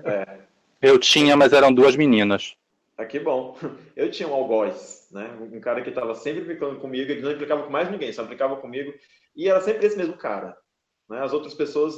É. 0.05 0.41
Eu 0.83 0.99
tinha, 0.99 1.37
mas 1.37 1.53
eram 1.53 1.71
duas 1.71 1.95
meninas. 1.95 2.57
Ah, 2.97 3.05
que 3.05 3.21
bom. 3.21 3.55
Eu 3.95 4.11
tinha 4.11 4.27
um 4.27 4.33
algoz, 4.33 5.09
né? 5.13 5.31
Um 5.39 5.61
cara 5.61 5.83
que 5.83 5.91
estava 5.91 6.15
sempre 6.15 6.41
implicando 6.41 6.81
comigo, 6.81 7.11
ele 7.11 7.21
não 7.21 7.33
implicava 7.33 7.65
com 7.65 7.71
mais 7.71 7.91
ninguém, 7.91 8.11
só 8.15 8.23
implicava 8.23 8.57
comigo. 8.57 8.91
E 9.37 9.47
era 9.47 9.61
sempre 9.61 9.87
esse 9.87 9.97
mesmo 9.97 10.17
cara. 10.17 10.57
Né? 11.07 11.21
As 11.21 11.35
outras 11.35 11.53
pessoas 11.53 11.95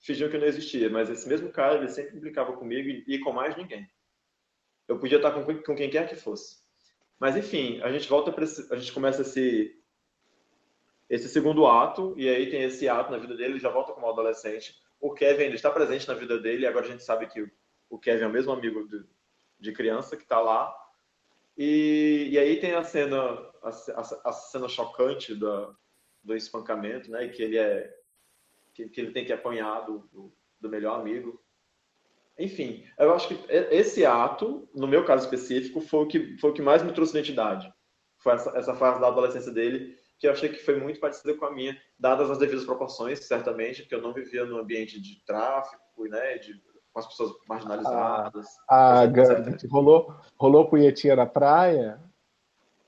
fingiam 0.00 0.28
que 0.28 0.38
não 0.38 0.46
existia, 0.46 0.90
mas 0.90 1.08
esse 1.08 1.28
mesmo 1.28 1.50
cara, 1.50 1.76
ele 1.76 1.88
sempre 1.88 2.16
implicava 2.16 2.52
comigo 2.54 2.88
e, 2.88 3.04
e 3.06 3.20
com 3.20 3.32
mais 3.32 3.56
ninguém. 3.56 3.88
Eu 4.88 4.98
podia 4.98 5.18
estar 5.18 5.30
com, 5.30 5.44
com 5.44 5.74
quem 5.76 5.88
quer 5.88 6.08
que 6.08 6.16
fosse. 6.16 6.65
Mas 7.18 7.36
enfim, 7.36 7.80
a 7.82 7.90
gente 7.90 8.08
volta 8.08 8.30
para 8.32 8.44
a 8.44 8.76
gente 8.76 8.92
começa 8.92 9.22
esse 9.22 9.78
esse 11.08 11.28
segundo 11.28 11.66
ato 11.66 12.14
e 12.16 12.28
aí 12.28 12.50
tem 12.50 12.62
esse 12.64 12.88
ato 12.88 13.12
na 13.12 13.18
vida 13.18 13.36
dele, 13.36 13.52
ele 13.54 13.60
já 13.60 13.70
volta 13.70 13.92
como 13.92 14.08
adolescente. 14.08 14.74
O 15.00 15.12
Kevin 15.12 15.44
ele 15.44 15.54
está 15.54 15.70
presente 15.70 16.08
na 16.08 16.14
vida 16.14 16.38
dele 16.38 16.66
agora 16.66 16.86
a 16.86 16.90
gente 16.90 17.04
sabe 17.04 17.26
que 17.26 17.48
o 17.88 17.98
Kevin 17.98 18.24
é 18.24 18.26
o 18.26 18.32
mesmo 18.32 18.52
amigo 18.52 18.86
de, 18.88 19.04
de 19.58 19.72
criança 19.72 20.16
que 20.16 20.24
está 20.24 20.40
lá. 20.40 20.74
E, 21.56 22.28
e 22.32 22.38
aí 22.38 22.60
tem 22.60 22.74
a 22.74 22.82
cena 22.82 23.18
a, 23.62 23.70
a, 23.70 24.28
a 24.30 24.32
cena 24.32 24.68
chocante 24.68 25.34
da, 25.34 25.74
do 26.22 26.36
espancamento, 26.36 27.10
né? 27.10 27.28
Que 27.28 27.42
ele 27.42 27.58
é 27.58 27.94
que, 28.74 28.88
que 28.88 29.00
ele 29.00 29.12
tem 29.12 29.24
que 29.24 29.32
apanhar 29.32 29.86
do, 29.86 30.00
do, 30.12 30.36
do 30.60 30.68
melhor 30.68 31.00
amigo. 31.00 31.42
Enfim, 32.38 32.84
eu 32.98 33.14
acho 33.14 33.28
que 33.28 33.46
esse 33.50 34.04
ato, 34.04 34.68
no 34.74 34.86
meu 34.86 35.04
caso 35.04 35.24
específico, 35.24 35.80
foi 35.80 36.04
o 36.04 36.06
que, 36.06 36.36
foi 36.38 36.50
o 36.50 36.52
que 36.52 36.60
mais 36.60 36.82
me 36.82 36.92
trouxe 36.92 37.12
identidade. 37.12 37.72
Foi 38.18 38.34
essa, 38.34 38.50
essa 38.58 38.74
fase 38.74 39.00
da 39.00 39.08
adolescência 39.08 39.50
dele, 39.50 39.96
que 40.18 40.26
eu 40.26 40.32
achei 40.32 40.48
que 40.48 40.58
foi 40.58 40.78
muito 40.78 41.00
parecida 41.00 41.34
com 41.34 41.46
a 41.46 41.52
minha, 41.52 41.76
dadas 41.98 42.30
as 42.30 42.38
devidas 42.38 42.64
proporções, 42.64 43.20
certamente, 43.26 43.82
porque 43.82 43.94
eu 43.94 44.02
não 44.02 44.12
vivia 44.12 44.44
num 44.44 44.58
ambiente 44.58 45.00
de 45.00 45.24
tráfico, 45.24 46.04
né, 46.08 46.36
de, 46.38 46.60
com 46.92 47.00
as 47.00 47.06
pessoas 47.06 47.32
marginalizadas. 47.48 48.46
Ah, 48.68 49.02
ah 49.02 49.06
rolou, 49.70 50.14
rolou 50.38 50.68
punhetinha 50.68 51.16
na 51.16 51.26
praia? 51.26 52.00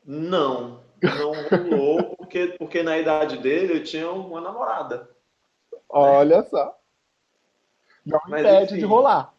Não, 0.04 0.82
não 1.02 1.32
rolou, 1.48 2.16
porque, 2.16 2.56
porque 2.58 2.82
na 2.82 2.98
idade 2.98 3.38
dele 3.38 3.78
eu 3.78 3.84
tinha 3.84 4.10
uma 4.10 4.40
namorada. 4.40 5.08
Olha 5.88 6.38
né? 6.38 6.42
só. 6.44 6.78
Não 8.04 8.20
Mas, 8.28 8.40
impede 8.40 8.72
enfim. 8.72 8.78
de 8.78 8.84
rolar. 8.84 9.37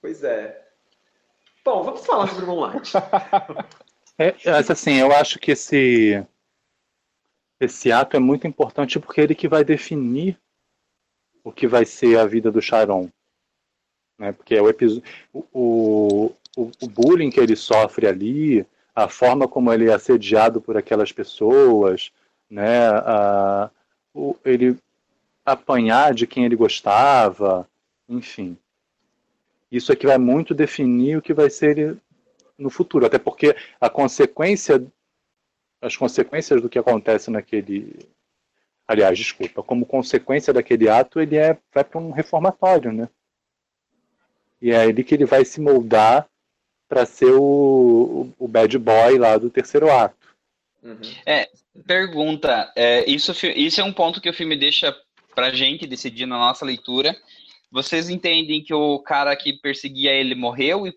Pois 0.00 0.22
é. 0.22 0.66
Bom, 1.64 1.82
vamos 1.82 2.06
falar 2.06 2.28
sobre 2.28 2.44
o 2.44 2.46
Moonlight. 2.46 2.92
é, 4.16 4.34
assim, 4.70 4.94
eu 5.00 5.10
acho 5.12 5.38
que 5.38 5.50
esse 5.50 6.24
esse 7.58 7.90
ato 7.90 8.16
é 8.16 8.20
muito 8.20 8.46
importante 8.46 9.00
porque 9.00 9.20
é 9.20 9.24
ele 9.24 9.34
que 9.34 9.48
vai 9.48 9.64
definir 9.64 10.38
o 11.42 11.50
que 11.50 11.66
vai 11.66 11.84
ser 11.84 12.18
a 12.18 12.26
vida 12.26 12.52
do 12.52 12.60
Sharon. 12.60 13.10
Né? 14.18 14.30
Porque 14.30 14.54
é 14.54 14.62
o, 14.62 14.68
o, 15.32 16.32
o, 16.56 16.70
o 16.82 16.88
bullying 16.88 17.30
que 17.30 17.40
ele 17.40 17.56
sofre 17.56 18.06
ali, 18.06 18.66
a 18.94 19.08
forma 19.08 19.48
como 19.48 19.72
ele 19.72 19.88
é 19.88 19.94
assediado 19.94 20.60
por 20.60 20.76
aquelas 20.76 21.12
pessoas, 21.12 22.12
né? 22.48 22.88
A, 22.88 23.70
o, 24.14 24.36
ele 24.44 24.78
apanhar 25.44 26.14
de 26.14 26.26
quem 26.26 26.44
ele 26.44 26.56
gostava, 26.56 27.68
enfim 28.08 28.56
isso 29.70 29.92
aqui 29.92 30.06
vai 30.06 30.18
muito 30.18 30.54
definir 30.54 31.16
o 31.16 31.22
que 31.22 31.34
vai 31.34 31.50
ser 31.50 31.96
no 32.58 32.70
futuro, 32.70 33.06
até 33.06 33.18
porque 33.18 33.54
a 33.80 33.90
consequência, 33.90 34.84
as 35.80 35.96
consequências 35.96 36.62
do 36.62 36.68
que 36.68 36.78
acontece 36.78 37.30
naquele, 37.30 37.98
aliás, 38.86 39.18
desculpa, 39.18 39.62
como 39.62 39.84
consequência 39.84 40.52
daquele 40.52 40.88
ato, 40.88 41.20
ele 41.20 41.36
é 41.36 41.58
vai 41.74 41.84
para 41.84 42.00
um 42.00 42.10
reformatório, 42.10 42.92
né? 42.92 43.08
E 44.60 44.70
é 44.70 44.86
ele 44.86 45.04
que 45.04 45.14
ele 45.14 45.26
vai 45.26 45.44
se 45.44 45.60
moldar 45.60 46.26
para 46.88 47.04
ser 47.04 47.32
o, 47.32 48.32
o, 48.38 48.48
bad 48.48 48.78
boy 48.78 49.18
lá 49.18 49.36
do 49.36 49.50
terceiro 49.50 49.90
ato. 49.90 50.16
Uhum. 50.82 51.00
É, 51.26 51.50
pergunta, 51.86 52.72
é, 52.76 53.04
isso, 53.10 53.32
isso 53.54 53.80
é 53.80 53.84
um 53.84 53.92
ponto 53.92 54.20
que 54.20 54.30
o 54.30 54.34
filme 54.34 54.56
deixa 54.56 54.96
para 55.34 55.52
gente 55.52 55.86
decidir 55.86 56.26
na 56.26 56.38
nossa 56.38 56.64
leitura, 56.64 57.14
vocês 57.70 58.08
entendem 58.08 58.62
que 58.62 58.74
o 58.74 58.98
cara 59.00 59.34
que 59.36 59.54
perseguia 59.54 60.12
ele 60.12 60.34
morreu 60.34 60.86
e 60.86 60.94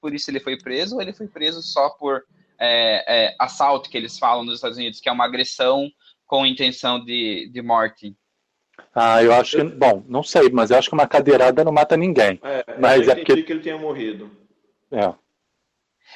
por 0.00 0.14
isso 0.14 0.30
ele 0.30 0.40
foi 0.40 0.56
preso, 0.56 0.96
ou 0.96 1.02
ele 1.02 1.12
foi 1.12 1.26
preso 1.26 1.62
só 1.62 1.90
por 1.90 2.22
é, 2.58 3.04
é, 3.06 3.36
assalto, 3.38 3.90
que 3.90 3.96
eles 3.96 4.18
falam 4.18 4.44
nos 4.44 4.56
Estados 4.56 4.78
Unidos, 4.78 5.00
que 5.00 5.08
é 5.08 5.12
uma 5.12 5.24
agressão 5.24 5.90
com 6.26 6.46
intenção 6.46 7.04
de, 7.04 7.50
de 7.52 7.62
morte? 7.62 8.16
Ah, 8.94 9.22
eu 9.22 9.32
acho 9.32 9.56
que. 9.56 9.64
Bom, 9.64 10.04
não 10.08 10.22
sei, 10.22 10.48
mas 10.50 10.70
eu 10.70 10.78
acho 10.78 10.88
que 10.88 10.94
uma 10.94 11.06
cadeirada 11.06 11.64
não 11.64 11.72
mata 11.72 11.96
ninguém. 11.96 12.40
É, 12.42 12.64
mas 12.80 13.08
é 13.08 13.14
porque 13.14 13.42
que 13.42 13.52
ele 13.52 13.62
tenha 13.62 13.78
morrido. 13.78 14.30
É. 14.90 15.14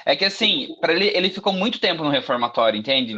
É 0.07 0.17
que 0.17 0.25
assim, 0.25 0.69
para 0.81 0.93
ele, 0.93 1.09
ele 1.09 1.31
ficou 1.31 1.53
muito 1.53 1.81
tempo 1.81 2.03
no 2.03 2.11
reformatório, 2.11 2.79
entende? 2.79 3.15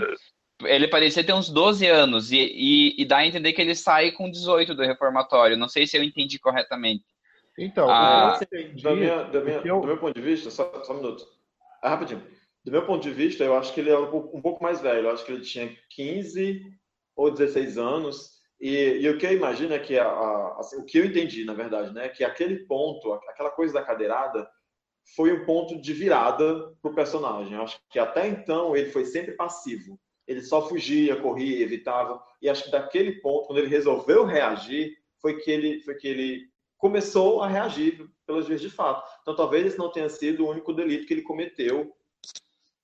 Ele 0.61 0.89
parecia 0.89 1.25
ter 1.25 1.33
uns 1.33 1.49
12 1.49 1.87
anos 1.87 2.31
e, 2.31 2.39
e, 2.39 3.03
e, 3.03 3.05
dá 3.05 3.19
a 3.19 3.27
entender 3.27 3.53
que 3.53 3.61
ele 3.61 3.75
sai 3.75 4.13
com 4.13 4.31
18 4.31 4.75
do 4.75 4.83
reformatório. 4.83 5.57
Não 5.57 5.69
sei 5.69 5.87
se 5.87 5.97
eu 5.97 6.03
entendi 6.03 6.39
corretamente. 6.39 7.05
Então, 7.59 7.89
ah, 7.91 8.39
da 8.83 8.95
minha, 8.95 9.25
da 9.25 9.41
minha, 9.41 9.61
eu... 9.65 9.81
do 9.81 9.87
meu 9.87 9.99
ponto 9.99 10.15
de 10.15 10.23
vista, 10.23 10.51
só, 10.51 10.83
só 10.85 10.93
um 10.95 10.97
minuto. 10.97 11.27
Ah, 11.83 11.91
rapidinho. 11.91 12.23
do 12.65 12.73
meu 12.73 12.87
ponto 12.87 13.03
de 13.03 13.13
vista, 13.13 13.45
eu 13.45 13.57
acho 13.57 13.75
que 13.75 13.81
ele 13.81 13.91
era 13.91 14.01
um 14.01 14.41
pouco 14.41 14.63
mais 14.63 14.81
velho. 14.81 15.09
Eu 15.09 15.11
acho 15.11 15.25
que 15.25 15.33
ele 15.33 15.43
tinha 15.43 15.77
15 15.91 16.63
ou 17.17 17.31
16 17.31 17.77
anos. 17.77 18.41
E, 18.61 19.01
e 19.01 19.09
o 19.09 19.19
que 19.19 19.27
eu 19.27 19.33
imagino 19.33 19.75
é 19.75 19.79
que, 19.79 19.99
a, 19.99 20.07
a, 20.07 20.61
assim, 20.61 20.77
o 20.77 20.85
que 20.85 20.99
eu 20.99 21.05
entendi, 21.05 21.45
na 21.45 21.53
verdade, 21.53 21.93
né, 21.93 22.09
que 22.09 22.23
aquele 22.23 22.65
ponto, 22.67 23.13
aquela 23.13 23.51
coisa 23.51 23.75
da 23.75 23.83
cadeirada, 23.83 24.49
foi 25.17 25.33
um 25.33 25.45
ponto 25.45 25.81
de 25.81 25.93
virada 25.93 26.73
para 26.81 26.91
o 26.91 26.95
personagem. 26.95 27.55
Eu 27.55 27.63
acho 27.63 27.79
que 27.91 27.99
até 27.99 28.29
então 28.29 28.77
ele 28.77 28.91
foi 28.91 29.05
sempre 29.05 29.33
passivo. 29.33 29.99
Ele 30.27 30.43
só 30.43 30.69
fugia, 30.69 31.17
corria, 31.17 31.63
evitava. 31.63 32.23
E 32.41 32.49
acho 32.49 32.65
que 32.65 32.71
daquele 32.71 33.21
ponto, 33.21 33.47
quando 33.47 33.59
ele 33.59 33.69
resolveu 33.69 34.25
reagir, 34.25 34.97
foi 35.21 35.39
que 35.41 35.51
ele, 35.51 35.81
foi 35.81 35.95
que 35.95 36.09
ele 36.09 36.49
começou 36.79 37.43
a 37.43 37.49
reagir 37.49 38.09
pelas 38.27 38.47
vezes 38.47 38.63
de 38.63 38.71
fato. 38.71 39.09
Então, 39.23 39.35
talvez 39.35 39.67
esse 39.67 39.79
não 39.79 39.91
tenha 39.91 40.09
sido 40.09 40.45
o 40.45 40.51
único 40.51 40.73
delito 40.73 41.07
que 41.07 41.15
ele 41.15 41.23
cometeu 41.23 41.93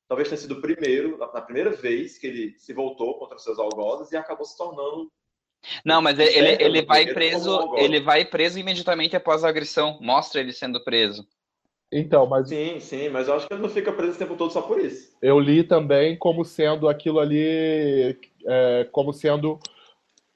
talvez 0.09 0.29
tenha 0.29 0.41
sido 0.41 0.55
o 0.55 0.61
primeiro, 0.61 1.19
na 1.19 1.43
primeira 1.43 1.71
vez 1.71 2.19
que 2.19 2.27
ele 2.27 2.59
se 2.59 2.73
voltou 2.73 3.19
contra 3.19 3.39
seus 3.39 3.59
algozes 3.59 4.11
e 4.11 4.17
acabou 4.17 4.47
se 4.47 4.57
tornando. 4.57 5.13
Não, 5.85 6.01
mas 6.01 6.19
ele, 6.19 6.31
ele, 6.31 6.65
ele 6.65 6.83
vai 6.83 7.13
preso, 7.13 7.75
ele 7.77 8.01
vai 8.01 8.25
preso 8.25 8.59
imediatamente 8.59 9.15
após 9.15 9.45
a 9.45 9.49
agressão. 9.49 9.99
Mostra 10.01 10.41
ele 10.41 10.53
sendo 10.53 10.83
preso. 10.83 11.27
Então, 11.91 12.27
mas. 12.27 12.49
Sim, 12.49 12.79
sim, 12.81 13.09
mas 13.09 13.29
eu 13.29 13.35
acho 13.35 13.47
que 13.47 13.55
ele 13.55 13.63
não 13.63 13.69
fica 13.69 13.93
preso 13.93 14.15
o 14.15 14.19
tempo 14.19 14.37
todo 14.37 14.53
só 14.53 14.63
por 14.63 14.79
isso. 14.79 15.17
Eu 15.23 15.41
li 15.41 15.65
também 15.65 16.17
como 16.17 16.45
sendo 16.45 16.89
aquilo 16.89 17.19
ali, 17.19 18.19
é, 18.47 18.87
como 18.93 19.13
sendo 19.13 19.59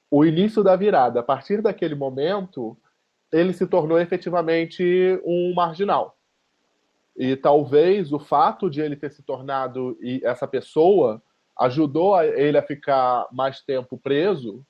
o 0.09 0.25
início 0.25 0.63
da 0.63 0.75
virada. 0.75 1.19
A 1.19 1.23
partir 1.23 1.61
daquele 1.61 1.95
momento, 1.95 2.75
ele 3.31 3.53
se 3.53 3.67
tornou 3.67 3.99
efetivamente 3.99 5.19
um 5.23 5.53
marginal. 5.55 6.17
E 7.15 7.35
talvez 7.35 8.11
o 8.11 8.19
fato 8.19 8.69
de 8.69 8.81
ele 8.81 8.95
ter 8.95 9.11
se 9.11 9.21
tornado 9.21 9.97
essa 10.23 10.47
pessoa 10.47 11.21
ajudou 11.59 12.19
ele 12.21 12.57
a 12.57 12.63
ficar 12.63 13.27
mais 13.31 13.61
tempo 13.61 13.97
preso, 13.97 14.65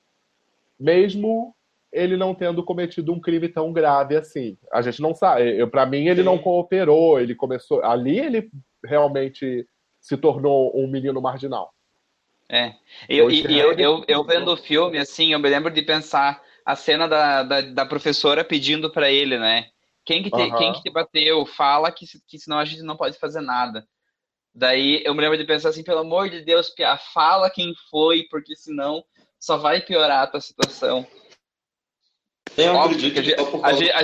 mesmo 0.78 1.54
ele 1.94 2.16
não 2.16 2.34
tendo 2.34 2.62
cometido 2.64 3.12
um 3.12 3.20
crime 3.20 3.48
tão 3.48 3.72
grave 3.72 4.16
assim. 4.16 4.58
A 4.72 4.82
gente 4.82 5.00
não 5.00 5.14
sabe. 5.14 5.64
Para 5.68 5.86
mim, 5.86 6.08
ele 6.08 6.20
Sim. 6.20 6.26
não 6.26 6.36
cooperou. 6.36 7.20
Ele 7.20 7.34
começou. 7.34 7.82
Ali 7.84 8.18
ele 8.18 8.50
realmente 8.84 9.66
se 10.00 10.16
tornou 10.16 10.76
um 10.76 10.86
menino 10.86 11.22
marginal. 11.22 11.72
É. 12.50 12.74
Eu, 13.08 13.30
e, 13.30 13.58
eu, 13.58 13.72
eu, 13.72 14.04
eu, 14.06 14.24
vendo 14.24 14.52
o 14.52 14.56
filme, 14.56 14.98
assim, 14.98 15.32
eu 15.32 15.38
me 15.38 15.48
lembro 15.48 15.72
de 15.72 15.80
pensar 15.80 16.42
a 16.64 16.76
cena 16.76 17.08
da, 17.08 17.42
da, 17.42 17.60
da 17.62 17.86
professora 17.86 18.44
pedindo 18.44 18.90
para 18.90 19.10
ele, 19.10 19.38
né? 19.38 19.66
Quem 20.04 20.22
que, 20.22 20.30
te, 20.30 20.36
uhum. 20.36 20.56
quem 20.56 20.72
que 20.74 20.82
te 20.82 20.90
bateu? 20.90 21.46
Fala 21.46 21.90
que, 21.90 22.04
que 22.26 22.38
senão 22.38 22.58
a 22.58 22.64
gente 22.64 22.82
não 22.82 22.96
pode 22.96 23.18
fazer 23.18 23.40
nada. 23.40 23.86
Daí 24.54 25.02
eu 25.04 25.14
me 25.14 25.20
lembro 25.20 25.38
de 25.38 25.44
pensar 25.44 25.70
assim, 25.70 25.82
pelo 25.82 26.00
amor 26.00 26.28
de 26.28 26.42
Deus, 26.42 26.68
Pia, 26.70 26.96
fala 26.96 27.50
quem 27.50 27.74
foi, 27.90 28.24
porque 28.30 28.54
senão 28.54 29.02
só 29.40 29.56
vai 29.56 29.80
piorar 29.80 30.22
a 30.22 30.26
tua 30.26 30.40
situação. 30.40 31.06
Eu 32.56 32.80
acredito 32.80 33.14
que, 33.14 33.18
a, 33.18 33.22
gente, 33.22 33.40
a, 33.62 33.72
gente, 33.72 33.90
a, 33.92 34.02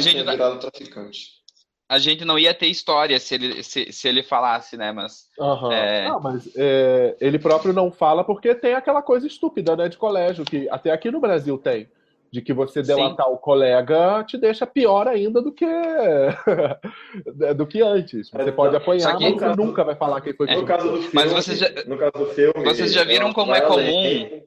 gente, 0.00 0.24
traficante. 0.60 1.42
A 1.88 1.98
gente 1.98 2.24
não 2.24 2.38
ia 2.38 2.54
ter 2.54 2.66
história 2.66 3.18
se 3.20 3.34
ele, 3.34 3.62
se, 3.62 3.92
se 3.92 4.08
ele 4.08 4.22
falasse, 4.22 4.76
né? 4.76 4.92
Mas. 4.92 5.28
Uhum. 5.38 5.72
É... 5.72 6.08
Não, 6.08 6.20
mas 6.20 6.48
é, 6.56 7.16
ele 7.20 7.38
próprio 7.38 7.72
não 7.72 7.90
fala 7.90 8.24
porque 8.24 8.54
tem 8.54 8.74
aquela 8.74 9.02
coisa 9.02 9.26
estúpida, 9.26 9.76
né, 9.76 9.88
de 9.88 9.96
colégio, 9.96 10.44
que 10.44 10.68
até 10.70 10.90
aqui 10.90 11.10
no 11.10 11.20
Brasil 11.20 11.56
tem 11.58 11.88
de 12.32 12.40
que 12.40 12.54
você 12.54 12.82
delatar 12.82 13.26
Sim. 13.26 13.32
o 13.32 13.36
colega 13.36 14.24
te 14.24 14.38
deixa 14.38 14.66
pior 14.66 15.06
ainda 15.06 15.42
do 15.42 15.52
que 15.52 15.66
do 17.54 17.66
que 17.66 17.82
antes. 17.82 18.30
Você 18.30 18.48
é, 18.48 18.52
pode 18.52 18.74
apanhar, 18.74 19.18
que... 19.18 19.24
mas 19.24 19.34
você 19.38 19.54
nunca 19.54 19.84
vai 19.84 19.94
falar 19.94 20.22
quem 20.22 20.32
foi 20.32 20.48
é. 20.48 20.56
no 20.56 20.64
caso 20.64 20.88
do 20.88 20.96
filme. 20.96 21.10
Mas 21.12 21.30
vocês 21.30 21.58
já, 21.58 21.68
no 21.86 21.98
caso 21.98 22.12
do 22.12 22.26
filme, 22.28 22.64
vocês 22.64 22.94
já 22.94 23.04
viram 23.04 23.34
como 23.34 23.54
é 23.54 23.60
comum? 23.60 24.42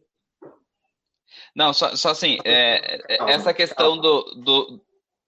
Não, 1.56 1.72
só, 1.72 1.96
só 1.96 2.10
assim, 2.10 2.38
é, 2.44 3.02
é 3.08 3.32
essa 3.32 3.54
questão 3.54 3.98
do, 3.98 4.24
do, 4.36 4.82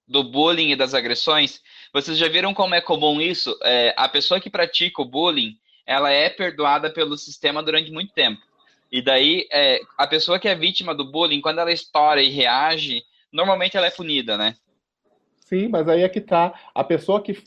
do 0.06 0.24
bullying 0.26 0.72
e 0.72 0.76
das 0.76 0.94
agressões, 0.94 1.62
vocês 1.94 2.18
já 2.18 2.28
viram 2.28 2.54
como 2.54 2.76
é 2.76 2.82
comum 2.82 3.22
isso? 3.22 3.58
É, 3.64 3.94
a 3.96 4.10
pessoa 4.10 4.40
que 4.40 4.50
pratica 4.50 5.02
o 5.02 5.06
bullying, 5.06 5.58
ela 5.86 6.12
é 6.12 6.30
perdoada 6.30 6.90
pelo 6.90 7.18
sistema 7.18 7.64
durante 7.64 7.92
muito 7.92 8.14
tempo. 8.14 8.42
E 8.92 9.02
daí, 9.02 9.48
é, 9.52 9.80
a 9.98 10.06
pessoa 10.06 10.38
que 10.38 10.50
é 10.50 10.56
vítima 10.56 10.94
do 10.94 11.10
bullying, 11.10 11.42
quando 11.42 11.60
ela 11.60 11.72
estoura 11.72 12.22
e 12.22 12.30
reage, 12.30 13.04
normalmente 13.32 13.78
ela 13.78 13.88
é 13.88 13.92
punida, 13.92 14.38
né? 14.38 14.56
Sim, 15.46 15.70
mas 15.70 15.88
aí 15.88 16.04
é 16.04 16.10
que 16.10 16.20
tá. 16.20 16.54
A 16.76 16.84
pessoa 16.84 17.22
que, 17.22 17.42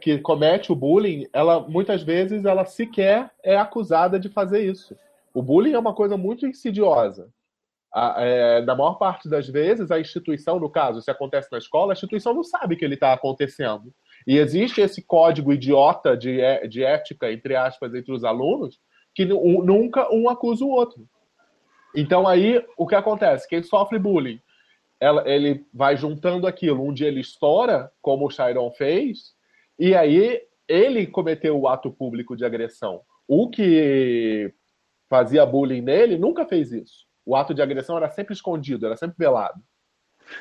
que 0.00 0.18
comete 0.18 0.72
o 0.72 0.74
bullying, 0.74 1.26
ela 1.34 1.60
muitas 1.60 2.02
vezes 2.02 2.46
ela 2.46 2.64
sequer 2.64 3.30
é 3.42 3.56
acusada 3.56 4.18
de 4.18 4.30
fazer 4.30 4.64
isso. 4.64 4.96
O 5.34 5.42
bullying 5.42 5.74
é 5.74 5.78
uma 5.78 5.94
coisa 5.94 6.16
muito 6.16 6.46
insidiosa. 6.46 7.30
A, 7.92 8.22
é, 8.24 8.62
na 8.62 8.74
maior 8.74 8.94
parte 8.94 9.28
das 9.28 9.48
vezes, 9.48 9.90
a 9.90 9.98
instituição, 9.98 10.60
no 10.60 10.70
caso, 10.70 11.02
se 11.02 11.10
acontece 11.10 11.48
na 11.50 11.58
escola, 11.58 11.92
a 11.92 11.94
instituição 11.94 12.32
não 12.32 12.44
sabe 12.44 12.76
que 12.76 12.84
ele 12.84 12.94
está 12.94 13.12
acontecendo. 13.12 13.92
E 14.26 14.38
existe 14.38 14.80
esse 14.80 15.02
código 15.02 15.52
idiota 15.52 16.16
de, 16.16 16.40
é, 16.40 16.66
de 16.66 16.84
ética, 16.84 17.32
entre 17.32 17.56
aspas, 17.56 17.94
entre 17.94 18.12
os 18.12 18.22
alunos, 18.22 18.78
que 19.14 19.24
nunca 19.24 20.12
um 20.12 20.28
acusa 20.28 20.64
o 20.64 20.70
outro. 20.70 21.06
Então 21.94 22.28
aí 22.28 22.64
o 22.76 22.86
que 22.86 22.94
acontece? 22.94 23.48
Quem 23.48 23.62
sofre 23.62 23.98
bullying, 23.98 24.40
ela, 25.00 25.28
ele 25.28 25.66
vai 25.72 25.96
juntando 25.96 26.46
aquilo. 26.46 26.84
Um 26.84 26.92
dia 26.92 27.08
ele 27.08 27.20
estoura, 27.20 27.90
como 28.00 28.26
o 28.26 28.30
Chiron 28.30 28.70
fez, 28.70 29.34
e 29.78 29.94
aí 29.94 30.40
ele 30.68 31.06
cometeu 31.06 31.58
o 31.58 31.66
ato 31.66 31.90
público 31.90 32.36
de 32.36 32.44
agressão. 32.44 33.00
O 33.26 33.48
que 33.48 34.52
fazia 35.08 35.44
bullying 35.44 35.80
nele 35.80 36.16
nunca 36.16 36.46
fez 36.46 36.70
isso. 36.70 37.09
O 37.30 37.36
ato 37.36 37.54
de 37.54 37.62
agressão 37.62 37.96
era 37.96 38.10
sempre 38.10 38.34
escondido, 38.34 38.86
era 38.86 38.96
sempre 38.96 39.14
velado. 39.16 39.62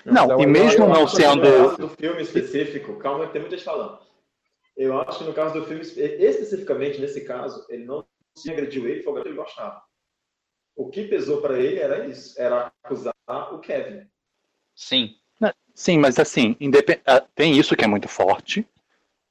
Não, 0.03 0.25
então, 0.25 0.41
e 0.41 0.47
mesmo 0.47 0.87
não 0.87 1.07
sendo. 1.07 1.77
do 1.77 1.87
filme 1.89 2.19
específico, 2.23 2.97
calma, 2.97 3.27
tem 3.27 3.41
muita 3.41 3.55
gente 3.55 3.65
falando. 3.65 3.99
Eu 4.75 4.99
acho 5.01 5.19
que 5.19 5.25
no 5.25 5.33
caso 5.33 5.53
do 5.53 5.67
filme, 5.67 5.81
especificamente 5.81 6.99
nesse 6.99 7.21
caso, 7.25 7.63
ele 7.69 7.85
não 7.85 8.03
se 8.35 8.49
agrediu 8.51 8.87
ele, 8.87 9.03
foi 9.03 9.13
o 9.13 9.21
que 9.21 9.29
ele 9.29 9.35
gostava. 9.35 9.83
O 10.75 10.89
que 10.89 11.07
pesou 11.07 11.43
para 11.43 11.59
ele 11.59 11.79
era 11.79 12.07
isso, 12.07 12.41
era 12.41 12.73
acusar 12.83 13.13
o 13.53 13.59
Kevin. 13.59 14.09
Sim. 14.73 15.15
Sim, 15.75 15.99
mas 15.99 16.17
assim, 16.17 16.57
independ... 16.59 17.01
Ah, 17.05 17.21
tem 17.21 17.55
isso 17.55 17.75
que 17.75 17.85
é 17.85 17.87
muito 17.87 18.07
forte, 18.07 18.67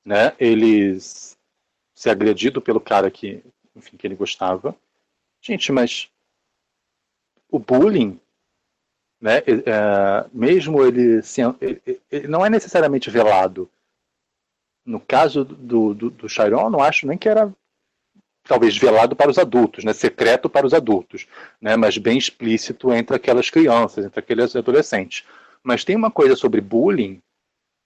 né? 0.04 0.32
Eles 0.38 1.36
ser 1.92 2.10
agredido 2.10 2.62
pelo 2.62 2.80
cara 2.80 3.10
que, 3.10 3.42
enfim, 3.74 3.96
que 3.96 4.06
ele 4.06 4.14
gostava. 4.14 4.76
Gente, 5.42 5.72
mas 5.72 6.08
o 7.50 7.58
bullying, 7.58 8.20
né? 9.20 9.38
É, 9.38 10.26
mesmo 10.32 10.84
ele, 10.84 11.20
ele, 11.60 12.00
ele, 12.10 12.28
não 12.28 12.44
é 12.44 12.50
necessariamente 12.50 13.10
velado. 13.10 13.68
No 14.84 15.00
caso 15.00 15.44
do, 15.44 15.92
do, 15.94 16.10
do 16.10 16.28
Chiron, 16.28 16.70
não 16.70 16.82
acho 16.82 17.06
nem 17.06 17.18
que 17.18 17.28
era 17.28 17.52
talvez 18.44 18.76
velado 18.78 19.14
para 19.14 19.30
os 19.30 19.38
adultos, 19.38 19.84
né, 19.84 19.92
secreto 19.92 20.48
para 20.48 20.66
os 20.66 20.72
adultos, 20.72 21.26
né, 21.60 21.76
mas 21.76 21.98
bem 21.98 22.16
explícito 22.16 22.90
entre 22.94 23.14
aquelas 23.14 23.50
crianças, 23.50 24.06
entre 24.06 24.18
aqueles 24.18 24.56
adolescentes. 24.56 25.26
Mas 25.62 25.84
tem 25.84 25.94
uma 25.94 26.10
coisa 26.10 26.34
sobre 26.34 26.62
bullying, 26.62 27.20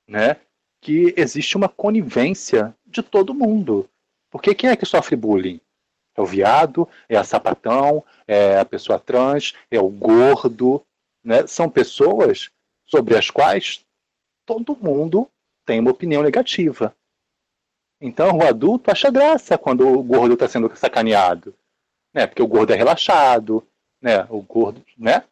né, 0.07 0.37
que 0.81 1.13
existe 1.17 1.57
uma 1.57 1.69
conivência 1.69 2.75
de 2.87 3.03
todo 3.03 3.35
mundo. 3.35 3.89
Porque 4.31 4.55
quem 4.55 4.71
é 4.71 4.77
que 4.77 4.87
sofre 4.87 5.17
bullying? 5.17 5.61
É 6.15 6.21
o 6.21 6.27
viado, 6.27 6.89
é 7.09 7.17
a 7.17 7.25
sapatão, 7.25 8.05
é 8.27 8.59
a 8.59 8.65
pessoa 8.65 8.99
trans, 8.99 9.55
é 9.71 9.81
o 9.81 9.89
gordo, 9.89 10.85
né? 11.25 11.47
São 11.47 11.71
pessoas 11.71 12.51
sobre 12.87 13.17
as 13.17 13.31
quais 13.31 13.85
todo 14.45 14.77
mundo 14.77 15.29
tem 15.65 15.81
uma 15.81 15.91
opinião 15.91 16.23
negativa. 16.23 16.95
Então 18.01 18.39
o 18.39 18.43
adulto 18.43 18.91
acha 18.91 19.11
graça 19.11 19.57
quando 19.57 19.87
o 19.87 20.03
gordo 20.03 20.35
está 20.35 20.49
sendo 20.49 20.75
sacaneado, 20.77 21.55
né? 22.13 22.27
Porque 22.27 22.43
o 22.43 22.49
gordo 22.49 22.73
é 22.73 22.77
relaxado, 22.77 23.67
né? 24.01 24.27
O 24.29 24.43
gordo, 24.43 24.85
né? 24.99 25.25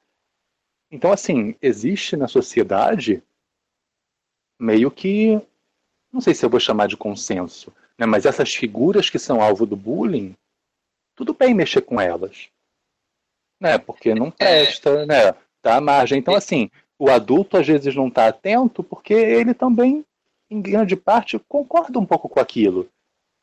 Então 0.90 1.12
assim 1.12 1.54
existe 1.60 2.16
na 2.16 2.28
sociedade 2.28 3.22
meio 4.58 4.90
que 4.90 5.40
não 6.12 6.20
sei 6.20 6.34
se 6.34 6.44
eu 6.44 6.50
vou 6.50 6.60
chamar 6.60 6.88
de 6.88 6.96
consenso, 6.96 7.72
né? 7.98 8.06
Mas 8.06 8.24
essas 8.24 8.54
figuras 8.54 9.10
que 9.10 9.18
são 9.18 9.42
alvo 9.42 9.66
do 9.66 9.76
bullying, 9.76 10.36
tudo 11.20 11.34
bem 11.34 11.52
mexer 11.52 11.82
com 11.82 12.00
elas, 12.00 12.48
né? 13.60 13.76
Porque 13.76 14.14
não 14.14 14.28
é. 14.28 14.30
presta, 14.30 15.04
né? 15.04 15.34
Tá 15.60 15.76
à 15.76 15.80
margem. 15.80 16.18
Então 16.18 16.34
assim 16.34 16.70
o 16.98 17.10
adulto 17.10 17.58
às 17.58 17.66
vezes 17.66 17.94
não 17.94 18.08
está 18.08 18.28
atento 18.28 18.82
porque 18.82 19.12
ele 19.12 19.52
também 19.52 20.04
em 20.50 20.60
grande 20.60 20.96
parte, 20.96 21.38
concordo 21.46 22.00
um 22.00 22.06
pouco 22.06 22.28
com 22.28 22.40
aquilo. 22.40 22.90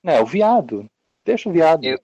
Né, 0.03 0.19
o 0.19 0.25
viado. 0.25 0.89
Deixa 1.23 1.47
o 1.49 1.53
viado. 1.53 1.83
Eu, 1.83 1.99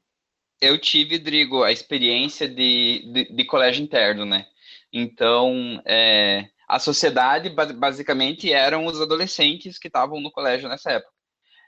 eu 0.61 0.79
tive, 0.79 1.19
Drigo, 1.19 1.63
a 1.63 1.71
experiência 1.71 2.47
de, 2.47 3.11
de, 3.11 3.35
de 3.35 3.45
colégio 3.45 3.83
interno, 3.83 4.25
né? 4.25 4.45
Então, 4.91 5.81
é, 5.85 6.47
a 6.67 6.79
sociedade 6.79 7.49
basicamente 7.49 8.51
eram 8.51 8.85
os 8.85 9.01
adolescentes 9.01 9.77
que 9.77 9.87
estavam 9.87 10.21
no 10.21 10.31
colégio 10.31 10.69
nessa 10.69 10.91
época. 10.91 11.11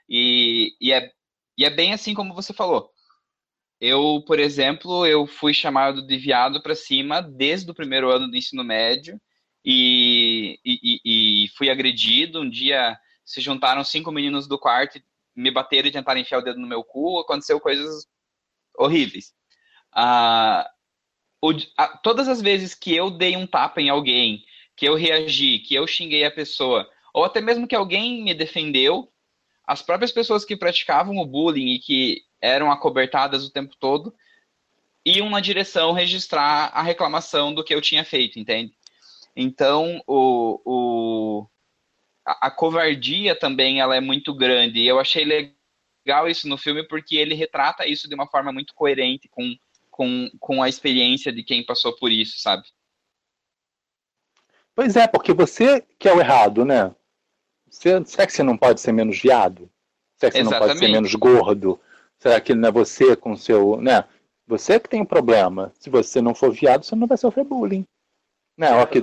E, 0.08 0.74
e 0.80 0.92
é 0.92 1.10
E 1.58 1.64
é 1.64 1.70
bem 1.70 1.92
assim 1.92 2.14
como 2.14 2.34
você 2.34 2.54
falou. 2.54 2.90
Eu, 3.80 4.22
por 4.26 4.38
exemplo, 4.38 5.06
eu 5.06 5.26
fui 5.26 5.52
chamado 5.52 6.06
de 6.06 6.16
viado 6.16 6.62
para 6.62 6.74
cima 6.74 7.20
desde 7.20 7.70
o 7.70 7.74
primeiro 7.74 8.10
ano 8.10 8.28
do 8.28 8.36
ensino 8.36 8.64
médio 8.64 9.20
e, 9.64 10.58
e, 10.64 11.00
e, 11.44 11.48
fui 11.56 11.68
agredido. 11.68 12.40
Um 12.40 12.48
dia 12.48 12.98
se 13.24 13.40
juntaram 13.40 13.84
cinco 13.84 14.10
meninos 14.10 14.46
do 14.48 14.58
quarto, 14.58 15.00
me 15.34 15.50
bateram 15.50 15.88
e 15.88 15.92
tentaram 15.92 16.20
enfiar 16.20 16.38
o 16.38 16.42
dedo 16.42 16.58
no 16.58 16.66
meu 16.66 16.82
cu. 16.82 17.18
Aconteceu 17.20 17.60
coisas 17.60 18.06
horríveis. 18.78 19.34
Ah, 19.92 20.68
o, 21.42 21.52
a, 21.76 21.98
todas 21.98 22.28
as 22.28 22.40
vezes 22.40 22.74
que 22.74 22.94
eu 22.94 23.10
dei 23.10 23.36
um 23.36 23.46
tapa 23.46 23.80
em 23.80 23.90
alguém, 23.90 24.44
que 24.76 24.86
eu 24.86 24.94
reagi, 24.94 25.58
que 25.58 25.74
eu 25.74 25.86
xinguei 25.86 26.24
a 26.24 26.30
pessoa, 26.30 26.88
ou 27.12 27.24
até 27.24 27.40
mesmo 27.40 27.66
que 27.66 27.74
alguém 27.74 28.22
me 28.22 28.34
defendeu, 28.34 29.10
as 29.66 29.82
próprias 29.82 30.12
pessoas 30.12 30.44
que 30.44 30.56
praticavam 30.56 31.16
o 31.18 31.26
bullying 31.26 31.74
e 31.74 31.78
que 31.78 32.25
eram 32.40 32.70
acobertadas 32.70 33.44
o 33.44 33.52
tempo 33.52 33.74
todo 33.78 34.14
iam 35.06 35.30
na 35.30 35.38
direção 35.38 35.92
registrar 35.92 36.70
a 36.74 36.82
reclamação 36.82 37.54
do 37.54 37.62
que 37.62 37.72
eu 37.72 37.80
tinha 37.80 38.04
feito, 38.04 38.40
entende? 38.40 38.76
Então, 39.36 40.02
o, 40.04 40.60
o, 40.64 41.46
a, 42.26 42.48
a 42.48 42.50
covardia 42.50 43.38
também 43.38 43.80
ela 43.80 43.94
é 43.94 44.00
muito 44.00 44.34
grande. 44.34 44.80
E 44.80 44.86
eu 44.88 44.98
achei 44.98 45.24
legal 45.24 46.28
isso 46.28 46.48
no 46.48 46.58
filme 46.58 46.82
porque 46.82 47.14
ele 47.14 47.36
retrata 47.36 47.86
isso 47.86 48.08
de 48.08 48.16
uma 48.16 48.26
forma 48.26 48.52
muito 48.52 48.74
coerente 48.74 49.28
com, 49.28 49.56
com, 49.92 50.28
com 50.40 50.60
a 50.60 50.68
experiência 50.68 51.32
de 51.32 51.44
quem 51.44 51.64
passou 51.64 51.94
por 51.96 52.10
isso, 52.10 52.40
sabe? 52.40 52.66
Pois 54.74 54.96
é, 54.96 55.06
porque 55.06 55.32
você 55.32 55.86
que 55.98 56.08
é 56.08 56.12
o 56.12 56.20
errado, 56.20 56.64
né? 56.64 56.92
Você, 57.70 58.04
será 58.04 58.26
que 58.26 58.32
você 58.32 58.42
não 58.42 58.56
pode 58.56 58.80
ser 58.80 58.92
menos 58.92 59.20
viado? 59.20 59.70
Será 60.16 60.32
que 60.32 60.38
você 60.38 60.42
Exatamente. 60.42 60.60
não 60.60 60.68
pode 60.68 60.78
ser 60.78 60.92
menos 60.92 61.14
gordo? 61.14 61.80
Será 62.18 62.40
que 62.40 62.54
não 62.54 62.68
é 62.68 62.72
você 62.72 63.14
com 63.16 63.36
seu. 63.36 63.80
Né? 63.80 64.04
Você 64.46 64.80
que 64.80 64.88
tem 64.88 65.02
um 65.02 65.06
problema. 65.06 65.72
Se 65.78 65.90
você 65.90 66.20
não 66.20 66.34
for 66.34 66.52
viado, 66.52 66.84
você 66.84 66.94
não 66.94 67.06
vai 67.06 67.16
sofrer 67.16 67.44
bullying. 67.44 67.84
Né? 68.56 68.72
Ó, 68.72 68.86
que, 68.86 69.02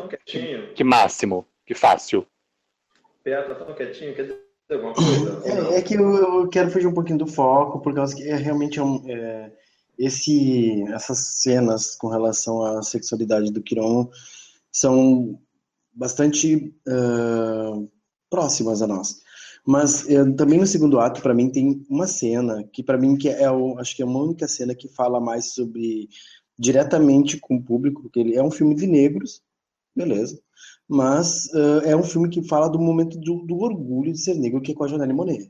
que 0.73 0.84
máximo, 0.84 1.45
que 1.65 1.76
fácil. 1.76 2.26
Pia 3.23 3.44
tá 3.44 3.56
tão 3.56 3.73
quietinho, 3.73 4.15
quer 4.15 4.23
dizer 4.23 4.40
alguma 4.72 4.94
coisa? 4.94 5.41
É, 5.45 5.77
é 5.77 5.81
que 5.81 5.94
eu, 5.94 6.15
eu, 6.15 6.49
quero 6.49 6.72
fugir 6.72 6.88
um 6.88 6.94
pouquinho 6.94 7.19
do 7.19 7.27
foco, 7.27 7.80
por 7.80 7.94
causa 7.94 8.15
que 8.15 8.23
é 8.23 8.35
realmente 8.35 8.80
é 8.80 8.84
um, 8.84 9.02
é, 9.07 9.52
esse, 9.98 10.84
essas 10.91 11.19
cenas 11.41 11.95
com 11.95 12.07
relação 12.07 12.64
à 12.64 12.81
sexualidade 12.81 13.52
do 13.52 13.61
Kiron 13.61 14.10
são 14.72 15.40
bastante 15.94 16.76
uh, 16.88 17.90
próximas 18.30 18.81
a 18.81 18.88
nós. 18.88 19.22
Mas 19.65 20.03
uh, 20.06 20.34
também 20.35 20.60
no 20.60 20.68
segundo 20.68 20.99
ato, 20.99 21.22
para 21.22 21.34
mim, 21.34 21.49
tem 21.49 21.85
uma 21.90 22.06
cena 22.06 22.64
que, 22.72 22.84
para 22.84 22.98
mim, 22.98 23.15
que 23.15 23.30
é 23.30 23.49
o, 23.49 23.80
acho 23.80 23.95
que 23.95 24.02
é 24.02 24.06
uma 24.06 24.22
única 24.22 24.48
cena 24.48 24.76
que 24.76 24.90
fala 24.90 25.22
mais 25.22 25.53
sobre 25.53 26.10
diretamente 26.60 27.40
com 27.40 27.56
o 27.56 27.64
público, 27.64 28.02
porque 28.02 28.19
ele 28.19 28.35
é 28.35 28.44
um 28.44 28.52
filme 28.52 28.76
de 28.76 28.85
negros, 28.85 29.41
beleza. 29.95 30.40
Mas 30.88 31.45
uh, 31.53 31.80
é 31.85 31.95
um 31.95 32.03
filme 32.03 32.30
que 32.30 32.45
fala 32.48 32.69
do 32.69 32.77
momento 32.77 33.18
do, 33.18 33.45
do, 33.45 33.57
orgulho 33.60 34.11
de 34.11 34.19
ser 34.19 34.35
negro, 34.35 34.61
que 34.61 34.73
é 34.73 34.76
com 34.76 34.84
a 34.84 34.88
Janelle 34.88 35.14
Monet. 35.14 35.49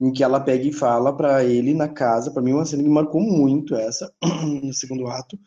Em 0.00 0.12
que 0.12 0.22
ela 0.22 0.40
pega 0.40 0.66
e 0.66 0.72
fala 0.72 1.14
para 1.14 1.44
ele 1.44 1.74
na 1.74 1.88
casa, 1.88 2.30
para 2.30 2.42
mim, 2.42 2.52
uma 2.52 2.64
cena 2.64 2.82
que 2.82 2.88
me 2.88 2.94
marcou 2.94 3.20
muito 3.20 3.74
essa, 3.74 4.10
no 4.62 4.72
segundo 4.72 5.08
ato. 5.08 5.38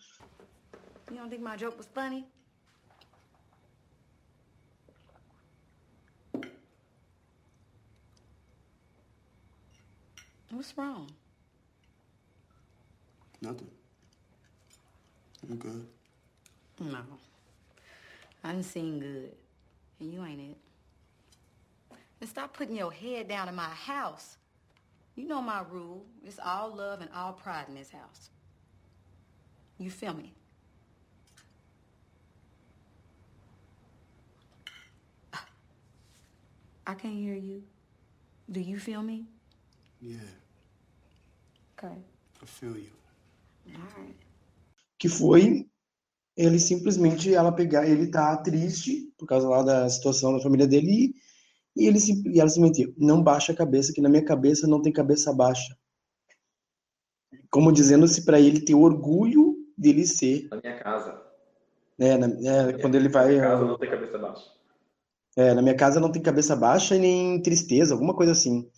You 1.09 1.17
don't 1.17 1.29
think 1.29 1.43
my 1.43 1.55
joke 1.57 1.77
was 1.77 1.87
funny? 1.87 2.25
What's 10.53 10.77
wrong? 10.77 11.09
Nothing. 13.41 13.71
I'm 15.49 15.55
good. 15.57 15.87
No. 16.79 16.99
I'm 18.43 18.61
seeing 18.61 18.99
good. 18.99 19.31
And 19.99 20.13
you 20.13 20.23
ain't 20.23 20.39
it. 20.39 20.57
And 22.21 22.29
stop 22.29 22.55
putting 22.55 22.75
your 22.75 22.91
head 22.91 23.27
down 23.27 23.49
in 23.49 23.55
my 23.55 23.63
house. 23.63 24.37
You 25.15 25.27
know 25.27 25.41
my 25.41 25.63
rule. 25.69 26.05
It's 26.23 26.39
all 26.43 26.73
love 26.73 27.01
and 27.01 27.09
all 27.15 27.33
pride 27.33 27.65
in 27.67 27.73
this 27.73 27.89
house. 27.89 28.29
You 29.79 29.89
feel 29.89 30.13
me? 30.13 30.33
I 36.85 36.93
can't 36.93 37.15
hear 37.15 37.33
you. 37.33 37.63
Do 38.51 38.59
you 38.59 38.77
feel 38.77 39.01
me? 39.01 39.25
Yeah. 39.99 40.17
Okay. 41.83 41.97
I 42.41 42.45
feel 42.45 42.77
you. 42.77 42.93
Right. 43.65 44.15
Que 44.97 45.09
foi 45.09 45.67
ele 46.35 46.57
simplesmente 46.57 47.33
ela 47.33 47.51
pegar, 47.51 47.87
ele 47.87 48.07
tá 48.07 48.35
triste 48.37 49.13
por 49.17 49.27
causa 49.27 49.47
lá 49.47 49.61
da 49.61 49.89
situação 49.89 50.35
da 50.35 50.41
família 50.41 50.65
dele 50.65 51.13
e, 51.75 51.87
ele 51.87 51.99
e 52.27 52.39
ela 52.39 52.49
simplesmente 52.49 52.93
não 52.97 53.21
baixa 53.21 53.51
a 53.51 53.55
cabeça, 53.55 53.93
que 53.93 54.01
na 54.01 54.09
minha 54.09 54.23
cabeça 54.23 54.67
não 54.67 54.81
tem 54.81 54.91
cabeça 54.91 55.33
baixa. 55.33 55.77
Como 57.49 57.71
dizendo-se 57.71 58.25
para 58.25 58.39
ele 58.39 58.61
ter 58.61 58.75
orgulho 58.75 59.55
dele 59.77 60.07
ser. 60.07 60.47
Na 60.49 60.57
minha 60.57 60.79
casa. 60.79 61.21
É, 61.99 62.17
na, 62.17 62.27
é 62.27 62.73
quando 62.79 62.95
ele 62.95 63.09
vai. 63.09 63.37
Na 63.37 63.41
minha 63.41 63.49
casa 63.49 63.65
não 63.65 63.77
tem 63.77 63.89
cabeça 63.89 64.17
baixa. 64.17 64.51
É, 65.35 65.53
na 65.53 65.61
minha 65.61 65.75
casa 65.75 65.99
não 65.99 66.11
tem 66.11 66.21
cabeça 66.21 66.55
baixa 66.55 66.95
e 66.95 66.99
nem 66.99 67.41
tristeza, 67.41 67.93
alguma 67.93 68.15
coisa 68.15 68.31
assim 68.31 68.69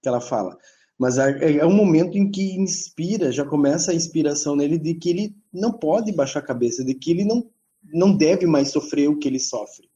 que 0.00 0.08
ela 0.08 0.20
fala. 0.20 0.56
Mas 0.98 1.18
é, 1.18 1.58
é 1.58 1.66
um 1.66 1.74
momento 1.74 2.16
em 2.16 2.30
que 2.30 2.56
inspira, 2.56 3.30
já 3.30 3.44
começa 3.44 3.92
a 3.92 3.94
inspiração 3.94 4.56
nele 4.56 4.78
de 4.78 4.94
que 4.94 5.10
ele 5.10 5.36
não 5.52 5.72
pode 5.72 6.12
baixar 6.12 6.40
a 6.40 6.46
cabeça, 6.46 6.84
de 6.84 6.94
que 6.94 7.10
ele 7.10 7.24
não, 7.24 7.50
não 7.92 8.16
deve 8.16 8.46
mais 8.46 8.70
sofrer 8.70 9.08
o 9.08 9.18
que 9.18 9.28
ele 9.28 9.38
sofre, 9.38 9.88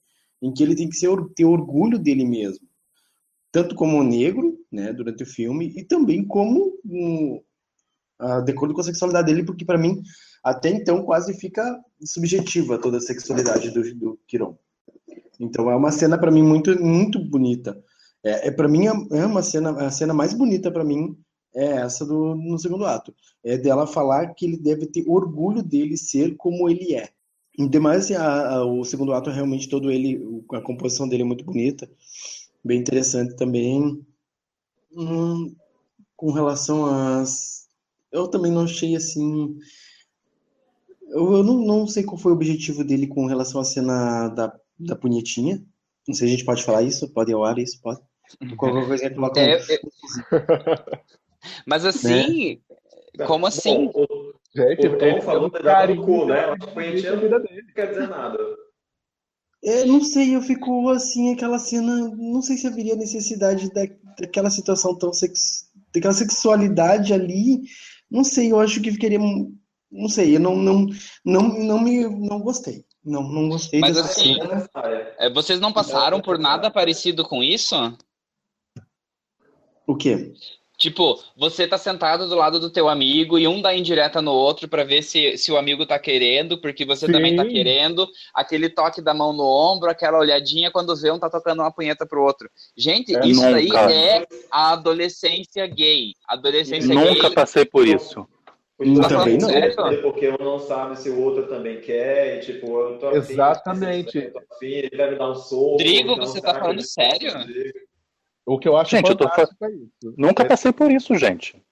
em 0.42 0.52
que 0.52 0.62
ele 0.62 0.74
tem 0.74 0.88
que 0.88 0.96
ser, 0.96 1.08
ter 1.34 1.46
orgulho 1.46 1.98
dele 1.98 2.24
mesmo, 2.24 2.66
tanto 3.50 3.74
como 3.74 4.02
negro, 4.02 4.58
né, 4.70 4.92
durante 4.92 5.22
o 5.22 5.26
filme, 5.26 5.72
e 5.74 5.82
também 5.82 6.24
como 6.24 6.78
um, 6.84 7.40
uh, 8.20 8.44
de 8.44 8.52
acordo 8.52 8.74
com 8.74 8.80
a 8.80 8.84
sexualidade 8.84 9.26
dele, 9.26 9.44
porque 9.44 9.64
para 9.64 9.78
mim 9.78 10.02
até 10.42 10.70
então 10.70 11.02
quase 11.02 11.34
fica 11.34 11.78
subjetiva 12.02 12.78
toda 12.78 12.98
a 12.98 13.00
sexualidade 13.00 13.70
do, 13.70 13.94
do 13.94 14.18
Kiron. 14.26 14.56
Então 15.38 15.70
é 15.70 15.76
uma 15.76 15.90
cena 15.90 16.18
para 16.18 16.30
mim 16.30 16.42
muito 16.42 16.82
muito 16.82 17.18
bonita. 17.18 17.82
É, 18.22 18.48
é 18.48 18.50
para 18.50 18.68
mim 18.68 18.86
é, 18.86 18.92
é 19.18 19.26
uma 19.26 19.42
cena, 19.42 19.70
a 19.86 19.90
cena 19.90 20.12
mais 20.12 20.34
bonita 20.34 20.70
para 20.70 20.84
mim 20.84 21.16
é 21.54 21.64
essa 21.64 22.04
do 22.04 22.34
no 22.34 22.58
segundo 22.58 22.84
ato. 22.84 23.14
É 23.42 23.56
dela 23.56 23.86
falar 23.86 24.34
que 24.34 24.46
ele 24.46 24.56
deve 24.56 24.86
ter 24.86 25.04
orgulho 25.08 25.62
dele 25.62 25.96
ser 25.96 26.36
como 26.36 26.68
ele 26.68 26.94
é. 26.94 27.10
Demais, 27.68 28.04
assim, 28.04 28.14
a, 28.14 28.56
a, 28.56 28.64
o 28.64 28.84
segundo 28.84 29.12
ato 29.12 29.30
realmente 29.30 29.68
todo 29.68 29.90
ele, 29.90 30.42
a 30.52 30.60
composição 30.60 31.08
dele 31.08 31.22
é 31.22 31.26
muito 31.26 31.44
bonita, 31.44 31.90
bem 32.64 32.78
interessante 32.80 33.34
também. 33.36 34.04
Hum, 34.96 35.54
com 36.16 36.32
relação 36.32 36.86
às, 36.86 37.68
eu 38.12 38.28
também 38.28 38.52
não 38.52 38.62
achei 38.64 38.96
assim. 38.96 39.58
Eu, 41.08 41.32
eu 41.32 41.42
não, 41.44 41.60
não 41.60 41.86
sei 41.86 42.04
qual 42.04 42.18
foi 42.18 42.32
o 42.32 42.34
objetivo 42.34 42.84
dele 42.84 43.06
com 43.06 43.26
relação 43.26 43.60
à 43.60 43.64
cena 43.64 44.28
da, 44.28 44.58
da 44.78 44.96
punhetinha. 44.96 45.64
Não 46.06 46.14
sei 46.14 46.28
se 46.28 46.34
a 46.34 46.36
gente 46.36 46.44
pode 46.44 46.62
falar 46.62 46.82
isso, 46.82 47.08
pode 47.10 47.32
ao 47.32 47.44
ar 47.44 47.58
isso, 47.58 47.80
pode. 47.80 48.00
Qualquer 48.56 48.86
coisa 48.86 49.08
que 49.08 49.14
coloca. 49.14 49.40
É, 49.40 49.54
é... 49.54 49.80
Mas 51.66 51.84
assim, 51.84 52.60
né? 53.18 53.26
como 53.26 53.46
assim? 53.46 53.90
O, 53.94 54.02
o, 54.02 54.30
Gente, 54.54 54.88
o 54.88 54.98
Tom 54.98 55.20
falou 55.20 55.50
da 55.50 55.86
do 55.86 56.04
cu, 56.04 56.26
né? 56.26 56.40
A 56.40 56.56
punhetinha 56.56 57.14
não 57.14 57.40
quer 57.74 57.90
dizer 57.90 58.08
nada. 58.08 58.38
É, 59.62 59.84
não 59.84 60.02
sei, 60.02 60.34
eu 60.34 60.42
fico 60.42 60.88
assim, 60.88 61.32
aquela 61.32 61.58
cena, 61.58 62.08
não 62.16 62.40
sei 62.40 62.56
se 62.56 62.66
haveria 62.66 62.96
necessidade 62.96 63.70
da, 63.70 63.82
daquela 64.18 64.50
situação 64.50 64.96
tão 64.96 65.12
sex, 65.12 65.70
daquela 65.94 66.14
sexualidade 66.14 67.12
ali, 67.12 67.60
não 68.10 68.24
sei, 68.24 68.50
eu 68.50 68.58
acho 68.58 68.80
que 68.80 68.90
ficaria, 68.90 69.18
não 69.18 70.08
sei, 70.08 70.36
eu 70.36 70.40
não, 70.40 70.56
não, 70.56 70.86
não, 71.22 71.42
não 71.58 71.78
me, 71.78 72.08
não 72.08 72.40
gostei, 72.40 72.86
não, 73.04 73.22
não 73.22 73.50
gostei 73.50 73.80
Mas 73.80 73.98
assim, 73.98 74.36
cena. 74.36 74.66
É, 75.18 75.30
vocês 75.30 75.60
não 75.60 75.74
passaram 75.74 76.22
por 76.22 76.38
nada 76.38 76.70
parecido 76.70 77.22
com 77.22 77.42
isso? 77.42 77.76
O 79.90 79.96
quê? 79.96 80.32
Tipo, 80.78 81.20
você 81.36 81.66
tá 81.66 81.76
sentado 81.76 82.26
do 82.26 82.34
lado 82.36 82.58
do 82.58 82.70
teu 82.70 82.88
amigo 82.88 83.38
e 83.38 83.46
um 83.46 83.60
dá 83.60 83.74
indireta 83.74 84.22
no 84.22 84.32
outro 84.32 84.66
para 84.66 84.82
ver 84.82 85.02
se, 85.02 85.36
se 85.36 85.52
o 85.52 85.58
amigo 85.58 85.84
tá 85.84 85.98
querendo, 85.98 86.58
porque 86.58 86.86
você 86.86 87.04
Sim. 87.04 87.12
também 87.12 87.36
tá 87.36 87.44
querendo, 87.44 88.08
aquele 88.32 88.70
toque 88.70 89.02
da 89.02 89.12
mão 89.12 89.34
no 89.34 89.44
ombro, 89.44 89.90
aquela 89.90 90.18
olhadinha 90.18 90.70
quando 90.70 90.96
vê 90.96 91.10
um 91.10 91.18
tá 91.18 91.28
tocando 91.28 91.60
uma 91.60 91.72
punheta 91.72 92.06
pro 92.06 92.22
outro. 92.22 92.48
Gente, 92.74 93.14
é, 93.14 93.26
isso 93.26 93.44
aí 93.44 93.68
é 93.68 94.26
a 94.50 94.72
adolescência 94.72 95.66
gay. 95.66 96.14
Adolescência 96.26 96.94
nunca 96.94 97.28
gay. 97.28 97.34
passei 97.34 97.66
por 97.66 97.86
isso. 97.86 98.26
Tá 99.02 99.08
também 99.08 99.36
não. 99.36 99.50
Certo? 99.50 100.00
Porque 100.00 100.30
um 100.30 100.42
não 100.42 100.58
sabe 100.58 100.98
se 100.98 101.10
o 101.10 101.20
outro 101.20 101.46
também 101.46 101.82
quer, 101.82 102.38
e, 102.38 102.40
tipo, 102.40 102.66
eu 102.80 102.98
tô 102.98 103.08
afim, 103.08 103.18
Exatamente. 103.18 104.16
Eu 104.16 104.32
tô 104.32 104.38
afim, 104.38 104.66
ele 104.66 104.90
deve 104.90 105.16
dar 105.16 105.30
um 105.30 105.34
soco. 105.34 105.72
Rodrigo, 105.72 106.16
você 106.16 106.40
tá 106.40 106.54
falando 106.54 106.80
sério? 106.80 107.32
O 108.50 108.58
que 108.58 108.66
eu 108.66 108.76
acho 108.76 108.90
Gente, 108.90 109.08
eu 109.08 109.14
tô 109.16 109.28
é 109.28 109.70
isso. 109.70 110.14
Nunca 110.18 110.44
passei 110.44 110.72
por 110.72 110.90
isso, 110.90 111.14
gente. 111.14 111.62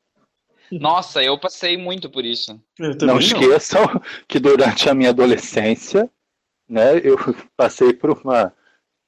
Nossa, 0.71 1.21
eu 1.21 1.37
passei 1.37 1.77
muito 1.77 2.09
por 2.09 2.25
isso. 2.25 2.63
Não 3.03 3.19
esqueçam 3.19 3.83
que 4.29 4.39
durante 4.39 4.89
a 4.89 4.95
minha 4.95 5.11
adolescência, 5.11 6.09
né, 6.69 7.01
eu 7.03 7.17
passei 7.57 7.93
por 7.93 8.11
uma 8.11 8.55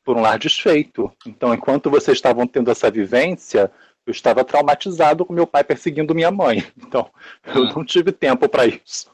por 0.05 0.16
um 0.16 0.20
lar 0.20 0.36
desfeito. 0.36 1.12
Então, 1.24 1.55
enquanto 1.55 1.88
vocês 1.88 2.18
estavam 2.18 2.44
tendo 2.44 2.72
essa 2.72 2.90
vivência, 2.90 3.70
eu 4.05 4.10
estava 4.10 4.42
traumatizado 4.44 5.24
com 5.24 5.32
meu 5.32 5.47
pai 5.47 5.62
perseguindo 5.62 6.12
minha 6.12 6.32
mãe. 6.32 6.64
Então, 6.76 7.09
eu 7.55 7.66
Ah. 7.68 7.72
não 7.72 7.84
tive 7.84 8.10
tempo 8.10 8.48
para 8.48 8.66
isso. 8.66 9.09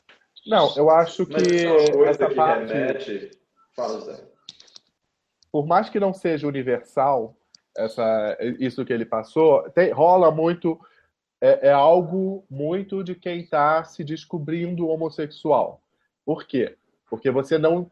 Não, 0.47 0.75
eu 0.79 0.89
acho 0.89 1.29
Mas 1.31 1.43
que 1.43 1.67
é 1.67 1.93
coisa 1.93 2.11
essa 2.11 2.27
que 2.27 2.35
parte, 2.35 2.73
remete... 2.73 3.31
Fala, 3.75 4.01
Zé. 4.01 4.25
por 5.53 5.67
mais 5.67 5.91
que 5.91 6.01
não 6.01 6.15
seja 6.15 6.47
universal, 6.47 7.37
essa, 7.77 8.37
isso 8.59 8.85
que 8.85 8.93
ele 8.93 9.05
passou, 9.05 9.69
tem- 9.71 9.93
rola 9.93 10.31
muito, 10.31 10.79
é, 11.41 11.69
é 11.69 11.73
algo 11.73 12.45
muito 12.51 13.03
de 13.05 13.15
quem 13.15 13.41
está 13.41 13.85
se 13.85 14.03
descobrindo 14.03 14.89
homossexual. 14.89 15.81
Por 16.25 16.45
quê? 16.45 16.77
Porque 17.09 17.31
você 17.31 17.59
não, 17.59 17.91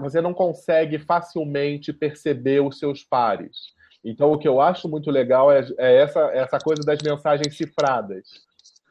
você 0.00 0.20
não 0.20 0.32
consegue 0.32 0.98
facilmente 0.98 1.92
perceber 1.92 2.60
os 2.60 2.78
seus 2.78 3.02
pares. 3.02 3.74
Então, 4.04 4.32
o 4.32 4.38
que 4.38 4.46
eu 4.46 4.60
acho 4.60 4.88
muito 4.88 5.10
legal 5.10 5.50
é, 5.50 5.66
é 5.78 5.96
essa, 5.96 6.20
essa 6.32 6.58
coisa 6.58 6.82
das 6.82 7.00
mensagens 7.02 7.56
cifradas. 7.56 8.28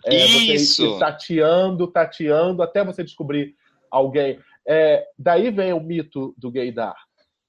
É 0.06 0.28
você 0.28 0.54
Isso! 0.56 0.84
ir 0.84 1.00
tateando, 1.00 1.88
tateando, 1.88 2.62
até 2.62 2.84
você 2.84 3.04
descobrir 3.04 3.56
alguém. 3.90 4.40
É, 4.68 5.08
daí 5.18 5.52
vem 5.52 5.72
o 5.72 5.80
mito 5.80 6.34
do 6.38 6.52
gaydar, 6.52 6.96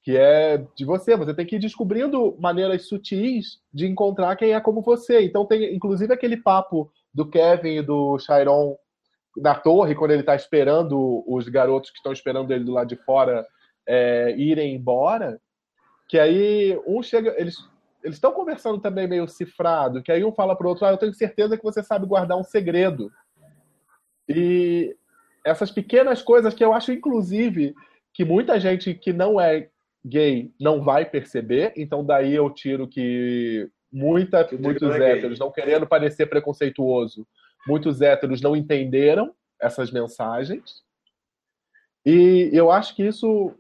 que 0.05 0.17
é 0.19 0.59
de 0.77 0.85
você. 0.85 1.17
Você 1.17 1.33
tem 1.33 1.47
que 1.47 1.57
ir 1.57 1.59
descobrindo 1.59 2.37
maneiras 2.39 2.87
sutis 2.87 3.59
de 3.73 3.87
encontrar 3.87 4.37
quem 4.37 4.53
é 4.53 4.61
como 4.61 4.83
você. 4.83 5.25
Então 5.25 5.47
tem, 5.47 5.75
inclusive, 5.75 6.13
aquele 6.13 6.37
papo 6.37 6.93
do 7.13 7.29
Kevin 7.29 7.79
e 7.79 7.83
do 7.83 8.19
Chiron 8.19 8.77
na 9.37 9.55
torre, 9.55 9.95
quando 9.95 10.11
ele 10.11 10.21
está 10.21 10.37
esperando 10.37 11.25
os 11.27 11.49
garotos 11.49 11.91
que 11.91 11.97
estão 11.97 12.13
esperando 12.13 12.53
ele 12.53 12.65
do 12.65 12.73
lado 12.73 12.87
de 12.87 12.97
fora 12.97 13.45
é, 13.89 14.35
irem 14.37 14.75
embora, 14.75 15.41
que 16.07 16.19
aí 16.19 16.79
um 16.87 17.03
chega, 17.03 17.35
eles 17.39 17.57
eles 18.05 18.17
estão 18.17 18.33
conversando 18.33 18.79
também 18.79 19.09
meio 19.09 19.27
cifrado, 19.27 20.03
que 20.03 20.13
aí 20.13 20.23
um 20.23 20.33
fala 20.33 20.55
pro 20.55 20.69
outro, 20.69 20.85
ah, 20.85 20.91
eu 20.91 20.99
tenho 20.99 21.15
certeza 21.15 21.57
que 21.57 21.63
você 21.65 21.83
sabe 21.83 22.07
guardar 22.07 22.37
um 22.37 22.45
segredo. 22.45 23.11
E 24.29 24.95
essas 25.43 25.71
pequenas 25.71 26.21
coisas 26.21 26.53
que 26.53 26.63
eu 26.63 26.75
acho, 26.75 26.93
inclusive, 26.93 27.75
que 28.13 28.23
muita 28.23 28.61
gente 28.61 28.93
que 28.93 29.11
não 29.11 29.41
é 29.41 29.71
gay 30.05 30.53
não 30.61 30.83
vai 30.83 31.05
perceber, 31.05 31.73
então 31.77 32.05
daí 32.05 32.35
eu 32.35 32.51
tiro 32.51 32.87
que 32.87 33.69
muita, 33.93 34.49
muitos 34.59 34.83
não 34.83 34.95
é 34.95 34.99
gay. 34.99 35.19
héteros, 35.19 35.39
não 35.39 35.51
querendo 35.51 35.87
parecer 35.87 36.27
preconceituoso, 36.27 37.27
muitos 37.67 38.01
héteros 38.01 38.41
não 38.41 38.55
entenderam 38.55 39.35
essas 39.61 39.91
mensagens. 39.91 40.83
E 42.05 42.51
eu 42.53 42.71
acho 42.71 42.95
que 42.95 43.03
isso 43.03 43.55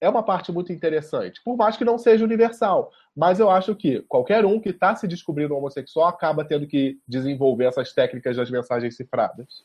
é 0.00 0.08
uma 0.08 0.22
parte 0.22 0.50
muito 0.50 0.72
interessante, 0.72 1.42
por 1.44 1.56
mais 1.56 1.76
que 1.76 1.84
não 1.84 1.98
seja 1.98 2.24
universal. 2.24 2.90
Mas 3.14 3.38
eu 3.38 3.50
acho 3.50 3.74
que 3.74 4.00
qualquer 4.08 4.46
um 4.46 4.58
que 4.58 4.70
está 4.70 4.96
se 4.96 5.06
descobrindo 5.06 5.54
homossexual 5.54 6.08
acaba 6.08 6.44
tendo 6.44 6.66
que 6.66 6.98
desenvolver 7.06 7.66
essas 7.66 7.92
técnicas 7.92 8.36
das 8.36 8.50
mensagens 8.50 8.96
cifradas. 8.96 9.64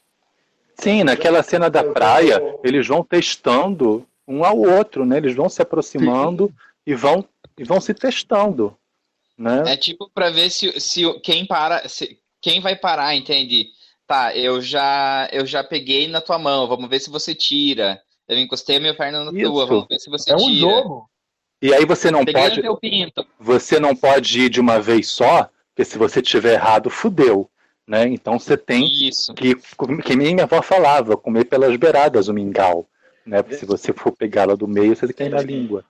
Sim, 0.77 1.05
naquela 1.05 1.41
cena 1.41 1.69
da 1.69 1.83
praia, 1.83 2.41
eles 2.61 2.85
vão 2.85 3.01
testando 3.01 4.05
um 4.27 4.43
ao 4.43 4.57
outro, 4.57 5.05
né? 5.05 5.17
Eles 5.17 5.35
vão 5.35 5.49
se 5.49 5.61
aproximando 5.61 6.53
e 6.85 6.95
vão, 6.95 7.27
e 7.57 7.63
vão 7.63 7.79
se 7.81 7.93
testando, 7.93 8.77
né? 9.37 9.73
É 9.73 9.77
tipo 9.77 10.09
pra 10.13 10.29
ver 10.29 10.49
se, 10.49 10.79
se 10.79 11.01
quem 11.21 11.45
para, 11.45 11.87
se- 11.87 12.19
quem 12.41 12.59
vai 12.61 12.75
parar, 12.75 13.15
entende? 13.15 13.67
Tá, 14.07 14.35
eu 14.35 14.61
já 14.61 15.27
eu 15.31 15.45
já 15.45 15.63
peguei 15.63 16.07
na 16.07 16.21
tua 16.21 16.37
mão, 16.37 16.67
vamos 16.67 16.89
ver 16.89 16.99
se 16.99 17.09
você 17.09 17.33
tira. 17.33 17.99
Eu 18.27 18.37
encostei 18.39 18.77
a 18.77 18.79
minha 18.79 18.95
perna 18.95 19.23
na 19.23 19.31
Isso. 19.31 19.51
tua, 19.51 19.65
vamos 19.65 19.87
ver 19.87 19.99
se 19.99 20.09
você 20.09 20.31
É 20.31 20.35
um 20.35 20.39
tira. 20.39 20.59
jogo. 20.59 21.09
E 21.61 21.73
aí 21.73 21.85
você 21.85 22.11
não 22.11 22.23
Peguei 22.25 22.41
pode, 22.43 22.55
no 22.57 22.61
teu 22.61 22.77
pinto. 22.77 23.25
você 23.39 23.79
não 23.79 23.95
pode 23.95 24.41
ir 24.41 24.49
de 24.49 24.59
uma 24.59 24.79
vez 24.79 25.09
só, 25.09 25.49
porque 25.69 25.85
se 25.85 25.97
você 25.97 26.21
tiver 26.21 26.53
errado, 26.53 26.89
fudeu, 26.89 27.49
né? 27.87 28.07
Então 28.07 28.37
você 28.37 28.55
tem 28.57 28.85
Isso. 28.85 29.33
que, 29.33 29.55
que 30.03 30.15
nem 30.15 30.33
minha 30.35 30.43
avó 30.45 30.61
falava, 30.61 31.17
comer 31.17 31.45
pelas 31.45 31.75
beiradas 31.77 32.27
o 32.27 32.33
mingau, 32.33 32.87
né? 33.25 33.41
Porque 33.41 33.57
se 33.57 33.65
você 33.65 33.91
for 33.91 34.11
pegá-la 34.11 34.55
do 34.55 34.67
meio, 34.67 34.95
você 34.95 35.11
queima 35.11 35.37
a 35.37 35.41
língua. 35.41 35.83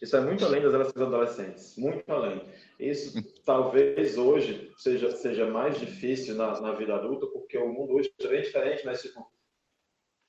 Isso 0.00 0.16
é 0.16 0.20
muito 0.20 0.44
além 0.44 0.62
das 0.62 0.72
relações 0.72 0.96
adolescentes, 0.96 1.76
muito 1.76 2.10
além. 2.10 2.48
Isso 2.78 3.22
talvez 3.44 4.16
hoje 4.16 4.72
seja, 4.78 5.10
seja 5.14 5.46
mais 5.46 5.78
difícil 5.78 6.36
na, 6.36 6.58
na 6.60 6.72
vida 6.72 6.94
adulta, 6.94 7.26
porque 7.26 7.58
o 7.58 7.68
mundo 7.68 7.94
hoje 7.94 8.10
é 8.18 8.28
bem 8.28 8.40
diferente, 8.40 8.84
mas 8.86 9.02
tipo, 9.02 9.30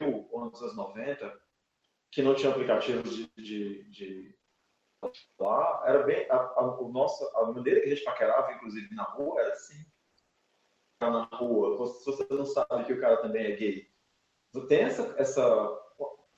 eu, 0.02 0.28
nos 0.32 0.62
anos 0.62 0.76
90, 0.76 1.42
que 2.12 2.22
não 2.22 2.36
tinha 2.36 2.52
aplicativos 2.52 3.16
de, 3.16 3.32
de, 3.38 3.84
de 3.90 4.36
lá, 5.40 5.84
era 5.86 6.04
bem 6.04 6.30
a, 6.30 6.36
a, 6.36 6.82
o 6.82 6.92
nosso, 6.92 7.26
a 7.38 7.46
maneira 7.46 7.80
que 7.80 7.86
a 7.88 7.96
gente 7.96 8.04
paquerava, 8.04 8.52
inclusive 8.52 8.94
na 8.94 9.04
rua, 9.04 9.40
era 9.40 9.54
assim. 9.54 9.86
Na 11.00 11.24
rua, 11.34 11.88
se 11.88 12.06
você 12.06 12.28
não 12.30 12.46
sabe 12.46 12.86
que 12.86 12.94
o 12.94 13.00
cara 13.00 13.18
também 13.22 13.46
é 13.46 13.56
gay, 13.56 13.90
tem 14.68 14.82
essa, 14.82 15.16
essa 15.18 15.44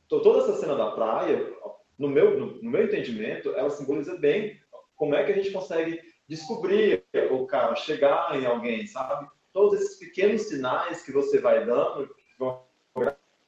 toda 0.08 0.40
essa 0.40 0.56
cena 0.56 0.76
da 0.76 0.92
praia, 0.92 1.52
no 1.98 2.08
meu, 2.08 2.40
no, 2.40 2.62
no 2.62 2.70
meu 2.70 2.84
entendimento, 2.84 3.50
ela 3.52 3.70
simboliza 3.70 4.18
bem 4.18 4.60
como 4.96 5.16
é 5.16 5.24
que 5.24 5.32
a 5.32 5.36
gente 5.36 5.52
consegue 5.52 6.02
descobrir 6.28 7.04
o 7.32 7.46
cara, 7.46 7.76
chegar 7.76 8.36
em 8.36 8.46
alguém, 8.46 8.86
sabe? 8.88 9.28
Todos 9.52 9.80
esses 9.80 10.00
pequenos 10.00 10.44
sinais 10.44 11.04
que 11.04 11.12
você 11.12 11.40
vai 11.40 11.66
dando, 11.66 12.08
que 12.08 12.24
vão 12.40 12.64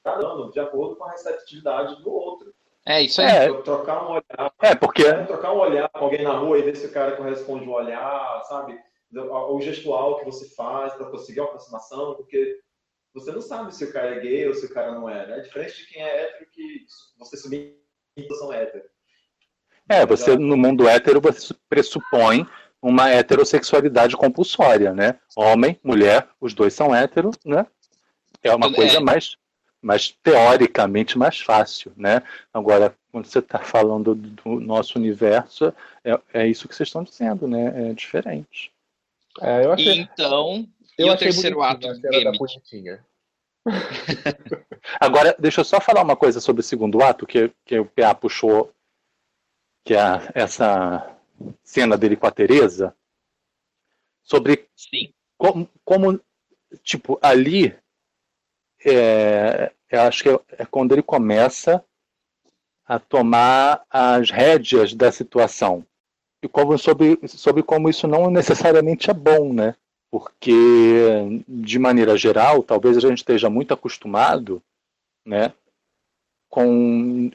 dando 0.03 0.51
de 0.51 0.59
acordo 0.59 0.95
com 0.95 1.05
a 1.05 1.11
receptividade 1.11 2.01
do 2.03 2.11
outro. 2.11 2.53
É 2.85 3.01
isso 3.01 3.21
aí. 3.21 3.27
É. 3.27 3.61
Trocar 3.63 4.07
um 4.07 4.11
olhar, 4.11 4.53
É, 4.61 4.75
porque 4.75 5.03
trocar 5.25 5.53
um 5.53 5.59
olhar 5.59 5.89
com 5.89 6.05
alguém 6.05 6.23
na 6.23 6.37
rua 6.37 6.59
e 6.59 6.61
ver 6.61 6.75
se 6.75 6.85
o 6.85 6.91
cara 6.91 7.15
corresponde 7.15 7.67
o 7.67 7.71
olhar, 7.71 8.43
sabe? 8.43 8.79
O 9.13 9.59
gestual 9.61 10.19
que 10.19 10.25
você 10.25 10.53
faz 10.53 10.93
para 10.93 11.09
conseguir 11.09 11.39
uma 11.39 11.47
aproximação, 11.47 12.13
porque 12.15 12.59
você 13.15 13.31
não 13.31 13.41
sabe 13.41 13.73
se 13.73 13.85
o 13.85 13.91
cara 13.93 14.15
é 14.15 14.19
gay 14.19 14.47
ou 14.47 14.53
se 14.53 14.65
o 14.65 14.73
cara 14.73 14.91
não 14.91 15.09
é, 15.09 15.25
né? 15.25 15.39
Diferente 15.39 15.77
de 15.77 15.87
quem 15.87 16.01
é 16.01 16.23
hétero 16.25 16.45
que 16.51 16.85
você 17.17 17.37
subir 17.37 17.77
em 18.17 18.21
situação 18.21 18.51
hétero. 18.53 18.83
É, 19.87 20.05
você 20.05 20.35
no 20.35 20.57
mundo 20.57 20.87
hétero 20.87 21.21
você 21.21 21.53
pressupõe 21.69 22.45
uma 22.81 23.09
heterossexualidade 23.09 24.15
compulsória, 24.15 24.93
né? 24.93 25.17
Homem, 25.35 25.79
mulher, 25.83 26.27
os 26.39 26.53
dois 26.53 26.73
são 26.73 26.93
héteros, 26.93 27.35
né? 27.45 27.65
É 28.43 28.53
uma 28.53 28.67
Tudo- 28.67 28.75
coisa 28.75 28.97
é. 28.97 28.99
mais, 28.99 29.37
mais 29.81 30.11
teoricamente 30.21 31.17
mais 31.17 31.39
fácil, 31.39 31.93
né? 31.95 32.21
Agora, 32.53 32.95
quando 33.11 33.25
você 33.27 33.39
está 33.39 33.59
falando 33.59 34.13
do 34.13 34.59
nosso 34.59 34.99
universo, 34.99 35.73
é, 36.03 36.19
é 36.33 36.47
isso 36.47 36.67
que 36.67 36.75
vocês 36.75 36.89
estão 36.89 37.03
dizendo, 37.03 37.47
né? 37.47 37.89
É 37.89 37.93
diferente. 37.93 38.71
É, 39.41 39.65
eu 39.65 39.71
achei, 39.71 39.99
então, 39.99 40.67
e 40.97 41.01
eu 41.01 41.07
o 41.07 41.11
achei 41.11 41.27
terceiro 41.29 41.61
ato 41.61 41.87
a 41.87 41.95
cena 41.95 42.23
da 42.23 42.31
bonitinha. 42.37 43.05
Agora, 44.99 45.35
deixa 45.39 45.61
eu 45.61 45.65
só 45.65 45.79
falar 45.81 46.03
uma 46.03 46.15
coisa 46.15 46.39
sobre 46.39 46.59
o 46.61 46.63
segundo 46.63 47.01
ato, 47.03 47.25
que, 47.25 47.51
que 47.65 47.79
o 47.79 47.85
PA 47.85 48.13
puxou, 48.13 48.71
que 49.83 49.93
é 49.93 49.99
a- 49.99 50.31
essa 50.33 51.17
cena 51.63 51.97
dele 51.97 52.15
com 52.15 52.27
a 52.27 52.31
Tereza, 52.31 52.95
sobre 54.23 54.67
Sim. 54.75 55.13
como, 55.37 55.69
como, 55.83 56.19
tipo, 56.83 57.19
ali, 57.21 57.75
é, 58.85 59.71
eu 59.89 60.01
acho 60.01 60.23
que 60.23 60.29
é, 60.29 60.39
é 60.59 60.65
quando 60.65 60.91
ele 60.93 61.03
começa 61.03 61.83
a 62.85 62.99
tomar 62.99 63.83
as 63.89 64.29
rédeas 64.29 64.93
da 64.93 65.11
situação. 65.11 65.85
E 66.41 66.47
como, 66.47 66.77
sobre, 66.77 67.19
sobre 67.27 67.63
como 67.63 67.89
isso 67.89 68.07
não 68.07 68.29
necessariamente 68.29 69.09
é 69.09 69.13
bom, 69.13 69.51
né? 69.51 69.75
Porque, 70.17 71.43
de 71.45 71.77
maneira 71.77 72.15
geral, 72.15 72.63
talvez 72.63 72.95
a 72.95 73.01
gente 73.01 73.17
esteja 73.17 73.49
muito 73.49 73.73
acostumado, 73.73 74.63
né, 75.25 75.53
com 76.49 77.29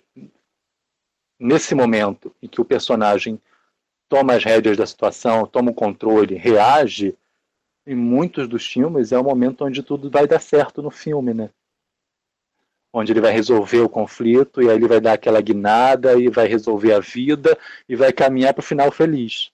nesse 1.39 1.75
momento 1.75 2.35
em 2.41 2.49
que 2.49 2.59
o 2.59 2.65
personagem 2.65 3.39
toma 4.09 4.33
as 4.33 4.43
rédeas 4.43 4.79
da 4.79 4.87
situação, 4.87 5.47
toma 5.47 5.73
o 5.73 5.75
controle, 5.75 6.37
reage, 6.37 7.15
em 7.87 7.95
muitos 7.95 8.49
dos 8.49 8.67
filmes 8.67 9.13
é 9.13 9.19
o 9.19 9.25
momento 9.25 9.63
onde 9.63 9.83
tudo 9.83 10.09
vai 10.09 10.27
dar 10.27 10.41
certo 10.41 10.81
no 10.81 10.91
filme, 10.91 11.35
né? 11.35 11.51
Onde 12.95 13.13
ele 13.13 13.21
vai 13.21 13.33
resolver 13.33 13.81
o 13.81 13.91
conflito 13.91 14.63
e 14.63 14.71
aí 14.71 14.77
ele 14.77 14.89
vai 14.89 15.03
dar 15.03 15.13
aquela 15.13 15.43
guinada 15.43 16.19
e 16.19 16.31
vai 16.31 16.47
resolver 16.47 16.95
a 16.95 17.01
vida 17.01 17.59
e 17.87 17.95
vai 17.95 18.11
caminhar 18.11 18.55
para 18.55 18.63
o 18.63 18.65
final 18.65 18.91
feliz. 18.91 19.53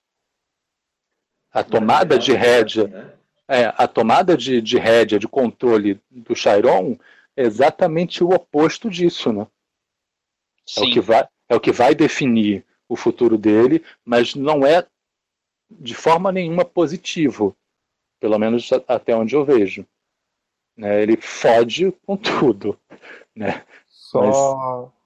A 1.51 1.65
tomada 1.65 2.17
de 2.17 2.33
rédea, 2.33 2.87
Né? 2.87 3.16
É, 3.49 3.73
a 3.77 3.87
tomada 3.87 4.37
de, 4.37 4.61
de 4.61 4.79
rédea, 4.79 5.19
de 5.19 5.29
controle 5.29 6.01
do 6.11 6.35
Chiron 6.35 6.99
é 7.37 7.43
exatamente 7.43 8.25
o 8.25 8.31
oposto 8.31 8.91
disso, 8.91 9.33
né? 9.33 9.47
É 10.77 10.81
o, 10.81 10.85
Sim. 10.85 10.91
que 10.91 11.01
vai, 11.01 11.29
é 11.49 11.55
o 11.55 11.61
que 11.61 11.71
vai 11.71 11.95
definir 11.95 12.65
o 12.89 12.97
futuro 12.97 13.39
dele, 13.39 13.85
mas 14.05 14.35
não 14.35 14.67
é 14.67 14.85
de 15.71 15.95
forma 15.95 16.33
nenhuma 16.33 16.65
positivo, 16.65 17.57
pelo 18.21 18.39
menos 18.39 18.71
até 18.89 19.15
onde 19.15 19.35
eu 19.35 19.45
vejo. 19.45 19.87
Né? 20.77 21.03
Ele 21.03 21.17
fode 21.17 21.93
com 22.05 22.17
tudo. 22.17 22.79
Né? 23.35 23.65
Só. 23.87 24.21
Mas... 24.21 24.97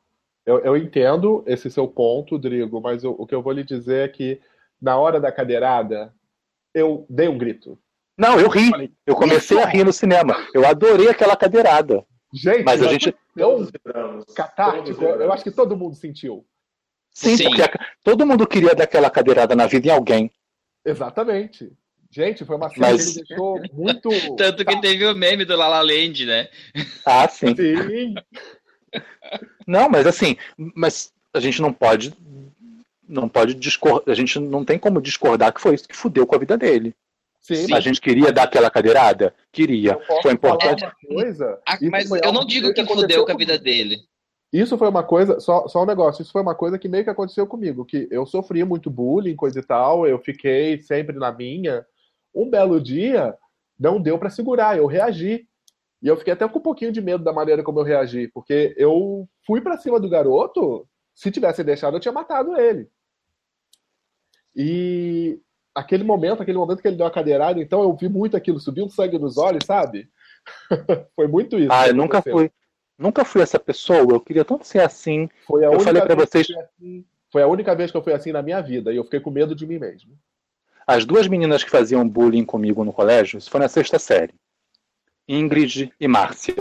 Eu, 0.47 0.59
eu 0.61 0.77
entendo 0.77 1.45
esse 1.47 1.71
seu 1.71 1.87
ponto, 1.87 2.39
Drigo, 2.39 2.81
mas 2.81 3.05
eu, 3.05 3.15
o 3.19 3.27
que 3.27 3.35
eu 3.35 3.43
vou 3.43 3.53
lhe 3.53 3.63
dizer 3.63 4.09
é 4.09 4.09
que 4.09 4.41
na 4.81 4.99
hora 4.99 5.21
da 5.21 5.31
cadeirada, 5.31 6.15
eu 6.73 7.07
dei 7.09 7.29
um 7.29 7.37
grito. 7.37 7.79
Não, 8.21 8.39
eu 8.39 8.51
ri. 8.51 8.93
Eu 9.07 9.17
comecei 9.17 9.59
a 9.63 9.65
rir 9.65 9.83
no 9.83 9.95
cinema. 9.95 10.47
Eu 10.53 10.67
adorei 10.67 11.09
aquela 11.09 11.35
cadeirada. 11.35 12.05
Gente, 12.35 12.65
mas 12.65 12.83
a 12.83 12.89
gente 12.89 13.15
tão 13.35 13.67
catártico. 14.37 15.03
Eu 15.03 15.33
acho 15.33 15.43
que 15.43 15.51
todo 15.51 15.75
mundo 15.75 15.97
sentiu. 15.97 16.45
Sim, 17.15 17.39
Sim. 17.39 17.45
porque 17.45 17.63
a, 17.63 17.71
todo 18.05 18.27
mundo 18.27 18.47
queria 18.47 18.75
dar 18.75 18.85
aquela 18.85 19.09
cadeirada 19.09 19.57
na 19.57 19.67
vida 19.67 19.89
em 19.89 19.91
alguém. 19.91 20.31
Exatamente. 20.85 21.73
Gente, 22.11 22.45
foi 22.45 22.57
uma 22.57 22.69
cena 22.69 22.91
mas... 22.91 23.15
que 23.15 23.21
ele 23.21 23.27
deixou 23.27 23.63
muito. 23.73 24.11
Tanto 24.37 24.67
que 24.67 24.81
teve 24.83 25.07
o 25.07 25.17
meme 25.17 25.47
do 25.47 25.57
Lala 25.57 25.81
Land, 25.81 26.27
né? 26.27 26.51
Ah, 27.07 27.27
sim. 27.27 27.57
Sim. 27.57 28.15
Não, 29.67 29.89
mas 29.89 30.07
assim, 30.07 30.37
mas 30.59 31.11
a 31.33 31.41
gente 31.41 31.63
não 31.63 31.73
pode. 31.73 32.15
Não 33.09 33.31
pode 33.31 33.55
discordar. 33.55 34.13
A 34.13 34.15
gente 34.15 34.39
não 34.39 34.63
tem 34.63 34.79
como 34.79 35.01
discordar 35.01 35.55
que 35.55 35.61
foi 35.61 35.75
isso 35.75 35.89
que 35.89 35.97
fudeu 35.97 36.27
com 36.27 36.35
a 36.35 36.39
vida 36.39 36.59
dele. 36.59 36.95
Sim. 37.41 37.73
A 37.73 37.81
gente 37.81 38.01
queria 38.01 38.33
dar 38.33 38.45
aquela 38.45 38.71
cadeirada? 38.71 39.35
Queria. 39.51 39.99
Foi 40.23 40.33
importante. 40.33 40.87
Coisa, 41.09 41.59
ah, 41.67 41.79
mas 41.91 42.11
eu 42.11 42.33
não 42.33 42.45
digo 42.45 42.73
que, 42.73 42.85
que 42.85 42.95
fudeu 42.95 43.25
com 43.25 43.33
a 43.33 43.37
vida 43.37 43.59
dele. 43.59 43.97
Isso 44.53 44.77
foi 44.77 44.89
uma 44.89 45.05
coisa, 45.05 45.39
só, 45.39 45.69
só 45.69 45.83
um 45.83 45.87
negócio, 45.87 46.23
isso 46.23 46.33
foi 46.33 46.43
uma 46.43 46.57
coisa 46.57 46.79
que 46.79 46.89
meio 46.89 47.05
que 47.05 47.11
aconteceu 47.11 47.47
comigo, 47.47 47.85
que 47.85 48.09
eu 48.11 48.27
sofri 48.27 48.65
muito 48.65 48.91
bullying, 48.91 49.37
coisa 49.37 49.61
e 49.61 49.63
tal, 49.63 50.09
eu 50.09 50.19
fiquei 50.19 50.81
sempre 50.81 51.17
na 51.17 51.31
minha. 51.31 51.87
Um 52.35 52.51
belo 52.51 52.81
dia, 52.81 53.35
não 53.79 54.01
deu 54.01 54.19
para 54.19 54.29
segurar, 54.29 54.77
eu 54.77 54.87
reagi. 54.87 55.47
E 56.03 56.09
eu 56.09 56.17
fiquei 56.17 56.33
até 56.33 56.49
com 56.49 56.59
um 56.59 56.63
pouquinho 56.63 56.91
de 56.91 57.01
medo 57.01 57.23
da 57.23 57.33
maneira 57.33 57.63
como 57.63 57.79
eu 57.79 57.85
reagi, 57.85 58.29
porque 58.29 58.75
eu 58.77 59.29
fui 59.47 59.61
para 59.61 59.79
cima 59.79 60.01
do 60.01 60.09
garoto, 60.09 60.87
se 61.15 61.31
tivesse 61.31 61.63
deixado, 61.63 61.97
eu 61.97 62.01
tinha 62.01 62.13
matado 62.13 62.59
ele. 62.59 62.89
E 64.57 65.39
aquele 65.81 66.05
momento, 66.05 66.43
aquele 66.43 66.59
momento 66.59 66.81
que 66.81 66.89
ele 66.89 66.97
deu 66.97 67.07
a 67.07 67.11
cadeirada, 67.11 67.61
então 67.61 67.83
eu 67.83 67.95
vi 67.95 68.09
muito 68.09 68.37
aquilo, 68.37 68.61
subiu 68.61 68.85
um 68.85 68.91
sangue 68.91 69.19
nos 69.19 69.37
olhos, 69.37 69.65
sabe? 69.65 70.09
Foi 71.15 71.27
muito 71.27 71.59
isso. 71.59 71.73
Ah, 71.73 71.89
eu 71.89 71.95
nunca 71.95 72.23
fui. 72.23 72.51
Nunca 72.99 73.25
fui 73.25 73.41
essa 73.41 73.59
pessoa, 73.59 74.13
eu 74.13 74.21
queria 74.21 74.45
tanto 74.45 74.67
ser 74.67 74.81
assim. 74.81 75.29
Foi 75.47 75.65
a 75.65 75.69
eu 75.69 75.73
única 75.73 75.85
falei 75.85 76.03
para 76.03 76.15
vocês. 76.15 76.47
Assim, 76.51 77.05
foi 77.33 77.43
a 77.43 77.47
única 77.47 77.75
vez 77.75 77.91
que 77.91 77.97
eu 77.97 78.03
fui 78.03 78.13
assim 78.13 78.31
na 78.31 78.43
minha 78.43 78.61
vida, 78.61 78.93
e 78.93 78.97
eu 78.97 79.05
fiquei 79.05 79.21
com 79.21 79.31
medo 79.31 79.55
de 79.55 79.67
mim 79.67 79.79
mesmo. 79.79 80.19
As 80.87 81.07
duas 81.07 81.27
meninas 81.27 81.65
que 81.65 81.71
faziam 81.71 82.07
bullying 82.07 82.45
comigo 82.45 82.85
no 82.85 82.93
colégio, 82.93 83.39
isso 83.39 83.51
foi 83.51 83.61
na 83.61 83.69
sexta 83.69 83.99
série. 83.99 84.35
Ingrid 85.27 85.93
e 85.99 86.09
Márcia. 86.09 86.57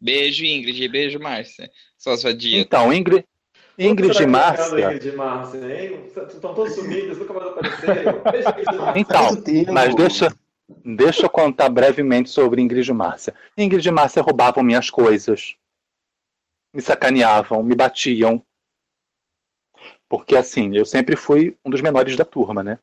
Beijo, 0.00 0.44
Ingrid. 0.44 0.88
Beijo, 0.88 1.18
Márcia. 1.18 1.70
Suas 1.98 2.22
vadias. 2.22 2.64
Então, 2.64 2.92
Ingrid, 2.92 3.26
Ingrid 3.78 4.22
e 4.22 4.26
Márcia. 4.26 4.86
Ingrid 4.86 5.08
e 5.08 5.12
Márcia, 5.12 5.58
hein? 5.58 6.04
Estão 6.06 6.54
todos 6.54 6.74
sumidos, 6.74 7.18
nunca 7.18 7.32
mais 7.32 7.46
apareceram. 7.46 8.22
então, 8.96 9.28
mas 9.72 9.94
deixa, 9.94 10.34
deixa 10.84 11.26
eu 11.26 11.30
contar 11.30 11.68
brevemente 11.68 12.28
sobre 12.30 12.60
Ingrid 12.60 12.88
e 12.88 12.92
Márcia. 12.92 13.34
Ingrid 13.56 13.86
e 13.86 13.90
Márcia 13.90 14.22
roubavam 14.22 14.62
minhas 14.62 14.90
coisas. 14.90 15.56
Me 16.74 16.80
sacaneavam, 16.80 17.62
me 17.62 17.74
batiam. 17.74 18.42
Porque, 20.08 20.36
assim, 20.36 20.76
eu 20.76 20.84
sempre 20.84 21.16
fui 21.16 21.56
um 21.64 21.70
dos 21.70 21.80
menores 21.80 22.16
da 22.16 22.24
turma, 22.24 22.62
né? 22.62 22.78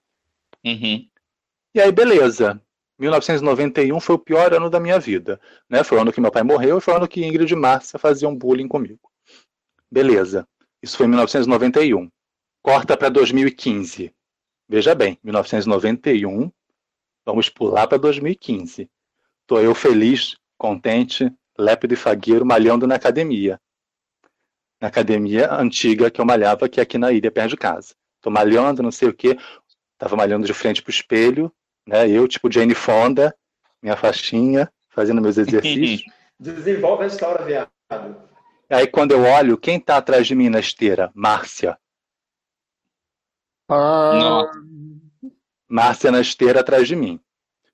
Uhum. 0.66 1.08
E 1.74 1.80
aí, 1.80 1.92
beleza. 1.92 2.62
1991 3.00 3.98
foi 4.00 4.16
o 4.16 4.20
pior 4.20 4.54
ano 4.54 4.70
da 4.70 4.80
minha 4.80 5.00
vida. 5.00 5.40
Né? 5.70 5.84
Foi 5.84 5.98
o 5.98 6.02
ano 6.02 6.12
que 6.12 6.20
meu 6.20 6.32
pai 6.32 6.44
morreu 6.44 6.78
e 6.78 6.82
foi 6.82 6.94
o 6.94 6.98
ano 6.98 7.08
que 7.08 7.26
Ingrid 7.26 7.52
e 7.52 7.56
Márcia 7.56 7.98
faziam 7.98 8.36
bullying 8.36 8.68
comigo. 8.68 9.10
Beleza. 9.90 10.48
Isso 10.82 10.98
foi 10.98 11.06
em 11.06 11.10
1991. 11.10 12.10
Corta 12.62 12.96
para 12.96 13.10
2015. 13.10 14.14
Veja 14.68 14.94
bem, 14.94 15.18
1991, 15.24 16.52
vamos 17.26 17.50
pular 17.50 17.88
para 17.88 17.98
2015. 17.98 18.88
Tô 19.48 19.60
eu 19.60 19.74
feliz, 19.74 20.38
contente, 20.58 21.32
lépido 21.58 21.96
e 21.96 21.98
fagueiro, 21.98 22.46
malhando 22.46 22.86
na 22.86 22.96
academia. 22.96 23.60
Na 24.80 24.88
academia 24.88 25.52
antiga 25.52 26.12
que 26.12 26.22
eu 26.22 26.26
malhava, 26.26 26.70
que 26.70 26.80
é 26.80 26.84
aqui 26.84 26.98
na 26.98 27.12
ilha, 27.12 27.32
perto 27.32 27.50
de 27.50 27.58
casa. 27.58 27.96
Tô 28.22 28.30
malhando, 28.30 28.84
não 28.84 28.92
sei 28.92 29.10
o 29.10 29.14
quê. 29.14 29.38
Tava 29.98 30.16
malhando 30.16 30.46
de 30.46 30.54
frente 30.54 30.82
pro 30.84 30.92
espelho, 30.92 31.52
né? 31.86 32.08
Eu, 32.08 32.28
tipo 32.28 32.52
Jane 32.52 32.76
Fonda, 32.76 33.36
minha 33.82 33.98
faixinha, 33.98 34.72
fazendo 34.90 35.22
meus 35.22 35.36
exercícios. 35.40 36.04
Desenvolve 36.40 37.06
a 37.06 37.08
história, 37.08 37.44
viado. 37.44 38.29
Aí 38.70 38.88
quando 38.88 39.12
eu 39.12 39.24
olho, 39.24 39.58
quem 39.58 39.80
tá 39.80 39.98
atrás 39.98 40.28
de 40.28 40.36
mim 40.36 40.50
na 40.50 40.60
esteira? 40.60 41.12
Márcia. 41.14 41.78
Ah. 43.68 44.52
Márcia 45.68 46.12
na 46.12 46.22
esteira 46.22 46.62
atrás 46.62 46.88
de 46.88 46.96
mim. 46.96 47.20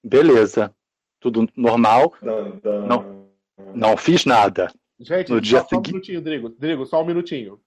Beleza. 0.04 0.74
Tudo 1.20 1.48
normal. 1.56 2.14
Não, 2.22 3.30
não 3.74 3.98
fiz 3.98 4.26
nada. 4.26 4.72
Gente, 5.00 5.32
no 5.32 5.42
dia 5.42 5.60
só, 5.62 5.68
seguinte... 5.68 5.90
um 5.90 5.94
minutinho, 5.94 6.22
Drigo. 6.22 6.50
Drigo, 6.50 6.86
só 6.86 7.02
um 7.02 7.06
minutinho. 7.06 7.60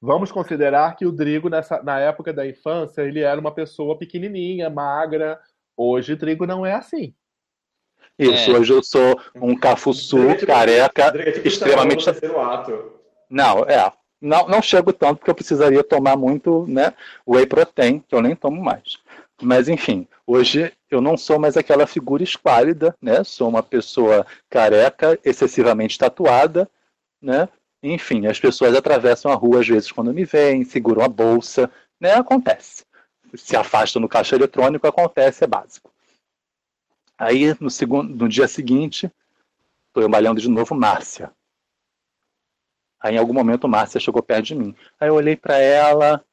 Vamos 0.00 0.30
considerar 0.30 0.94
que 0.94 1.06
o 1.06 1.12
Drigo, 1.12 1.48
nessa, 1.48 1.82
na 1.82 1.98
época 1.98 2.32
da 2.32 2.46
infância, 2.46 3.02
ele 3.02 3.20
era 3.20 3.40
uma 3.40 3.52
pessoa 3.52 3.98
pequenininha, 3.98 4.70
magra, 4.70 5.40
Hoje 5.76 6.14
o 6.14 6.16
trigo 6.16 6.46
não 6.46 6.64
é 6.64 6.72
assim. 6.72 7.14
Isso, 8.18 8.50
é. 8.50 8.58
hoje 8.58 8.72
eu 8.72 8.82
sou 8.82 9.20
um 9.34 9.56
cafuçu, 9.56 10.18
careca, 10.46 11.12
extremamente. 11.44 12.04
Não, 13.28 13.64
é. 13.64 13.92
Não, 14.20 14.48
não 14.48 14.62
chego 14.62 14.92
tanto 14.92 15.18
porque 15.18 15.30
eu 15.30 15.34
precisaria 15.34 15.84
tomar 15.84 16.16
muito 16.16 16.64
né, 16.66 16.94
whey 17.26 17.46
protein, 17.46 17.98
que 18.00 18.14
eu 18.14 18.22
nem 18.22 18.34
tomo 18.34 18.62
mais. 18.62 18.98
Mas 19.42 19.68
enfim, 19.68 20.08
hoje 20.26 20.72
eu 20.90 21.02
não 21.02 21.16
sou 21.16 21.38
mais 21.38 21.56
aquela 21.56 21.86
figura 21.86 22.22
esquálida, 22.22 22.94
né? 23.02 23.22
Sou 23.22 23.48
uma 23.48 23.62
pessoa 23.62 24.26
careca, 24.48 25.18
excessivamente 25.22 25.98
tatuada, 25.98 26.68
né? 27.20 27.46
Enfim, 27.82 28.26
as 28.26 28.40
pessoas 28.40 28.74
atravessam 28.74 29.30
a 29.30 29.34
rua 29.34 29.60
às 29.60 29.68
vezes 29.68 29.92
quando 29.92 30.14
me 30.14 30.24
veem, 30.24 30.64
seguram 30.64 31.02
a 31.02 31.08
bolsa, 31.08 31.70
né? 32.00 32.14
Acontece 32.14 32.86
se 33.34 33.56
afasta 33.56 33.98
no 33.98 34.08
caixa 34.08 34.36
eletrônico, 34.36 34.86
acontece, 34.86 35.44
é 35.44 35.46
básico. 35.46 35.90
Aí, 37.18 37.54
no, 37.60 37.70
segundo, 37.70 38.14
no 38.14 38.28
dia 38.28 38.46
seguinte, 38.46 39.10
estou 39.88 40.02
eu 40.02 40.08
malhando 40.08 40.40
de 40.40 40.48
novo 40.48 40.74
Márcia. 40.74 41.32
Aí, 43.00 43.14
em 43.14 43.18
algum 43.18 43.32
momento, 43.32 43.68
Márcia 43.68 44.00
chegou 44.00 44.22
perto 44.22 44.46
de 44.46 44.54
mim. 44.54 44.74
Aí 45.00 45.08
eu 45.08 45.14
olhei 45.14 45.36
para 45.36 45.58
ela, 45.58 46.24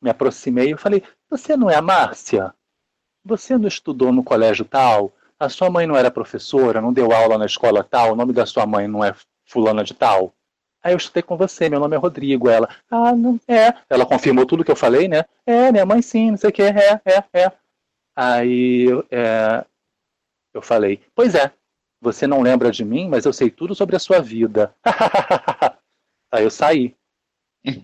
me 0.00 0.10
aproximei 0.10 0.72
e 0.72 0.76
falei: 0.76 1.02
Você 1.30 1.56
não 1.56 1.70
é 1.70 1.76
a 1.76 1.82
Márcia? 1.82 2.52
Você 3.24 3.56
não 3.56 3.68
estudou 3.68 4.12
no 4.12 4.24
colégio 4.24 4.64
tal? 4.64 5.12
A 5.38 5.48
sua 5.48 5.70
mãe 5.70 5.86
não 5.86 5.96
era 5.96 6.10
professora, 6.10 6.80
não 6.80 6.92
deu 6.92 7.12
aula 7.12 7.38
na 7.38 7.46
escola 7.46 7.84
tal? 7.84 8.12
O 8.12 8.16
nome 8.16 8.32
da 8.32 8.46
sua 8.46 8.66
mãe 8.66 8.88
não 8.88 9.04
é 9.04 9.14
fulana 9.44 9.84
de 9.84 9.94
tal? 9.94 10.34
Aí 10.82 10.92
eu 10.92 10.96
estudei 10.96 11.22
com 11.22 11.36
você, 11.36 11.68
meu 11.68 11.78
nome 11.78 11.94
é 11.94 11.98
Rodrigo. 11.98 12.48
Ela, 12.48 12.68
ah, 12.90 13.14
não, 13.14 13.38
é. 13.46 13.72
Ela 13.88 14.04
confirmou 14.04 14.44
tudo 14.44 14.64
que 14.64 14.70
eu 14.70 14.76
falei, 14.76 15.06
né? 15.06 15.24
É, 15.46 15.70
minha 15.70 15.86
mãe 15.86 16.02
sim, 16.02 16.32
não 16.32 16.36
sei 16.36 16.50
o 16.50 16.52
que, 16.52 16.62
é, 16.62 17.00
é, 17.04 17.24
é. 17.32 17.52
Aí 18.16 18.88
é, 19.10 19.64
eu 20.54 20.62
falei, 20.62 21.00
pois 21.14 21.34
é, 21.34 21.52
você 22.00 22.26
não 22.26 22.42
lembra 22.42 22.70
de 22.70 22.84
mim, 22.84 23.08
mas 23.08 23.24
eu 23.24 23.32
sei 23.32 23.50
tudo 23.50 23.74
sobre 23.74 23.96
a 23.96 24.00
sua 24.00 24.20
vida. 24.20 24.74
Aí 26.32 26.44
eu 26.44 26.50
saí. 26.50 26.94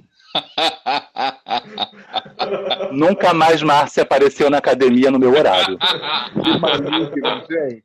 Nunca 2.93 3.33
mais 3.33 3.63
Márcia 3.63 4.03
apareceu 4.03 4.51
na 4.51 4.59
academia 4.59 5.11
no 5.11 5.19
meu 5.19 5.33
horário. 5.33 5.79
Que 5.79 6.59
magnífico, 6.59 7.47
gente. 7.51 7.85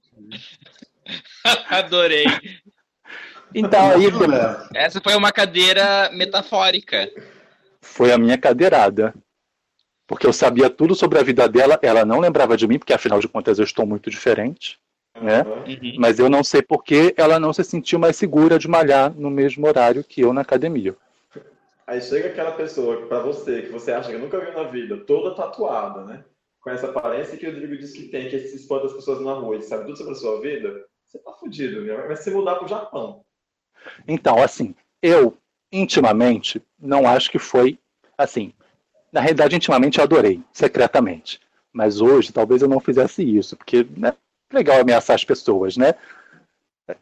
Adorei. 1.69 2.25
Então, 3.53 3.91
aí. 3.91 4.07
Essa 4.73 4.99
foi 5.01 5.15
uma 5.15 5.31
cadeira 5.31 6.09
metafórica. 6.13 7.09
Foi 7.81 8.11
a 8.11 8.17
minha 8.17 8.37
cadeirada. 8.37 9.13
Porque 10.13 10.27
eu 10.27 10.33
sabia 10.33 10.69
tudo 10.69 10.93
sobre 10.93 11.17
a 11.17 11.23
vida 11.23 11.49
dela, 11.49 11.79
ela 11.81 12.05
não 12.05 12.19
lembrava 12.19 12.55
de 12.55 12.67
mim, 12.67 12.77
porque 12.77 12.93
afinal 12.93 13.19
de 13.19 13.27
contas 13.27 13.57
eu 13.57 13.65
estou 13.65 13.83
muito 13.83 14.11
diferente. 14.11 14.79
Né? 15.19 15.41
Uhum. 15.41 15.95
Mas 15.97 16.19
eu 16.19 16.29
não 16.29 16.43
sei 16.43 16.61
por 16.61 16.83
que 16.83 17.15
ela 17.17 17.39
não 17.39 17.51
se 17.51 17.63
sentiu 17.63 17.97
mais 17.97 18.15
segura 18.15 18.59
de 18.59 18.67
malhar 18.67 19.11
no 19.11 19.31
mesmo 19.31 19.65
horário 19.65 20.03
que 20.03 20.21
eu 20.21 20.31
na 20.31 20.41
academia. 20.41 20.95
Aí 21.87 21.99
chega 21.99 22.27
aquela 22.27 22.51
pessoa 22.51 23.07
para 23.07 23.21
você, 23.21 23.63
que 23.63 23.71
você 23.71 23.91
acha 23.91 24.11
que 24.11 24.17
nunca 24.19 24.39
viu 24.39 24.53
na 24.53 24.65
vida, 24.69 24.97
toda 24.97 25.33
tatuada, 25.33 26.03
né? 26.03 26.23
Com 26.61 26.69
essa 26.69 26.87
aparência 26.89 27.35
que 27.35 27.47
o 27.47 27.51
Rodrigo 27.51 27.75
diz 27.75 27.91
que 27.91 28.03
tem, 28.09 28.29
que 28.29 28.37
se 28.37 28.55
espanta 28.55 28.85
as 28.85 28.93
pessoas 28.93 29.19
na 29.19 29.33
rua 29.33 29.57
e 29.57 29.63
sabe 29.63 29.85
tudo 29.85 29.97
sobre 29.97 30.13
a 30.13 30.15
sua 30.15 30.39
vida, 30.41 30.85
você 31.07 31.17
tá 31.17 31.31
fudido, 31.33 31.81
né? 31.81 31.95
Vai 31.95 32.15
se 32.15 32.29
mudar 32.29 32.57
pro 32.57 32.67
Japão. 32.67 33.25
Então, 34.07 34.41
assim, 34.43 34.75
eu, 35.01 35.35
intimamente, 35.71 36.61
não 36.79 37.07
acho 37.07 37.31
que 37.31 37.39
foi 37.39 37.79
assim. 38.15 38.53
Na 39.13 39.21
realidade, 39.21 39.55
intimamente, 39.55 39.99
eu 39.99 40.03
adorei, 40.03 40.41
secretamente. 40.51 41.39
Mas 41.71 42.01
hoje 42.01 42.33
talvez 42.33 42.63
eu 42.63 42.67
não 42.67 42.79
fizesse 42.79 43.23
isso, 43.23 43.55
porque 43.55 43.85
não 43.95 44.09
é 44.09 44.15
legal 44.51 44.81
ameaçar 44.81 45.15
as 45.15 45.23
pessoas, 45.23 45.77
né? 45.77 45.93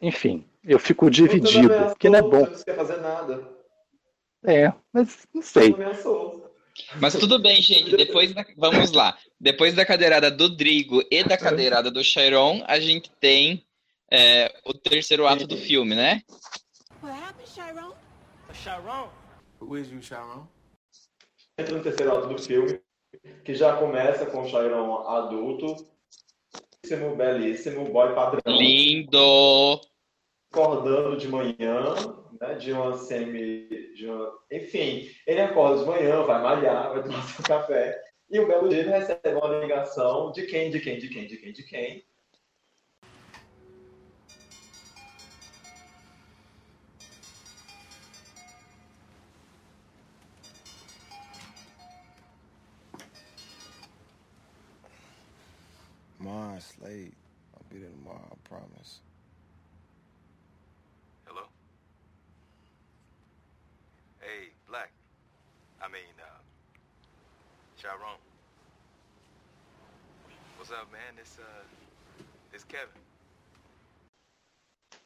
Enfim, 0.00 0.44
eu 0.62 0.78
fico 0.78 1.10
dividido, 1.10 1.72
porque 1.88 2.10
não 2.10 2.18
é 2.18 2.22
bom. 2.22 2.44
Você 2.44 2.58
não 2.58 2.64
quer 2.64 2.76
fazer 2.76 2.96
nada. 2.98 3.48
É, 4.44 4.72
mas 4.92 5.26
não 5.34 5.40
sei. 5.40 5.74
Mas 7.00 7.14
tudo 7.14 7.38
bem, 7.38 7.60
gente. 7.62 7.96
Depois 7.96 8.34
da... 8.34 8.44
Vamos 8.56 8.92
lá. 8.92 9.16
Depois 9.40 9.74
da 9.74 9.84
cadeirada 9.86 10.30
do 10.30 10.54
Drigo 10.54 11.02
e 11.10 11.24
da 11.24 11.38
cadeirada 11.38 11.90
do 11.90 12.04
Chiron, 12.04 12.62
a 12.66 12.78
gente 12.78 13.10
tem 13.20 13.64
é, 14.10 14.54
o 14.66 14.74
terceiro 14.74 15.26
ato 15.26 15.46
do 15.46 15.56
filme, 15.56 15.94
né? 15.94 16.22
What 17.02 17.18
happened, 17.18 17.50
Chiron? 17.50 17.94
Chiron? 18.52 19.10
Who 19.60 19.78
is 19.78 19.90
you, 19.90 20.02
Chiron? 20.02 20.46
Entra 21.62 21.76
no 21.76 21.82
terceiro 21.82 22.12
ato 22.12 22.26
do 22.26 22.42
filme, 22.42 22.80
que 23.44 23.54
já 23.54 23.76
começa 23.76 24.26
com 24.26 24.42
o 24.42 24.48
Chiron 24.48 25.06
adulto, 25.06 25.76
belíssimo, 26.82 27.14
belíssimo, 27.14 27.84
boy 27.84 28.12
padrão. 28.16 28.42
Lindo! 28.46 29.80
acordando 30.52 31.16
de 31.16 31.28
manhã, 31.28 31.94
né, 32.40 32.54
de 32.56 32.72
uma 32.72 32.98
semi, 32.98 33.68
de 33.94 34.06
uma... 34.06 34.32
enfim, 34.50 35.08
ele 35.24 35.40
acorda 35.40 35.80
de 35.80 35.86
manhã, 35.86 36.22
vai 36.24 36.42
malhar, 36.42 36.92
vai 36.92 37.02
tomar 37.04 37.22
seu 37.22 37.44
café, 37.44 38.02
e 38.28 38.40
um 38.40 38.48
belo 38.48 38.68
dia 38.68 38.82
recebe 38.82 39.30
uma 39.30 39.60
ligação 39.60 40.32
de 40.32 40.42
quem, 40.42 40.68
de 40.68 40.80
quem, 40.80 40.98
de 40.98 41.08
quem, 41.08 41.26
de 41.28 41.36
quem, 41.36 41.52
de 41.52 41.62
quem? 41.62 42.04
It's 56.62 56.80
late. 56.80 57.14
I'll 57.54 57.66
be 57.70 57.78
there 57.78 57.90
tomorrow, 57.90 58.28
I 58.30 58.48
promise. 58.48 59.00
Hello? 61.26 61.42
Hey, 64.20 64.50
Black. 64.68 64.92
I 65.82 65.88
mean, 65.88 66.14
uh, 66.20 66.40
Chiron. 67.76 68.16
What's 70.56 70.70
up, 70.70 70.86
man? 70.92 71.18
It's, 71.18 71.38
uh, 71.38 72.22
it's 72.52 72.64
Kevin. 72.64 73.02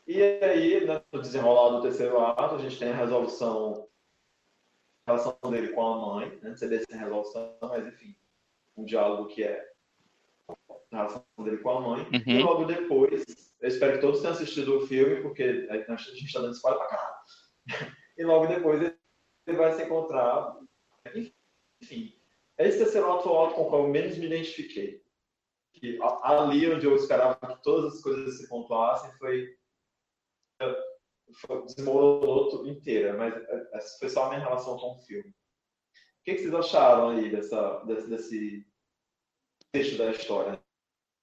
E 0.06 0.22
aí, 0.44 0.86
né, 0.86 1.02
no 1.10 1.22
desenrolar 1.22 1.76
do 1.76 1.82
terceiro 1.82 2.20
ato, 2.20 2.56
a 2.56 2.58
gente 2.58 2.78
tem 2.78 2.90
a 2.90 2.94
resolução, 2.94 3.88
a 5.06 5.12
relação 5.12 5.50
dele 5.50 5.72
com 5.72 5.86
a 5.86 6.06
mãe, 6.06 6.38
né, 6.42 6.54
você 6.54 6.68
vê 6.68 6.84
sem 6.84 6.98
resolução, 6.98 7.56
mas 7.62 7.86
enfim, 7.86 8.14
um 8.76 8.84
diálogo 8.84 9.26
que 9.28 9.42
é 9.42 9.75
a 10.92 10.96
relação 10.96 11.24
dele 11.38 11.58
com 11.58 11.70
a 11.70 11.80
mãe. 11.80 12.02
Uhum. 12.04 12.22
E 12.26 12.42
logo 12.42 12.64
depois, 12.64 13.24
eu 13.60 13.68
espero 13.68 13.94
que 13.94 14.00
todos 14.00 14.20
tenham 14.20 14.34
assistido 14.34 14.76
o 14.76 14.86
filme, 14.86 15.22
porque 15.22 15.66
a 15.70 15.96
gente 15.96 16.24
está 16.24 16.40
dando 16.40 16.54
spoiler 16.54 16.80
pra 16.80 16.88
caralho. 16.88 17.16
E 18.18 18.24
logo 18.24 18.46
depois 18.46 18.80
ele 18.80 19.56
vai 19.58 19.74
se 19.74 19.82
encontrar. 19.82 20.56
Enfim, 21.82 22.18
esse 22.56 22.78
terceiro 22.78 23.12
ato 23.12 23.24
foi 23.24 23.32
o 23.32 23.44
ato 23.44 23.54
com 23.54 23.62
o 23.64 23.68
qual 23.68 23.82
eu 23.82 23.88
menos 23.90 24.16
me 24.16 24.24
identifiquei. 24.24 25.04
Que 25.74 25.98
ali 26.22 26.72
onde 26.72 26.86
eu 26.86 26.96
esperava 26.96 27.36
que 27.36 27.62
todas 27.62 27.92
as 27.92 28.00
coisas 28.00 28.38
se 28.38 28.48
pontuassem 28.48 29.12
foi 29.18 29.54
foi- 31.34 31.64
desmoronou 31.64 32.66
inteira, 32.66 33.16
mas 33.16 33.34
é, 33.34 33.80
foi 33.98 34.08
só 34.08 34.24
a 34.24 34.28
minha 34.28 34.40
relação 34.40 34.76
com 34.78 34.94
o 34.94 34.98
filme. 34.98 35.30
O 35.30 35.34
que, 36.24 36.34
que 36.34 36.42
vocês 36.42 36.54
acharam 36.54 37.10
aí 37.10 37.30
dessa, 37.30 37.84
desse, 37.84 38.08
desse 38.08 38.66
texto 39.72 39.98
da 39.98 40.10
história? 40.10 40.55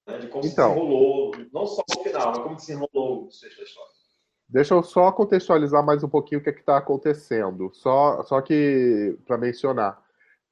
Né? 0.06 0.18
De 0.18 0.28
como 0.28 0.44
Então. 0.44 0.72
se 0.72 0.76
enrolou, 0.78 1.32
não 1.52 1.66
só 1.66 1.82
o 1.82 2.02
final, 2.02 2.28
mas 2.28 2.38
como 2.38 2.58
se 2.58 2.72
enrolou 2.72 3.24
o 3.24 3.28
texto 3.28 3.56
da 3.56 3.62
história. 3.64 3.94
Deixa 4.48 4.74
eu 4.74 4.82
só 4.82 5.10
contextualizar 5.10 5.84
mais 5.84 6.04
um 6.04 6.08
pouquinho 6.08 6.40
o 6.40 6.44
que 6.44 6.50
está 6.50 6.76
acontecendo. 6.76 7.70
Só, 7.72 8.22
só 8.24 8.40
que 8.40 9.16
para 9.26 9.38
mencionar. 9.38 10.02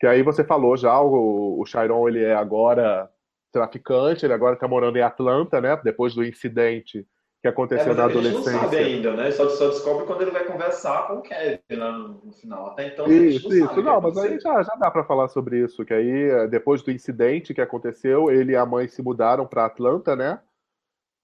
Que 0.01 0.07
aí 0.07 0.23
você 0.23 0.43
falou 0.43 0.77
já, 0.77 1.01
o, 1.01 1.61
o 1.61 1.67
Chiron 1.67 2.09
ele 2.09 2.25
é 2.25 2.35
agora 2.35 3.09
traficante, 3.53 4.25
ele 4.25 4.33
agora 4.33 4.55
está 4.55 4.67
morando 4.67 4.97
em 4.97 5.03
Atlanta, 5.03 5.61
né? 5.61 5.77
Depois 5.85 6.15
do 6.15 6.25
incidente 6.25 7.07
que 7.43 7.49
É, 7.49 7.51
aconteceu 7.51 7.89
mas 7.89 7.97
na 7.97 8.05
a 8.05 8.09
gente 8.09 8.23
não 8.23 8.31
adolescência. 8.31 8.61
sabe 8.61 8.77
ainda, 8.79 9.17
né? 9.17 9.31
Só, 9.33 9.49
só 9.51 9.69
descobre 9.69 10.07
quando 10.07 10.23
ele 10.23 10.31
vai 10.31 10.47
conversar 10.47 11.09
com 11.09 11.15
o 11.15 11.23
Kevin 11.23 11.59
lá 11.77 11.93
no, 11.93 12.09
no 12.25 12.33
final. 12.33 12.69
Até 12.69 12.87
então 12.89 13.07
a 13.07 13.09
gente 13.09 13.37
Isso, 13.37 13.49
não 13.49 13.57
isso. 13.57 13.83
Não, 13.83 14.01
mas 14.01 14.17
aconteceu. 14.17 14.23
aí 14.23 14.41
já, 14.41 14.63
já 14.63 14.75
dá 14.77 14.91
pra 14.91 15.05
falar 15.05 15.29
sobre 15.29 15.59
isso, 15.63 15.85
que 15.85 15.93
aí, 15.93 16.09
eh, 16.31 16.47
depois 16.49 16.83
do 16.83 16.93
incidente 16.93 17.53
que 17.53 17.61
aconteceu, 17.61 18.31
ele 18.31 18.53
e 18.53 18.57
a 18.57 18.65
mãe 18.65 18.87
se 18.89 19.03
mudaram 19.03 19.47
pra 19.47 19.67
Atlanta, 19.67 20.15
né? 20.17 20.41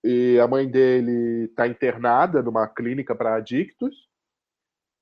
E 0.05 0.39
a 0.41 0.47
mãe 0.49 0.69
dele 0.69 1.49
tá 1.57 1.67
internada 1.69 2.43
numa 2.43 2.67
clínica 2.69 3.15
para 3.15 3.35
adictos. 3.37 4.09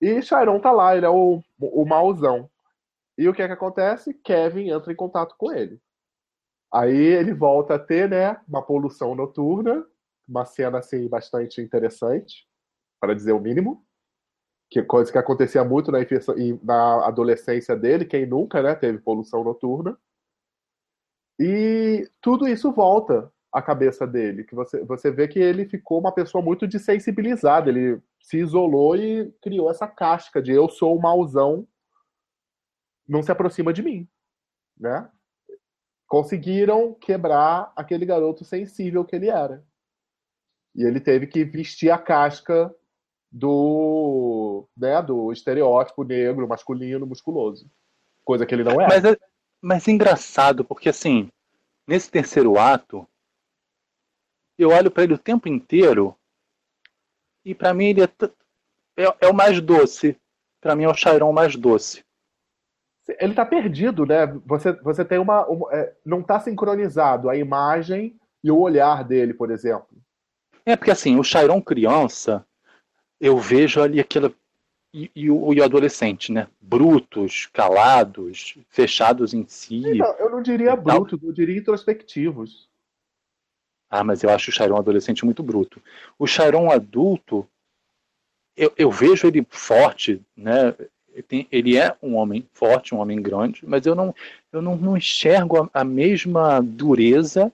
E 0.00 0.20
Chiron 0.22 0.60
tá 0.60 0.72
lá, 0.72 0.96
ele 0.96 1.06
é 1.06 1.10
o, 1.10 1.42
o 1.60 1.84
mauzão. 1.86 2.50
E 3.16 3.26
o 3.28 3.32
que 3.34 3.40
é 3.42 3.46
que 3.46 3.52
acontece? 3.54 4.12
Kevin 4.12 4.70
entra 4.70 4.92
em 4.92 4.96
contato 4.96 5.34
com 5.38 5.50
ele. 5.52 5.80
Aí 6.72 6.94
ele 6.94 7.32
volta 7.32 7.76
a 7.76 7.78
ter, 7.78 8.08
né, 8.08 8.38
uma 8.46 8.60
poluição 8.62 9.14
noturna, 9.14 9.86
uma 10.28 10.44
cena 10.44 10.78
assim 10.78 11.08
bastante 11.08 11.60
interessante, 11.60 12.46
para 13.00 13.14
dizer 13.14 13.32
o 13.32 13.40
mínimo 13.40 13.86
que 14.68 14.80
é 14.80 14.82
coisa 14.82 15.10
que 15.10 15.18
acontecia 15.18 15.64
muito 15.64 15.92
na, 15.92 15.98
na 16.62 17.06
adolescência 17.06 17.76
dele, 17.76 18.04
quem 18.04 18.26
nunca, 18.26 18.62
né, 18.62 18.74
teve 18.74 18.98
poluição 18.98 19.44
noturna. 19.44 19.96
E 21.38 22.08
tudo 22.20 22.48
isso 22.48 22.72
volta 22.72 23.30
à 23.52 23.62
cabeça 23.62 24.06
dele, 24.06 24.44
que 24.44 24.54
você, 24.54 24.82
você 24.84 25.10
vê 25.10 25.28
que 25.28 25.38
ele 25.38 25.66
ficou 25.66 26.00
uma 26.00 26.12
pessoa 26.12 26.42
muito 26.42 26.66
desensibilizada, 26.66 27.70
ele 27.70 28.00
se 28.20 28.38
isolou 28.38 28.96
e 28.96 29.30
criou 29.42 29.70
essa 29.70 29.86
casca 29.86 30.42
de 30.42 30.52
eu 30.52 30.68
sou 30.68 30.96
o 30.96 31.00
mauzão, 31.00 31.66
não 33.08 33.22
se 33.22 33.30
aproxima 33.30 33.72
de 33.72 33.82
mim, 33.82 34.08
né? 34.76 35.08
Conseguiram 36.08 36.94
quebrar 36.94 37.72
aquele 37.76 38.04
garoto 38.04 38.44
sensível 38.44 39.04
que 39.04 39.14
ele 39.14 39.28
era. 39.28 39.64
E 40.76 40.84
ele 40.84 41.00
teve 41.00 41.26
que 41.26 41.42
vestir 41.44 41.90
a 41.90 41.98
casca 41.98 42.72
do, 43.32 44.68
né, 44.76 45.00
do 45.02 45.32
estereótipo 45.32 46.04
negro, 46.04 46.46
masculino, 46.46 47.06
musculoso. 47.06 47.68
Coisa 48.24 48.44
que 48.44 48.54
ele 48.54 48.64
não 48.64 48.80
é. 48.80 48.86
Mas 48.86 49.04
é 49.04 49.16
mas 49.60 49.88
é 49.88 49.90
engraçado, 49.90 50.64
porque 50.64 50.88
assim, 50.88 51.28
nesse 51.88 52.10
terceiro 52.10 52.58
ato, 52.58 53.08
eu 54.58 54.70
olho 54.70 54.90
pra 54.90 55.02
ele 55.02 55.14
o 55.14 55.18
tempo 55.18 55.48
inteiro 55.48 56.14
e 57.44 57.54
pra 57.54 57.74
mim 57.74 57.86
ele 57.86 58.02
é, 58.02 58.08
é, 58.96 59.16
é 59.22 59.28
o 59.28 59.34
mais 59.34 59.60
doce. 59.60 60.16
Pra 60.60 60.76
mim 60.76 60.84
é 60.84 60.88
o 60.88 60.94
Chiron 60.94 61.32
mais 61.32 61.56
doce. 61.56 62.04
Ele 63.20 63.34
tá 63.34 63.46
perdido, 63.46 64.04
né? 64.04 64.26
Você, 64.44 64.72
você 64.82 65.04
tem 65.04 65.18
uma. 65.18 65.46
uma- 65.46 65.72
é, 65.72 65.96
não 66.04 66.22
tá 66.22 66.38
sincronizado 66.40 67.30
a 67.30 67.36
imagem 67.36 68.18
e 68.42 68.50
o 68.50 68.58
olhar 68.58 69.04
dele, 69.04 69.32
por 69.32 69.50
exemplo. 69.50 69.96
É 70.66 70.74
porque 70.76 70.90
assim, 70.90 71.16
o 71.16 71.22
Chiron 71.22 71.62
criança, 71.62 72.44
eu 73.20 73.38
vejo 73.38 73.80
ali 73.80 74.00
aquela. 74.00 74.32
E, 74.92 75.10
e 75.14 75.30
o, 75.30 75.52
e 75.52 75.60
o 75.60 75.64
adolescente, 75.64 76.32
né? 76.32 76.48
Brutos, 76.60 77.46
calados, 77.52 78.58
fechados 78.68 79.32
em 79.32 79.46
si. 79.46 79.80
Não, 79.80 80.18
eu 80.18 80.28
não 80.28 80.42
diria 80.42 80.74
brutos, 80.74 81.22
eu 81.22 81.32
diria 81.32 81.56
introspectivos. 81.56 82.68
Ah, 83.88 84.02
mas 84.02 84.24
eu 84.24 84.30
acho 84.30 84.50
o 84.50 84.52
Chiron 84.52 84.76
adolescente 84.76 85.24
muito 85.24 85.42
bruto. 85.42 85.80
O 86.18 86.26
Chiron 86.26 86.70
adulto, 86.70 87.46
eu, 88.56 88.72
eu 88.76 88.90
vejo 88.90 89.28
ele 89.28 89.46
forte, 89.48 90.20
né? 90.36 90.74
Ele 91.50 91.76
é 91.76 91.96
um 92.02 92.16
homem 92.16 92.46
forte, 92.52 92.94
um 92.94 92.98
homem 92.98 93.22
grande, 93.22 93.64
mas 93.66 93.86
eu 93.86 93.94
não, 93.94 94.14
eu 94.52 94.60
não, 94.60 94.76
não 94.76 94.96
enxergo 94.96 95.62
a, 95.62 95.80
a 95.80 95.84
mesma 95.84 96.60
dureza 96.60 97.52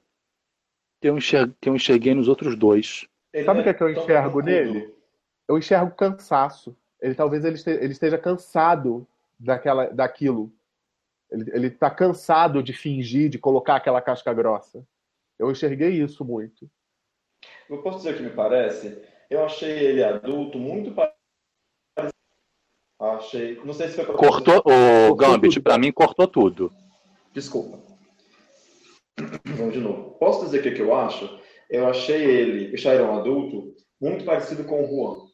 que 1.02 1.08
eu, 1.08 1.18
enxer- 1.18 1.50
que 1.60 1.68
eu 1.68 1.74
enxerguei 1.74 2.14
nos 2.14 2.28
outros 2.28 2.54
dois. 2.56 3.08
Ele 3.32 3.44
Sabe 3.44 3.60
o 3.60 3.62
que 3.64 3.68
é 3.70 3.74
que 3.74 3.82
eu 3.82 3.90
enxergo 3.90 4.40
nele? 4.40 4.94
Eu 5.48 5.58
enxergo 5.58 5.90
cansaço. 5.96 6.76
Ele 7.00 7.14
talvez 7.14 7.44
ele 7.44 7.56
esteja, 7.56 7.82
ele 7.82 7.92
esteja 7.92 8.16
cansado 8.16 9.04
daquela, 9.38 9.86
daquilo. 9.86 10.52
Ele, 11.28 11.50
ele 11.52 11.70
tá 11.70 11.90
cansado 11.90 12.62
de 12.62 12.72
fingir, 12.72 13.28
de 13.28 13.36
colocar 13.38 13.74
aquela 13.74 14.00
casca 14.00 14.32
grossa. 14.32 14.86
Eu 15.36 15.50
enxerguei 15.50 15.90
isso 15.90 16.24
muito. 16.24 16.70
Eu 17.68 17.82
posso 17.82 17.98
dizer 17.98 18.14
o 18.14 18.16
que 18.18 18.22
me 18.22 18.30
parece? 18.30 19.02
Eu 19.28 19.44
achei 19.44 19.70
ele 19.72 20.04
adulto 20.04 20.56
muito 20.56 20.92
parecido. 20.92 22.14
Achei. 23.00 23.60
Não 23.64 23.72
sei 23.72 23.88
se 23.88 24.04
foi. 24.04 24.14
Cortou, 24.14 24.62
o 24.64 25.14
Gambit, 25.16 25.58
pra 25.58 25.76
mim, 25.76 25.90
cortou 25.90 26.28
tudo. 26.28 26.72
Desculpa. 27.32 27.91
Vamos 29.56 29.72
de 29.74 29.80
novo. 29.80 30.12
Posso 30.18 30.44
dizer 30.44 30.60
o 30.60 30.62
que, 30.62 30.72
que 30.72 30.82
eu 30.82 30.94
acho? 30.94 31.40
Eu 31.68 31.86
achei 31.86 32.22
ele, 32.24 32.74
o 32.74 32.78
Chiron 32.78 33.18
adulto, 33.18 33.74
muito 34.01 34.24
parecido 34.24 34.64
com 34.64 34.84
o 34.84 34.86
Juan. 34.86 35.26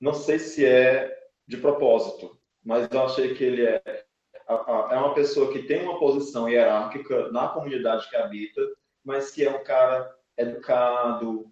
Não 0.00 0.14
sei 0.14 0.38
se 0.38 0.64
é 0.66 1.12
de 1.46 1.56
propósito, 1.56 2.38
mas 2.64 2.88
eu 2.90 3.02
achei 3.04 3.34
que 3.34 3.44
ele 3.44 3.66
é 3.66 4.04
é 4.48 4.96
uma 4.96 5.14
pessoa 5.14 5.50
que 5.52 5.62
tem 5.62 5.82
uma 5.82 5.98
posição 5.98 6.48
hierárquica 6.48 7.30
na 7.30 7.48
comunidade 7.48 8.08
que 8.10 8.16
habita, 8.16 8.60
mas 9.04 9.30
que 9.30 9.44
é 9.44 9.50
um 9.50 9.62
cara 9.62 10.14
educado, 10.36 11.50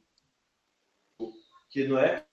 que 1.70 1.86
não 1.86 1.98
é 1.98 2.24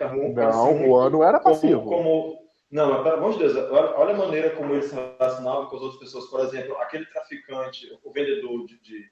Não, 0.00 0.88
o 0.88 0.96
ano 0.96 1.22
era 1.22 1.40
passivo. 1.40 1.82
como, 1.84 1.90
como- 1.90 2.47
não, 2.70 2.90
mas 2.90 3.02
pelo 3.02 3.16
amor 3.16 3.32
de 3.32 3.38
Deus, 3.38 3.56
olha, 3.56 3.94
olha 3.96 4.14
a 4.14 4.18
maneira 4.18 4.50
como 4.50 4.74
ele 4.74 4.82
se 4.82 4.94
relacionava 4.94 5.66
com 5.66 5.76
as 5.76 5.82
outras 5.82 6.00
pessoas. 6.00 6.26
Por 6.26 6.40
exemplo, 6.40 6.76
aquele 6.76 7.06
traficante, 7.06 7.88
o 8.04 8.12
vendedor 8.12 8.66
de, 8.66 8.78
de, 8.80 9.10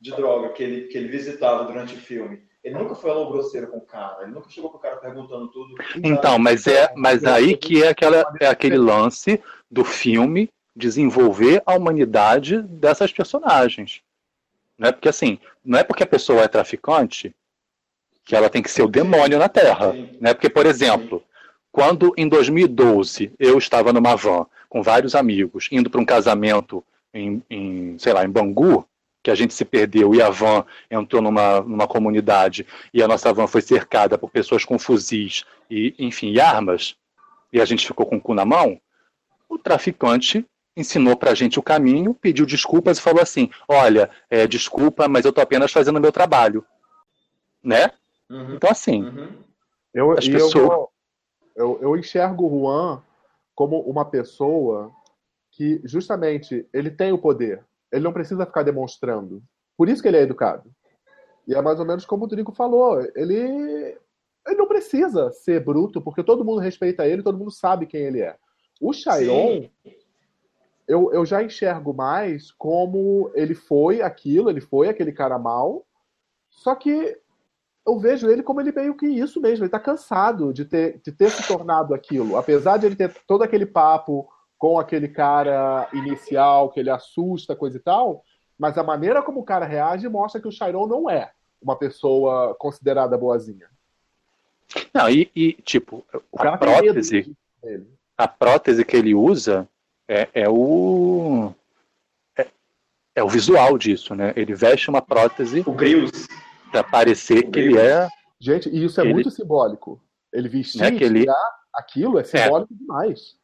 de 0.00 0.10
droga 0.12 0.50
que 0.50 0.62
ele, 0.62 0.88
que 0.88 0.98
ele 0.98 1.08
visitava 1.08 1.64
durante 1.64 1.94
o 1.94 1.98
filme, 1.98 2.42
ele 2.62 2.74
nunca 2.74 2.94
falou 2.94 3.32
grosseiro 3.32 3.68
com 3.68 3.78
o 3.78 3.86
cara, 3.86 4.24
ele 4.24 4.32
nunca 4.32 4.50
chegou 4.50 4.70
pro 4.70 4.78
cara 4.78 4.96
perguntando 4.96 5.48
tudo. 5.48 5.74
Então, 6.04 6.38
mas 6.38 6.66
é, 6.66 6.92
mas 6.94 7.24
aí 7.24 7.56
que 7.56 7.82
é, 7.82 7.88
aquela, 7.88 8.30
é 8.40 8.46
aquele 8.46 8.76
lance 8.76 9.42
do 9.70 9.84
filme 9.84 10.50
desenvolver 10.76 11.62
a 11.64 11.74
humanidade 11.74 12.60
dessas 12.62 13.10
personagens. 13.10 14.02
Não 14.76 14.88
é 14.88 14.92
porque 14.92 15.08
assim, 15.08 15.38
não 15.64 15.78
é 15.78 15.82
porque 15.82 16.02
a 16.02 16.06
pessoa 16.06 16.42
é 16.42 16.48
traficante 16.48 17.34
que 18.24 18.36
ela 18.36 18.50
tem 18.50 18.62
que 18.62 18.70
ser 18.70 18.82
o 18.82 18.88
demônio 18.88 19.38
na 19.38 19.48
Terra. 19.48 19.94
Né? 20.20 20.34
Porque, 20.34 20.50
por 20.50 20.66
exemplo, 20.66 21.24
quando 21.78 22.12
em 22.16 22.28
2012 22.28 23.30
eu 23.38 23.56
estava 23.56 23.92
numa 23.92 24.16
van 24.16 24.44
com 24.68 24.82
vários 24.82 25.14
amigos 25.14 25.68
indo 25.70 25.88
para 25.88 26.00
um 26.00 26.04
casamento 26.04 26.82
em, 27.14 27.40
em, 27.48 27.96
sei 28.00 28.12
lá, 28.12 28.24
em 28.24 28.28
Bangu, 28.28 28.84
que 29.22 29.30
a 29.30 29.34
gente 29.36 29.54
se 29.54 29.64
perdeu 29.64 30.12
e 30.12 30.20
a 30.20 30.28
van 30.28 30.66
entrou 30.90 31.22
numa, 31.22 31.60
numa 31.60 31.86
comunidade 31.86 32.66
e 32.92 33.00
a 33.00 33.06
nossa 33.06 33.32
van 33.32 33.46
foi 33.46 33.60
cercada 33.62 34.18
por 34.18 34.28
pessoas 34.28 34.64
com 34.64 34.76
fuzis 34.76 35.44
e, 35.70 35.94
enfim, 36.00 36.32
e 36.32 36.40
armas, 36.40 36.96
e 37.52 37.60
a 37.60 37.64
gente 37.64 37.86
ficou 37.86 38.04
com 38.04 38.16
o 38.16 38.20
cu 38.20 38.34
na 38.34 38.44
mão, 38.44 38.80
o 39.48 39.56
traficante 39.56 40.44
ensinou 40.76 41.16
pra 41.16 41.32
gente 41.32 41.60
o 41.60 41.62
caminho, 41.62 42.12
pediu 42.12 42.44
desculpas 42.44 42.98
e 42.98 43.02
falou 43.02 43.22
assim: 43.22 43.50
Olha, 43.68 44.10
é, 44.28 44.48
desculpa, 44.48 45.06
mas 45.06 45.24
eu 45.24 45.32
tô 45.32 45.40
apenas 45.40 45.70
fazendo 45.70 45.98
o 45.98 46.00
meu 46.00 46.10
trabalho. 46.10 46.64
Né? 47.62 47.92
Então, 48.56 48.68
assim, 48.68 49.02
Eu, 49.94 50.10
As 50.12 50.28
pessoas- 50.28 50.54
eu, 50.54 50.66
vou- 50.68 50.90
eu, 51.58 51.78
eu 51.82 51.96
enxergo 51.96 52.46
o 52.46 52.60
Juan 52.60 53.02
como 53.52 53.80
uma 53.80 54.04
pessoa 54.04 54.92
que, 55.50 55.80
justamente, 55.84 56.66
ele 56.72 56.88
tem 56.88 57.12
o 57.12 57.18
poder. 57.18 57.64
Ele 57.90 58.04
não 58.04 58.12
precisa 58.12 58.46
ficar 58.46 58.62
demonstrando. 58.62 59.42
Por 59.76 59.88
isso 59.88 60.00
que 60.00 60.06
ele 60.06 60.18
é 60.18 60.22
educado. 60.22 60.70
E 61.48 61.54
é 61.54 61.60
mais 61.60 61.80
ou 61.80 61.86
menos 61.86 62.06
como 62.06 62.24
o 62.24 62.28
Drico 62.28 62.52
falou. 62.52 63.00
Ele, 63.16 63.98
ele 64.46 64.56
não 64.56 64.68
precisa 64.68 65.32
ser 65.32 65.64
bruto, 65.64 66.00
porque 66.00 66.22
todo 66.22 66.44
mundo 66.44 66.60
respeita 66.60 67.08
ele, 67.08 67.24
todo 67.24 67.38
mundo 67.38 67.50
sabe 67.50 67.86
quem 67.86 68.02
ele 68.02 68.20
é. 68.20 68.36
O 68.80 68.92
Chiron, 68.92 69.68
eu, 70.86 71.12
eu 71.12 71.26
já 71.26 71.42
enxergo 71.42 71.92
mais 71.92 72.52
como 72.52 73.32
ele 73.34 73.56
foi 73.56 74.00
aquilo, 74.00 74.48
ele 74.48 74.60
foi 74.60 74.88
aquele 74.88 75.10
cara 75.10 75.36
mal, 75.38 75.84
só 76.48 76.76
que 76.76 77.20
eu 77.88 77.98
vejo 77.98 78.28
ele 78.28 78.42
como 78.42 78.60
ele 78.60 78.70
meio 78.70 78.94
que 78.94 79.06
isso 79.06 79.40
mesmo, 79.40 79.64
ele 79.64 79.70
tá 79.70 79.80
cansado 79.80 80.52
de 80.52 80.66
ter, 80.66 81.00
de 81.02 81.10
ter 81.10 81.30
se 81.30 81.48
tornado 81.48 81.94
aquilo. 81.94 82.36
Apesar 82.36 82.76
de 82.76 82.84
ele 82.84 82.94
ter 82.94 83.14
todo 83.26 83.42
aquele 83.42 83.64
papo 83.64 84.28
com 84.58 84.78
aquele 84.78 85.08
cara 85.08 85.88
inicial, 85.94 86.68
que 86.68 86.78
ele 86.78 86.90
assusta, 86.90 87.56
coisa 87.56 87.78
e 87.78 87.80
tal, 87.80 88.22
mas 88.58 88.76
a 88.76 88.82
maneira 88.82 89.22
como 89.22 89.40
o 89.40 89.44
cara 89.44 89.64
reage 89.64 90.06
mostra 90.06 90.40
que 90.40 90.46
o 90.46 90.52
Chiron 90.52 90.86
não 90.86 91.08
é 91.08 91.30
uma 91.62 91.76
pessoa 91.76 92.54
considerada 92.58 93.16
boazinha. 93.16 93.68
Não, 94.92 95.08
e, 95.08 95.30
e, 95.34 95.54
tipo, 95.54 96.04
O 96.30 96.42
a 96.42 96.58
prótese, 96.58 97.34
a 98.18 98.28
prótese 98.28 98.84
que 98.84 98.96
ele 98.96 99.14
usa 99.14 99.66
é, 100.06 100.28
é 100.34 100.48
o 100.48 101.54
é, 102.36 102.46
é 103.14 103.24
o 103.24 103.28
visual 103.28 103.78
disso, 103.78 104.14
né? 104.14 104.34
Ele 104.36 104.54
veste 104.54 104.90
uma 104.90 105.00
prótese 105.00 105.62
o 105.66 105.72
Grios 105.72 106.28
para 106.70 106.84
parecer 106.84 107.50
que 107.50 107.58
ele 107.58 107.78
é 107.78 108.08
Gente, 108.40 108.68
e 108.68 108.84
isso 108.84 109.00
é 109.00 109.04
Ele- 109.04 109.14
muito 109.14 109.30
simbólico. 109.32 110.00
Ele 110.32 110.48
vestir 110.48 110.80
Né, 110.80 110.96
que 110.96 111.02
ele- 111.02 111.18
e 111.18 111.22
tirar 111.22 111.58
aquilo 111.74 112.18
é 112.20 112.22
simbólico 112.24 112.72
demais. 112.72 113.36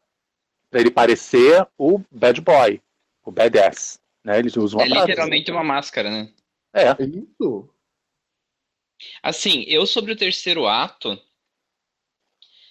para 0.71 0.81
ele 0.81 0.91
parecer 0.91 1.67
o 1.77 2.01
bad 2.13 2.41
boy, 2.41 2.81
o 3.25 3.33
badass, 3.33 4.01
né? 4.23 4.39
Eles 4.39 4.57
usam 4.57 4.79
uma 4.81 4.87
É 4.87 5.01
literalmente 5.01 5.51
uma 5.51 5.65
máscara, 5.65 6.09
né? 6.11 6.33
É. 6.73 6.91
Isso. 7.03 7.69
Assim, 9.21 9.65
eu 9.67 9.85
sobre 9.85 10.13
o 10.13 10.17
terceiro 10.17 10.67
ato, 10.69 11.21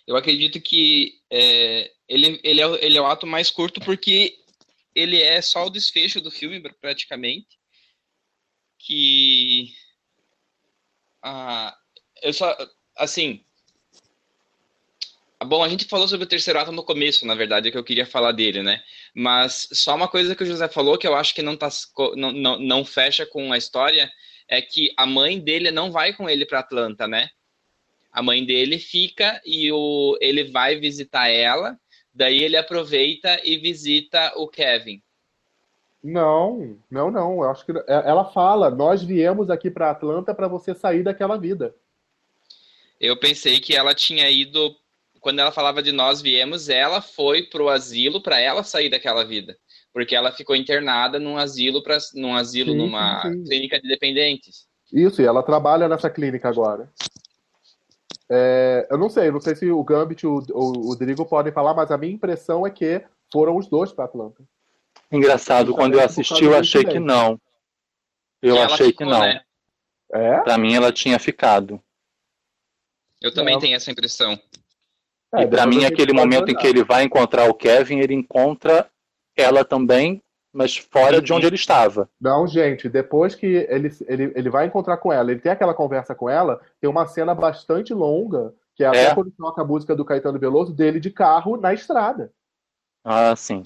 eu 0.07 0.15
acredito 0.15 0.61
que 0.61 1.19
é, 1.29 1.91
ele, 2.07 2.39
ele, 2.41 2.61
é, 2.61 2.67
o- 2.67 2.75
ele 2.75 2.97
é 2.97 3.01
o 3.01 3.05
ato 3.05 3.27
mais 3.27 3.51
curto 3.51 3.81
porque 3.81 4.37
ele 4.95 5.21
é 5.21 5.41
só 5.41 5.65
o 5.65 5.69
desfecho 5.69 6.21
do 6.21 6.31
filme, 6.31 6.61
pr- 6.61 6.73
praticamente. 6.79 7.59
Que. 8.79 9.73
Ah, 11.23 11.75
eu 12.21 12.33
só. 12.33 12.55
Assim. 12.97 13.43
Bom, 15.45 15.63
a 15.63 15.69
gente 15.69 15.85
falou 15.85 16.07
sobre 16.07 16.25
o 16.25 16.29
terceiro 16.29 16.59
ato 16.59 16.71
no 16.71 16.83
começo, 16.83 17.25
na 17.25 17.35
verdade, 17.35 17.67
é 17.67 17.71
que 17.71 17.77
eu 17.77 17.83
queria 17.83 18.05
falar 18.05 18.31
dele, 18.31 18.63
né? 18.63 18.81
Mas 19.13 19.67
só 19.73 19.93
uma 19.95 20.07
coisa 20.07 20.35
que 20.35 20.43
o 20.43 20.45
José 20.45 20.69
falou 20.69 20.97
que 20.97 21.05
eu 21.05 21.15
acho 21.15 21.35
que 21.35 21.41
não, 21.41 21.57
tá, 21.57 21.67
não, 22.15 22.31
não, 22.31 22.59
não 22.59 22.85
fecha 22.85 23.25
com 23.25 23.51
a 23.51 23.57
história 23.57 24.09
é 24.47 24.61
que 24.61 24.93
a 24.97 25.05
mãe 25.05 25.39
dele 25.39 25.69
não 25.71 25.91
vai 25.91 26.13
com 26.13 26.29
ele 26.29 26.45
para 26.45 26.59
Atlanta, 26.59 27.07
né? 27.07 27.29
A 28.11 28.21
mãe 28.21 28.45
dele 28.45 28.79
fica 28.79 29.41
e 29.45 29.71
o, 29.71 30.17
ele 30.21 30.45
vai 30.45 30.77
visitar 30.77 31.27
ela, 31.27 31.77
daí 32.13 32.41
ele 32.43 32.55
aproveita 32.55 33.41
e 33.43 33.57
visita 33.57 34.31
o 34.37 34.47
Kevin. 34.47 35.01
Não, 36.03 36.77
não, 36.91 37.09
não. 37.09 37.43
Eu 37.43 37.49
acho 37.49 37.65
que 37.65 37.71
é- 37.71 37.83
ela 37.87 38.25
fala: 38.25 38.69
nós 38.69 39.01
viemos 39.01 39.49
aqui 39.49 39.71
para 39.71 39.91
Atlanta 39.91 40.33
para 40.35 40.47
você 40.47 40.75
sair 40.75 41.01
daquela 41.01 41.37
vida. 41.37 41.73
Eu 42.99 43.17
pensei 43.17 43.59
que 43.59 43.75
ela 43.75 43.93
tinha 43.93 44.29
ido, 44.29 44.75
quando 45.19 45.39
ela 45.39 45.51
falava 45.51 45.81
de 45.81 45.91
nós 45.91 46.21
viemos, 46.21 46.67
ela 46.69 47.01
foi 47.01 47.43
pro 47.43 47.69
asilo 47.69 48.21
para 48.21 48.39
ela 48.39 48.63
sair 48.63 48.89
daquela 48.89 49.23
vida, 49.23 49.57
porque 49.93 50.15
ela 50.15 50.31
ficou 50.31 50.55
internada 50.55 51.19
num 51.19 51.37
asilo 51.37 51.81
para 51.81 51.97
num 52.15 52.35
asilo 52.35 52.71
Sim, 52.71 52.77
numa 52.77 53.21
sim, 53.21 53.43
clínica 53.43 53.79
de 53.79 53.87
dependentes. 53.87 54.67
Isso, 54.91 55.21
e 55.21 55.25
ela 55.25 55.41
trabalha 55.41 55.87
nessa 55.87 56.09
clínica 56.09 56.49
agora. 56.49 56.91
É, 58.29 58.87
eu 58.89 58.97
não 58.97 59.09
sei, 59.09 59.31
não 59.31 59.41
sei 59.41 59.55
se 59.55 59.69
o 59.69 59.83
Gambit 59.83 60.23
e 60.23 60.27
o, 60.27 60.41
o, 60.51 60.91
o 60.91 60.95
Drigo 60.95 61.25
podem 61.25 61.51
falar, 61.51 61.73
mas 61.73 61.91
a 61.91 61.97
minha 61.97 62.13
impressão 62.13 62.65
é 62.65 62.69
que 62.69 63.03
foram 63.31 63.57
os 63.57 63.67
dois 63.67 63.91
para 63.91 64.05
Atlanta. 64.05 64.43
Engraçado, 65.13 65.73
quando 65.73 65.93
eu 65.93 66.03
assisti, 66.03 66.43
eu 66.43 66.57
achei 66.57 66.83
que 66.83 66.99
não. 66.99 67.39
Eu 68.41 68.61
achei 68.61 68.87
ficou, 68.87 69.05
que 69.07 69.13
não. 69.13 69.19
né? 69.21 69.41
É? 70.11 70.39
Pra 70.41 70.57
mim, 70.57 70.73
ela 70.75 70.91
tinha 70.91 71.17
ficado. 71.19 71.81
Eu 73.21 73.33
também 73.33 73.53
Não. 73.53 73.61
tenho 73.61 73.75
essa 73.75 73.89
impressão. 73.91 74.37
É, 75.33 75.43
e 75.43 75.47
pra 75.47 75.65
mim, 75.65 75.85
aquele 75.85 76.13
momento 76.13 76.49
em 76.51 76.55
que 76.55 76.67
ele 76.67 76.83
vai 76.83 77.03
encontrar 77.03 77.49
o 77.49 77.53
Kevin, 77.53 77.99
ele 77.99 78.13
encontra 78.13 78.89
ela 79.35 79.63
também, 79.63 80.21
mas 80.51 80.75
fora 80.77 81.21
de 81.21 81.31
onde 81.31 81.45
ele 81.47 81.55
estava. 81.55 82.09
Não, 82.19 82.45
gente, 82.47 82.89
depois 82.89 83.33
que 83.33 83.45
ele, 83.45 83.89
ele, 84.07 84.31
ele 84.35 84.49
vai 84.49 84.65
encontrar 84.67 84.97
com 84.97 85.11
ela, 85.11 85.31
ele 85.31 85.39
tem 85.39 85.51
aquela 85.51 85.73
conversa 85.73 86.13
com 86.13 86.29
ela, 86.29 86.61
tem 86.81 86.89
uma 86.89 87.07
cena 87.07 87.33
bastante 87.33 87.93
longa, 87.93 88.53
que 88.75 88.83
é 88.83 88.87
até 88.87 89.05
É. 89.05 89.15
quando 89.15 89.31
toca 89.31 89.61
a 89.61 89.65
música 89.65 89.95
do 89.95 90.05
Caetano 90.05 90.37
Veloso, 90.37 90.73
dele 90.73 90.99
de 90.99 91.09
carro 91.09 91.55
na 91.57 91.73
estrada. 91.73 92.31
Ah, 93.03 93.35
sim. 93.35 93.63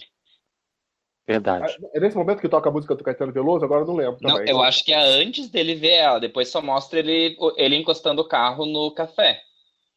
Verdade. 1.27 1.77
É 1.93 1.99
nesse 1.99 2.15
momento 2.15 2.39
que 2.39 2.47
toca 2.47 2.69
a 2.69 2.71
música 2.71 2.95
do 2.95 3.03
Caetano 3.03 3.33
Veloso? 3.33 3.65
Agora 3.65 3.81
eu 3.81 3.87
não 3.87 3.95
lembro 3.95 4.17
Não, 4.21 4.35
também. 4.35 4.49
eu 4.49 4.61
acho 4.61 4.83
que 4.85 4.93
é 4.93 4.97
antes 4.97 5.49
dele 5.49 5.75
ver 5.75 5.91
ela, 5.95 6.19
depois 6.19 6.47
só 6.47 6.61
mostra 6.61 6.99
ele, 6.99 7.37
ele 7.57 7.75
encostando 7.75 8.21
o 8.21 8.27
carro 8.27 8.65
no 8.65 8.89
café. 8.91 9.41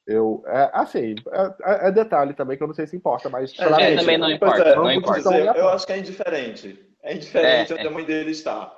Eu, 0.07 0.43
é, 0.49 0.71
assim, 0.73 1.15
é, 1.63 1.87
é 1.87 1.93
detalhe 1.93 2.35
também 2.35 2.57
que 2.57 2.63
eu 2.65 2.67
não 2.67 2.75
sei 2.75 2.85
se 2.89 2.97
importa, 2.97 3.31
mas 3.31 3.57
É, 3.61 3.95
também 3.95 4.19
não 4.19 4.27
pois 4.27 4.35
importa, 4.37 4.63
é, 4.69 4.75
não 4.77 4.91
importa. 4.91 5.19
dizer, 5.21 5.57
eu 5.57 5.69
acho 5.69 5.87
que 5.87 5.93
é 5.93 5.99
indiferente. 5.99 6.87
É 7.03 7.15
indiferente 7.15 7.73
É, 7.73 7.75
onde 7.77 7.85
é. 7.85 7.89
a 7.89 7.91
mãe 7.93 8.05
dele 8.05 8.31
está. 8.33 8.77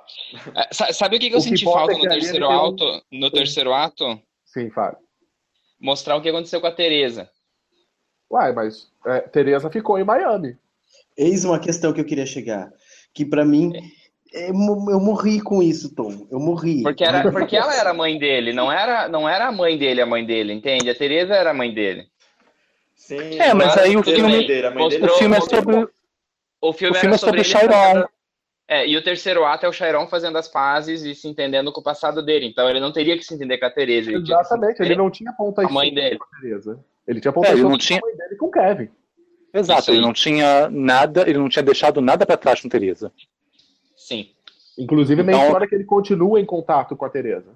É, 0.55 0.73
sa- 0.73 0.93
Sabe 0.93 1.17
o 1.17 1.19
que, 1.19 1.29
que 1.29 1.35
eu 1.35 1.39
O 1.39 1.41
que 1.43 1.49
senti 1.49 1.63
importa 1.63 1.79
falta 1.79 1.93
é 1.93 1.95
no 1.95 2.01
que 2.03 2.07
terceiro 2.09 2.47
tem 2.47 2.55
um- 2.55 2.65
ato? 2.67 3.05
No 3.11 3.31
terceiro 3.31 3.73
ato? 3.73 4.21
Sim, 4.45 4.69
Fábio. 4.69 4.99
Mostrar 5.81 6.15
o 6.17 6.21
que 6.21 6.29
aconteceu 6.29 6.61
com 6.61 6.67
a 6.67 6.71
Teresa. 6.71 7.27
Uai, 8.31 8.53
mas 8.53 8.87
é, 9.07 9.21
Tereza 9.21 9.69
ficou 9.71 9.97
em 9.97 10.03
Miami. 10.03 10.55
Eis 11.17 11.43
uma 11.45 11.59
questão 11.59 11.93
que 11.93 12.01
eu 12.01 12.05
queria 12.05 12.25
chegar. 12.25 12.71
Que 13.13 13.23
pra 13.25 13.45
mim, 13.45 13.71
é, 14.33 14.51
mo- 14.51 14.89
eu 14.89 14.99
morri 14.99 15.39
com 15.41 15.61
isso, 15.61 15.93
Tom. 15.93 16.27
Eu 16.31 16.39
morri. 16.39 16.81
Porque, 16.83 17.03
era, 17.03 17.31
porque 17.31 17.55
ela 17.55 17.75
era 17.75 17.91
a 17.91 17.93
mãe 17.93 18.17
dele, 18.17 18.51
não 18.53 18.71
era, 18.71 19.07
não 19.07 19.27
era 19.29 19.47
a 19.47 19.51
mãe 19.51 19.77
dele 19.77 20.01
a 20.01 20.05
mãe 20.05 20.25
dele, 20.25 20.53
entende? 20.53 20.89
A 20.89 20.95
Teresa 20.95 21.35
era 21.35 21.51
a 21.51 21.53
mãe 21.53 21.73
dele. 21.73 22.07
Sim, 22.95 23.39
É, 23.39 23.53
mas 23.53 23.77
aí 23.77 23.95
o 23.95 23.99
a 23.99 24.03
mãe 24.05 24.15
filme, 24.15 24.31
dele, 24.47 24.47
dele 24.47 25.05
o 25.05 25.09
filme 25.17 25.35
é 25.35 25.39
mostrou- 25.39 25.61
sobre, 25.61 25.75
O 26.61 26.73
filme, 26.73 26.97
o 26.97 26.99
filme 26.99 27.07
era 27.07 27.15
é 27.15 27.17
sobre 27.17 27.41
o 27.41 27.43
Chiron. 27.43 28.05
É, 28.65 28.87
e 28.87 28.95
o 28.95 29.03
terceiro 29.03 29.43
ato 29.43 29.65
é 29.65 29.69
o 29.69 29.73
Chiron 29.73 30.07
fazendo 30.07 30.37
as 30.37 30.47
pazes 30.47 31.03
e 31.03 31.13
se 31.13 31.27
entendendo 31.27 31.71
com 31.73 31.81
o 31.81 31.83
passado 31.83 32.23
dele. 32.23 32.47
Então 32.47 32.67
ele 32.69 32.79
não 32.79 32.93
teria 32.93 33.17
que 33.17 33.23
se 33.25 33.33
entender 33.35 33.57
com 33.57 33.65
a 33.65 33.69
Teresa. 33.69 34.09
Ele 34.09 34.23
Exatamente, 34.23 34.81
ele 34.81 34.95
não 34.95 35.11
tinha 35.11 35.33
pontas 35.33 35.65
com 35.65 35.69
a 35.71 35.73
mãe 35.73 35.93
dele. 35.93 36.17
com 36.17 36.25
a 36.25 36.39
Tereza. 36.39 36.79
Ele 37.05 37.19
tinha 37.19 37.33
pontas 37.33 37.51
É, 37.51 37.53
ele 37.55 37.63
não 37.63 37.77
tinha- 37.77 37.99
com 37.99 38.05
a 38.07 38.09
mãe 38.09 38.17
dele 38.17 38.35
com 38.37 38.45
o 38.45 38.51
Kevin. 38.51 38.89
Exato, 39.53 39.91
ele 39.91 40.01
não 40.01 40.11
tinha 40.13 40.67
nada, 40.69 41.21
ele 41.29 41.37
não 41.37 41.47
tinha 41.47 41.61
deixado 41.63 42.01
nada 42.01 42.25
pra 42.25 42.35
trás 42.37 42.59
com 42.61 42.67
Teresa. 42.69 43.11
Sim. 43.95 44.29
Inclusive, 44.77 45.21
Então- 45.21 45.39
menciona 45.39 45.67
que 45.67 45.75
ele 45.75 45.83
continua 45.85 46.39
em 46.39 46.45
contato 46.45 46.95
com 46.95 47.05
a 47.05 47.09
Teresa. 47.09 47.51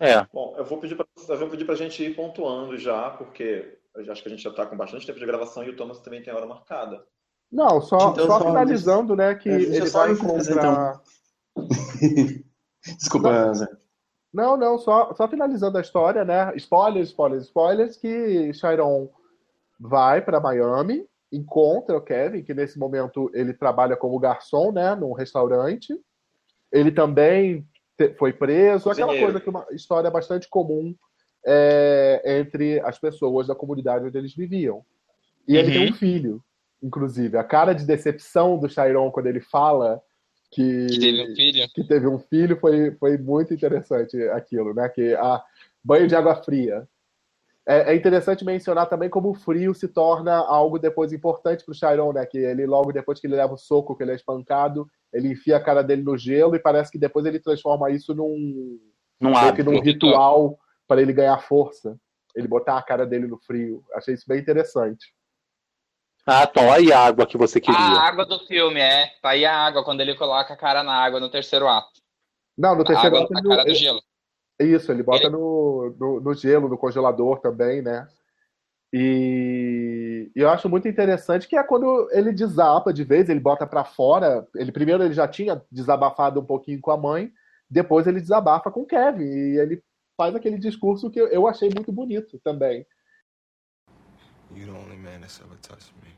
É. 0.00 0.26
Bom, 0.32 0.54
eu 0.58 0.64
vou 0.64 0.78
pedir 0.78 0.96
pedir 1.50 1.64
pra 1.64 1.74
gente 1.74 2.02
ir 2.02 2.14
pontuando 2.14 2.76
já, 2.76 3.10
porque 3.10 3.78
acho 4.10 4.22
que 4.22 4.28
a 4.28 4.30
gente 4.30 4.42
já 4.42 4.52
tá 4.52 4.66
com 4.66 4.76
bastante 4.76 5.06
tempo 5.06 5.18
de 5.18 5.24
gravação 5.24 5.62
e 5.64 5.70
o 5.70 5.76
Thomas 5.76 6.00
também 6.00 6.22
tem 6.22 6.34
hora 6.34 6.44
marcada. 6.44 7.02
Não, 7.50 7.80
só, 7.80 8.10
Então, 8.10 8.26
só 8.26 8.38
só- 8.40 8.46
finalizando, 8.46 9.14
né, 9.16 9.34
que 9.36 9.48
ele 9.48 9.88
vai 9.88 10.10
encontrar... 10.12 11.00
Desculpa, 12.98 13.54
Zé. 13.54 13.66
Não, 14.32 14.56
não, 14.56 14.78
só, 14.78 15.14
só 15.14 15.26
finalizando 15.26 15.78
a 15.78 15.80
história, 15.80 16.24
né? 16.24 16.52
Spoilers, 16.56 17.08
spoilers, 17.08 17.44
spoilers, 17.44 17.96
que 17.96 18.52
Chiron 18.52 19.08
vai 19.78 20.22
para 20.22 20.40
Miami, 20.40 21.06
encontra 21.32 21.96
o 21.96 22.00
Kevin, 22.00 22.42
que 22.42 22.54
nesse 22.54 22.78
momento 22.78 23.30
ele 23.34 23.52
trabalha 23.52 23.96
como 23.96 24.18
garçom, 24.18 24.72
né, 24.72 24.94
num 24.94 25.12
restaurante. 25.12 25.94
Ele 26.72 26.90
também 26.90 27.66
foi 28.18 28.32
preso, 28.32 28.90
aquela 28.90 29.12
coisa 29.24 29.40
que 29.40 29.48
é 29.48 29.50
uma 29.50 29.66
história 29.72 30.10
bastante 30.10 30.48
comum 30.48 30.94
é, 31.46 32.22
entre 32.38 32.80
as 32.80 32.98
pessoas 32.98 33.46
da 33.46 33.54
comunidade 33.54 34.04
onde 34.04 34.18
eles 34.18 34.34
viviam. 34.34 34.82
E 35.48 35.56
ele 35.56 35.68
Uhum. 35.68 35.72
tem 35.84 35.90
um 35.92 35.94
filho, 35.96 36.42
inclusive. 36.82 37.36
A 37.38 37.44
cara 37.44 37.72
de 37.72 37.84
decepção 37.86 38.58
do 38.58 38.68
Chiron 38.68 39.10
quando 39.10 39.26
ele 39.26 39.40
fala 39.40 40.02
que, 40.50 40.86
Que 40.86 40.98
teve 40.98 41.22
um 41.22 41.34
filho. 41.34 41.68
que 41.74 41.84
teve 41.84 42.06
um 42.06 42.18
filho 42.18 42.56
foi, 42.58 42.92
foi 42.98 43.16
muito 43.18 43.54
interessante 43.54 44.20
aquilo, 44.30 44.74
né? 44.74 44.88
Que 44.88 45.14
a 45.14 45.42
banho 45.84 46.06
de 46.08 46.14
água 46.16 46.34
fria. 46.42 46.86
É, 47.68 47.92
é 47.92 47.96
interessante 47.96 48.44
mencionar 48.44 48.88
também 48.88 49.10
como 49.10 49.30
o 49.30 49.34
frio 49.34 49.74
se 49.74 49.88
torna 49.88 50.36
algo 50.36 50.78
depois 50.78 51.12
importante 51.12 51.64
para 51.64 51.72
o 51.72 51.74
Chiron, 51.74 52.12
né? 52.12 52.24
Que 52.24 52.38
ele 52.38 52.64
logo 52.66 52.92
depois 52.92 53.18
que 53.18 53.26
ele 53.26 53.34
leva 53.34 53.54
o 53.54 53.58
soco, 53.58 53.96
que 53.96 54.04
ele 54.04 54.12
é 54.12 54.14
espancado, 54.14 54.88
ele 55.12 55.32
enfia 55.32 55.56
a 55.56 55.60
cara 55.62 55.82
dele 55.82 56.02
no 56.02 56.16
gelo 56.16 56.54
e 56.54 56.60
parece 56.60 56.92
que 56.92 56.98
depois 56.98 57.26
ele 57.26 57.40
transforma 57.40 57.90
isso 57.90 58.14
num 58.14 58.78
Num 59.20 59.36
hábito. 59.36 59.68
num 59.70 59.80
ritual 59.80 60.58
para 60.86 61.02
ele 61.02 61.12
ganhar 61.12 61.38
força. 61.38 61.98
Ele 62.36 62.46
botar 62.46 62.76
a 62.78 62.82
cara 62.82 63.04
dele 63.06 63.26
no 63.26 63.38
frio. 63.38 63.82
Achei 63.94 64.14
isso 64.14 64.26
bem 64.28 64.38
interessante. 64.38 65.12
Ah, 66.24 66.46
Tom, 66.46 66.70
aí 66.72 66.92
a 66.92 67.00
água 67.00 67.26
que 67.26 67.38
você 67.38 67.60
queria. 67.60 67.78
A 67.80 68.08
água 68.08 68.26
do 68.26 68.38
filme, 68.46 68.78
é. 68.80 69.06
Tá 69.22 69.30
aí 69.30 69.44
a 69.44 69.56
água, 69.56 69.82
quando 69.84 70.00
ele 70.02 70.14
coloca 70.16 70.52
a 70.52 70.56
cara 70.56 70.82
na 70.82 70.92
água 70.92 71.18
no 71.18 71.30
terceiro 71.30 71.66
ato. 71.66 72.00
Não, 72.58 72.74
no 72.76 72.82
A 72.82 72.84
terceiro 72.84 73.16
água 73.16 73.24
ato 73.24 73.32
na 73.32 73.40
ele- 73.40 73.48
cara 73.48 73.62
do 73.64 73.68
ele- 73.70 73.74
gelo. 73.76 74.00
Isso, 74.58 74.90
ele 74.90 75.02
bota 75.02 75.28
no, 75.30 75.94
no, 75.98 76.20
no 76.20 76.34
gelo, 76.34 76.68
no 76.68 76.78
congelador 76.78 77.40
também, 77.40 77.82
né? 77.82 78.08
E, 78.92 80.30
e 80.34 80.40
eu 80.40 80.48
acho 80.48 80.68
muito 80.68 80.88
interessante 80.88 81.46
que 81.46 81.56
é 81.56 81.62
quando 81.62 82.08
ele 82.12 82.32
desaba 82.32 82.92
de 82.92 83.04
vez, 83.04 83.28
ele 83.28 83.40
bota 83.40 83.66
pra 83.66 83.84
fora. 83.84 84.46
Ele 84.54 84.72
primeiro 84.72 85.02
ele 85.02 85.12
já 85.12 85.28
tinha 85.28 85.62
desabafado 85.70 86.40
um 86.40 86.44
pouquinho 86.44 86.80
com 86.80 86.90
a 86.90 86.96
mãe, 86.96 87.30
depois 87.68 88.06
ele 88.06 88.20
desabafa 88.20 88.70
com 88.70 88.80
o 88.80 88.86
Kevin 88.86 89.24
e 89.24 89.58
ele 89.58 89.82
faz 90.16 90.34
aquele 90.34 90.56
discurso 90.56 91.10
que 91.10 91.20
eu- 91.20 91.28
eu 91.28 91.46
achei 91.46 91.68
muito 91.68 91.92
bonito 91.92 92.38
também. 92.38 92.86
You're 94.54 94.72
the 94.72 94.78
only 94.78 94.96
man 94.96 95.20
that's 95.20 95.40
ever 95.42 95.58
touched 95.60 95.92
me. 96.02 96.15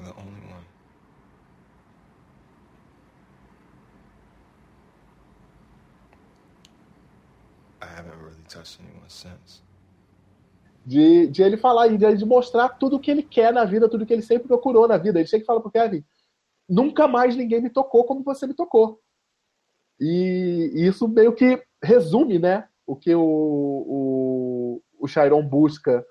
You're 0.00 0.12
the 0.12 0.20
only 0.20 0.40
one. 0.48 0.64
I 7.82 7.86
haven't 7.86 8.18
really 8.18 8.42
touched 8.48 8.80
anyone 8.80 9.08
since. 9.08 9.62
De, 10.86 11.26
de 11.26 11.42
ele 11.42 11.56
falar 11.58 11.88
e 11.88 11.98
de, 11.98 12.16
de 12.16 12.24
mostrar 12.24 12.70
tudo 12.70 12.96
o 12.96 13.00
que 13.00 13.10
ele 13.10 13.22
quer 13.22 13.52
na 13.52 13.64
vida, 13.64 13.88
tudo 13.88 14.06
que 14.06 14.12
ele 14.12 14.22
sempre 14.22 14.48
procurou 14.48 14.88
na 14.88 14.96
vida. 14.96 15.18
Ele 15.18 15.28
chega 15.28 15.42
e 15.42 15.46
fala 15.46 15.60
pro 15.60 15.70
Kevin: 15.70 16.02
nunca 16.68 17.06
mais 17.06 17.36
ninguém 17.36 17.60
me 17.60 17.68
tocou 17.68 18.04
como 18.04 18.22
você 18.22 18.46
me 18.46 18.54
tocou. 18.54 19.00
E, 20.00 20.72
e 20.74 20.86
isso 20.86 21.06
meio 21.06 21.34
que 21.34 21.62
resume, 21.82 22.38
né? 22.38 22.66
O 22.86 22.96
que 22.96 23.14
o, 23.14 23.22
o, 23.22 24.82
o 24.98 25.06
Chiron 25.06 25.46
busca 25.46 26.04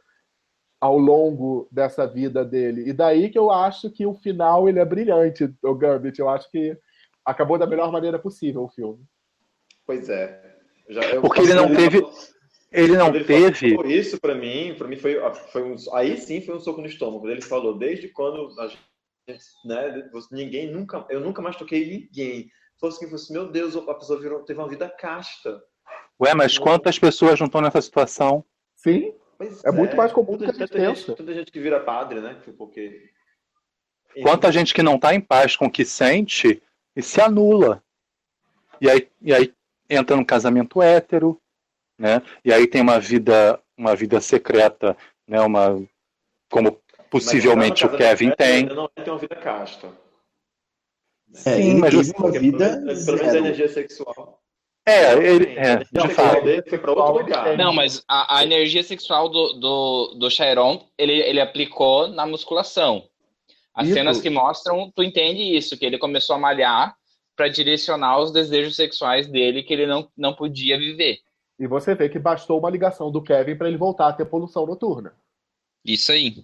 ao 0.79 0.97
longo 0.97 1.67
dessa 1.71 2.07
vida 2.07 2.43
dele. 2.45 2.87
E 2.89 2.93
daí 2.93 3.29
que 3.29 3.37
eu 3.37 3.51
acho 3.51 3.89
que 3.91 4.05
o 4.05 4.13
final 4.13 4.67
ele 4.69 4.79
é 4.79 4.85
brilhante, 4.85 5.53
o 5.63 5.75
Gambit. 5.75 6.17
Eu 6.19 6.29
acho 6.29 6.49
que 6.49 6.77
acabou 7.25 7.57
da 7.57 7.67
melhor 7.67 7.91
maneira 7.91 8.17
possível 8.17 8.63
o 8.63 8.69
filme. 8.69 9.03
Pois 9.85 10.09
é. 10.09 10.57
Já, 10.89 11.01
eu- 11.01 11.21
Porque 11.21 11.41
ele 11.41 11.53
não 11.53 11.67
teve. 11.73 12.01
Ele 12.71 12.95
não 12.95 13.07
ele 13.07 13.23
teve. 13.25 13.75
falou 13.75 13.89
isso 13.89 14.19
pra 14.21 14.35
mim, 14.35 14.75
para 14.77 14.87
mim 14.87 14.95
foi, 14.95 15.17
foi 15.51 15.63
um, 15.63 15.75
aí 15.93 16.15
sim 16.17 16.39
foi 16.41 16.55
um 16.55 16.59
soco 16.59 16.81
no 16.81 16.87
estômago. 16.87 17.27
Ele 17.27 17.41
falou, 17.41 17.75
desde 17.77 18.09
quando 18.09 18.47
a 18.59 18.67
gente, 18.67 18.83
né, 19.65 20.07
ninguém 20.31 20.71
nunca, 20.71 21.03
eu 21.09 21.19
nunca 21.19 21.41
mais 21.41 21.55
toquei 21.55 21.89
ninguém. 21.89 22.47
Fosse 22.79 22.99
que 22.99 23.07
fosse, 23.07 23.33
meu 23.33 23.51
Deus, 23.51 23.75
a 23.75 23.93
pessoa 23.95 24.19
virou, 24.19 24.43
teve 24.43 24.59
uma 24.59 24.69
vida 24.69 24.87
casta. 24.87 25.59
Ué, 26.21 26.33
mas 26.35 26.59
quantas 26.59 26.99
pessoas 26.99 27.39
não 27.39 27.47
estão 27.47 27.61
nessa 27.61 27.81
situação? 27.81 28.45
Sim, 28.75 29.13
Pois 29.39 29.63
É 29.63 29.71
muito 29.71 29.95
mais 29.95 30.11
comum 30.11 30.33
do 30.35 30.39
que 30.39 30.43
a 30.43 30.47
gente 30.53 30.59
tanta 30.59 30.77
gente, 30.79 30.95
pensa. 30.99 31.15
tanta 31.15 31.33
gente 31.33 31.49
que 31.49 31.59
vira 31.61 31.79
padre, 31.79 32.19
né? 32.19 32.35
Porque 32.57 33.09
Quanta 34.21 34.51
gente 34.51 34.73
que 34.73 34.83
não 34.83 34.95
está 34.95 35.15
em 35.15 35.21
paz 35.21 35.55
com 35.55 35.67
o 35.67 35.71
que 35.71 35.85
sente 35.85 36.61
e 36.93 37.01
se 37.01 37.21
anula. 37.21 37.81
E 38.81 38.89
aí, 38.89 39.09
e 39.21 39.33
aí 39.33 39.53
entra 39.89 40.15
num 40.17 40.25
casamento 40.25 40.81
hétero, 40.81 41.39
né? 41.97 42.21
E 42.43 42.51
aí 42.51 42.67
tem 42.67 42.81
uma 42.81 42.99
vida, 42.99 43.61
uma 43.77 43.95
vida 43.95 44.19
secreta, 44.19 44.97
né? 45.25 45.39
Uma 45.39 45.81
como 46.51 46.81
possivelmente 47.09 47.85
o 47.85 47.95
Kevin 47.95 48.31
tem. 48.31 48.57
Ainda 48.57 48.75
não 48.75 48.89
tem 48.89 49.05
uma 49.07 49.19
vida 49.19 49.35
casta. 49.37 49.87
É, 49.87 51.37
Sim, 51.37 51.69
ele 51.71 51.79
mas 51.79 51.93
você- 51.93 52.13
uma 52.17 52.31
vida 52.31 52.81
Pelo 53.05 53.17
menos 53.17 53.33
a 53.33 53.37
energia 53.37 53.69
sexual. 53.69 54.38
É, 54.85 55.13
ele, 55.13 55.53
é, 55.53 55.59
a 55.59 55.73
energia 55.73 55.77
de 55.77 56.01
sexual 56.01 56.29
fato. 56.29 56.43
dele 56.43 56.63
foi 56.67 56.77
pra 56.77 56.91
outro 56.91 57.13
lugar. 57.19 57.57
Não, 57.57 57.73
mas 57.73 58.03
a, 58.07 58.39
a 58.39 58.43
energia 58.43 58.83
sexual 58.83 59.29
do, 59.29 59.53
do, 59.53 60.15
do 60.15 60.29
Chiron, 60.31 60.83
ele, 60.97 61.13
ele 61.13 61.39
aplicou 61.39 62.07
na 62.07 62.25
musculação. 62.25 63.07
As 63.73 63.85
Isso. 63.85 63.93
cenas 63.93 64.19
que 64.19 64.29
mostram, 64.29 64.91
tu 64.93 65.03
entende 65.03 65.41
isso, 65.55 65.77
que 65.77 65.85
ele 65.85 65.97
começou 65.97 66.35
a 66.35 66.39
malhar 66.39 66.95
para 67.35 67.47
direcionar 67.47 68.19
os 68.19 68.31
desejos 68.31 68.75
sexuais 68.75 69.27
dele 69.27 69.63
que 69.63 69.73
ele 69.73 69.87
não, 69.87 70.09
não 70.17 70.33
podia 70.33 70.77
viver. 70.77 71.19
E 71.57 71.67
você 71.67 71.95
vê 71.95 72.09
que 72.09 72.19
bastou 72.19 72.59
uma 72.59 72.69
ligação 72.69 73.11
do 73.11 73.21
Kevin 73.21 73.55
para 73.55 73.67
ele 73.67 73.77
voltar 73.77 74.09
a 74.09 74.13
ter 74.13 74.25
poluição 74.25 74.65
noturna. 74.65 75.13
Isso 75.85 76.11
aí. 76.11 76.43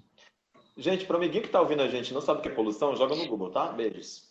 Gente, 0.78 1.06
pro 1.06 1.18
amiguinho 1.18 1.44
que 1.44 1.49
tá 1.49 1.62
ouvindo 1.62 1.82
a 1.82 1.88
gente 1.88 2.10
e 2.10 2.14
não 2.14 2.22
sabe 2.22 2.40
o 2.40 2.41
que 2.41 2.49
é 2.49 2.52
poluição, 2.52 2.95
joga 2.95 3.16
no 3.16 3.28
Google, 3.28 3.49
tá? 3.49 3.68
Beijos. 3.68 4.30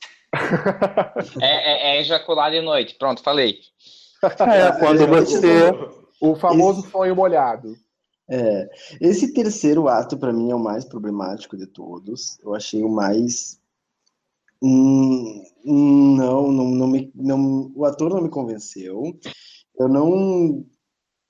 É, 1.41 1.47
é, 1.47 1.97
é 1.97 2.01
ejacular 2.01 2.51
de 2.51 2.61
noite. 2.61 2.97
Pronto, 2.99 3.23
falei. 3.23 3.59
É, 4.23 4.73
quando 4.79 5.07
você. 5.07 5.73
O 6.21 6.35
famoso 6.35 6.89
sonho 6.91 7.15
molhado. 7.15 7.75
É, 8.31 8.71
esse 9.01 9.35
terceiro 9.35 9.87
ato 9.87 10.17
para 10.17 10.33
mim 10.33 10.51
é 10.51 10.55
o 10.55 10.59
mais 10.59 10.85
problemático 10.85 11.57
de 11.57 11.67
todos. 11.67 12.39
Eu 12.43 12.55
achei 12.55 12.83
o 12.83 12.89
mais 12.89 13.59
Hum, 14.67 15.45
não, 15.63 16.51
não, 16.51 16.65
não 16.71 16.87
me, 16.87 17.13
não, 17.15 17.71
o 17.77 17.85
ator 17.85 18.09
não 18.09 18.23
me 18.23 18.31
convenceu. 18.31 19.03
Eu 19.79 19.89
não 19.89 20.65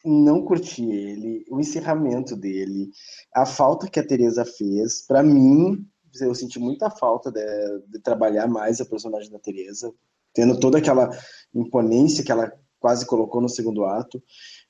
não 0.05 0.45
curti 0.45 0.85
ele, 0.85 1.47
o 1.51 1.59
encerramento 1.59 2.37
dele, 2.37 2.91
a 3.35 3.47
falta 3.47 3.89
que 3.89 3.99
a 3.99 4.07
Teresa 4.07 4.45
fez, 4.45 5.01
para 5.07 5.23
mim, 5.23 5.83
eu 6.21 6.35
senti 6.35 6.59
muita 6.59 6.91
falta 6.91 7.31
de, 7.31 7.41
de 7.89 7.99
trabalhar 8.01 8.47
mais 8.47 8.81
a 8.81 8.85
personagem 8.85 9.31
da 9.31 9.39
Teresa, 9.39 9.93
tendo 10.33 10.59
toda 10.59 10.79
aquela 10.79 11.11
imponência 11.55 12.25
que 12.25 12.33
ela 12.33 12.53
quase 12.79 13.07
colocou 13.07 13.41
no 13.41 13.49
segundo 13.49 13.85
ato. 13.85 14.23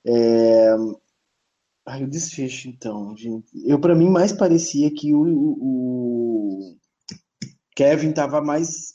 É... 0.07 0.75
Ai, 1.87 2.05
o 2.05 2.09
desfecho, 2.09 2.69
então, 2.69 3.15
gente. 3.17 3.47
Eu, 3.67 3.79
para 3.79 3.95
mim, 3.95 4.09
mais 4.09 4.33
parecia 4.33 4.91
que 4.91 5.15
o, 5.15 5.21
o 5.23 6.77
Kevin 7.77 8.13
tava 8.13 8.41
mais 8.41 8.95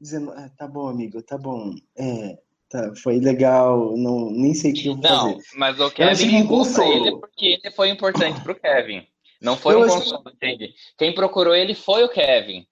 dizendo, 0.00 0.30
ah, 0.32 0.50
tá 0.56 0.66
bom, 0.66 0.88
amigo, 0.88 1.22
tá 1.22 1.36
bom. 1.36 1.74
É, 1.96 2.38
tá, 2.68 2.94
foi 2.96 3.20
legal, 3.20 3.96
não, 3.96 4.30
nem 4.30 4.54
sei 4.54 4.72
o 4.72 4.74
que 4.74 4.86
eu 4.88 4.94
vou 4.94 5.02
Não, 5.02 5.32
fazer. 5.34 5.44
mas 5.56 5.78
o 5.78 5.82
Eu 5.84 5.90
Kevin 5.90 6.36
um 6.36 6.46
consolo. 6.46 6.92
ele 6.92 7.20
porque 7.20 7.58
ele 7.62 7.74
foi 7.74 7.90
importante 7.90 8.40
pro 8.42 8.58
Kevin. 8.58 9.06
Não 9.42 9.56
foi 9.56 9.74
Eu 9.74 9.80
um 9.80 9.82
achei- 9.84 9.98
consolo, 9.98 10.22
entende? 10.34 10.72
Quem 10.96 11.14
procurou 11.14 11.54
ele 11.54 11.74
foi 11.74 12.04
o 12.04 12.08
Kevin. 12.08 12.66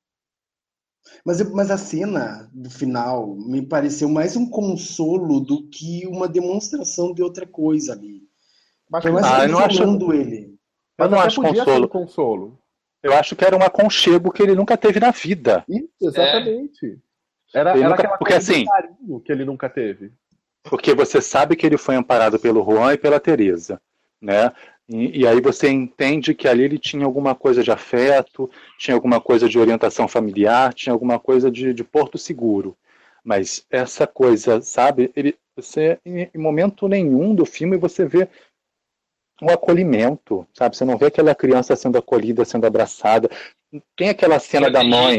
Mas, 1.24 1.40
mas 1.52 1.70
a 1.70 1.78
cena 1.78 2.48
do 2.52 2.70
final 2.70 3.34
me 3.34 3.62
pareceu 3.66 4.08
mais 4.08 4.36
um 4.36 4.48
consolo 4.48 5.40
do 5.40 5.68
que 5.68 6.06
uma 6.06 6.28
demonstração 6.28 7.12
de 7.12 7.22
outra 7.22 7.46
coisa 7.46 7.92
ali. 7.92 8.22
Mas 8.88 9.02
Foi 9.02 9.10
mais 9.12 9.26
Ah, 9.26 9.44
eu 9.44 9.48
não 9.48 9.58
acho- 9.58 9.82
ele. 10.12 10.54
Eu 10.98 11.08
não 11.08 11.20
acho 11.20 11.40
consolo. 11.42 11.86
um 11.86 11.88
consolo. 11.88 12.58
Eu 13.02 13.14
acho 13.14 13.34
que 13.34 13.44
era 13.44 13.56
um 13.56 13.62
aconchego 13.62 14.30
que 14.30 14.42
ele 14.42 14.54
nunca 14.54 14.76
teve 14.76 15.00
na 15.00 15.10
vida. 15.10 15.64
Isso, 15.68 15.88
exatamente. 16.02 16.98
Era, 17.54 17.70
Ele 17.72 17.80
era 17.80 17.88
nunca- 17.88 18.02
aquela 18.02 18.18
porque 18.18 18.34
coisa 18.34 18.52
assim- 18.52 18.64
que 19.24 19.32
ele 19.32 19.44
nunca 19.44 19.68
teve. 19.70 20.12
Porque 20.62 20.94
você 20.94 21.20
sabe 21.22 21.56
que 21.56 21.64
ele 21.66 21.78
foi 21.78 21.96
amparado 21.96 22.38
pelo 22.38 22.62
Juan 22.62 22.92
e 22.92 22.98
pela 22.98 23.18
Teresa, 23.18 23.80
né? 24.20 24.52
E, 24.92 25.20
e 25.20 25.26
aí 25.26 25.40
você 25.40 25.68
entende 25.68 26.34
que 26.34 26.48
ali 26.48 26.64
ele 26.64 26.78
tinha 26.78 27.04
alguma 27.04 27.34
coisa 27.34 27.62
de 27.62 27.70
afeto, 27.70 28.50
tinha 28.76 28.94
alguma 28.94 29.20
coisa 29.20 29.48
de 29.48 29.58
orientação 29.58 30.08
familiar, 30.08 30.74
tinha 30.74 30.92
alguma 30.92 31.18
coisa 31.18 31.50
de, 31.50 31.72
de 31.72 31.84
porto 31.84 32.18
seguro. 32.18 32.76
Mas 33.22 33.64
essa 33.70 34.06
coisa, 34.06 34.60
sabe? 34.60 35.12
Ele, 35.14 35.36
você, 35.54 35.98
em, 36.04 36.28
em 36.34 36.38
momento 36.38 36.88
nenhum 36.88 37.34
do 37.34 37.46
filme 37.46 37.76
você 37.76 38.04
vê 38.04 38.28
um 39.42 39.48
acolhimento, 39.48 40.46
sabe? 40.52 40.76
Você 40.76 40.84
não 40.84 40.98
vê 40.98 41.06
aquela 41.06 41.34
criança 41.34 41.74
sendo 41.76 41.96
acolhida, 41.96 42.44
sendo 42.44 42.66
abraçada. 42.66 43.30
Tem 43.96 44.08
aquela 44.08 44.38
cena 44.38 44.66
da 44.70 44.82
mãe. 44.82 45.18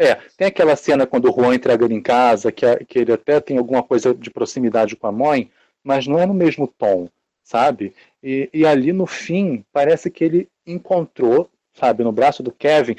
É, 0.00 0.14
tem 0.36 0.46
aquela 0.46 0.76
cena 0.76 1.06
quando 1.06 1.28
o 1.28 1.34
Juan 1.34 1.54
entrega 1.56 1.84
ele 1.84 1.94
em 1.94 2.02
casa, 2.02 2.52
que, 2.52 2.64
a- 2.64 2.78
que 2.84 2.98
ele 3.00 3.12
até 3.12 3.40
tem 3.40 3.58
alguma 3.58 3.82
coisa 3.82 4.14
de 4.14 4.30
proximidade 4.30 4.94
com 4.94 5.08
a 5.08 5.12
mãe, 5.12 5.50
mas 5.82 6.06
não 6.06 6.18
é 6.20 6.26
no 6.26 6.34
mesmo 6.34 6.68
tom, 6.68 7.08
sabe? 7.48 7.94
E, 8.22 8.50
e 8.52 8.66
ali 8.66 8.92
no 8.92 9.06
fim, 9.06 9.64
parece 9.72 10.10
que 10.10 10.22
ele 10.22 10.48
encontrou, 10.66 11.50
sabe, 11.72 12.04
no 12.04 12.12
braço 12.12 12.42
do 12.42 12.52
Kevin, 12.52 12.94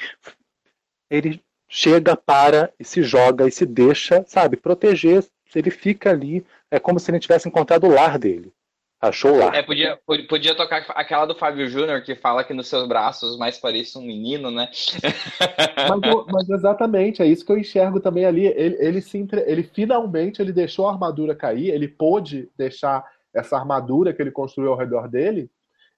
ele 1.08 1.40
chega, 1.68 2.16
para 2.16 2.72
e 2.78 2.84
se 2.84 3.00
joga 3.00 3.46
e 3.46 3.52
se 3.52 3.64
deixa, 3.64 4.24
sabe, 4.26 4.56
proteger. 4.56 5.24
Ele 5.54 5.70
fica 5.70 6.10
ali, 6.10 6.44
é 6.68 6.80
como 6.80 6.98
se 6.98 7.10
ele 7.12 7.20
tivesse 7.20 7.48
encontrado 7.48 7.86
o 7.86 7.94
lar 7.94 8.18
dele. 8.18 8.52
Achou 9.00 9.34
o 9.34 9.38
lar. 9.38 9.54
É, 9.54 9.62
podia, 9.62 9.96
pod- 10.04 10.26
podia 10.26 10.54
tocar 10.54 10.84
aquela 10.90 11.26
do 11.26 11.34
Fábio 11.34 11.68
Júnior 11.68 12.02
que 12.02 12.16
fala 12.16 12.42
que 12.42 12.52
nos 12.52 12.66
seus 12.66 12.88
braços 12.88 13.38
mais 13.38 13.56
parece 13.56 13.96
um 13.98 14.02
menino, 14.02 14.50
né? 14.50 14.68
Mas, 15.88 16.26
mas 16.26 16.50
exatamente, 16.50 17.22
é 17.22 17.26
isso 17.26 17.44
que 17.44 17.50
eu 17.52 17.58
enxergo 17.58 18.00
também 18.00 18.24
ali. 18.26 18.46
Ele, 18.46 18.76
ele, 18.80 19.00
se 19.00 19.16
entre- 19.16 19.44
ele 19.46 19.62
finalmente 19.62 20.42
ele 20.42 20.52
deixou 20.52 20.86
a 20.88 20.92
armadura 20.92 21.34
cair, 21.34 21.68
ele 21.70 21.88
pôde 21.88 22.48
deixar 22.56 23.04
essa 23.34 23.56
armadura 23.56 24.12
que 24.12 24.20
ele 24.20 24.30
construiu 24.30 24.72
ao 24.72 24.78
redor 24.78 25.08
dele, 25.08 25.50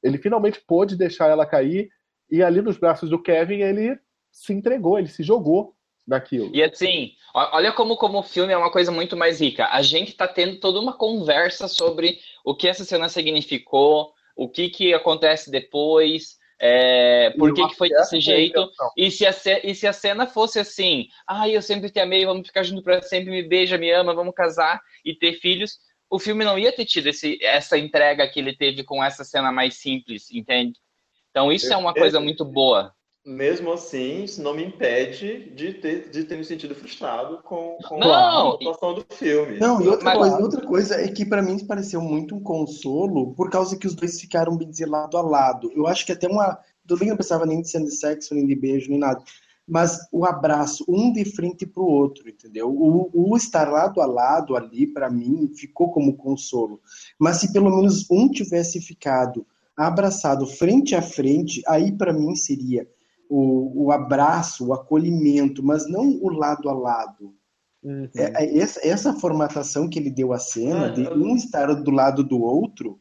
ele 0.03 0.19
finalmente 0.19 0.61
pôde 0.61 0.97
deixar 0.97 1.29
ela 1.29 1.47
cair, 1.47 1.91
e 2.31 2.43
ali 2.43 2.61
nos 2.63 2.77
braços 2.77 3.11
do 3.11 3.23
Kevin 3.23 3.61
ele 3.61 3.99
se 4.31 4.53
entregou, 4.53 4.99
ele 4.99 5.09
se 5.09 5.23
jogou 5.23 5.75
naquilo. 6.07 6.51
E 6.55 6.63
assim, 6.63 7.13
olha 7.35 7.73
como, 7.73 7.97
como 7.97 8.19
o 8.19 8.23
filme 8.23 8.53
é 8.53 8.57
uma 8.57 8.73
coisa 8.73 8.91
muito 8.91 9.17
mais 9.17 9.41
rica. 9.41 9.67
A 9.67 9.83
gente 9.83 10.15
tá 10.15 10.27
tendo 10.27 10.59
toda 10.59 10.81
uma 10.81 10.97
conversa 10.97 11.69
sobre 11.69 12.19
o 12.45 12.55
que 12.55 12.69
essa 12.69 12.85
cena 12.85 13.09
significou, 13.09 14.13
o 14.35 14.49
que 14.49 14.69
que 14.71 14.95
acontece 14.95 15.51
depois, 15.51 16.39
é, 16.59 17.31
por 17.31 17.53
que, 17.53 17.67
que 17.67 17.75
foi 17.75 17.89
desse 17.89 18.19
é 18.19 18.21
jeito. 18.21 18.71
E 18.97 19.11
se, 19.11 19.27
a, 19.27 19.35
e 19.65 19.75
se 19.75 19.87
a 19.87 19.93
cena 19.93 20.27
fosse 20.27 20.61
assim, 20.61 21.09
ai, 21.27 21.57
eu 21.57 21.63
sempre 21.63 21.91
te 21.91 21.99
amei, 21.99 22.25
vamos 22.25 22.47
ficar 22.47 22.63
junto 22.63 22.83
pra 22.83 23.03
sempre, 23.03 23.31
me 23.31 23.43
beija, 23.43 23.77
me 23.77 23.91
ama, 23.91 24.15
vamos 24.15 24.35
casar 24.35 24.81
e 25.05 25.15
ter 25.15 25.35
filhos, 25.35 25.79
o 26.13 26.19
filme 26.19 26.45
não 26.45 26.59
ia 26.59 26.71
ter 26.71 26.85
tido 26.85 27.09
esse, 27.09 27.39
essa 27.43 27.79
entrega 27.79 28.29
que 28.29 28.39
ele 28.39 28.55
teve 28.55 28.85
com 28.85 29.03
essa 29.03 29.25
cena 29.25 29.51
mais 29.51 29.77
simples, 29.77 30.31
entende? 30.31 30.79
Então 31.31 31.51
isso 31.51 31.73
é 31.73 31.77
uma 31.77 31.95
coisa 31.95 32.21
muito 32.21 32.45
boa. 32.45 32.93
Mesmo 33.25 33.73
assim, 33.73 34.25
isso 34.25 34.43
não 34.43 34.53
me 34.53 34.65
impede 34.65 35.49
de 35.55 35.75
ter, 35.75 36.11
de 36.11 36.25
ter 36.25 36.37
me 36.37 36.45
sentido 36.45 36.75
frustrado 36.75 37.39
com, 37.45 37.79
com 37.89 37.99
Não, 37.99 38.13
a 38.13 38.55
atuação 38.55 38.95
do 38.95 39.07
filme. 39.15 39.59
Não, 39.59 39.81
e 39.81 39.89
outra 39.89 40.05
Mas- 40.05 40.19
coisa, 40.19 40.39
outra 40.39 40.67
coisa 40.67 41.01
é 41.01 41.09
que 41.09 41.25
pra 41.25 41.41
mim 41.41 41.65
pareceu 41.65 42.01
muito 42.03 42.35
um 42.35 42.43
consolo 42.43 43.33
por 43.35 43.49
causa 43.49 43.79
que 43.79 43.87
os 43.87 43.95
dois 43.95 44.21
ficaram 44.21 44.57
bem 44.57 44.71
lado 44.87 45.17
a 45.17 45.23
lado. 45.23 45.73
Eu 45.75 45.87
acho 45.87 46.05
que 46.05 46.13
até 46.13 46.27
uma. 46.29 46.59
Tudo 46.87 46.99
bem, 46.99 47.09
não 47.11 47.17
precisava 47.17 47.47
nem 47.47 47.63
de 47.63 47.71
cena 47.71 47.85
de 47.87 47.95
sexo, 47.95 48.35
nem 48.35 48.45
de 48.45 48.57
beijo, 48.57 48.91
nem 48.91 48.99
nada. 48.99 49.23
Mas 49.67 49.99
o 50.11 50.25
abraço, 50.25 50.85
um 50.89 51.13
de 51.13 51.25
frente 51.25 51.65
pro 51.65 51.85
outro, 51.85 52.29
entendeu? 52.29 52.69
O, 52.69 53.11
o 53.13 53.37
estar 53.37 53.71
lado 53.71 54.01
a 54.01 54.07
lado 54.07 54.57
ali, 54.57 54.87
pra 54.87 55.09
mim, 55.09 55.51
ficou 55.55 55.91
como 55.91 56.17
consolo. 56.17 56.81
Mas 57.19 57.37
se 57.37 57.53
pelo 57.53 57.75
menos 57.75 58.11
um 58.11 58.29
tivesse 58.29 58.81
ficado 58.81 59.47
abraçado 59.77 60.47
frente 60.47 60.95
a 60.95 61.03
frente, 61.03 61.63
aí 61.67 61.93
pra 61.93 62.13
mim 62.13 62.35
seria 62.35 62.87
o, 63.29 63.87
o 63.87 63.93
abraço, 63.93 64.67
o 64.67 64.73
acolhimento, 64.75 65.63
mas 65.63 65.89
não 65.89 66.19
o 66.21 66.29
lado 66.29 66.69
a 66.69 66.73
lado. 66.75 67.35
Uhum. 67.83 68.09
É- 68.15 68.45
é 68.45 68.59
essa, 68.59 68.81
essa 68.87 69.15
formatação 69.15 69.89
que 69.89 69.99
ele 69.99 70.11
deu 70.11 70.33
à 70.33 70.39
cena, 70.39 70.91
de 70.91 71.09
um 71.09 71.35
estar 71.35 71.75
do 71.75 71.91
lado 71.91 72.23
do 72.23 72.43
outro, 72.43 73.01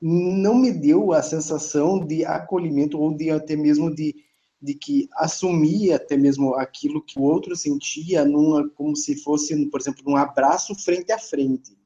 não 0.00 0.56
me 0.56 0.72
deu 0.72 1.12
a 1.12 1.22
sensação 1.22 2.04
de 2.04 2.24
acolhimento 2.24 2.98
ou 2.98 3.14
de 3.16 3.30
até 3.30 3.54
mesmo 3.54 3.94
de, 3.94 4.16
de 4.62 4.74
que 4.74 5.08
assumia 5.16 5.96
até 5.96 6.16
mesmo 6.16 6.54
aquilo 6.54 7.02
que 7.02 7.18
o 7.18 7.22
outro 7.22 7.56
sentia 7.56 8.24
numa, 8.24 8.68
como 8.70 8.94
se 8.94 9.16
fosse, 9.20 9.66
por 9.66 9.80
exemplo, 9.80 10.04
num 10.06 10.16
abraço 10.16 10.72
frente 10.76 11.10
a 11.10 11.18
frente, 11.18 11.76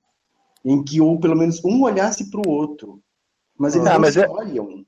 em 0.63 0.85
que 0.85 1.01
ou 1.01 1.19
pelo 1.19 1.35
menos 1.35 1.65
um 1.65 1.83
olhasse 1.85 2.31
para 2.31 2.41
o 2.47 2.51
outro, 2.51 3.03
mas 3.59 3.75
eles 3.75 3.87
Ah, 3.89 3.95
não 3.95 4.01
mas 4.01 4.15
se 4.15 4.21
é- 4.21 4.29
olham. 4.29 4.85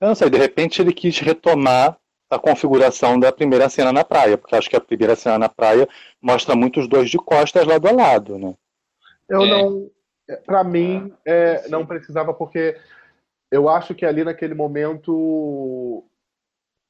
Eu 0.00 0.08
não 0.08 0.14
sei, 0.14 0.30
de 0.30 0.38
repente 0.38 0.80
ele 0.80 0.92
quis 0.94 1.18
retomar 1.18 1.98
a 2.30 2.38
configuração 2.38 3.20
da 3.20 3.30
primeira 3.30 3.68
cena 3.68 3.92
na 3.92 4.02
praia, 4.04 4.36
porque 4.38 4.56
acho 4.56 4.68
que 4.70 4.76
a 4.76 4.80
primeira 4.80 5.14
cena 5.14 5.38
na 5.38 5.48
praia 5.48 5.86
mostra 6.20 6.56
muito 6.56 6.80
os 6.80 6.88
dois 6.88 7.10
de 7.10 7.18
costas 7.18 7.66
lado 7.66 7.86
a 7.86 7.92
lado, 7.92 8.38
né? 8.38 8.54
Eu 9.28 9.42
É. 9.44 9.46
não. 9.46 9.90
Pra 10.44 10.64
mim, 10.64 11.12
é, 11.24 11.68
não 11.68 11.86
precisava, 11.86 12.34
porque 12.34 12.76
eu 13.48 13.68
acho 13.68 13.94
que 13.94 14.04
ali 14.04 14.24
naquele 14.24 14.54
momento. 14.54 16.02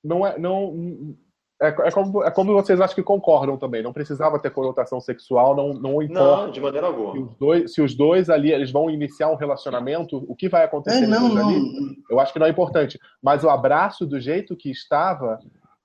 Não 0.02 0.27
é. 0.27 0.39
Não, 0.39 1.16
é, 1.60 1.68
é, 1.68 1.90
como, 1.90 2.23
é 2.23 2.31
como 2.31 2.52
vocês 2.52 2.81
acham 2.81 2.94
que 2.94 3.02
concordam 3.02 3.56
também. 3.56 3.82
Não 3.82 3.93
precisava 3.93 4.39
ter 4.39 4.51
conotação 4.51 5.01
sexual, 5.01 5.56
não, 5.56 5.73
não 5.73 6.02
importa. 6.02 6.47
Não, 6.47 6.51
de 6.51 6.60
maneira 6.60 6.86
Se 6.86 6.93
alguma. 6.93 7.24
os, 7.24 7.36
dois, 7.39 7.74
se 7.74 7.81
os 7.81 7.94
dois 7.94 8.28
ali 8.28 8.52
eles 8.52 8.70
vão 8.70 8.90
iniciar 8.90 9.31
um 9.31 9.36
relacionamento, 9.36 10.24
o 10.28 10.36
que 10.36 10.48
vai 10.48 10.64
acontecer 10.64 11.05
É, 11.05 11.06
não, 11.06 11.28
não. 11.31 11.48
ali, 11.48 11.97
eu 12.10 12.20
acho 12.20 12.32
que 12.32 12.39
não 12.39 12.47
é 12.47 12.51
importante. 12.51 12.98
Mas 13.23 13.43
o 13.43 13.48
abraço, 13.48 14.06
do 14.06 14.20
jeito 14.20 14.55
que 14.55 14.70
estava, 14.70 15.39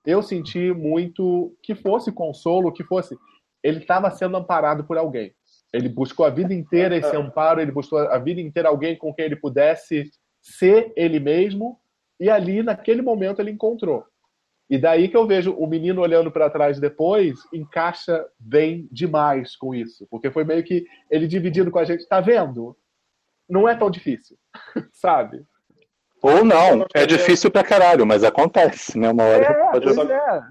eu 0.04 0.22
senti 0.22 0.72
muito 0.72 1.56
que 1.62 1.74
fosse 1.74 2.12
consolo, 2.12 2.72
que 2.72 2.84
fosse. 2.84 3.16
Ele 3.62 3.78
estava 3.78 4.10
sendo 4.10 4.36
amparado 4.36 4.84
por 4.84 4.98
alguém. 4.98 5.32
Ele 5.72 5.88
buscou 5.88 6.26
a 6.26 6.30
vida 6.30 6.52
inteira 6.52 6.96
esse 6.96 7.16
amparo, 7.16 7.60
ele 7.60 7.72
buscou 7.72 7.98
a 7.98 8.18
vida 8.18 8.42
inteira 8.42 8.68
alguém 8.68 8.94
com 8.96 9.14
quem 9.14 9.24
ele 9.24 9.36
pudesse 9.36 10.10
ser 10.42 10.92
ele 10.96 11.18
mesmo, 11.18 11.78
e 12.18 12.30
ali, 12.30 12.62
naquele 12.62 13.02
momento, 13.02 13.40
ele 13.40 13.50
encontrou. 13.50 14.04
E 14.70 14.78
daí 14.78 15.08
que 15.08 15.16
eu 15.16 15.26
vejo 15.26 15.52
o 15.52 15.66
menino 15.66 16.00
olhando 16.00 16.30
para 16.30 16.48
trás 16.48 16.80
depois, 16.80 17.38
encaixa 17.52 18.24
bem 18.38 18.88
demais 18.90 19.54
com 19.56 19.74
isso. 19.74 20.06
Porque 20.10 20.30
foi 20.30 20.44
meio 20.44 20.64
que 20.64 20.86
ele 21.10 21.26
dividindo 21.26 21.70
com 21.70 21.78
a 21.78 21.84
gente, 21.84 22.08
tá 22.08 22.20
vendo? 22.20 22.76
Não 23.48 23.68
é 23.68 23.76
tão 23.76 23.90
difícil, 23.90 24.36
sabe? 24.92 25.44
Ou 26.22 26.44
não, 26.44 26.86
é 26.94 27.04
difícil 27.04 27.50
pra 27.50 27.64
caralho, 27.64 28.06
mas 28.06 28.24
acontece, 28.24 28.98
né? 28.98 29.10
Uma 29.10 29.24
hora 29.24 29.44
É, 29.44 29.70
pode... 29.72 29.94
pois 29.94 30.10
é. 30.10 30.42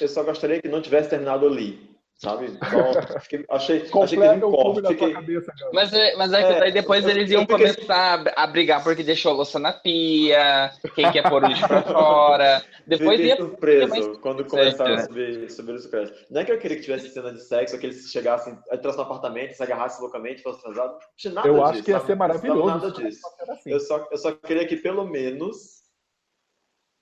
Eu 0.00 0.08
só 0.08 0.22
gostaria 0.22 0.62
que 0.62 0.68
não 0.68 0.80
tivesse 0.80 1.10
terminado 1.10 1.46
ali, 1.46 1.97
sabe? 2.18 2.48
Só 2.48 3.20
fiquei- 3.20 3.44
achei, 3.48 3.76
achei 3.78 4.18
que 4.18 4.26
teve 4.28 4.44
um 4.44 4.50
corte. 4.50 4.88
Fiquei, 4.88 5.12
cabeça. 5.12 5.52
Mas 5.72 5.92
é, 5.92 6.16
mas 6.16 6.32
é 6.32 6.42
que 6.42 6.52
É, 6.52 6.60
daí 6.60 6.72
depois 6.72 7.04
eu- 7.04 7.10
eles 7.10 7.30
iam 7.30 7.42
fiquei- 7.42 7.56
começar 7.72 8.32
a, 8.36 8.46
brigar 8.46 8.82
porque 8.82 9.02
deixou 9.02 9.32
a 9.32 9.34
louça 9.36 9.58
na 9.58 9.72
pia, 9.72 10.70
quem 10.94 11.10
quer 11.12 11.28
pôr 11.28 11.44
o 11.44 11.46
lixo 11.46 11.66
pra 11.66 11.82
fora. 11.82 12.62
Depois 12.86 13.10
Fiquei 13.20 13.26
ia. 13.26 13.36
surpreso 13.36 13.88
mais- 13.88 14.18
quando 14.18 14.44
começaram 14.44 14.94
a 14.94 14.96
Certo. 14.98 15.08
subir, 15.08 15.50
subir 15.50 15.72
os 15.74 15.86
créditos. 15.86 16.26
Não 16.30 16.40
é 16.40 16.44
que 16.44 16.52
eu 16.52 16.58
queria 16.58 16.76
que 16.76 16.82
tivesse 16.82 17.08
cena 17.10 17.32
de 17.32 17.40
sexo, 17.42 17.78
que 17.78 17.86
eles 17.86 18.10
chegassem, 18.10 18.58
entrassem 18.72 18.98
no 18.98 19.04
apartamento, 19.06 19.52
se 19.54 19.62
agarrassem 19.62 20.00
loucamente, 20.02 20.42
fossem 20.42 20.62
transados. 20.62 20.92
Não 20.94 21.00
tinha 21.16 21.32
nada 21.34 21.48
Eu 21.48 21.54
disso. 21.54 21.64
acho 21.66 21.82
que 21.84 21.90
ia 21.90 21.96
sabe? 21.98 22.06
ser 22.08 22.16
maravilhoso. 22.16 22.66
Nada 22.66 22.90
disso. 22.90 23.20
Assim. 23.48 23.70
Eu 23.70 23.80
só, 23.80 24.08
eu 24.10 24.18
só 24.18 24.32
queria 24.32 24.66
que 24.66 24.76
pelo 24.76 25.04
menos 25.06 25.78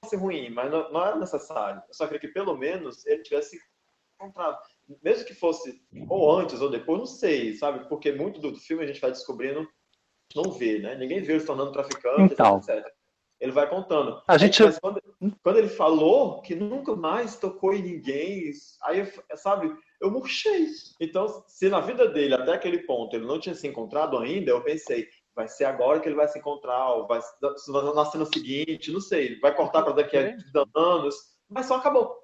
fosse 0.04 0.16
ruim, 0.16 0.50
mas 0.50 0.70
não, 0.70 0.92
não 0.92 1.04
era 1.04 1.16
necessário. 1.16 1.82
Eu 1.88 1.94
só 1.94 2.04
queria 2.06 2.20
que 2.20 2.28
pelo 2.28 2.56
menos 2.56 3.04
ele 3.06 3.22
tivesse 3.22 3.58
encontrado. 4.20 4.58
Mesmo 5.02 5.24
que 5.26 5.34
fosse 5.34 5.80
ou 6.08 6.30
antes 6.38 6.60
ou 6.60 6.70
depois, 6.70 6.98
não 6.98 7.06
sei, 7.06 7.54
sabe? 7.54 7.88
Porque 7.88 8.12
muito 8.12 8.40
do 8.40 8.54
filme 8.56 8.84
a 8.84 8.86
gente 8.86 9.00
vai 9.00 9.10
descobrindo, 9.10 9.66
não 10.34 10.52
vê, 10.52 10.78
né? 10.78 10.94
Ninguém 10.94 11.20
vê 11.22 11.32
ele 11.32 11.40
se 11.40 11.46
tornando 11.46 11.72
traficante, 11.72 12.32
Então. 12.34 12.58
etc. 12.58 12.84
Ele 13.40 13.52
vai 13.52 13.68
contando. 13.68 14.22
A 14.26 14.38
gente- 14.38 14.62
mas 14.62 14.78
quando, 14.78 15.02
quando 15.42 15.58
ele 15.58 15.68
falou 15.68 16.40
que 16.40 16.54
nunca 16.54 16.94
mais 16.96 17.36
tocou 17.38 17.74
em 17.74 17.82
ninguém, 17.82 18.50
aí, 18.82 19.12
sabe, 19.34 19.70
eu 20.00 20.10
murchei. 20.10 20.68
Então, 21.00 21.44
se 21.46 21.68
na 21.68 21.80
vida 21.80 22.08
dele, 22.08 22.34
até 22.34 22.52
aquele 22.52 22.78
ponto, 22.78 23.14
ele 23.14 23.26
não 23.26 23.38
tinha 23.38 23.54
se 23.54 23.66
encontrado 23.66 24.16
ainda, 24.16 24.50
eu 24.50 24.62
pensei, 24.62 25.06
vai 25.34 25.48
ser 25.48 25.64
agora 25.64 26.00
que 26.00 26.08
ele 26.08 26.16
vai 26.16 26.28
se 26.28 26.38
encontrar, 26.38 26.94
ou 26.94 27.06
vai 27.06 27.20
na 27.94 28.04
cena 28.06 28.24
seguinte, 28.24 28.90
não 28.90 29.00
sei, 29.00 29.38
vai 29.40 29.54
cortar 29.54 29.82
para 29.82 29.92
daqui 29.92 30.16
a 30.16 30.32
30 30.32 30.64
anos, 30.74 31.14
mas 31.48 31.66
só 31.66 31.76
acabou. 31.76 32.16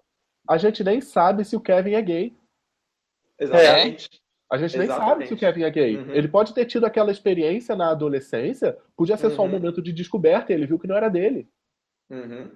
A 0.49 0.57
gente 0.57 0.83
nem 0.83 1.01
sabe 1.01 1.45
se 1.45 1.55
o 1.55 1.61
Kevin 1.61 1.93
é 1.93 2.03
gay. 2.03 2.37
Exatamente. 3.43 4.09
A 4.51 4.59
gente 4.59 4.77
nem 4.77 4.85
Exatamente. 4.85 5.11
sabe 5.13 5.27
se 5.29 5.35
o 5.35 5.37
Kevin 5.39 5.63
é 5.63 5.71
gay. 5.71 5.97
Uhum. 5.97 6.15
Ele 6.15 6.29
pode 6.29 6.53
ter 6.53 6.67
tido 6.67 6.85
aquela 6.85 7.11
experiência 7.11 7.75
na 7.75 7.91
adolescência, 7.91 8.77
podia 8.97 9.17
ser 9.17 9.31
só 9.31 9.43
um 9.43 9.47
Uhum. 9.47 9.53
momento 9.53 9.81
de 9.81 9.93
descoberta 9.93 10.53
e 10.53 10.55
ele 10.55 10.67
viu 10.67 10.79
que 10.79 10.87
não 10.87 10.97
era 10.97 11.09
dele. 11.09 11.49
Uhum. 12.11 12.51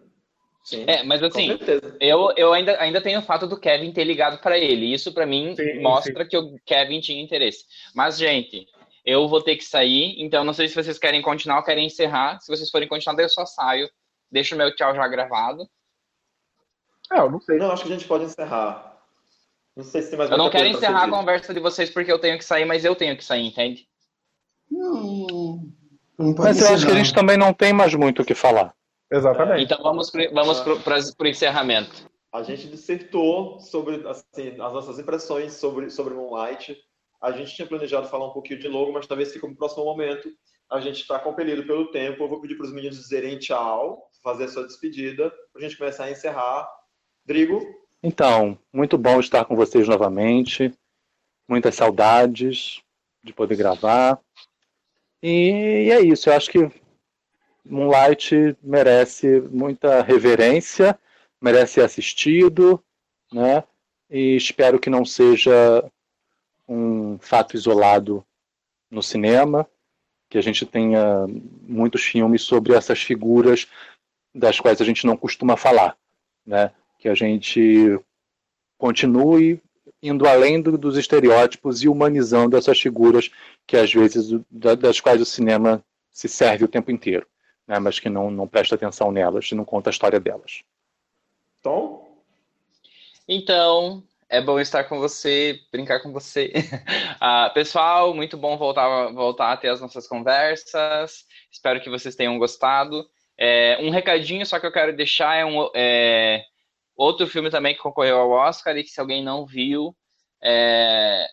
Sim, 0.62 0.84
É, 0.86 1.02
mas 1.04 1.22
assim, 1.22 1.56
eu, 2.00 2.32
eu 2.36 2.52
ainda, 2.52 2.78
ainda 2.82 3.00
tenho 3.00 3.20
o 3.20 3.22
fato 3.22 3.46
do 3.46 3.58
Kevin 3.58 3.92
ter 3.92 4.02
ligado 4.04 4.38
pra 4.40 4.58
ele. 4.58 4.92
Isso 4.92 5.14
pra 5.14 5.24
mim 5.24 5.54
Sim, 5.56 5.80
mostra 5.80 6.26
que 6.26 6.36
o 6.36 6.56
Kevin 6.66 7.00
tinha 7.00 7.22
interesse. 7.22 7.64
Mas, 7.94 8.18
gente, 8.18 8.66
eu 9.04 9.28
vou 9.28 9.40
ter 9.40 9.54
que 9.56 9.64
sair, 9.64 10.16
então 10.20 10.44
não 10.44 10.52
sei 10.52 10.66
se 10.68 10.74
vocês 10.74 10.98
querem 10.98 11.22
continuar 11.22 11.58
ou 11.58 11.62
querem 11.64 11.86
encerrar. 11.86 12.40
Se 12.40 12.48
vocês 12.54 12.68
forem 12.68 12.88
continuar, 12.88 13.14
daí 13.14 13.24
eu 13.24 13.30
só 13.30 13.46
saio. 13.46 13.88
Deixo 14.30 14.54
o 14.56 14.58
meu 14.58 14.74
tchau 14.74 14.92
já 14.94 15.06
gravado. 15.06 15.66
É, 17.12 17.20
eu 17.20 17.30
não 17.30 17.40
sei. 17.40 17.58
Não, 17.58 17.70
acho 17.70 17.84
que 17.84 17.92
a 17.92 17.96
gente 17.96 18.08
pode 18.08 18.24
encerrar. 18.24 18.95
Não 19.76 19.84
sei 19.84 20.02
se 20.02 20.10
tem 20.10 20.18
mais 20.18 20.30
Eu 20.30 20.38
não 20.38 20.48
quero 20.48 20.66
encerrar 20.66 21.04
a 21.04 21.10
conversa 21.10 21.52
de 21.52 21.60
vocês 21.60 21.90
porque 21.90 22.10
eu 22.10 22.18
tenho 22.18 22.38
que 22.38 22.44
sair, 22.44 22.64
mas 22.64 22.84
eu 22.84 22.96
tenho 22.96 23.16
que 23.16 23.24
sair, 23.24 23.46
entende? 23.46 23.86
Não, 24.70 25.60
não 26.18 26.34
pode 26.34 26.48
Mas 26.48 26.60
eu 26.60 26.74
acho 26.74 26.86
que 26.86 26.92
a 26.92 26.96
gente 26.96 27.12
também 27.12 27.36
não 27.36 27.52
tem 27.52 27.72
mais 27.72 27.94
muito 27.94 28.22
o 28.22 28.24
que 28.24 28.34
falar. 28.34 28.74
Exatamente. 29.12 29.64
Então 29.64 29.82
vamos 29.82 30.10
pro, 30.10 30.32
vamos 30.32 30.60
pro 31.14 31.28
encerramento. 31.28 32.10
A 32.32 32.42
gente 32.42 32.68
dissertou 32.68 33.60
sobre 33.60 34.06
assim, 34.08 34.50
as 34.60 34.72
nossas 34.72 34.98
impressões 34.98 35.52
sobre, 35.52 35.90
sobre 35.90 36.14
Moonlight. 36.14 36.76
A 37.22 37.30
gente 37.32 37.54
tinha 37.54 37.68
planejado 37.68 38.08
falar 38.08 38.26
um 38.26 38.32
pouquinho 38.32 38.58
de 38.58 38.68
logo, 38.68 38.92
mas 38.92 39.06
talvez 39.06 39.28
fique 39.28 39.40
para 39.40 39.50
o 39.50 39.56
próximo 39.56 39.84
momento. 39.84 40.28
A 40.70 40.80
gente 40.80 41.00
está 41.00 41.18
compelido 41.18 41.66
pelo 41.66 41.90
tempo. 41.90 42.24
Eu 42.24 42.28
vou 42.28 42.40
pedir 42.40 42.56
para 42.56 42.66
os 42.66 42.72
meninos 42.72 42.96
dizerem 42.96 43.38
tchau, 43.38 44.10
fazer 44.22 44.44
a 44.44 44.48
sua 44.48 44.66
despedida, 44.66 45.30
para 45.52 45.60
a 45.60 45.68
gente 45.68 45.78
começar 45.78 46.04
a 46.04 46.10
encerrar. 46.10 46.68
Drigo, 47.24 47.60
Então, 48.02 48.58
muito 48.72 48.96
bom 48.98 49.18
estar 49.20 49.44
com 49.44 49.56
vocês 49.56 49.88
novamente. 49.88 50.72
Muitas 51.48 51.74
saudades 51.74 52.82
de 53.22 53.32
poder 53.32 53.56
gravar. 53.56 54.20
E 55.22 55.90
é 55.90 56.00
isso. 56.00 56.28
Eu 56.28 56.34
acho 56.34 56.50
que 56.50 56.70
Moonlight 57.64 58.56
merece 58.62 59.40
muita 59.50 60.02
reverência, 60.02 60.98
merece 61.40 61.74
ser 61.74 61.82
assistido, 61.82 62.82
né? 63.32 63.64
E 64.08 64.36
espero 64.36 64.78
que 64.78 64.88
não 64.88 65.04
seja 65.04 65.84
um 66.68 67.18
fato 67.18 67.56
isolado 67.56 68.24
no 68.90 69.02
cinema, 69.02 69.68
que 70.28 70.38
a 70.38 70.40
gente 70.40 70.64
tenha 70.64 71.26
muitos 71.62 72.02
filmes 72.02 72.42
sobre 72.42 72.72
essas 72.72 73.02
figuras 73.02 73.66
das 74.34 74.60
quais 74.60 74.80
a 74.80 74.84
gente 74.84 75.06
não 75.06 75.16
costuma 75.16 75.56
falar, 75.56 75.96
né? 76.44 76.72
Que 76.98 77.08
a 77.08 77.14
gente 77.14 77.98
continue 78.78 79.60
indo 80.02 80.26
além 80.26 80.60
do- 80.60 80.76
dos 80.78 80.96
estereótipos 80.96 81.82
e 81.82 81.88
humanizando 81.88 82.56
essas 82.56 82.78
figuras 82.80 83.30
que 83.66 83.76
às 83.76 83.92
vezes 83.92 84.28
das 84.50 85.00
quais 85.00 85.20
o 85.20 85.24
cinema 85.26 85.82
se 86.10 86.28
serve 86.28 86.64
o 86.64 86.68
tempo 86.68 86.90
inteiro, 86.90 87.26
né? 87.66 87.78
Mas 87.78 87.98
que 87.98 88.08
não 88.08 88.30
não 88.30 88.46
presta 88.46 88.74
atenção 88.74 89.10
nelas 89.10 89.50
e 89.50 89.54
não 89.54 89.64
conta 89.64 89.90
a 89.90 89.92
história 89.92 90.20
delas. 90.20 90.62
Tom? 91.62 92.06
Então, 93.28 94.02
é 94.28 94.40
bom 94.40 94.58
estar 94.60 94.84
com 94.84 94.98
você, 94.98 95.60
brincar 95.72 96.00
com 96.00 96.12
você. 96.12 96.52
Ah, 97.18 97.50
pessoal, 97.52 98.12
muito 98.14 98.36
bom 98.36 98.58
voltar, 98.58 99.10
voltar 99.12 99.50
a 99.52 99.56
ter 99.56 99.68
as 99.68 99.80
nossas 99.80 100.06
conversas. 100.06 101.24
Espero 101.50 101.80
que 101.80 101.88
vocês 101.88 102.14
tenham 102.14 102.38
gostado. 102.38 103.08
É, 103.38 103.78
um 103.80 103.88
recadinho 103.90 104.44
só 104.44 104.60
que 104.60 104.66
eu 104.66 104.72
quero 104.72 104.94
deixar 104.94 105.34
é 105.34 105.44
um 105.44 105.68
é, 105.74 106.44
outro 106.96 107.26
filme 107.26 107.50
também 107.50 107.74
que 107.74 107.80
concorreu 107.80 108.16
ao 108.18 108.30
Oscar 108.30 108.76
e 108.76 108.82
que 108.82 108.90
se 108.90 109.00
alguém 109.00 109.22
não 109.22 109.44
viu, 109.46 109.94
é, 110.42 111.26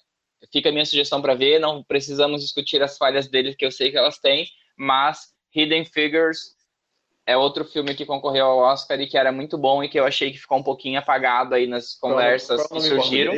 fica 0.51 0.69
a 0.69 0.71
minha 0.71 0.85
sugestão 0.85 1.21
para 1.21 1.35
ver. 1.35 1.59
Não 1.59 1.83
precisamos 1.83 2.41
discutir 2.41 2.81
as 2.83 2.97
falhas 2.97 3.27
dele, 3.27 3.55
que 3.55 3.65
eu 3.65 3.71
sei 3.71 3.91
que 3.91 3.97
elas 3.97 4.17
têm, 4.19 4.47
mas 4.77 5.33
Hidden 5.55 5.85
Figures 5.85 6.55
é 7.25 7.37
outro 7.37 7.63
filme 7.63 7.95
que 7.95 8.05
concorreu 8.05 8.45
ao 8.45 8.57
Oscar 8.57 8.99
e 8.99 9.07
que 9.07 9.17
era 9.17 9.31
muito 9.31 9.57
bom 9.57 9.83
e 9.83 9.87
que 9.87 9.99
eu 9.99 10.05
achei 10.05 10.31
que 10.31 10.37
ficou 10.37 10.57
um 10.57 10.63
pouquinho 10.63 10.99
apagado 10.99 11.55
aí 11.55 11.65
nas 11.67 11.95
conversas 11.95 12.67
Qual 12.67 12.79
é 12.79 12.79
o 12.79 12.83
que 12.83 12.89
surgiram. 12.89 13.33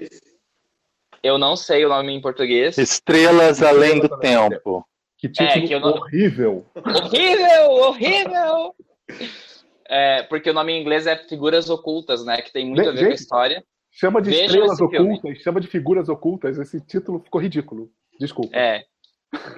Eu 1.22 1.38
não 1.38 1.56
sei 1.56 1.86
o 1.86 1.90
nome 1.90 2.14
em 2.14 2.22
português. 2.22 2.78
Estrelas 2.78 3.62
além 3.62 4.00
do 4.00 4.10
tempo. 4.20 4.86
Que 5.18 5.30
título 5.30 5.50
É, 5.64 5.68
que 5.68 5.74
eu 5.74 5.80
não- 5.80 5.94
horrível. 5.94 6.66
Horrível, 6.76 7.72
horrível! 7.72 8.76
É, 9.88 10.24
porque 10.24 10.50
o 10.50 10.54
nome 10.54 10.74
em 10.74 10.82
inglês 10.82 11.06
é 11.08 11.16
Figuras 11.16 11.70
Ocultas, 11.70 12.26
né? 12.26 12.42
Que 12.42 12.52
tem 12.52 12.66
muito 12.66 12.82
a 12.82 12.92
ver 12.92 13.00
com 13.00 13.06
a 13.06 13.10
Gente, 13.10 13.20
história. 13.20 13.64
Chama 13.92 14.22
de 14.22 14.30
Vejam 14.30 14.46
estrelas 14.46 14.72
esse 14.80 14.90
filme. 14.90 15.10
ocultas, 15.18 15.38
chama 15.42 15.62
de 15.62 15.68
figuras 15.68 16.10
ocultas. 16.10 16.58
Esse 16.58 16.82
título 16.86 17.20
ficou 17.20 17.40
ridículo. 17.40 17.90
Desculpa. 18.20 18.56
É. 18.58 18.84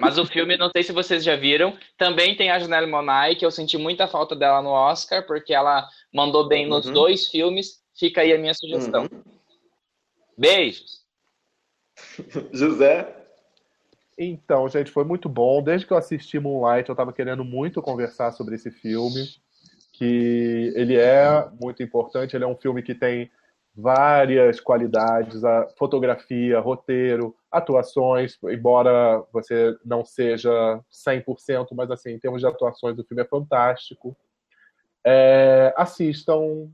Mas 0.00 0.18
o 0.18 0.26
filme, 0.26 0.56
não 0.56 0.70
sei 0.70 0.82
se 0.82 0.92
vocês 0.92 1.22
já 1.24 1.36
viram, 1.36 1.76
também 1.96 2.36
tem 2.36 2.50
a 2.50 2.58
Janelle 2.58 2.86
Monáe, 2.90 3.36
que 3.36 3.46
eu 3.46 3.50
senti 3.50 3.76
muita 3.78 4.06
falta 4.08 4.34
dela 4.36 4.60
no 4.60 4.70
Oscar, 4.70 5.24
porque 5.26 5.54
ela 5.54 5.86
mandou 6.12 6.46
bem 6.48 6.66
nos 6.68 6.86
Uhum. 6.86 6.92
dois 6.92 7.28
filmes. 7.28 7.80
Fica 7.96 8.20
aí 8.20 8.32
a 8.32 8.38
minha 8.38 8.54
sugestão. 8.54 9.08
Beijos! 10.36 11.04
José? 12.52 13.14
Então, 14.16 14.68
gente, 14.68 14.90
foi 14.90 15.04
muito 15.04 15.28
bom. 15.28 15.62
Desde 15.62 15.86
que 15.86 15.92
eu 15.92 15.96
assisti 15.96 16.38
Moonlight, 16.38 16.88
eu 16.88 16.92
estava 16.92 17.12
querendo 17.12 17.44
muito 17.44 17.80
conversar 17.82 18.32
sobre 18.32 18.56
esse 18.56 18.70
filme, 18.70 19.26
que 19.98 20.72
ele 20.76 20.96
é 20.96 21.48
muito 21.60 21.82
importante. 21.82 22.36
Ele 22.36 22.44
é 22.44 22.46
um 22.46 22.56
filme 22.56 22.82
que 22.82 22.94
tem 22.94 23.28
várias 23.74 24.60
qualidades, 24.60 25.44
a 25.44 25.66
fotografia, 25.76 26.60
roteiro, 26.60 27.34
atuações, 27.50 28.38
embora 28.44 29.24
você 29.32 29.76
não 29.84 30.04
seja 30.04 30.50
100%, 30.90 31.68
mas 31.72 31.90
assim, 31.90 32.10
em 32.10 32.18
termos 32.18 32.40
de 32.40 32.46
atuações, 32.46 32.96
o 32.96 33.04
filme 33.04 33.22
é 33.22 33.26
fantástico. 33.26 34.16
É, 35.04 35.74
assistam, 35.76 36.70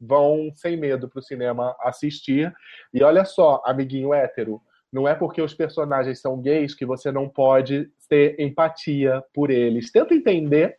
vão 0.00 0.52
sem 0.54 0.76
medo 0.76 1.08
para 1.08 1.18
o 1.18 1.22
cinema 1.22 1.76
assistir. 1.80 2.54
E 2.94 3.02
olha 3.02 3.24
só, 3.24 3.60
amiguinho 3.64 4.14
hétero, 4.14 4.62
não 4.92 5.06
é 5.06 5.14
porque 5.14 5.42
os 5.42 5.52
personagens 5.52 6.20
são 6.20 6.40
gays 6.40 6.74
que 6.74 6.86
você 6.86 7.10
não 7.10 7.28
pode 7.28 7.90
ter 8.08 8.38
empatia 8.40 9.22
por 9.34 9.50
eles. 9.50 9.90
Tenta 9.90 10.14
entender. 10.14 10.78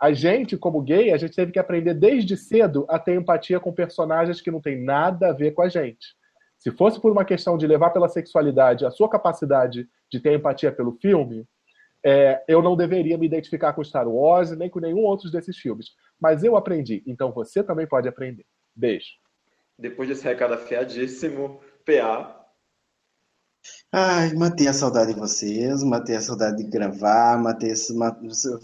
A 0.00 0.12
gente, 0.12 0.56
como 0.56 0.80
gay, 0.80 1.12
a 1.12 1.16
gente 1.16 1.34
teve 1.34 1.50
que 1.50 1.58
aprender 1.58 1.94
desde 1.94 2.36
cedo 2.36 2.86
a 2.88 2.98
ter 2.98 3.14
empatia 3.14 3.58
com 3.58 3.72
personagens 3.72 4.40
que 4.40 4.50
não 4.50 4.60
tem 4.60 4.82
nada 4.82 5.28
a 5.28 5.32
ver 5.32 5.52
com 5.52 5.62
a 5.62 5.68
gente. 5.68 6.16
Se 6.56 6.70
fosse 6.70 7.00
por 7.00 7.10
uma 7.10 7.24
questão 7.24 7.56
de 7.56 7.66
levar 7.66 7.90
pela 7.90 8.08
sexualidade 8.08 8.84
a 8.84 8.90
sua 8.90 9.08
capacidade 9.08 9.88
de 10.10 10.20
ter 10.20 10.34
empatia 10.34 10.72
pelo 10.72 10.92
filme, 10.92 11.46
é, 12.04 12.42
eu 12.48 12.62
não 12.62 12.76
deveria 12.76 13.18
me 13.18 13.26
identificar 13.26 13.72
com 13.72 13.82
Star 13.82 14.08
Wars 14.08 14.50
nem 14.56 14.70
com 14.70 14.80
nenhum 14.80 15.04
outro 15.04 15.30
desses 15.30 15.56
filmes. 15.56 15.90
Mas 16.20 16.44
eu 16.44 16.56
aprendi, 16.56 17.02
então 17.06 17.32
você 17.32 17.62
também 17.62 17.86
pode 17.86 18.08
aprender. 18.08 18.44
Beijo. 18.74 19.08
Depois 19.78 20.08
desse 20.08 20.24
recado 20.24 20.54
afiadíssimo, 20.54 21.60
PA. 21.84 22.37
Ai, 23.90 24.34
matei 24.34 24.68
a 24.68 24.72
saudade 24.74 25.14
de 25.14 25.18
vocês, 25.18 25.82
matei 25.82 26.16
a 26.16 26.20
saudade 26.20 26.62
de 26.62 26.68
gravar, 26.68 27.42
matei 27.42 27.70
esse, 27.70 27.94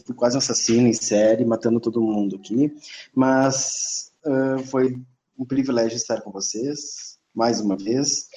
fui 0.05 0.15
quase 0.15 0.37
um 0.37 0.39
assassino 0.39 0.87
em 0.87 0.93
série, 0.93 1.47
matando 1.47 1.81
todo 1.81 2.03
mundo 2.03 2.37
aqui, 2.37 2.77
mas 3.15 4.13
ah, 4.27 4.59
foi 4.67 5.01
um 5.39 5.47
privilégio 5.47 5.97
estar 5.97 6.21
com 6.21 6.31
vocês, 6.31 7.19
mais 7.35 7.59
uma 7.59 7.75
vez, 7.75 8.29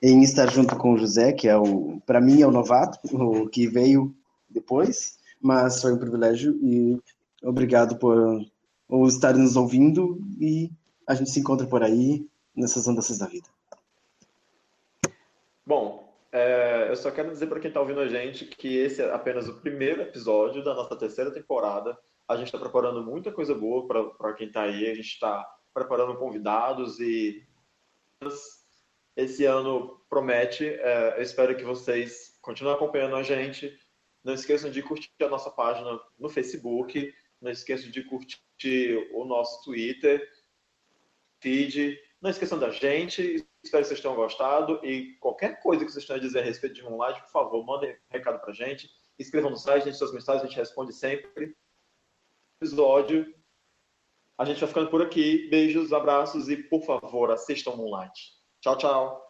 em 0.00 0.22
estar 0.22 0.48
junto 0.48 0.76
com 0.76 0.92
o 0.92 0.98
José, 0.98 1.32
que 1.32 1.48
é 1.48 1.56
o, 1.56 2.00
para 2.06 2.20
mim 2.20 2.40
é 2.40 2.46
o 2.46 2.52
novato, 2.52 3.00
o 3.12 3.48
que 3.48 3.66
veio 3.66 4.14
depois, 4.48 5.18
mas 5.42 5.82
foi 5.82 5.92
um 5.92 5.98
privilégio 5.98 6.56
e 6.62 7.00
obrigado 7.42 7.96
por, 7.96 8.46
por 8.86 9.08
estar 9.08 9.34
nos 9.34 9.56
ouvindo 9.56 10.20
e 10.40 10.70
a 11.04 11.14
gente 11.14 11.30
se 11.30 11.40
encontra 11.40 11.66
por 11.66 11.82
aí 11.82 12.24
nessas 12.54 12.86
andanças 12.86 13.18
da 13.18 13.26
vida. 13.26 13.48
Bom, 15.66 16.07
é, 16.30 16.86
eu 16.90 16.96
só 16.96 17.10
quero 17.10 17.30
dizer 17.30 17.46
para 17.46 17.60
quem 17.60 17.68
está 17.68 17.80
ouvindo 17.80 18.00
a 18.00 18.08
gente 18.08 18.44
que 18.44 18.76
esse 18.76 19.02
é 19.02 19.12
apenas 19.12 19.48
o 19.48 19.60
primeiro 19.60 20.02
episódio 20.02 20.62
da 20.62 20.74
nossa 20.74 20.94
terceira 20.96 21.30
temporada. 21.30 21.98
A 22.26 22.36
gente 22.36 22.46
está 22.46 22.58
preparando 22.58 23.02
muita 23.02 23.32
coisa 23.32 23.54
boa 23.54 23.86
para 24.16 24.34
quem 24.34 24.48
está 24.48 24.62
aí. 24.62 24.90
A 24.90 24.94
gente 24.94 25.08
está 25.08 25.46
preparando 25.72 26.18
convidados 26.18 27.00
e 27.00 27.46
esse 29.16 29.46
ano 29.46 30.00
promete. 30.10 30.66
É, 30.66 31.18
eu 31.18 31.22
espero 31.22 31.56
que 31.56 31.64
vocês 31.64 32.38
continuem 32.42 32.76
acompanhando 32.76 33.16
a 33.16 33.22
gente. 33.22 33.78
Não 34.22 34.34
esqueçam 34.34 34.70
de 34.70 34.82
curtir 34.82 35.10
a 35.22 35.28
nossa 35.28 35.50
página 35.50 35.98
no 36.18 36.28
Facebook. 36.28 37.14
Não 37.40 37.50
esqueçam 37.50 37.90
de 37.90 38.02
curtir 38.02 39.08
o 39.12 39.24
nosso 39.24 39.64
Twitter, 39.64 40.28
feed. 41.40 41.98
Não 42.20 42.30
esqueçam 42.30 42.58
da 42.58 42.70
gente. 42.70 43.46
Espero 43.62 43.82
que 43.82 43.88
vocês 43.88 44.00
tenham 44.00 44.16
gostado. 44.16 44.84
E 44.84 45.16
qualquer 45.20 45.60
coisa 45.60 45.84
que 45.84 45.90
vocês 45.90 46.04
tenham 46.04 46.18
a 46.18 46.22
dizer 46.22 46.40
a 46.40 46.44
respeito 46.44 46.74
de 46.74 46.82
Moonlight, 46.82 47.20
por 47.22 47.30
favor, 47.30 47.64
mandem 47.64 47.96
recado 48.10 48.40
pra 48.40 48.52
gente. 48.52 48.90
Escrevam 49.18 49.50
no 49.50 49.56
site, 49.56 49.84
deixem 49.84 49.98
suas 49.98 50.12
mensagens, 50.12 50.44
a 50.44 50.46
gente 50.46 50.56
responde 50.56 50.92
sempre. 50.92 51.56
Episódio. 52.60 53.34
A 54.36 54.44
gente 54.44 54.60
vai 54.60 54.68
ficando 54.68 54.90
por 54.90 55.02
aqui. 55.02 55.48
Beijos, 55.48 55.92
abraços 55.92 56.48
e, 56.48 56.56
por 56.56 56.82
favor, 56.82 57.30
assistam 57.30 57.76
Moonlight. 57.76 58.36
Tchau, 58.60 58.76
tchau. 58.76 59.27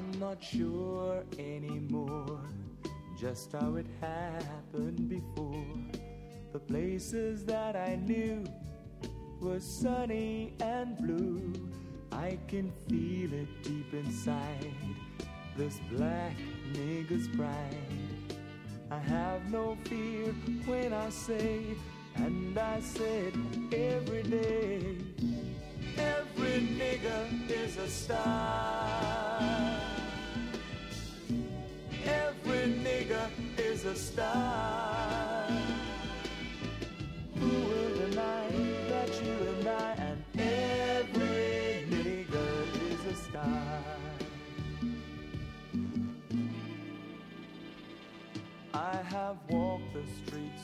I'm 0.00 0.18
not 0.18 0.42
sure 0.42 1.22
anymore 1.38 2.40
just 3.20 3.52
how 3.52 3.74
it 3.74 3.84
happened 4.00 5.10
before. 5.10 5.76
The 6.54 6.58
places 6.58 7.44
that 7.44 7.76
I 7.76 7.96
knew 7.96 8.42
were 9.42 9.60
sunny 9.60 10.54
and 10.60 10.96
blue. 10.96 11.52
I 12.12 12.38
can 12.48 12.72
feel 12.88 13.30
it 13.34 13.62
deep 13.62 13.92
inside 13.92 14.72
this 15.54 15.78
black 15.92 16.34
nigger's 16.72 17.28
pride. 17.36 17.76
I 18.90 18.98
have 19.00 19.52
no 19.52 19.76
fear 19.84 20.32
when 20.64 20.94
I 20.94 21.10
say, 21.10 21.76
and 22.14 22.58
I 22.58 22.80
said 22.80 23.34
every 23.70 24.22
day, 24.22 24.96
every 25.98 26.60
nigger 26.80 27.50
is 27.50 27.76
a 27.76 27.88
star. 27.88 29.19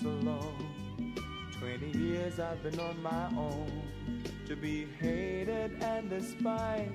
The 0.03 0.09
long. 0.09 1.15
Twenty 1.59 1.91
years 1.99 2.39
I've 2.39 2.63
been 2.63 2.79
on 2.81 3.03
my 3.03 3.27
own. 3.37 3.83
To 4.47 4.57
be 4.57 4.87
hated 5.01 5.83
and 5.83 6.09
despised. 6.09 6.95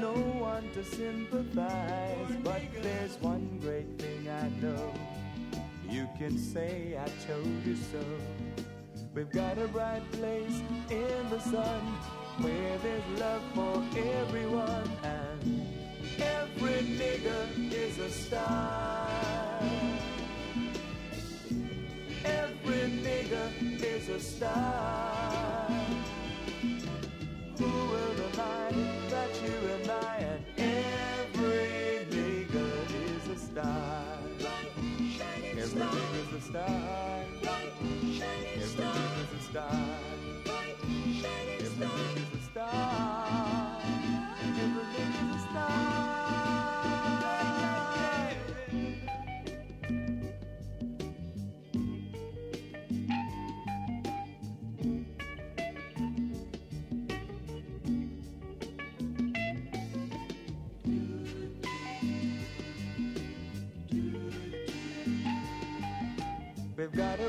No 0.00 0.12
one 0.12 0.68
to 0.74 0.84
sympathize. 0.84 2.36
But 2.42 2.62
there's 2.82 3.16
one 3.20 3.58
great 3.60 3.98
thing 3.98 4.28
I 4.28 4.48
know. 4.60 4.92
You 5.88 6.08
can 6.18 6.38
say 6.38 6.98
I 6.98 7.08
told 7.26 7.66
you 7.66 7.76
so. 7.76 8.04
We've 9.14 9.30
got 9.30 9.58
a 9.58 9.68
bright 9.68 10.10
place 10.12 10.62
in 10.88 11.30
the 11.30 11.40
sun 11.40 11.80
where 12.38 12.78
there's 12.78 13.20
love 13.20 13.42
for 13.54 13.84
everyone 13.98 14.90
and 15.02 15.66
every 16.18 16.82
nigger 16.98 17.72
is 17.72 17.98
a 17.98 18.10
star. 18.10 18.99
Nigger 23.30 23.80
is 23.84 24.08
a 24.08 24.18
star. 24.18 25.68
Who 27.58 27.64
will 27.64 28.14
deny 28.14 28.72
that 29.08 29.30
you 29.40 29.54
and 29.74 29.90
I 29.90 30.16
and 30.16 30.44
every 30.58 32.06
nigger 32.10 32.74
is 33.06 33.28
a 33.28 33.38
star? 33.38 34.02
Every 35.56 35.80
nigger's 35.80 36.32
a 36.32 36.40
star. 36.40 37.24
Every 37.42 38.18
nigger's 38.18 38.74
a 39.38 39.42
star. 39.48 39.79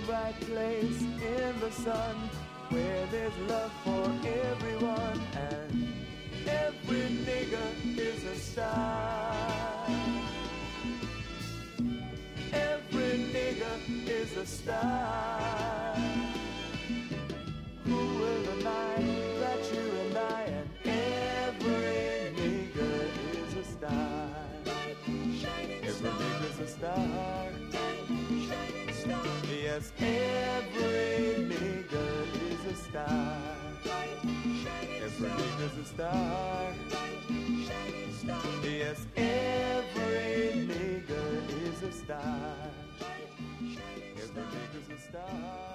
A 0.02 0.06
bright 0.06 0.40
place 0.42 1.02
in 1.02 1.60
the 1.60 1.72
sun 1.72 2.16
where 2.70 3.06
there's 3.08 3.38
love 3.50 3.72
for 3.84 4.12
everyone 4.28 5.22
and 5.36 5.94
every 6.48 7.08
nigger 7.26 7.98
is 7.98 8.24
a 8.24 8.36
star. 8.36 9.36
Every 12.54 13.20
nigger 13.34 14.08
is 14.08 14.38
a 14.38 14.46
star. 14.46 15.96
Who 17.86 17.96
will 17.96 18.44
deny 18.44 18.96
that 19.40 19.74
you 19.74 19.92
and 20.02 20.18
I 20.18 20.42
and 20.44 20.70
every 20.86 22.34
nigger 22.38 23.08
is 23.36 23.54
a 23.56 23.64
star? 23.64 24.28
Every 24.66 26.10
nigger's 26.10 26.60
a 26.60 26.68
star. 26.68 27.41
Yes, 29.72 29.94
every 30.00 31.48
nigga 31.48 32.08
is 32.52 32.64
a 32.66 32.76
star. 32.76 33.38
Every 35.02 35.30
nigga's 35.30 35.78
a 35.78 35.86
star. 35.86 36.74
Yes, 38.64 39.06
every 39.16 40.68
nigga 40.68 41.24
is 41.64 41.84
a 41.84 41.92
star. 41.94 42.54
Every 44.18 44.44
nigga's 44.44 44.90
a 44.90 45.00
star. 45.08 45.72